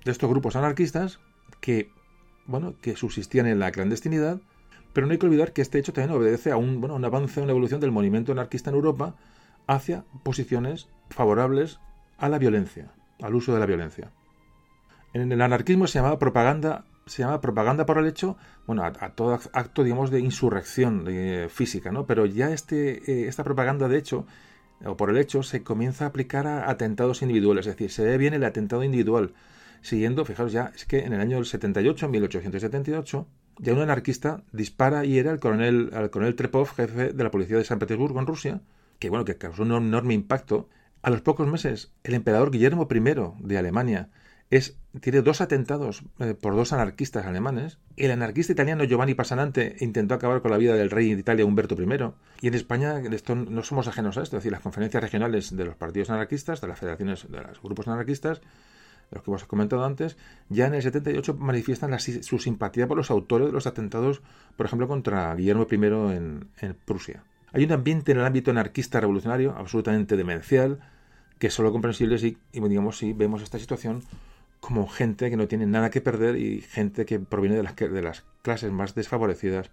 de 0.06 0.12
estos 0.12 0.30
grupos 0.30 0.56
anarquistas 0.56 1.20
que, 1.60 1.92
bueno, 2.46 2.76
que 2.82 2.96
subsistían 2.96 3.48
en 3.48 3.60
la 3.60 3.72
clandestinidad, 3.72 4.42
pero 4.94 5.08
no 5.08 5.14
hay 5.14 5.20
que 5.20 5.26
olvidar 5.26 5.54
que 5.54 5.62
este 5.62 5.80
hecho 5.80 5.94
también 5.94 6.18
obedece 6.18 6.52
a 6.52 6.58
un, 6.58 6.82
bueno, 6.82 6.96
un 6.96 7.06
avance, 7.06 7.42
una 7.42 7.52
evolución 7.52 7.80
del 7.80 7.92
movimiento 7.92 8.32
anarquista 8.32 8.70
en 8.70 8.76
Europa 8.76 9.16
hacia 9.68 10.06
posiciones 10.24 10.90
favorables 11.10 11.80
a 12.18 12.30
la 12.30 12.40
violencia, 12.40 12.92
al 13.22 13.36
uso 13.36 13.54
de 13.54 13.60
la 13.60 13.66
violencia. 13.66 14.12
En 15.14 15.32
el 15.32 15.42
anarquismo 15.42 15.88
se 15.88 16.00
llamaba 16.00 16.20
propaganda 16.20 16.86
se 17.06 17.24
llama 17.24 17.42
propaganda 17.42 17.86
por 17.86 17.98
el 17.98 18.08
hecho, 18.08 18.38
bueno, 18.68 18.84
a, 18.84 18.92
todo 19.10 19.40
acto, 19.54 19.84
digamos, 19.84 20.12
de 20.12 20.20
insurrección 20.20 21.08
física, 21.50 21.92
¿no? 21.92 22.06
Pero 22.06 22.26
ya 22.26 22.52
este, 22.52 23.12
eh, 23.12 23.28
esta 23.28 23.44
propaganda, 23.44 23.88
de 23.88 23.98
hecho, 23.98 24.26
o 24.86 24.98
por 24.98 25.10
el 25.10 25.18
hecho, 25.18 25.44
se 25.44 25.64
comienza 25.64 26.06
a 26.06 26.08
aplicar 26.10 26.48
a 26.48 26.70
atentados 26.70 27.22
individuales, 27.22 27.68
es 27.68 27.74
decir, 27.76 27.92
se 27.92 28.04
ve 28.04 28.18
bien 28.18 28.34
el 28.34 28.44
atentado 28.44 28.84
individual, 28.84 29.34
siguiendo, 29.82 30.26
fijaros 30.26 30.52
ya, 30.52 30.72
es 30.76 30.86
que 30.86 31.00
en 31.00 31.14
el 31.14 31.22
año 31.22 31.44
78, 31.44 32.08
1878, 32.08 33.28
ya 33.60 33.74
un 33.74 33.80
anarquista 33.80 34.44
dispara 34.52 35.06
y 35.06 35.20
era 35.20 35.32
el 35.32 35.40
coronel, 35.40 35.92
al 35.94 36.10
coronel 36.10 36.36
Trepov, 36.36 36.70
jefe 36.76 37.14
de 37.14 37.24
la 37.24 37.32
policía 37.32 37.58
de 37.58 37.64
San 37.64 37.80
Petersburgo 37.80 38.20
en 38.20 38.28
Rusia, 38.28 38.62
que 39.00 39.10
bueno, 39.10 39.26
que 39.26 39.38
causó 39.38 39.64
un 39.64 39.72
enorme 39.72 40.14
impacto. 40.14 40.70
A 41.04 41.10
los 41.10 41.22
pocos 41.22 41.48
meses, 41.48 41.92
el 42.04 42.14
emperador 42.14 42.52
Guillermo 42.52 42.88
I 42.90 43.00
de 43.40 43.58
Alemania 43.58 44.10
es, 44.52 44.78
tiene 45.00 45.22
dos 45.22 45.40
atentados 45.40 46.04
eh, 46.20 46.34
por 46.34 46.56
dos 46.56 46.74
anarquistas 46.74 47.26
alemanes. 47.26 47.80
El 47.96 48.12
anarquista 48.12 48.52
italiano 48.52 48.84
Giovanni 48.84 49.16
Passanante 49.16 49.78
intentó 49.80 50.14
acabar 50.14 50.42
con 50.42 50.52
la 50.52 50.58
vida 50.58 50.76
del 50.76 50.90
rey 50.90 51.14
de 51.14 51.22
Italia 51.22 51.46
Humberto 51.46 51.82
I. 51.82 51.88
Y 52.42 52.48
en 52.50 52.54
España 52.54 53.00
esto, 53.00 53.34
no 53.34 53.64
somos 53.64 53.88
ajenos 53.88 54.18
a 54.18 54.24
esto. 54.24 54.36
Es 54.36 54.44
decir, 54.44 54.52
las 54.52 54.62
conferencias 54.62 55.02
regionales 55.02 55.56
de 55.56 55.64
los 55.64 55.76
partidos 55.78 56.10
anarquistas, 56.10 56.60
de 56.60 56.68
las 56.68 56.78
federaciones, 56.78 57.32
de 57.32 57.42
los 57.42 57.62
grupos 57.62 57.88
anarquistas, 57.88 58.42
de 58.42 59.16
los 59.16 59.24
que 59.24 59.32
hemos 59.32 59.46
comentado 59.46 59.86
antes, 59.86 60.18
ya 60.50 60.68
en 60.68 60.74
el 60.74 60.82
78 60.82 61.34
manifiestan 61.36 61.98
su 61.98 62.38
simpatía 62.38 62.90
por 62.90 62.98
los 62.98 63.10
autores 63.10 63.48
de 63.48 63.54
los 63.54 63.68
atentados, 63.68 64.22
por 64.58 64.66
ejemplo, 64.66 64.90
contra 64.90 65.34
Guillermo 65.34 65.66
I 65.72 65.76
en, 65.76 66.50
en 66.60 66.76
Prusia. 66.84 67.24
Hay 67.54 67.64
un 67.64 67.72
ambiente 67.72 68.12
en 68.12 68.20
el 68.20 68.26
ámbito 68.26 68.52
anarquista 68.52 69.00
revolucionario 69.00 69.56
absolutamente 69.58 70.18
demencial, 70.18 70.80
que 71.40 71.48
es 71.48 71.54
solo 71.54 71.72
comprensible 71.72 72.18
si, 72.18 72.38
digamos, 72.52 72.98
si 72.98 73.14
vemos 73.14 73.42
esta 73.42 73.58
situación 73.58 74.04
como 74.62 74.88
gente 74.88 75.30
que 75.30 75.36
no 75.36 75.48
tiene 75.48 75.66
nada 75.66 75.90
que 75.90 76.00
perder 76.00 76.38
y 76.38 76.62
gente 76.62 77.06
que 77.06 77.20
proviene 77.20 77.58
de 77.58 77.64
las, 77.64 77.76
de 77.76 78.02
las 78.02 78.24
clases 78.44 78.72
más 78.72 78.96
desfavorecidas. 78.96 79.72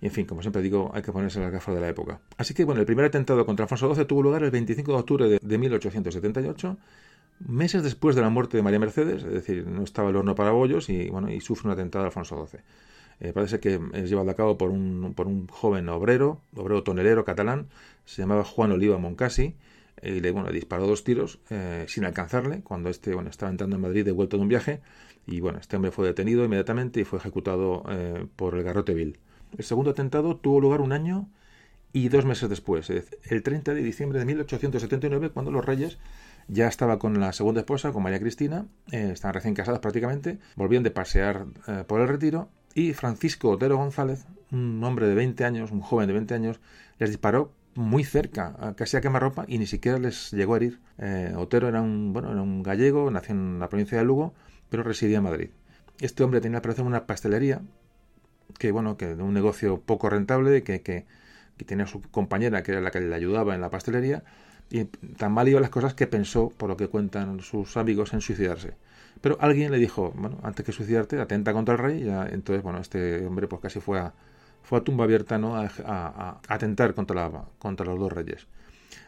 Y 0.00 0.06
en 0.06 0.12
fin, 0.12 0.26
como 0.26 0.42
siempre 0.42 0.62
digo, 0.62 0.90
hay 0.94 1.02
que 1.02 1.12
ponerse 1.12 1.38
las 1.38 1.52
gafas 1.52 1.74
de 1.76 1.80
la 1.80 1.88
época. 1.88 2.20
Así 2.38 2.54
que 2.54 2.64
bueno, 2.64 2.80
el 2.80 2.86
primer 2.86 3.04
atentado 3.04 3.46
contra 3.46 3.64
Alfonso 3.64 3.94
XII 3.94 4.06
tuvo 4.06 4.22
lugar 4.22 4.42
el 4.42 4.50
25 4.50 4.90
de 4.90 4.98
octubre 4.98 5.28
de, 5.28 5.38
de 5.40 5.58
1878, 5.58 6.76
meses 7.46 7.82
después 7.82 8.16
de 8.16 8.22
la 8.22 8.30
muerte 8.30 8.56
de 8.56 8.62
María 8.62 8.80
Mercedes, 8.80 9.22
es 9.22 9.32
decir, 9.32 9.66
no 9.66 9.84
estaba 9.84 10.10
el 10.10 10.16
horno 10.16 10.34
para 10.34 10.50
bollos 10.50 10.88
y 10.88 11.08
bueno, 11.10 11.30
y 11.30 11.40
sufre 11.40 11.68
un 11.68 11.74
atentado 11.74 12.04
Alfonso 12.04 12.44
XII. 12.46 12.60
Eh, 13.20 13.32
parece 13.32 13.60
que 13.60 13.78
es 13.92 14.08
llevado 14.08 14.30
a 14.30 14.34
cabo 14.34 14.58
por 14.58 14.70
un, 14.70 15.12
por 15.14 15.28
un 15.28 15.46
joven 15.46 15.88
obrero, 15.90 16.40
obrero 16.56 16.82
tonelero 16.82 17.24
catalán, 17.24 17.68
se 18.04 18.22
llamaba 18.22 18.44
Juan 18.44 18.72
Oliva 18.72 18.98
Moncasi, 18.98 19.54
y 20.02 20.20
le, 20.20 20.30
bueno, 20.32 20.50
disparó 20.50 20.86
dos 20.86 21.04
tiros 21.04 21.38
eh, 21.50 21.84
sin 21.88 22.04
alcanzarle 22.04 22.62
cuando 22.62 22.90
este 22.90 23.14
bueno, 23.14 23.30
estaba 23.30 23.50
entrando 23.50 23.76
en 23.76 23.82
Madrid 23.82 24.04
de 24.04 24.12
vuelta 24.12 24.36
de 24.36 24.42
un 24.42 24.48
viaje 24.48 24.80
y 25.26 25.40
bueno, 25.40 25.58
este 25.60 25.76
hombre 25.76 25.92
fue 25.92 26.06
detenido 26.06 26.44
inmediatamente 26.44 27.00
y 27.00 27.04
fue 27.04 27.18
ejecutado 27.18 27.84
eh, 27.88 28.26
por 28.34 28.56
el 28.56 28.64
garrote 28.64 28.94
vil. 28.94 29.20
El 29.56 29.64
segundo 29.64 29.92
atentado 29.92 30.36
tuvo 30.36 30.60
lugar 30.60 30.80
un 30.80 30.92
año 30.92 31.28
y 31.92 32.08
dos 32.08 32.24
meses 32.24 32.48
después, 32.48 32.90
el 32.90 33.42
30 33.42 33.74
de 33.74 33.82
diciembre 33.82 34.18
de 34.18 34.24
1879, 34.24 35.30
cuando 35.30 35.50
los 35.50 35.64
reyes 35.64 35.98
ya 36.48 36.66
estaba 36.66 36.98
con 36.98 37.20
la 37.20 37.32
segunda 37.32 37.60
esposa, 37.60 37.92
con 37.92 38.02
María 38.02 38.18
Cristina, 38.18 38.66
eh, 38.90 39.10
estaban 39.12 39.34
recién 39.34 39.54
casados 39.54 39.80
prácticamente, 39.80 40.38
volvían 40.56 40.82
de 40.82 40.90
pasear 40.90 41.46
por 41.86 42.00
el 42.00 42.08
retiro 42.08 42.48
y 42.74 42.94
Francisco 42.94 43.50
Otero 43.50 43.76
González, 43.76 44.26
un 44.50 44.82
hombre 44.82 45.06
de 45.06 45.14
20 45.14 45.44
años, 45.44 45.70
un 45.70 45.80
joven 45.80 46.06
de 46.06 46.14
20 46.14 46.34
años, 46.34 46.60
les 46.98 47.10
disparó 47.10 47.52
muy 47.74 48.04
cerca, 48.04 48.74
casi 48.76 48.96
a 48.96 49.00
quemarropa, 49.00 49.44
y 49.48 49.58
ni 49.58 49.66
siquiera 49.66 49.98
les 49.98 50.30
llegó 50.32 50.54
a 50.54 50.56
herir. 50.58 50.80
Eh, 50.98 51.32
Otero 51.36 51.68
era 51.68 51.80
un, 51.80 52.12
bueno, 52.12 52.32
era 52.32 52.42
un 52.42 52.62
gallego, 52.62 53.10
nació 53.10 53.34
en 53.34 53.58
la 53.58 53.68
provincia 53.68 53.98
de 53.98 54.04
Lugo, 54.04 54.34
pero 54.68 54.82
residía 54.82 55.18
en 55.18 55.24
Madrid. 55.24 55.50
Este 56.00 56.24
hombre 56.24 56.40
tenía, 56.40 56.62
parecer, 56.62 56.84
una 56.84 57.06
pastelería, 57.06 57.62
que 58.58 58.72
bueno, 58.72 58.96
que 58.96 59.14
de 59.14 59.22
un 59.22 59.34
negocio 59.34 59.80
poco 59.80 60.10
rentable, 60.10 60.62
que, 60.62 60.82
que, 60.82 61.06
tenía 61.66 61.86
su 61.86 62.02
compañera, 62.02 62.64
que 62.64 62.72
era 62.72 62.80
la 62.80 62.90
que 62.90 63.00
le 63.00 63.14
ayudaba 63.14 63.54
en 63.54 63.60
la 63.60 63.70
pastelería, 63.70 64.24
y 64.68 64.84
tan 64.84 65.32
mal 65.32 65.48
iban 65.48 65.62
las 65.62 65.70
cosas 65.70 65.94
que 65.94 66.06
pensó, 66.06 66.48
por 66.50 66.68
lo 66.68 66.76
que 66.76 66.88
cuentan 66.88 67.40
sus 67.40 67.76
amigos, 67.76 68.12
en 68.14 68.20
suicidarse. 68.20 68.74
Pero 69.20 69.36
alguien 69.40 69.70
le 69.70 69.78
dijo, 69.78 70.12
bueno, 70.16 70.38
antes 70.42 70.66
que 70.66 70.72
suicidarte, 70.72 71.20
atenta 71.20 71.52
contra 71.52 71.74
el 71.74 71.80
rey. 71.80 72.02
Ya, 72.04 72.26
entonces, 72.26 72.62
bueno, 72.62 72.80
este 72.80 73.24
hombre 73.26 73.46
pues 73.46 73.62
casi 73.62 73.80
fue 73.80 74.00
a, 74.00 74.12
fue 74.62 74.78
a 74.78 74.82
tumba 74.82 75.04
abierta, 75.04 75.38
¿no? 75.38 75.56
A, 75.56 76.40
atentar 76.48 76.94
contra, 76.94 77.28
la, 77.28 77.44
los 77.62 77.98
dos 77.98 78.12
reyes. 78.12 78.46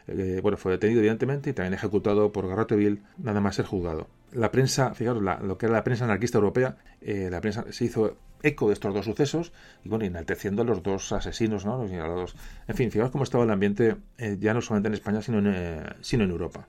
Eh, 0.07 0.41
bueno, 0.43 0.57
fue 0.57 0.73
detenido 0.73 1.01
evidentemente 1.01 1.51
y 1.51 1.53
también 1.53 1.75
ejecutado 1.75 2.33
por 2.33 2.47
garrote 2.47 2.77
vil, 2.77 3.03
nada 3.19 3.41
más 3.41 3.57
ser 3.57 3.65
juzgado. 3.65 4.09
La 4.33 4.51
prensa, 4.51 4.95
fijaros, 4.95 5.23
lo 5.23 5.59
que 5.59 5.67
era 5.67 5.75
la 5.75 5.85
prensa 5.85 6.05
anarquista 6.05 6.39
europea, 6.39 6.77
eh, 7.01 7.29
la 7.31 7.41
prensa 7.41 7.65
se 7.71 7.85
hizo 7.85 8.17
eco 8.43 8.69
de 8.69 8.75
estos 8.75 8.93
dos 8.93 9.07
sucesos 9.07 9.53
y 9.85 9.89
bueno, 9.89 10.05
enalteciendo 10.05 10.63
a 10.63 10.65
los 10.65 10.83
dos 10.83 11.13
asesinos, 11.13 11.65
¿no? 11.65 11.83
Los, 11.83 11.91
dos... 11.91 12.37
En 12.69 12.75
fin, 12.75 12.91
fijaos 12.91 13.11
cómo 13.11 13.25
estaba 13.25 13.45
el 13.45 13.51
ambiente 13.51 13.97
eh, 14.19 14.37
ya 14.39 14.53
no 14.53 14.61
solamente 14.61 14.89
en 14.89 14.95
España, 14.95 15.23
sino 15.23 15.39
en, 15.39 15.83
sino 16.03 16.25
en 16.25 16.31
Europa 16.31 16.69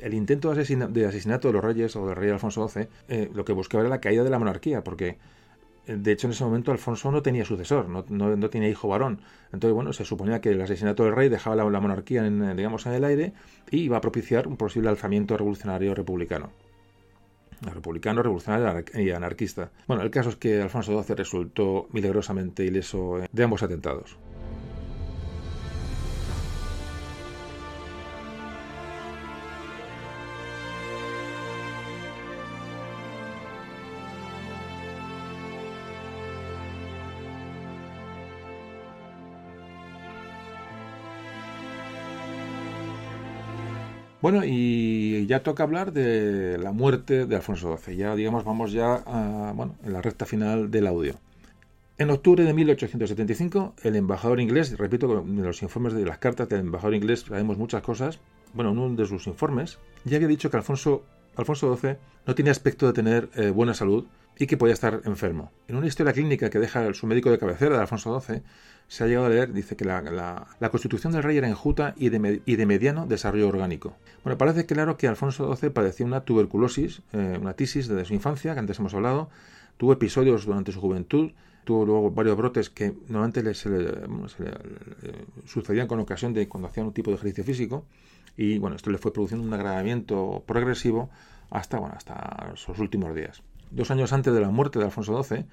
el 0.00 0.14
intento 0.14 0.54
de, 0.54 1.06
asesinato 1.06 1.48
de 1.48 1.54
los 1.54 1.64
reyes 1.64 1.96
o 1.96 2.06
del 2.06 2.16
rey 2.16 2.30
Alfonso 2.30 2.70
eh, 3.08 3.30
lo 3.34 3.44
que 3.44 3.52
buscaba 3.52 3.82
era 3.82 3.90
la 3.90 4.00
caída 4.00 4.22
de 4.22 4.30
la 4.30 4.38
monarquía, 4.38 4.84
porque 4.84 5.18
de 5.86 6.12
hecho 6.12 6.26
en 6.26 6.32
ese 6.32 6.44
momento 6.44 6.70
Alfonso 6.70 7.10
no 7.10 7.22
tenía 7.22 7.44
sucesor, 7.44 7.88
no, 7.88 8.04
no, 8.08 8.50
tenía 8.50 8.68
hijo 8.68 8.88
varón. 8.88 9.20
Entonces, 9.52 9.74
bueno, 9.74 9.92
se 9.92 10.04
suponía 10.04 10.40
que 10.40 10.50
el 10.50 10.60
asesinato 10.60 11.04
del 11.04 11.14
rey 11.14 11.28
dejaba 11.28 11.56
la, 11.56 11.80
monarquía 11.80 12.26
en, 12.26 12.42
eh, 12.42 12.54
digamos, 12.54 12.86
en 12.86 12.92
el 12.92 13.04
aire 13.04 13.32
y 13.70 13.80
iba 13.82 13.96
a 13.96 14.00
propiciar 14.00 14.46
un 14.46 14.56
posible 14.56 14.88
alzamiento 14.88 15.36
revolucionario 15.36 15.94
republicano. 15.94 16.50
Republicano, 17.62 18.22
revolucionario 18.22 18.84
y 18.94 19.10
anarquista. 19.10 19.70
Bueno, 19.86 20.02
el 20.02 20.10
caso 20.10 20.30
es 20.30 20.36
que 20.36 20.60
Alfonso 20.60 21.00
XII 21.00 21.14
resultó 21.14 21.86
milagrosamente 21.92 22.64
ileso 22.64 23.20
de 23.30 23.44
ambos 23.44 23.62
atentados. 23.62 24.16
Bueno, 44.22 44.42
y 44.44 45.26
ya 45.26 45.42
toca 45.42 45.64
hablar 45.64 45.92
de 45.92 46.56
la 46.56 46.70
muerte 46.70 47.26
de 47.26 47.34
Alfonso 47.34 47.76
XII. 47.76 47.96
Ya, 47.96 48.14
digamos, 48.14 48.44
vamos 48.44 48.70
ya 48.70 49.02
a, 49.04 49.52
bueno, 49.52 49.74
en 49.84 49.92
la 49.92 50.00
recta 50.00 50.26
final 50.26 50.70
del 50.70 50.86
audio. 50.86 51.16
En 51.98 52.08
octubre 52.08 52.44
de 52.44 52.54
1875, 52.54 53.74
el 53.82 53.96
embajador 53.96 54.40
inglés, 54.40 54.78
repito, 54.78 55.24
en 55.26 55.42
los 55.42 55.60
informes 55.62 55.92
de 55.94 56.06
las 56.06 56.18
cartas 56.18 56.48
del 56.48 56.60
embajador 56.60 56.94
inglés 56.94 57.24
sabemos 57.26 57.58
muchas 57.58 57.82
cosas, 57.82 58.20
bueno, 58.54 58.70
en 58.70 58.78
uno 58.78 58.94
de 58.94 59.06
sus 59.06 59.26
informes, 59.26 59.78
ya 60.04 60.18
había 60.18 60.28
dicho 60.28 60.50
que 60.52 60.56
Alfonso, 60.56 61.02
Alfonso 61.34 61.76
XII 61.76 61.96
no 62.24 62.36
tenía 62.36 62.52
aspecto 62.52 62.86
de 62.86 62.92
tener 62.92 63.28
eh, 63.34 63.50
buena 63.50 63.74
salud 63.74 64.06
y 64.38 64.46
que 64.46 64.56
podía 64.56 64.74
estar 64.74 65.02
enfermo. 65.04 65.52
En 65.68 65.76
una 65.76 65.86
historia 65.86 66.12
clínica 66.12 66.50
que 66.50 66.58
deja 66.58 66.92
su 66.94 67.06
médico 67.06 67.30
de 67.30 67.38
cabecera 67.38 67.76
de 67.76 67.82
Alfonso 67.82 68.20
XII, 68.20 68.42
se 68.88 69.04
ha 69.04 69.06
llegado 69.06 69.26
a 69.26 69.30
leer, 69.30 69.52
dice 69.52 69.76
que 69.76 69.84
la, 69.84 70.46
constitución 70.70 71.12
del 71.12 71.22
rey 71.22 71.38
era 71.38 71.48
enjuta 71.48 71.94
y 71.96 72.10
de, 72.10 72.66
mediano 72.66 73.06
desarrollo 73.06 73.48
orgánico. 73.48 73.96
Bueno, 74.22 74.36
parece 74.36 74.66
claro 74.66 74.96
que 74.96 75.08
Alfonso 75.08 75.54
XII 75.54 75.70
padecía 75.70 76.04
una 76.04 76.24
tuberculosis, 76.24 77.02
eh, 77.12 77.38
una 77.40 77.54
tisis 77.54 77.88
desde 77.88 78.04
su 78.04 78.14
infancia, 78.14 78.52
que 78.52 78.60
antes 78.60 78.78
hemos 78.78 78.94
hablado, 78.94 79.30
tuvo 79.76 79.94
episodios 79.94 80.44
durante 80.44 80.72
su 80.72 80.80
juventud, 80.80 81.32
tuvo 81.64 81.86
luego 81.86 82.10
varios 82.10 82.36
brotes 82.36 82.70
que 82.70 82.92
normalmente 83.08 83.42
le, 83.42 83.54
se 83.54 83.70
le, 83.70 83.88
eh, 83.88 85.24
sucedían 85.46 85.86
con 85.86 86.00
ocasión 86.00 86.34
de 86.34 86.48
cuando 86.48 86.68
hacía 86.68 86.84
un 86.84 86.92
tipo 86.92 87.10
de 87.10 87.16
ejercicio 87.16 87.44
físico, 87.44 87.86
y 88.36 88.58
bueno, 88.58 88.76
esto 88.76 88.90
le 88.90 88.98
fue 88.98 89.12
produciendo 89.12 89.46
un 89.46 89.54
agravamiento 89.54 90.42
progresivo 90.46 91.10
hasta, 91.50 91.78
bueno, 91.78 91.94
hasta 91.96 92.52
sus 92.56 92.78
últimos 92.78 93.14
días. 93.14 93.42
Dos 93.72 93.90
años 93.90 94.12
antes 94.12 94.34
de 94.34 94.40
la 94.40 94.50
muerte 94.50 94.78
de 94.78 94.84
Alfonso 94.84 95.22
XII, 95.22 95.46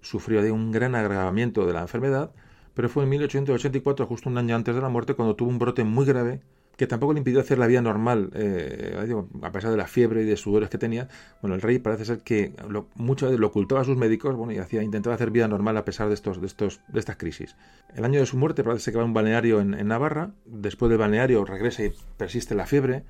sufrió 0.00 0.40
de 0.40 0.52
un 0.52 0.70
gran 0.70 0.94
agravamiento 0.94 1.66
de 1.66 1.72
la 1.72 1.82
enfermedad, 1.82 2.30
pero 2.74 2.88
fue 2.88 3.02
en 3.02 3.10
1884, 3.10 4.06
justo 4.06 4.30
un 4.30 4.38
año 4.38 4.54
antes 4.54 4.74
de 4.74 4.80
la 4.80 4.88
muerte, 4.88 5.14
cuando 5.14 5.34
tuvo 5.34 5.50
un 5.50 5.58
brote 5.58 5.82
muy 5.82 6.06
grave 6.06 6.40
que 6.76 6.86
tampoco 6.86 7.12
le 7.12 7.18
impidió 7.18 7.40
hacer 7.40 7.58
la 7.58 7.66
vida 7.66 7.82
normal, 7.82 8.30
eh, 8.32 8.96
a 9.42 9.52
pesar 9.52 9.70
de 9.70 9.76
la 9.76 9.86
fiebre 9.86 10.22
y 10.22 10.24
de 10.24 10.36
sudores 10.38 10.70
que 10.70 10.78
tenía. 10.78 11.08
Bueno, 11.42 11.54
el 11.54 11.60
rey 11.60 11.78
parece 11.78 12.06
ser 12.06 12.20
que 12.20 12.54
lo, 12.70 12.86
muchas 12.94 13.28
veces 13.28 13.38
lo 13.40 13.48
ocultaba 13.48 13.82
a 13.82 13.84
sus 13.84 13.98
médicos 13.98 14.34
bueno, 14.34 14.52
y 14.52 14.58
hacía, 14.58 14.82
intentaba 14.82 15.14
hacer 15.14 15.30
vida 15.30 15.46
normal 15.46 15.76
a 15.76 15.84
pesar 15.84 16.08
de, 16.08 16.14
estos, 16.14 16.40
de, 16.40 16.46
estos, 16.46 16.80
de 16.88 17.00
estas 17.00 17.16
crisis. 17.16 17.54
El 17.94 18.06
año 18.06 18.20
de 18.20 18.24
su 18.24 18.38
muerte 18.38 18.64
parece 18.64 18.92
que 18.92 18.96
va 18.96 19.02
a 19.02 19.06
un 19.06 19.12
balneario 19.12 19.60
en 19.60 19.88
Navarra. 19.88 20.30
Después 20.46 20.88
del 20.88 20.98
balneario 20.98 21.44
regresa 21.44 21.84
y 21.84 21.92
persiste 22.16 22.54
la 22.54 22.64
fiebre 22.64 23.04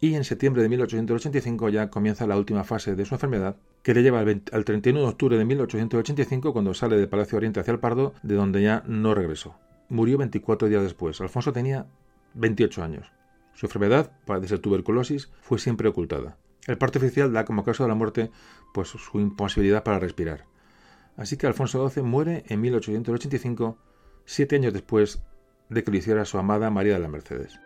y 0.00 0.14
en 0.14 0.24
septiembre 0.24 0.62
de 0.62 0.68
1885 0.68 1.68
ya 1.68 1.90
comienza 1.90 2.26
la 2.26 2.36
última 2.36 2.64
fase 2.64 2.94
de 2.94 3.04
su 3.04 3.14
enfermedad, 3.14 3.56
que 3.82 3.94
le 3.94 4.02
lleva 4.02 4.20
al, 4.20 4.64
31 4.64 5.00
de 5.00 5.06
octubre 5.06 5.38
de 5.38 5.44
1885 5.44 6.52
cuando 6.52 6.74
sale 6.74 6.96
del 6.96 7.08
Palacio 7.08 7.38
Oriente 7.38 7.60
hacia 7.60 7.72
el 7.72 7.80
Pardo, 7.80 8.14
de 8.22 8.34
donde 8.34 8.62
ya 8.62 8.82
no 8.86 9.14
regresó. 9.14 9.56
Murió 9.88 10.18
24 10.18 10.68
días 10.68 10.82
después. 10.82 11.20
Alfonso 11.20 11.52
tenía 11.52 11.86
28 12.34 12.82
años. 12.82 13.12
Su 13.54 13.66
enfermedad, 13.66 14.10
de 14.26 14.48
ser 14.48 14.58
tuberculosis, 14.58 15.30
fue 15.40 15.58
siempre 15.58 15.88
ocultada. 15.88 16.36
El 16.66 16.78
parte 16.78 16.98
oficial 16.98 17.32
da 17.32 17.44
como 17.44 17.62
caso 17.62 17.84
de 17.84 17.88
la 17.88 17.94
muerte 17.94 18.30
pues 18.72 18.88
su 18.88 19.20
imposibilidad 19.20 19.84
para 19.84 19.98
respirar. 19.98 20.46
Así 21.16 21.36
que 21.36 21.46
Alfonso 21.46 21.88
XII 21.88 22.02
muere 22.02 22.44
en 22.48 22.60
1885, 22.60 23.78
siete 24.24 24.56
años 24.56 24.72
después 24.72 25.22
de 25.68 25.84
que 25.84 25.90
lo 25.90 25.96
hiciera 25.96 26.24
su 26.24 26.38
amada 26.38 26.70
María 26.70 26.94
de 26.94 27.00
la 27.00 27.08
Mercedes. 27.08 27.60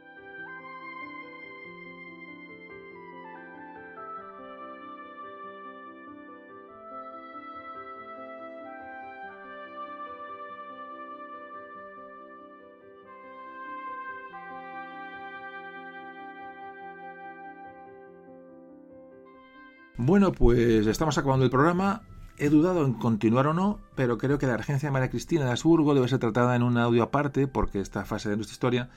Bueno, 20.08 20.32
pues 20.32 20.86
estamos 20.86 21.18
acabando 21.18 21.44
el 21.44 21.50
programa. 21.50 22.00
He 22.38 22.48
dudado 22.48 22.86
en 22.86 22.94
continuar 22.94 23.46
o 23.46 23.52
no, 23.52 23.78
pero 23.94 24.16
creo 24.16 24.38
que 24.38 24.46
la 24.46 24.56
regencia 24.56 24.88
de 24.88 24.90
María 24.90 25.10
Cristina 25.10 25.44
de 25.44 25.50
Habsburgo 25.50 25.92
debe 25.94 26.08
ser 26.08 26.18
tratada 26.18 26.56
en 26.56 26.62
un 26.62 26.78
audio 26.78 27.02
aparte, 27.02 27.46
porque 27.46 27.78
esta 27.78 28.06
fase 28.06 28.30
de 28.30 28.36
nuestra 28.36 28.54
historia 28.54 28.88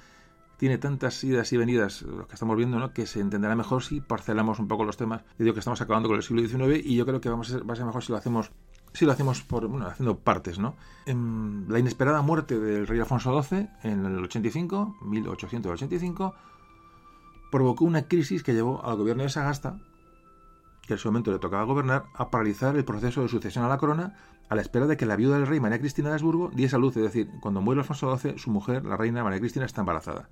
tiene 0.55 0.77
tantas 0.77 1.21
idas 1.25 1.51
y 1.51 1.57
venidas, 1.57 2.03
lo 2.03 2.29
que 2.29 2.35
estamos 2.35 2.55
viendo, 2.55 2.79
¿no? 2.79 2.93
que 2.93 3.07
se 3.07 3.19
entenderá 3.19 3.57
mejor 3.57 3.83
si 3.83 3.99
parcelamos 3.99 4.59
un 4.59 4.69
poco 4.69 4.85
los 4.85 4.95
temas. 4.95 5.25
Digo 5.37 5.51
que 5.53 5.59
estamos 5.59 5.81
acabando 5.81 6.07
con 6.07 6.15
el 6.15 6.23
siglo 6.23 6.47
XIX 6.47 6.81
y 6.81 6.95
yo 6.95 7.05
creo 7.05 7.19
que 7.19 7.27
vamos 7.27 7.49
a 7.49 7.51
ser, 7.55 7.69
va 7.69 7.73
a 7.73 7.75
ser 7.75 7.85
mejor 7.85 8.03
si 8.05 8.13
lo 8.13 8.17
hacemos 8.17 8.51
si 8.93 9.05
lo 9.05 9.11
hacemos 9.11 9.41
por, 9.41 9.67
bueno, 9.67 9.87
haciendo 9.87 10.17
partes, 10.17 10.59
¿no? 10.59 10.77
En 11.05 11.65
la 11.67 11.77
inesperada 11.77 12.21
muerte 12.21 12.57
del 12.57 12.87
rey 12.87 13.01
Alfonso 13.01 13.43
XII 13.43 13.67
en 13.83 14.05
el 14.05 14.23
85, 14.23 14.95
1885, 15.01 16.35
provocó 17.51 17.83
una 17.83 18.07
crisis 18.07 18.43
que 18.43 18.53
llevó 18.53 18.85
al 18.85 18.95
gobierno 18.95 19.23
de 19.23 19.29
Sagasta 19.29 19.77
que 20.91 20.95
en 20.95 20.99
su 20.99 21.07
momento 21.07 21.31
le 21.31 21.39
tocaba 21.39 21.63
gobernar, 21.63 22.03
a 22.15 22.29
paralizar 22.29 22.75
el 22.75 22.83
proceso 22.83 23.21
de 23.21 23.29
sucesión 23.29 23.63
a 23.63 23.69
la 23.69 23.77
corona 23.77 24.13
a 24.49 24.55
la 24.55 24.61
espera 24.61 24.87
de 24.87 24.97
que 24.97 25.05
la 25.05 25.15
viuda 25.15 25.37
del 25.37 25.47
rey 25.47 25.61
María 25.61 25.79
Cristina 25.79 26.09
de 26.09 26.15
Habsburgo 26.15 26.51
diese 26.53 26.75
a 26.75 26.79
luz, 26.79 26.97
es 26.97 27.03
decir, 27.03 27.29
cuando 27.39 27.61
muere 27.61 27.79
Alfonso 27.79 28.17
XII, 28.17 28.37
su 28.37 28.51
mujer, 28.51 28.83
la 28.83 28.97
reina 28.97 29.23
María 29.23 29.39
Cristina, 29.39 29.65
está 29.65 29.79
embarazada. 29.79 30.27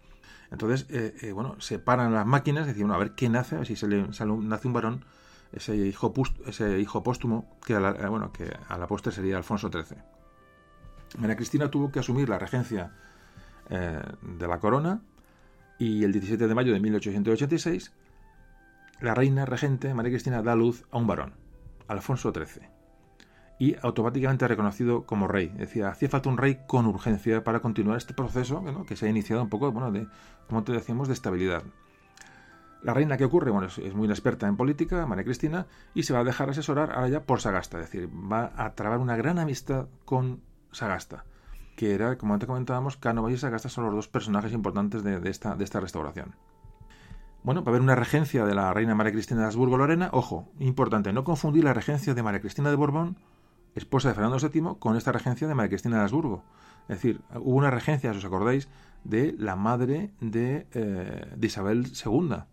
Entonces, 0.51 0.85
eh, 0.89 1.15
eh, 1.21 1.31
bueno, 1.31 1.55
se 1.61 1.79
paran 1.79 2.13
las 2.13 2.25
máquinas, 2.25 2.67
decir, 2.67 2.81
bueno, 2.81 2.95
a 2.95 2.97
ver 2.97 3.13
qué 3.15 3.29
nace, 3.29 3.55
a 3.55 3.59
ver 3.59 3.67
si 3.67 3.77
se 3.77 3.87
le 3.87 4.05
nace 4.09 4.67
un 4.67 4.73
varón, 4.73 5.05
ese 5.53 5.77
hijo, 5.77 6.13
ese 6.45 6.77
hijo 6.81 7.03
póstumo, 7.03 7.57
que 7.65 7.75
a 7.75 7.79
la, 7.79 7.91
eh, 7.91 8.09
bueno, 8.09 8.33
que 8.33 8.51
a 8.67 8.77
la 8.77 8.85
postre 8.85 9.13
sería 9.13 9.37
Alfonso 9.37 9.69
XIII. 9.71 9.97
María 11.19 11.37
Cristina 11.37 11.71
tuvo 11.71 11.89
que 11.89 11.99
asumir 11.99 12.27
la 12.27 12.37
regencia 12.37 12.91
de 13.69 14.47
la 14.47 14.59
corona 14.59 14.99
y 15.77 16.03
el 16.03 16.11
17 16.11 16.45
de 16.47 16.55
mayo 16.55 16.73
de 16.73 16.79
1886 16.81 17.93
la 19.01 19.15
reina 19.15 19.45
regente 19.45 19.93
María 19.93 20.11
Cristina 20.11 20.41
da 20.41 20.55
luz 20.55 20.85
a 20.91 20.97
un 20.97 21.07
varón, 21.07 21.33
Alfonso 21.87 22.33
XIII, 22.33 22.67
y 23.57 23.75
automáticamente 23.81 24.47
reconocido 24.47 25.05
como 25.05 25.27
rey. 25.27 25.49
Decía, 25.49 25.89
hacía 25.89 26.09
falta 26.09 26.29
un 26.29 26.37
rey 26.37 26.59
con 26.67 26.85
urgencia 26.85 27.43
para 27.43 27.61
continuar 27.61 27.97
este 27.97 28.13
proceso 28.13 28.63
que 28.85 28.95
se 28.95 29.05
ha 29.05 29.09
iniciado 29.09 29.41
un 29.41 29.49
poco, 29.49 29.71
bueno, 29.71 29.91
de, 29.91 30.07
como 30.47 30.63
te 30.63 30.73
decíamos, 30.73 31.07
de 31.07 31.13
estabilidad. 31.13 31.63
La 32.81 32.93
reina 32.93 33.17
que 33.17 33.25
ocurre, 33.25 33.51
bueno, 33.51 33.67
es, 33.67 33.93
muy 33.93 34.05
inexperta 34.05 34.47
en 34.47 34.55
política, 34.55 35.05
María 35.05 35.25
Cristina, 35.25 35.67
y 35.93 36.03
se 36.03 36.13
va 36.13 36.19
a 36.19 36.23
dejar 36.23 36.49
asesorar 36.49 36.91
ahora 36.91 37.09
ya 37.09 37.23
por 37.23 37.41
Sagasta, 37.41 37.79
es 37.79 37.85
decir, 37.85 38.09
va 38.09 38.53
a 38.55 38.73
trabar 38.75 38.99
una 38.99 39.17
gran 39.17 39.37
amistad 39.37 39.87
con 40.05 40.41
Sagasta, 40.71 41.25
que 41.75 41.93
era, 41.93 42.17
como 42.17 42.33
antes 42.33 42.47
comentábamos, 42.47 42.95
Cánovas 42.95 43.33
y 43.33 43.37
Sagasta 43.37 43.67
son 43.67 43.85
los 43.85 43.95
dos 43.95 44.07
personajes 44.07 44.53
importantes 44.53 45.03
de, 45.03 45.29
esta, 45.29 45.55
de 45.55 45.63
esta 45.65 45.81
restauración. 45.81 46.35
Bueno, 47.49 47.63
para 47.63 47.73
ver 47.73 47.81
una 47.81 47.95
regencia 47.95 48.45
de 48.45 48.53
la 48.53 48.71
reina 48.75 48.93
María 48.93 49.11
Cristina 49.11 49.39
de 49.41 49.47
Habsburgo-Lorena, 49.47 50.11
ojo, 50.13 50.51
importante, 50.59 51.11
no 51.13 51.23
confundir 51.23 51.63
la 51.63 51.73
regencia 51.73 52.13
de 52.13 52.21
María 52.21 52.41
Cristina 52.41 52.69
de 52.69 52.75
Borbón, 52.75 53.17
esposa 53.73 54.09
de 54.09 54.13
Fernando 54.13 54.37
VII, 54.37 54.77
con 54.77 54.95
esta 54.95 55.11
regencia 55.11 55.47
de 55.47 55.55
María 55.55 55.69
Cristina 55.69 55.97
de 55.97 56.03
Habsburgo. 56.03 56.43
Es 56.83 56.97
decir, 56.97 57.21
hubo 57.33 57.55
una 57.55 57.71
regencia, 57.71 58.11
si 58.11 58.19
os 58.19 58.25
acordáis, 58.25 58.69
de 59.03 59.33
la 59.35 59.55
madre 59.55 60.11
de, 60.21 60.67
eh, 60.73 61.37
Isabel 61.41 61.87
II, 61.87 62.43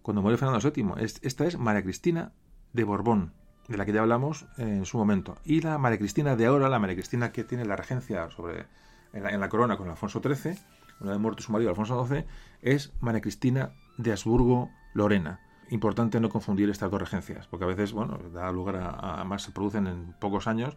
cuando 0.00 0.22
muere 0.22 0.38
Fernando 0.38 0.66
VII. 0.66 0.94
esta 1.20 1.44
es 1.44 1.58
María 1.58 1.82
Cristina 1.82 2.32
de 2.72 2.84
Borbón, 2.84 3.34
de 3.68 3.76
la 3.76 3.84
que 3.84 3.92
ya 3.92 4.00
hablamos 4.00 4.46
en 4.56 4.86
su 4.86 4.96
momento. 4.96 5.36
Y 5.44 5.60
la 5.60 5.76
María 5.76 5.98
Cristina 5.98 6.36
de 6.36 6.46
ahora, 6.46 6.70
la 6.70 6.78
María 6.78 6.96
Cristina 6.96 7.32
que 7.32 7.44
tiene 7.44 7.66
la 7.66 7.76
regencia 7.76 8.30
sobre, 8.30 8.64
en, 9.12 9.40
la, 9.40 9.48
corona 9.50 9.76
con 9.76 9.90
Alfonso 9.90 10.22
XIII, 10.22 10.56
una 11.00 11.10
vez 11.10 11.20
muerto 11.20 11.42
su 11.42 11.52
marido 11.52 11.68
Alfonso 11.68 12.02
XII, 12.06 12.24
es 12.62 12.94
María 13.02 13.20
Cristina 13.20 13.72
de 13.96 14.12
Habsburgo-Lorena. 14.12 15.40
Importante 15.70 16.20
no 16.20 16.28
confundir 16.28 16.68
estas 16.70 16.90
dos 16.90 17.00
regencias, 17.00 17.46
porque 17.46 17.64
a 17.64 17.68
veces, 17.68 17.92
bueno, 17.92 18.18
da 18.32 18.52
lugar 18.52 18.76
a, 18.76 19.24
más 19.24 19.42
se 19.42 19.52
producen 19.52 19.86
en 19.86 20.12
pocos 20.20 20.46
años 20.46 20.76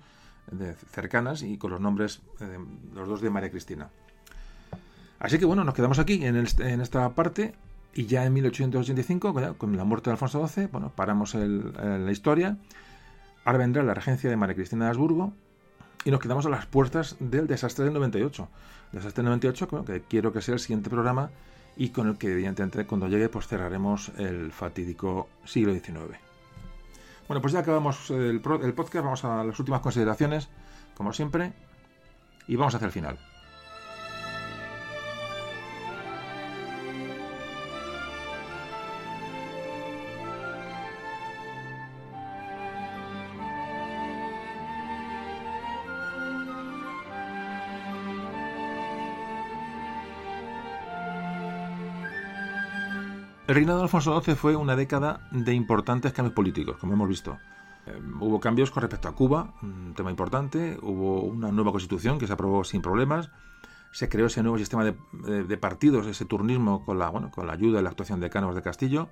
de 0.52 0.74
cercanas 0.74 1.42
y 1.42 1.58
con 1.58 1.72
los 1.72 1.82
nombres 1.82 2.22
eh, 2.40 2.58
los 2.94 3.08
dos 3.08 3.22
de 3.22 3.30
María 3.30 3.50
Cristina. 3.50 3.90
Así 5.20 5.40
que 5.40 5.46
bueno, 5.46 5.64
nos 5.64 5.74
quedamos 5.74 6.00
aquí 6.00 6.24
en, 6.26 6.36
esta 6.36 7.10
parte 7.16 7.56
y 7.94 8.06
ya 8.06 8.26
en 8.26 8.34
1885, 8.34 9.58
con 9.58 9.76
la 9.76 9.84
muerte 9.84 10.10
de 10.10 10.14
Alfonso 10.14 10.46
XII, 10.48 10.68
bueno, 10.68 10.92
paramos 10.96 11.34
la 11.34 12.12
historia. 12.12 12.58
Ahora 13.46 13.60
vendrá 13.60 13.84
la 13.84 13.94
regencia 13.94 14.30
de 14.30 14.36
María 14.36 14.56
Cristina 14.56 14.86
de 14.86 14.92
Habsburgo 14.92 15.34
y 16.04 16.12
nos 16.12 16.20
quedamos 16.20 16.46
a 16.46 16.50
las 16.50 16.66
puertas 16.66 17.16
del 17.20 17.48
desastre 17.48 17.86
del 17.86 17.94
98. 17.94 18.48
Desastre 18.92 19.24
del 19.24 19.30
98, 19.30 19.86
que 19.86 20.02
quiero 20.02 20.32
que 20.34 20.42
sea 20.42 20.54
el 20.54 20.60
siguiente 20.60 20.90
programa 20.90 21.32
y 21.78 21.90
con 21.90 22.08
el 22.08 22.18
que, 22.18 22.32
evidentemente, 22.32 22.86
cuando 22.86 23.08
llegue, 23.08 23.30
pues 23.30 23.48
cerraremos 23.48 24.10
el 24.18 24.52
fatídico 24.52 25.30
siglo 25.44 25.74
XIX. 25.74 26.18
Bueno, 27.28 27.42
pues 27.42 27.54
ya 27.54 27.60
acabamos 27.60 28.10
el, 28.12 28.42
el 28.62 28.74
podcast, 28.74 29.04
vamos 29.04 29.26
a 29.26 29.44
las 29.44 29.60
últimas 29.60 29.82
consideraciones, 29.82 30.48
como 30.96 31.12
siempre, 31.12 31.54
y 32.48 32.56
vamos 32.56 32.76
hacia 32.76 32.86
el 32.86 32.92
final. 32.92 33.18
El 53.48 53.54
reinado 53.54 53.78
de 53.78 53.84
Alfonso 53.84 54.20
XII 54.20 54.34
fue 54.34 54.56
una 54.56 54.76
década 54.76 55.28
de 55.30 55.54
importantes 55.54 56.14
cambios 56.14 56.34
políticos, 56.34 56.78
como 56.78 56.94
hemos 56.94 57.08
visto. 57.08 57.38
Eh, 57.86 57.94
hubo 58.20 58.40
cambios 58.40 58.72
con 58.72 58.82
respecto 58.82 59.08
a 59.08 59.14
Cuba, 59.14 59.54
un 59.62 59.94
tema 59.96 60.10
importante, 60.10 60.80
hubo 60.82 61.22
una 61.22 61.52
nueva 61.52 61.72
constitución 61.72 62.18
que 62.18 62.26
se 62.26 62.34
aprobó 62.34 62.64
sin 62.64 62.82
problemas, 62.82 63.30
se 63.92 64.10
creó 64.10 64.26
ese 64.26 64.42
nuevo 64.42 64.58
sistema 64.58 64.84
de, 64.84 65.58
partidos, 65.58 66.08
ese 66.08 66.26
turnismo 66.26 66.84
con 66.84 66.98
la, 66.98 67.12
ayuda 67.52 67.80
y 67.80 67.84
la 67.84 67.90
actuación 67.90 68.20
de 68.20 68.32
Cánovas 68.32 68.56
de 68.56 68.64
Castillo. 68.64 69.10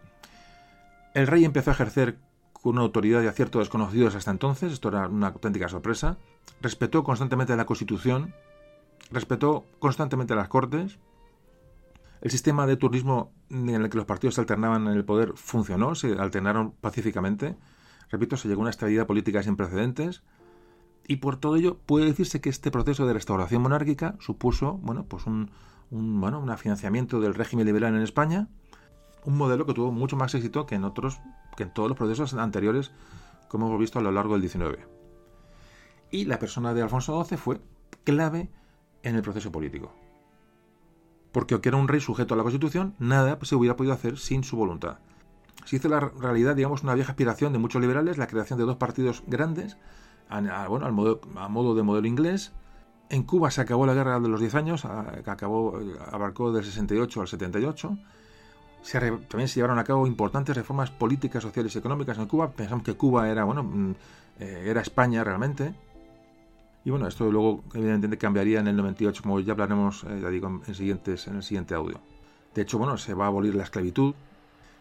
El 1.13 1.27
rey 1.27 1.45
empezó 1.45 1.69
a 1.69 1.73
ejercer 1.73 2.17
con 2.53 2.73
una 2.73 2.81
autoridad 2.81 3.21
y 3.21 3.27
acierto 3.27 3.59
desconocidos 3.59 4.15
hasta 4.15 4.31
entonces, 4.31 4.73
esto 4.73 4.89
era 4.89 5.07
una 5.07 5.27
auténtica 5.27 5.69
sorpresa, 5.69 6.17
respetó 6.59 7.03
constantemente 7.03 7.55
la 7.55 7.65
constitución, 7.65 8.33
respetó 9.11 9.63
constantemente 9.77 10.33
las 10.33 10.47
cortes, 10.47 10.97
el 12.23 12.31
sistema 12.31 12.65
de 12.65 12.77
turismo 12.77 13.33
en 13.49 13.69
el 13.69 13.89
que 13.89 13.97
los 13.97 14.05
partidos 14.05 14.35
se 14.35 14.41
alternaban 14.41 14.87
en 14.87 14.93
el 14.93 15.03
poder 15.03 15.33
funcionó, 15.35 15.93
se 15.93 16.13
alternaron 16.13 16.71
pacíficamente. 16.71 17.57
Repito, 18.09 18.37
se 18.37 18.47
llegó 18.47 18.61
a 18.61 18.63
una 18.63 18.69
estabilidad 18.69 19.05
política 19.05 19.43
sin 19.43 19.57
precedentes. 19.57 20.23
Y 21.05 21.17
por 21.17 21.35
todo 21.35 21.57
ello 21.57 21.79
puede 21.85 22.05
decirse 22.05 22.39
que 22.39 22.47
este 22.47 22.71
proceso 22.71 23.05
de 23.05 23.11
restauración 23.11 23.61
monárquica 23.61 24.15
supuso 24.21 24.79
bueno, 24.81 25.05
pues 25.05 25.25
un, 25.25 25.51
bueno, 25.89 26.39
un 26.39 26.57
financiamiento 26.57 27.19
del 27.19 27.33
régimen 27.33 27.65
liberal 27.65 27.93
en 27.93 28.01
España, 28.01 28.47
un 29.25 29.35
modelo 29.35 29.65
que 29.65 29.73
tuvo 29.73 29.91
mucho 29.91 30.15
más 30.15 30.33
éxito 30.33 30.65
que 30.65 30.75
en 30.75 30.85
otros, 30.85 31.19
que 31.57 31.63
en 31.63 31.73
todos 31.73 31.89
los 31.89 31.97
procesos 31.97 32.33
anteriores, 32.35 32.93
como 33.49 33.67
hemos 33.67 33.81
visto 33.81 33.99
a 33.99 34.01
lo 34.01 34.13
largo 34.13 34.39
del 34.39 34.49
XIX. 34.49 34.79
Y 36.09 36.23
la 36.23 36.39
persona 36.39 36.73
de 36.73 36.83
Alfonso 36.83 37.21
XII 37.21 37.37
fue 37.37 37.59
clave 38.05 38.49
en 39.01 39.17
el 39.17 39.23
proceso 39.23 39.51
político 39.51 40.02
porque 41.33 41.55
aunque 41.55 41.69
era 41.69 41.77
un 41.77 41.89
rey 41.89 41.99
sujeto 41.99 42.35
a 42.35 42.37
la 42.37 42.43
Constitución, 42.43 42.93
nada 42.99 43.37
se 43.41 43.55
hubiera 43.55 43.75
podido 43.75 43.93
hacer 43.93 44.17
sin 44.17 44.43
su 44.45 44.55
voluntad. 44.55 44.99
Se 45.65 45.75
hizo 45.75 45.89
la 45.89 45.99
realidad, 45.99 46.55
digamos, 46.55 46.83
una 46.83 46.93
vieja 46.93 47.11
aspiración 47.11 47.51
de 47.51 47.59
muchos 47.59 47.81
liberales, 47.81 48.17
la 48.17 48.27
creación 48.27 48.59
de 48.59 48.65
dos 48.65 48.77
partidos 48.77 49.23
grandes, 49.27 49.77
a, 50.29 50.67
bueno, 50.67 50.85
al 50.85 50.93
modo, 50.93 51.21
a 51.35 51.49
modo 51.49 51.75
de 51.75 51.83
modelo 51.83 52.07
inglés. 52.07 52.53
En 53.09 53.23
Cuba 53.23 53.51
se 53.51 53.61
acabó 53.61 53.85
la 53.85 53.93
guerra 53.93 54.19
de 54.19 54.29
los 54.29 54.39
10 54.39 54.55
años, 54.55 54.87
que 55.23 55.29
acabó, 55.29 55.79
abarcó 56.11 56.51
del 56.51 56.63
68 56.63 57.21
al 57.21 57.27
78. 57.27 57.97
también 59.27 59.47
se 59.47 59.55
llevaron 59.55 59.79
a 59.79 59.83
cabo 59.83 60.05
importantes 60.05 60.55
reformas 60.55 60.91
políticas, 60.91 61.41
sociales 61.41 61.75
y 61.75 61.79
económicas 61.79 62.17
en 62.17 62.27
Cuba. 62.27 62.51
Pensamos 62.51 62.83
que 62.83 62.93
Cuba 62.93 63.29
era, 63.29 63.43
bueno, 63.43 63.63
mm, 63.63 63.91
eh, 64.39 64.63
era 64.67 64.81
España 64.81 65.23
realmente. 65.23 65.73
Y 66.85 66.89
bueno, 66.89 67.07
esto 67.07 67.31
luego 67.31 67.63
evidentemente 67.73 68.17
cambiaría 68.17 68.59
en 68.59 68.67
el 68.67 68.75
98, 68.75 69.23
como 69.23 69.39
ya 69.39 69.53
hablaremos, 69.53 70.03
eh, 70.03 70.19
ya 70.21 70.29
digo, 70.29 70.61
en, 70.67 70.75
siguientes, 70.75 71.27
en 71.27 71.37
el 71.37 71.43
siguiente 71.43 71.75
audio. 71.75 72.01
De 72.53 72.61
hecho, 72.61 72.77
bueno, 72.77 72.97
se 72.97 73.13
va 73.13 73.25
a 73.25 73.27
abolir 73.27 73.55
la 73.55 73.63
esclavitud. 73.63 74.13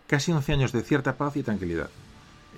Casi 0.09 0.33
11 0.33 0.53
años 0.53 0.73
de 0.73 0.83
cierta 0.83 1.17
paz 1.17 1.37
y 1.37 1.43
tranquilidad. 1.43 1.89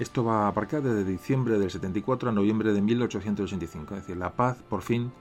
Esto 0.01 0.25
va 0.25 0.47
a 0.47 0.49
aparcar 0.49 0.83
desde 0.83 1.05
diciembre 1.05 1.59
del 1.59 1.71
74 1.71 2.31
a 2.31 2.33
noviembre 2.33 2.73
de 2.73 2.81
1885. 2.81 3.95
Es 3.95 4.01
decir, 4.01 4.17
la 4.17 4.31
paz 4.31 4.57
por 4.69 4.83
fin 4.83 5.13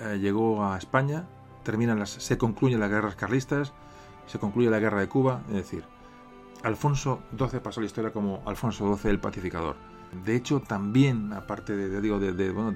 eh, 0.00 0.18
llegó 0.20 0.64
a 0.64 0.76
España, 0.76 1.24
terminan 1.62 1.98
las, 1.98 2.10
se 2.10 2.36
concluyen 2.36 2.80
las 2.80 2.90
guerras 2.90 3.14
carlistas, 3.14 3.72
se 4.26 4.38
concluye 4.38 4.68
la 4.68 4.80
guerra 4.80 5.00
de 5.00 5.08
Cuba. 5.08 5.42
Es 5.48 5.54
decir, 5.54 5.84
Alfonso 6.64 7.20
XII 7.38 7.60
pasó 7.60 7.80
la 7.80 7.86
historia 7.86 8.12
como 8.12 8.42
Alfonso 8.44 8.94
XII 8.96 9.12
el 9.12 9.20
pacificador 9.20 9.76
de 10.24 10.36
hecho, 10.36 10.60
también, 10.60 11.32
aparte 11.32 11.76
de, 11.76 12.00
digo, 12.00 12.18
de, 12.18 12.50
bueno, 12.50 12.72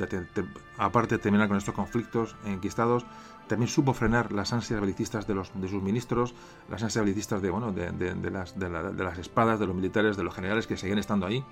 aparte 0.79 1.17
de 1.17 1.23
terminar 1.23 1.49
con 1.49 1.57
estos 1.57 1.75
conflictos 1.75 2.37
enquistados, 2.45 3.05
también 3.47 3.69
supo 3.69 3.95
frenar 3.95 4.33
las 4.33 4.53
ansias 4.53 4.81
belicistas 4.81 5.27
de, 5.27 5.35
los, 5.35 5.51
de 5.55 5.69
sus 5.69 5.83
ministros, 5.83 6.35
las 6.69 6.83
ansias 6.83 7.05
belicistas 7.05 7.43
de, 7.43 7.51
bueno, 7.51 7.73
de, 7.73 8.31
las, 8.31 8.59
de, 8.59 8.69
las 8.69 9.19
espadas, 9.19 9.59
de 9.59 9.67
los 9.67 9.75
militares, 9.75 10.17
de 10.17 10.23
los 10.23 10.35
generales 10.35 10.67
que 10.67 10.77
seguían 10.77 10.99
estando 10.99 11.27
ahí. 11.27 11.45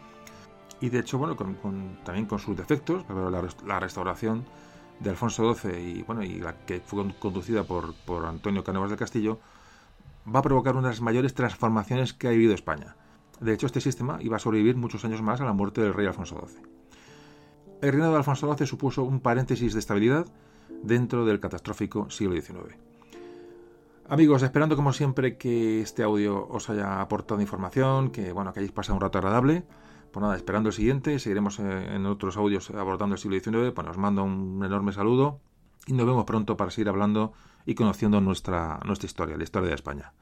Y 0.81 0.90
de 0.90 1.01
hecho, 1.01 1.19
bueno, 1.19 1.36
con, 1.36 1.98
también 2.05 2.27
con 2.27 2.39
sus 2.39 2.56
defectos, 2.56 3.05
la, 3.09 3.43
la, 3.66 3.81
restauración 3.81 4.44
de 5.01 5.10
Alfonso 5.10 5.55
XII 5.55 5.81
y, 5.81 6.02
bueno, 6.02 6.23
y 6.23 6.39
la 6.39 6.55
que 6.66 6.81
fue 6.81 7.12
conducida 7.19 7.65
por, 7.65 7.94
por 8.05 8.27
Antonio 8.27 8.62
Cánovas 8.62 8.90
del 8.90 8.98
Castillo, 8.98 9.40
va 10.32 10.39
a 10.40 10.43
provocar 10.43 10.77
una 10.77 10.89
de 10.89 10.94
las 10.94 11.01
mayores 11.01 11.35
transformaciones 11.35 12.12
que 12.12 12.28
ha 12.28 12.31
vivido 12.31 12.55
España. 12.55 12.94
De 13.40 13.52
hecho, 13.52 13.66
este 13.66 13.81
sistema 13.81 14.19
iba 14.20 14.36
a 14.36 14.40
sobrevivir 14.40 14.77
muchos 14.77 15.05
años 15.05 15.23
más 15.23 15.40
a 15.40 15.44
la 15.44 15.52
muerte 15.52 15.81
del 15.81 15.94
rey 15.94 16.06
Alfonso 16.06 16.44
XII. 16.47 16.60
El 17.81 17.93
reinado 17.93 18.12
de 18.12 18.19
Alfonso 18.19 18.52
XII 18.52 18.66
supuso 18.66 19.05
un 19.05 19.20
paréntesis 19.20 19.73
de 19.73 19.78
estabilidad 19.78 20.27
dentro 20.82 21.24
del 21.24 21.40
catastrófico 21.40 22.10
siglo 22.10 22.40
XIX. 22.40 22.77
Amigos, 24.09 24.43
esperando 24.43 24.74
como 24.74 24.93
siempre 24.93 25.36
que 25.36 25.82
este 25.82 26.02
audio 26.02 26.48
os 26.48 26.70
haya 26.70 27.01
aportado 27.01 27.40
información, 27.40 28.10
que 28.10 28.32
bueno, 28.32 28.52
que 28.52 28.60
hayáis 28.60 28.73
pasado 28.73 28.94
un 28.97 29.02
rato 29.02 29.19
agradable. 29.19 29.65
Pues 30.10 30.23
nada, 30.23 30.35
esperando 30.35 30.70
el 30.70 30.73
siguiente, 30.73 31.19
seguiremos 31.19 31.59
eh, 31.59 31.94
en 31.94 32.06
otros 32.06 32.39
audios 32.39 32.70
abordando 32.70 33.15
el 33.16 33.20
siglo 33.20 33.39
XIX. 33.39 33.73
Pues 33.74 33.86
os 33.86 33.98
mando 33.98 34.24
un 34.24 34.62
enorme 34.65 34.93
saludo 34.93 35.40
y 35.86 35.93
nos 35.93 36.06
vemos 36.06 36.24
pronto 36.24 36.56
para 36.56 36.70
seguir 36.70 36.89
hablando 36.89 37.35
y 37.66 37.74
conociendo 37.74 38.20
nuestra, 38.20 38.81
nuestra 38.85 39.06
historia, 39.06 39.36
la 39.36 39.44
historia 39.44 39.69
de 39.69 39.74
España. 39.74 40.15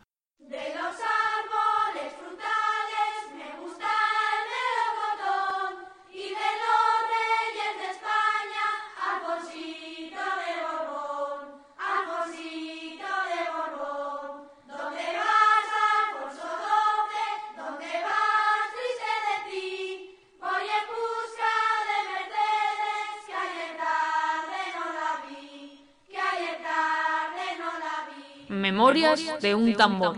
De 29.40 29.54
un 29.54 29.74
tambor. 29.74 30.16